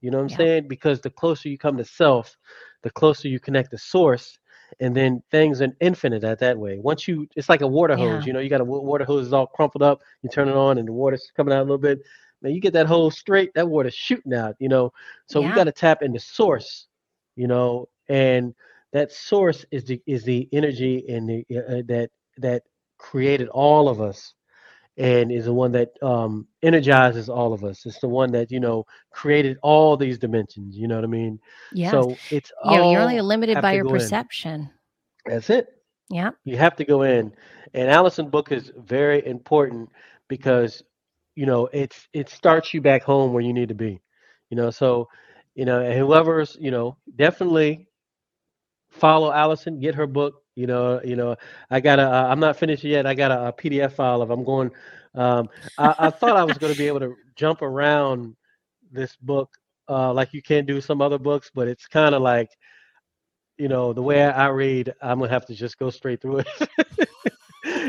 You 0.00 0.10
know 0.10 0.18
what 0.18 0.24
I'm 0.24 0.28
Yeah. 0.28 0.36
saying? 0.46 0.68
Because 0.68 1.00
the 1.00 1.10
closer 1.10 1.48
you 1.48 1.58
come 1.58 1.76
to 1.78 1.84
self, 1.84 2.36
the 2.82 2.90
closer 2.90 3.28
you 3.28 3.40
connect 3.40 3.70
to 3.72 3.78
source, 3.78 4.38
and 4.80 4.94
then 4.96 5.22
things 5.30 5.60
are 5.62 5.68
infinite 5.80 6.24
at 6.24 6.38
that 6.40 6.58
way. 6.58 6.78
Once 6.78 7.08
you, 7.08 7.26
it's 7.36 7.48
like 7.48 7.62
a 7.62 7.66
water 7.66 7.96
Yeah. 7.96 7.96
hose. 7.96 8.26
You 8.26 8.32
know, 8.32 8.40
you 8.40 8.50
got 8.50 8.60
a 8.60 8.64
water 8.64 9.04
hose 9.04 9.26
is 9.26 9.32
all 9.32 9.46
crumpled 9.46 9.82
up. 9.82 10.00
You 10.22 10.28
turn 10.28 10.48
it 10.48 10.56
on, 10.56 10.78
and 10.78 10.88
the 10.88 10.92
water's 10.92 11.30
coming 11.36 11.54
out 11.54 11.60
a 11.60 11.62
little 11.62 11.78
bit. 11.78 12.00
Man, 12.42 12.52
you 12.52 12.60
get 12.60 12.72
that 12.74 12.86
hose 12.86 13.16
straight, 13.18 13.52
that 13.54 13.68
water's 13.68 13.94
shooting 13.94 14.34
out. 14.34 14.56
You 14.58 14.68
know, 14.68 14.92
so 15.26 15.40
we 15.40 15.48
got 15.52 15.64
to 15.64 15.72
tap 15.72 16.02
into 16.02 16.20
source. 16.20 16.86
You 17.36 17.46
know, 17.48 17.88
and 18.08 18.54
that 18.92 19.12
source 19.12 19.64
is 19.70 19.84
the 19.84 20.00
is 20.06 20.24
the 20.24 20.48
energy 20.52 21.04
and 21.08 21.28
the 21.28 21.46
uh, 21.50 21.78
uh, 21.78 21.82
that 21.86 22.10
that 22.38 22.62
created 22.98 23.48
all 23.48 23.88
of 23.88 24.00
us 24.00 24.34
and 24.98 25.30
is 25.30 25.44
the 25.44 25.52
one 25.52 25.72
that 25.72 25.90
um, 26.02 26.46
energizes 26.62 27.28
all 27.28 27.52
of 27.52 27.64
us. 27.64 27.84
It's 27.84 27.98
the 27.98 28.08
one 28.08 28.32
that 28.32 28.50
you 28.50 28.60
know 28.60 28.86
created 29.10 29.58
all 29.62 29.96
these 29.96 30.18
dimensions. 30.18 30.76
You 30.76 30.88
know 30.88 30.94
what 30.96 31.04
I 31.04 31.08
mean? 31.08 31.38
Yes. 31.72 31.90
So 31.90 32.16
it's 32.30 32.52
yeah, 32.64 32.90
you're 32.90 33.00
only 33.00 33.20
limited 33.20 33.60
by 33.60 33.74
your 33.74 33.84
go 33.84 33.90
in. 33.90 33.94
perception. 33.96 34.70
That's 35.26 35.50
it. 35.50 35.68
Yeah. 36.08 36.30
You 36.44 36.56
have 36.56 36.76
to 36.76 36.84
go 36.84 37.02
in. 37.02 37.32
And 37.74 37.90
Allison 37.90 38.30
book 38.30 38.52
is 38.52 38.72
very 38.76 39.26
important 39.26 39.90
because 40.28 40.82
you 41.36 41.46
know 41.46 41.68
it's 41.72 42.08
it 42.14 42.30
starts 42.30 42.74
you 42.74 42.82
back 42.82 43.04
home 43.04 43.34
where 43.34 43.44
you 43.44 43.54
need 43.54 43.70
to 43.70 43.76
be. 43.76 44.00
You 44.50 44.58
know, 44.58 44.70
so 44.70 45.08
you 45.56 45.66
know, 45.66 45.82
and 45.82 45.98
whoever's, 45.98 46.56
you 46.60 46.72
know, 46.72 46.98
definitely 47.16 47.88
follow 48.90 49.32
Allison, 49.32 49.80
get 49.80 49.96
her 49.96 50.06
book, 50.08 50.42
You 50.56 50.66
know, 50.68 51.00
you 51.04 51.16
know, 51.16 51.36
I 51.70 51.80
got 51.80 52.00
a. 52.00 52.04
Uh, 52.04 52.28
I'm 52.28 52.40
not 52.40 52.56
finished 52.58 52.84
yet. 52.84 53.06
I 53.06 53.14
got 53.14 53.32
a, 53.32 53.48
a 53.48 53.54
PDF 53.54 53.92
file 53.94 54.22
of. 54.22 54.30
I'm 54.30 54.44
going. 54.44 54.70
Um, 55.14 55.48
I, 55.78 55.94
I 55.98 56.10
thought 56.10 56.36
I 56.36 56.44
was 56.44 56.58
going 56.58 56.72
to 56.72 56.78
be 56.78 56.88
able 56.88 57.00
to 57.00 57.16
jump 57.36 57.62
around 57.62 58.36
this 58.92 59.16
book 59.16 59.50
uh, 59.88 60.12
like 60.12 60.34
you 60.34 60.42
can 60.42 60.66
do 60.66 60.80
some 60.80 61.02
other 61.02 61.18
books, 61.18 61.50
but 61.54 61.68
it's 61.68 61.86
kind 61.86 62.14
of 62.14 62.22
like, 62.22 62.50
you 63.58 63.68
know, 63.68 63.92
the 63.92 64.02
way 64.02 64.22
I 64.24 64.48
read, 64.48 64.94
I'm 65.02 65.20
gonna 65.20 65.30
have 65.32 65.46
to 65.46 65.54
just 65.54 65.78
go 65.78 65.90
straight 65.90 66.22
through 66.22 66.38
it. 66.40 66.48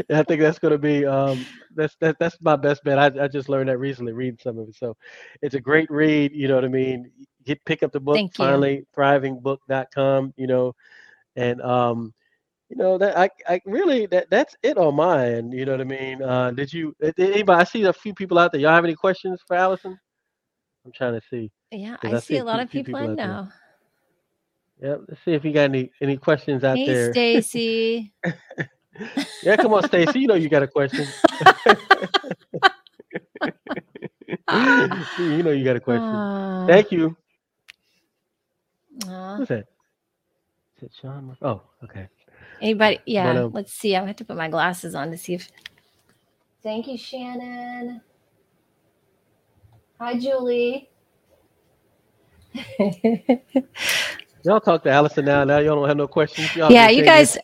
I 0.10 0.24
think 0.24 0.41
that's 0.41 0.60
gonna 0.60 0.78
be 0.78 1.06
um, 1.06 1.45
that's 1.76 1.95
that, 2.02 2.18
that's 2.19 2.38
my 2.41 2.56
best 2.56 2.84
bet. 2.84 2.98
I, 2.99 3.26
I 3.26 3.28
just 3.28 3.49
learned 3.49 3.69
that 3.69 3.78
recently, 3.78 4.14
reading 4.14 4.40
some 4.41 4.57
of 4.60 4.68
it. 4.69 4.76
So 4.76 4.95
it's 5.41 5.56
a 5.56 5.60
great 5.60 5.90
read. 5.90 6.32
You 6.34 6.48
know 6.48 6.56
what 6.56 6.65
I 6.65 6.69
mean? 6.69 7.11
Get 7.45 7.64
pick 7.65 7.84
up 7.84 7.91
the 7.91 7.99
book 7.99 8.15
Thank 8.15 8.38
you. 8.38 8.45
finally, 8.45 8.86
thrivingbook.com. 8.95 10.34
You 10.38 10.48
know, 10.48 10.76
and 11.36 11.61
um, 11.61 12.14
you 12.69 12.76
know 12.76 12.98
that 12.98 13.18
I, 13.18 13.30
I 13.48 13.61
really 13.65 14.06
that 14.07 14.30
that's 14.30 14.56
it 14.64 14.78
on 14.78 14.95
mine. 14.95 15.52
You 15.52 15.65
know 15.65 15.72
what 15.74 15.82
I 15.82 15.86
mean? 15.86 16.22
Uh, 16.22 16.52
did 16.52 16.74
you? 16.74 16.95
Did 17.02 17.19
anybody? 17.19 17.61
I 17.61 17.64
see 17.64 17.84
a 17.84 17.94
few 17.94 18.14
people 18.14 18.38
out 18.40 18.52
there. 18.52 18.60
Y'all 18.61 18.72
have 18.72 18.84
any 18.84 18.95
questions 18.95 19.41
for 19.48 19.56
Allison? 19.56 19.98
I'm 20.86 20.91
trying 20.91 21.14
to 21.19 21.22
see. 21.30 21.52
Yeah, 21.72 21.98
I 22.03 22.14
I 22.15 22.19
see 22.19 22.38
a 22.38 22.44
lot 22.44 22.56
few- 22.56 22.64
of 22.64 22.72
people 22.72 22.95
I 22.95 23.02
people 23.02 23.15
there. 23.15 23.28
know. 23.28 23.48
Yep. 24.82 25.02
Let's 25.10 25.22
see 25.26 25.32
if 25.34 25.44
you 25.44 25.52
got 25.53 25.61
any 25.64 25.91
any 26.02 26.18
questions 26.18 26.64
out 26.64 26.78
Hey, 26.78 26.86
there. 26.86 27.11
Stacy. 27.14 28.14
Yeah, 29.44 29.57
come 29.57 29.74
on, 29.74 29.84
Stacy. 29.84 30.19
You 30.22 30.28
know 30.28 30.36
you 30.36 30.49
got 30.49 30.64
a 30.64 30.68
question. 30.68 31.06
you 35.18 35.44
know 35.44 35.52
you 35.52 35.64
got 35.64 35.76
a 35.76 35.80
question. 35.80 36.14
Aw. 36.14 36.68
Thank 36.68 36.91
you. 36.91 37.15
Aw. 39.07 39.38
Who's 39.38 39.48
that? 39.49 39.65
Is 40.78 40.84
it 40.84 40.91
Sean? 41.02 41.38
Oh, 41.41 41.61
okay. 41.84 42.07
Anybody? 42.61 42.99
Yeah. 43.06 43.32
um, 43.32 43.52
let's 43.53 43.74
see. 43.74 43.95
I 43.95 44.06
have 44.06 44.15
to 44.18 44.26
put 44.26 44.38
my 44.38 44.49
glasses 44.49 44.95
on 44.95 45.11
to 45.11 45.18
see 45.18 45.36
if. 45.36 45.49
Thank 46.64 46.88
you, 46.88 46.98
Shannon. 46.98 48.02
Hi, 49.99 50.18
Julie. 50.19 50.90
Y'all 54.48 54.61
talk 54.61 54.82
to 54.82 54.90
Allison 54.90 55.26
now. 55.26 55.44
Now 55.44 55.57
y'all 55.57 55.76
don't 55.76 55.90
have 55.90 55.98
no 55.98 56.07
questions. 56.07 56.48
Y'all 56.56 56.72
yeah, 56.72 56.88
you 56.88 57.03
guys, 57.03 57.38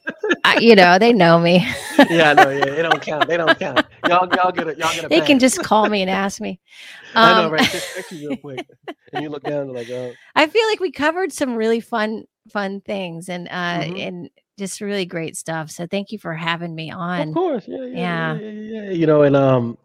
I, 0.45 0.59
you 0.59 0.73
know, 0.73 0.97
they 0.97 1.11
know 1.11 1.37
me. 1.37 1.57
yeah, 2.09 2.29
I 2.29 2.33
know. 2.33 2.49
Yeah, 2.49 2.75
they 2.75 2.81
don't 2.81 3.01
count. 3.01 3.27
They 3.27 3.35
don't 3.35 3.59
count. 3.59 3.85
Y'all, 4.07 4.33
y'all 4.33 4.53
get 4.53 4.67
it. 4.69 4.77
Y'all 4.77 4.95
get 4.95 5.03
a 5.03 5.09
they 5.09 5.19
can 5.19 5.37
just 5.37 5.61
call 5.63 5.89
me 5.89 6.01
and 6.01 6.09
ask 6.09 6.39
me. 6.39 6.61
I 7.15 7.33
know, 7.33 7.47
Um, 7.47 7.51
right? 7.51 7.69
Text 7.69 8.11
you 8.13 8.29
real 8.29 8.37
quick, 8.37 8.65
and 9.11 9.21
you 9.21 9.27
look 9.27 9.43
down 9.43 9.63
and 9.63 9.73
like, 9.73 9.89
oh, 9.89 10.15
I 10.33 10.47
feel 10.47 10.65
like 10.69 10.79
we 10.79 10.91
covered 10.91 11.33
some 11.33 11.55
really 11.55 11.81
fun, 11.81 12.23
fun 12.49 12.79
things 12.79 13.27
and 13.27 13.49
uh 13.49 13.83
Mhm. 13.83 14.07
and 14.07 14.29
just 14.57 14.79
really 14.79 15.05
great 15.05 15.35
stuff. 15.35 15.71
So 15.71 15.85
thank 15.87 16.13
you 16.13 16.19
for 16.19 16.33
having 16.33 16.73
me 16.73 16.89
on. 16.89 17.27
of 17.29 17.33
course, 17.33 17.65
yeah, 17.67 17.83
yeah, 17.83 17.97
Yeah. 17.97 18.33
yeah, 18.35 18.39
yeah, 18.39 18.49
yeah, 18.49 18.81
yeah. 18.83 18.91
You 18.91 19.07
know, 19.07 19.23
and 19.23 19.35
um, 19.35 19.77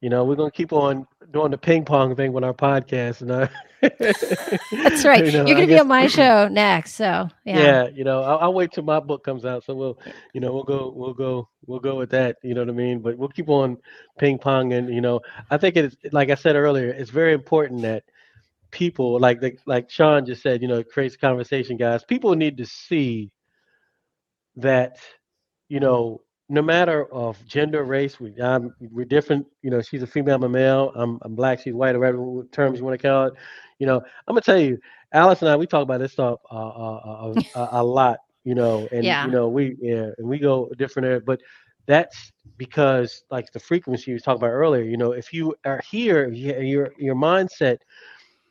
you 0.00 0.08
know, 0.08 0.24
we're 0.24 0.36
gonna 0.36 0.52
keep 0.52 0.72
on 0.72 1.08
doing 1.32 1.50
the 1.50 1.58
ping 1.58 1.84
pong 1.84 2.14
thing 2.16 2.32
with 2.32 2.44
our 2.44 2.54
podcast, 2.54 3.22
and 3.22 3.30
uh, 3.30 3.48
That's 4.82 5.04
right. 5.04 5.24
you 5.26 5.32
know, 5.32 5.46
You're 5.46 5.56
gonna 5.56 5.66
be 5.66 5.78
on 5.78 5.88
my 5.88 6.06
show 6.08 6.48
next. 6.48 6.94
So 6.94 7.28
yeah. 7.44 7.58
yeah, 7.58 7.88
you 7.88 8.04
know, 8.04 8.22
I'll, 8.22 8.38
I'll 8.38 8.54
wait 8.54 8.72
till 8.72 8.84
my 8.84 9.00
book 9.00 9.24
comes 9.24 9.44
out. 9.44 9.64
So 9.64 9.74
we'll, 9.74 9.98
you 10.32 10.40
know, 10.40 10.52
we'll 10.52 10.64
go, 10.64 10.92
we'll 10.94 11.14
go, 11.14 11.48
we'll 11.66 11.80
go 11.80 11.96
with 11.96 12.10
that. 12.10 12.36
You 12.42 12.54
know 12.54 12.62
what 12.62 12.70
I 12.70 12.72
mean? 12.72 13.00
But 13.00 13.16
we'll 13.16 13.28
keep 13.28 13.48
on 13.48 13.78
ping 14.18 14.38
pong, 14.38 14.72
and 14.72 14.92
you 14.92 15.00
know, 15.00 15.20
I 15.50 15.58
think 15.58 15.76
it's 15.76 15.96
like 16.12 16.30
I 16.30 16.34
said 16.34 16.56
earlier, 16.56 16.88
it's 16.88 17.10
very 17.10 17.32
important 17.32 17.82
that 17.82 18.04
people, 18.70 19.18
like 19.18 19.40
the, 19.40 19.56
like 19.66 19.90
Sean 19.90 20.26
just 20.26 20.42
said, 20.42 20.62
you 20.62 20.68
know, 20.68 20.78
it 20.78 20.90
creates 20.90 21.16
conversation, 21.16 21.76
guys. 21.76 22.04
People 22.04 22.34
need 22.34 22.56
to 22.58 22.66
see 22.66 23.30
that, 24.56 24.98
you 25.68 25.80
know, 25.80 26.22
no 26.50 26.62
matter 26.62 27.06
of 27.12 27.44
gender, 27.46 27.84
race, 27.84 28.20
we 28.20 28.34
I'm, 28.40 28.74
we're 28.92 29.06
different. 29.06 29.46
You 29.62 29.70
know, 29.70 29.82
she's 29.82 30.02
a 30.02 30.06
female, 30.06 30.36
I'm 30.36 30.44
a 30.44 30.48
male. 30.48 30.92
I'm, 30.96 31.18
I'm 31.22 31.36
black, 31.36 31.60
she's 31.60 31.74
white, 31.74 31.96
or 31.96 32.00
whatever 32.00 32.44
terms 32.52 32.80
you 32.80 32.84
want 32.84 33.00
to 33.00 33.06
call 33.08 33.26
it. 33.26 33.34
You 33.78 33.86
know, 33.86 33.96
I'm 33.96 34.34
gonna 34.34 34.42
tell 34.42 34.58
you, 34.58 34.78
Alice 35.12 35.42
and 35.42 35.50
I, 35.50 35.56
we 35.56 35.66
talk 35.66 35.82
about 35.82 36.00
this 36.00 36.12
stuff 36.12 36.40
uh, 36.50 36.56
uh, 36.56 36.96
uh, 36.96 37.34
a, 37.54 37.68
a 37.80 37.84
lot. 37.84 38.18
You 38.44 38.54
know, 38.54 38.88
and 38.92 39.16
Yeah. 39.16 39.22
you 39.22 39.32
know, 39.32 39.48
we 39.48 39.76
yeah, 39.80 40.10
and 40.18 40.28
we 40.28 40.38
go 40.38 40.70
different 40.78 41.06
area, 41.06 41.20
but 41.24 41.40
that's 41.86 42.32
because 42.58 43.22
like 43.30 43.50
the 43.52 43.60
frequency 43.60 44.10
you 44.10 44.14
was 44.14 44.22
talking 44.22 44.38
about 44.42 44.50
earlier. 44.52 44.84
You 44.84 44.96
know, 44.98 45.12
if 45.12 45.32
you 45.32 45.54
are 45.64 45.80
here, 45.90 46.28
your 46.30 46.90
your 46.98 47.14
mindset 47.16 47.78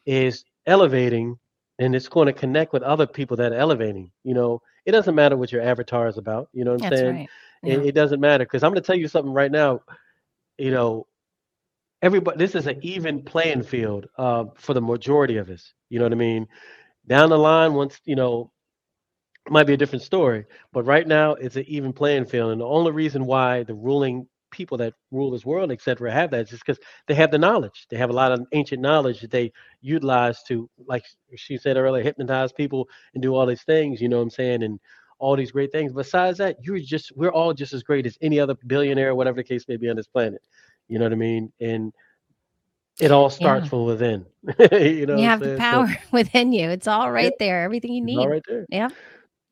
is 0.06 0.44
elevating, 0.68 1.38
and 1.80 1.96
it's 1.96 2.08
going 2.10 2.28
to 2.28 2.34
connect 2.34 2.74
with 2.74 2.84
other 2.84 3.08
people 3.08 3.38
that 3.38 3.52
are 3.54 3.58
elevating. 3.58 4.12
You 4.24 4.34
know, 4.34 4.62
it 4.86 4.92
doesn't 4.92 5.16
matter 5.16 5.38
what 5.38 5.52
your 5.52 5.62
avatar 5.62 6.08
is 6.08 6.18
about. 6.18 6.50
You 6.54 6.64
know 6.66 6.72
what 6.72 6.78
I'm 6.78 6.84
That's 6.84 6.98
saying? 6.98 7.20
right. 7.20 7.30
It, 7.66 7.80
Yeah. 7.80 7.86
it 7.86 7.92
doesn't 7.96 8.20
matter 8.20 8.46
because 8.46 8.64
I'm 8.64 8.72
going 8.72 8.82
to 8.82 8.88
tell 8.88 8.98
you 8.98 9.08
something 9.08 9.34
right 9.34 9.52
now. 9.52 9.82
You 10.58 10.72
know, 10.72 11.08
everybody, 12.02 12.38
this 12.38 12.56
is 12.56 12.68
an 12.68 12.80
even 12.82 13.24
playing 13.24 13.64
field 13.64 14.08
uh, 14.18 14.46
for 14.56 14.74
the 14.74 14.82
majority 14.82 15.38
of 15.38 15.50
us. 15.50 15.74
You 15.90 16.00
know 16.00 16.06
what 16.06 16.14
I 16.14 16.18
mean? 16.18 16.48
Down 17.08 17.30
the 17.30 17.38
line, 17.38 17.74
once 17.74 18.00
you 18.06 18.16
know, 18.16 18.52
it 19.46 19.52
might 19.52 19.68
be 19.68 19.74
a 19.74 19.78
different 19.78 20.04
story. 20.04 20.46
But 20.74 20.86
right 20.86 21.08
now, 21.08 21.34
it's 21.34 21.56
an 21.56 21.66
even 21.68 21.94
playing 21.94 22.26
field, 22.26 22.52
and 22.52 22.62
the 22.62 22.66
only 22.66 22.92
reason 22.92 23.26
why 23.26 23.64
the 23.64 23.74
ruling 23.76 24.28
people 24.52 24.78
that 24.78 24.94
rule 25.12 25.32
this 25.32 25.46
world, 25.46 25.72
etc., 25.72 26.12
have 26.12 26.32
that 26.32 26.42
is 26.42 26.50
just 26.50 26.66
because 26.66 26.80
they 27.08 27.14
have 27.16 27.32
the 27.32 27.38
knowledge. 27.38 27.86
They 27.90 27.98
have 27.98 28.10
a 28.10 28.14
lot 28.14 28.32
of 28.32 28.46
ancient 28.52 28.82
knowledge 28.82 29.22
that 29.22 29.32
they 29.32 29.52
utilize 29.82 30.42
to, 30.44 30.70
like 30.88 31.06
she 31.36 31.58
said 31.58 31.78
earlier, 31.78 32.04
hypnotize 32.04 32.52
people 32.52 32.90
and 33.14 33.22
do 33.22 33.36
all 33.36 33.46
these 33.46 33.64
things. 33.64 34.02
You 34.02 34.10
know 34.10 34.18
what 34.18 34.24
I'm 34.24 34.30
saying? 34.32 34.64
And 34.64 34.80
all 35.20 35.36
these 35.36 35.52
great 35.52 35.72
things. 35.72 35.94
Besides 35.94 36.38
that, 36.40 36.58
you're 36.64 36.80
just 36.80 37.16
we're 37.16 37.32
all 37.32 37.54
just 37.54 37.74
as 37.74 37.84
great 37.84 38.06
as 38.06 38.18
any 38.22 38.40
other 38.40 38.56
billionaire, 38.68 39.14
whatever 39.16 39.38
the 39.38 39.44
case 39.44 39.68
may 39.68 39.78
be 39.78 39.90
on 39.90 39.96
this 39.96 40.08
planet. 40.08 40.42
You 40.88 40.98
know 41.00 41.06
what 41.06 41.12
I 41.12 41.16
mean? 41.16 41.52
And 41.60 41.94
it 43.00 43.12
all 43.12 43.30
starts 43.30 43.66
Yeah. 43.66 43.70
from 43.70 43.86
within. 43.86 44.26
you 44.72 45.06
know, 45.06 45.16
you 45.18 45.26
have 45.26 45.40
the 45.40 45.46
saying? 45.46 45.58
So 45.58 45.62
power 45.62 45.98
within 46.12 46.52
you. 46.52 46.70
It's 46.70 46.88
all 46.88 47.12
right 47.12 47.34
there. 47.40 47.64
Everything 47.64 47.94
you 47.94 48.04
it's 48.04 48.08
need. 48.08 48.18
all 48.18 48.28
right 48.30 48.44
there. 48.48 48.66
Yep. 48.70 48.92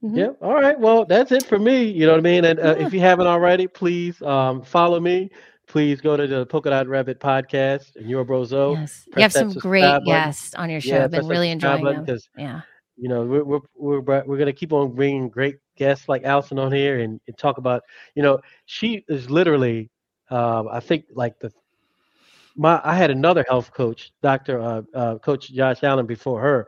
Mhm. 0.03 0.17
Yeah. 0.17 0.29
All 0.41 0.53
right. 0.53 0.79
Well, 0.79 1.05
that's 1.05 1.31
it 1.31 1.45
for 1.45 1.57
me. 1.59 1.83
You 1.83 2.05
know 2.05 2.13
what 2.13 2.19
I 2.19 2.21
mean? 2.21 2.45
And 2.45 2.59
uh, 2.59 2.75
Yeah. 2.77 2.85
if 2.87 2.93
you 2.93 2.99
haven't 2.99 3.27
already, 3.27 3.67
please 3.67 4.21
um, 4.21 4.61
follow 4.61 4.99
me. 4.99 5.29
Please 5.67 5.99
go 5.99 6.15
to 6.15 6.25
the 6.27 6.45
Polka 6.45 6.69
Dot 6.69 6.87
Rabbit 6.87 7.19
podcast 7.19 7.95
and 7.97 8.09
your 8.09 8.23
brozo. 8.23 8.75
Yes. 8.75 9.03
You 9.15 9.21
have 9.21 9.33
some 9.33 9.51
great 9.53 10.03
guests 10.05 10.55
on 10.55 10.69
your 10.69 10.79
show. 10.79 10.95
Yeah, 10.95 11.03
I've 11.05 11.11
been 11.11 11.27
really 11.27 11.51
enjoying 11.51 11.83
them. 11.83 12.17
Yeah. 12.37 12.61
You 12.97 13.09
know 13.09 13.23
we're 13.25 13.43
we're 13.43 13.59
we're, 14.01 14.23
we're 14.25 14.37
gonna 14.37 14.53
keep 14.53 14.73
on 14.73 14.93
bringing 14.93 15.29
great 15.29 15.57
guests 15.77 16.09
like 16.09 16.23
Allison 16.23 16.59
on 16.59 16.71
here 16.71 16.99
and, 16.99 17.19
and 17.27 17.37
talk 17.37 17.57
about 17.57 17.83
you 18.15 18.23
know 18.23 18.39
she 18.65 19.03
is 19.07 19.29
literally 19.29 19.89
um, 20.29 20.67
I 20.71 20.79
think 20.79 21.05
like 21.13 21.39
the 21.39 21.51
my 22.55 22.81
I 22.83 22.95
had 22.95 23.11
another 23.11 23.45
health 23.47 23.71
coach 23.73 24.11
Doctor 24.21 24.59
uh, 24.61 24.81
uh, 24.93 25.17
Coach 25.19 25.51
Josh 25.51 25.83
Allen 25.83 26.05
before 26.05 26.41
her 26.41 26.67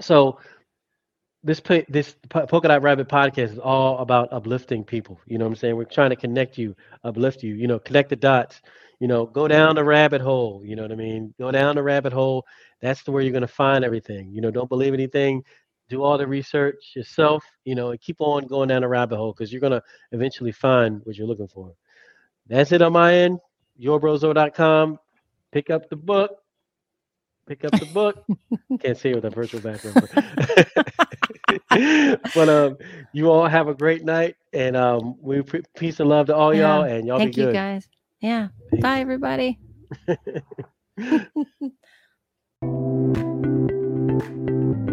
so 0.00 0.38
this 1.42 1.60
this 1.88 2.16
Po- 2.28 2.46
Polka 2.46 2.68
Dot 2.68 2.82
Rabbit 2.82 3.08
podcast 3.08 3.52
is 3.52 3.58
all 3.58 3.98
about 3.98 4.32
uplifting 4.32 4.84
people. 4.84 5.20
You 5.26 5.38
know 5.38 5.44
what 5.44 5.52
I'm 5.52 5.56
saying? 5.56 5.76
We're 5.76 5.84
trying 5.84 6.10
to 6.10 6.16
connect 6.16 6.58
you, 6.58 6.74
uplift 7.04 7.42
you. 7.42 7.54
You 7.54 7.66
know, 7.66 7.78
connect 7.78 8.10
the 8.10 8.16
dots. 8.16 8.60
You 9.00 9.08
know, 9.08 9.24
go 9.26 9.48
down 9.48 9.74
the 9.76 9.84
rabbit 9.84 10.20
hole. 10.20 10.62
You 10.64 10.76
know 10.76 10.82
what 10.82 10.92
I 10.92 10.96
mean? 10.96 11.32
Go 11.38 11.50
down 11.50 11.76
the 11.76 11.82
rabbit 11.82 12.12
hole. 12.12 12.44
That's 12.80 13.02
the 13.02 13.12
where 13.12 13.22
you're 13.22 13.32
gonna 13.32 13.46
find 13.46 13.84
everything. 13.84 14.30
You 14.32 14.40
know, 14.40 14.50
don't 14.50 14.68
believe 14.68 14.94
anything. 14.94 15.44
Do 15.88 16.02
all 16.02 16.16
the 16.18 16.26
research 16.26 16.92
yourself. 16.94 17.44
You 17.64 17.74
know, 17.74 17.90
and 17.90 18.00
keep 18.00 18.20
on 18.20 18.46
going 18.46 18.68
down 18.68 18.82
the 18.82 18.88
rabbit 18.88 19.16
hole 19.16 19.32
because 19.32 19.52
you're 19.52 19.60
gonna 19.60 19.82
eventually 20.12 20.52
find 20.52 21.00
what 21.04 21.16
you're 21.16 21.26
looking 21.26 21.48
for. 21.48 21.74
That's 22.46 22.72
it 22.72 22.82
on 22.82 22.92
my 22.92 23.14
end. 23.14 23.38
Yourbrozo.com. 23.80 24.98
Pick 25.52 25.70
up 25.70 25.88
the 25.88 25.96
book. 25.96 26.30
Pick 27.46 27.64
up 27.64 27.72
the 27.72 27.86
book. 27.86 28.24
Can't 28.80 28.96
see 28.96 29.10
it 29.10 29.16
with 29.16 29.24
a 29.24 29.30
virtual 29.30 29.60
background. 29.60 30.08
But, 31.68 32.20
but 32.34 32.48
um, 32.48 32.76
you 33.12 33.30
all 33.30 33.46
have 33.46 33.66
a 33.68 33.74
great 33.74 34.04
night, 34.04 34.36
and 34.52 34.76
um, 34.76 35.16
we 35.20 35.42
pre- 35.42 35.62
peace 35.76 35.98
and 35.98 36.08
love 36.08 36.26
to 36.26 36.36
all 36.36 36.54
y'all, 36.54 36.82
and 36.84 37.06
y'all 37.06 37.18
Thank 37.18 37.34
be 37.34 37.42
you 37.42 37.52
guys. 37.52 37.88
Yeah. 38.20 38.48
Bye 38.80 39.00
everybody. 39.00 39.58
Thank 42.62 43.16
you. 43.18 44.89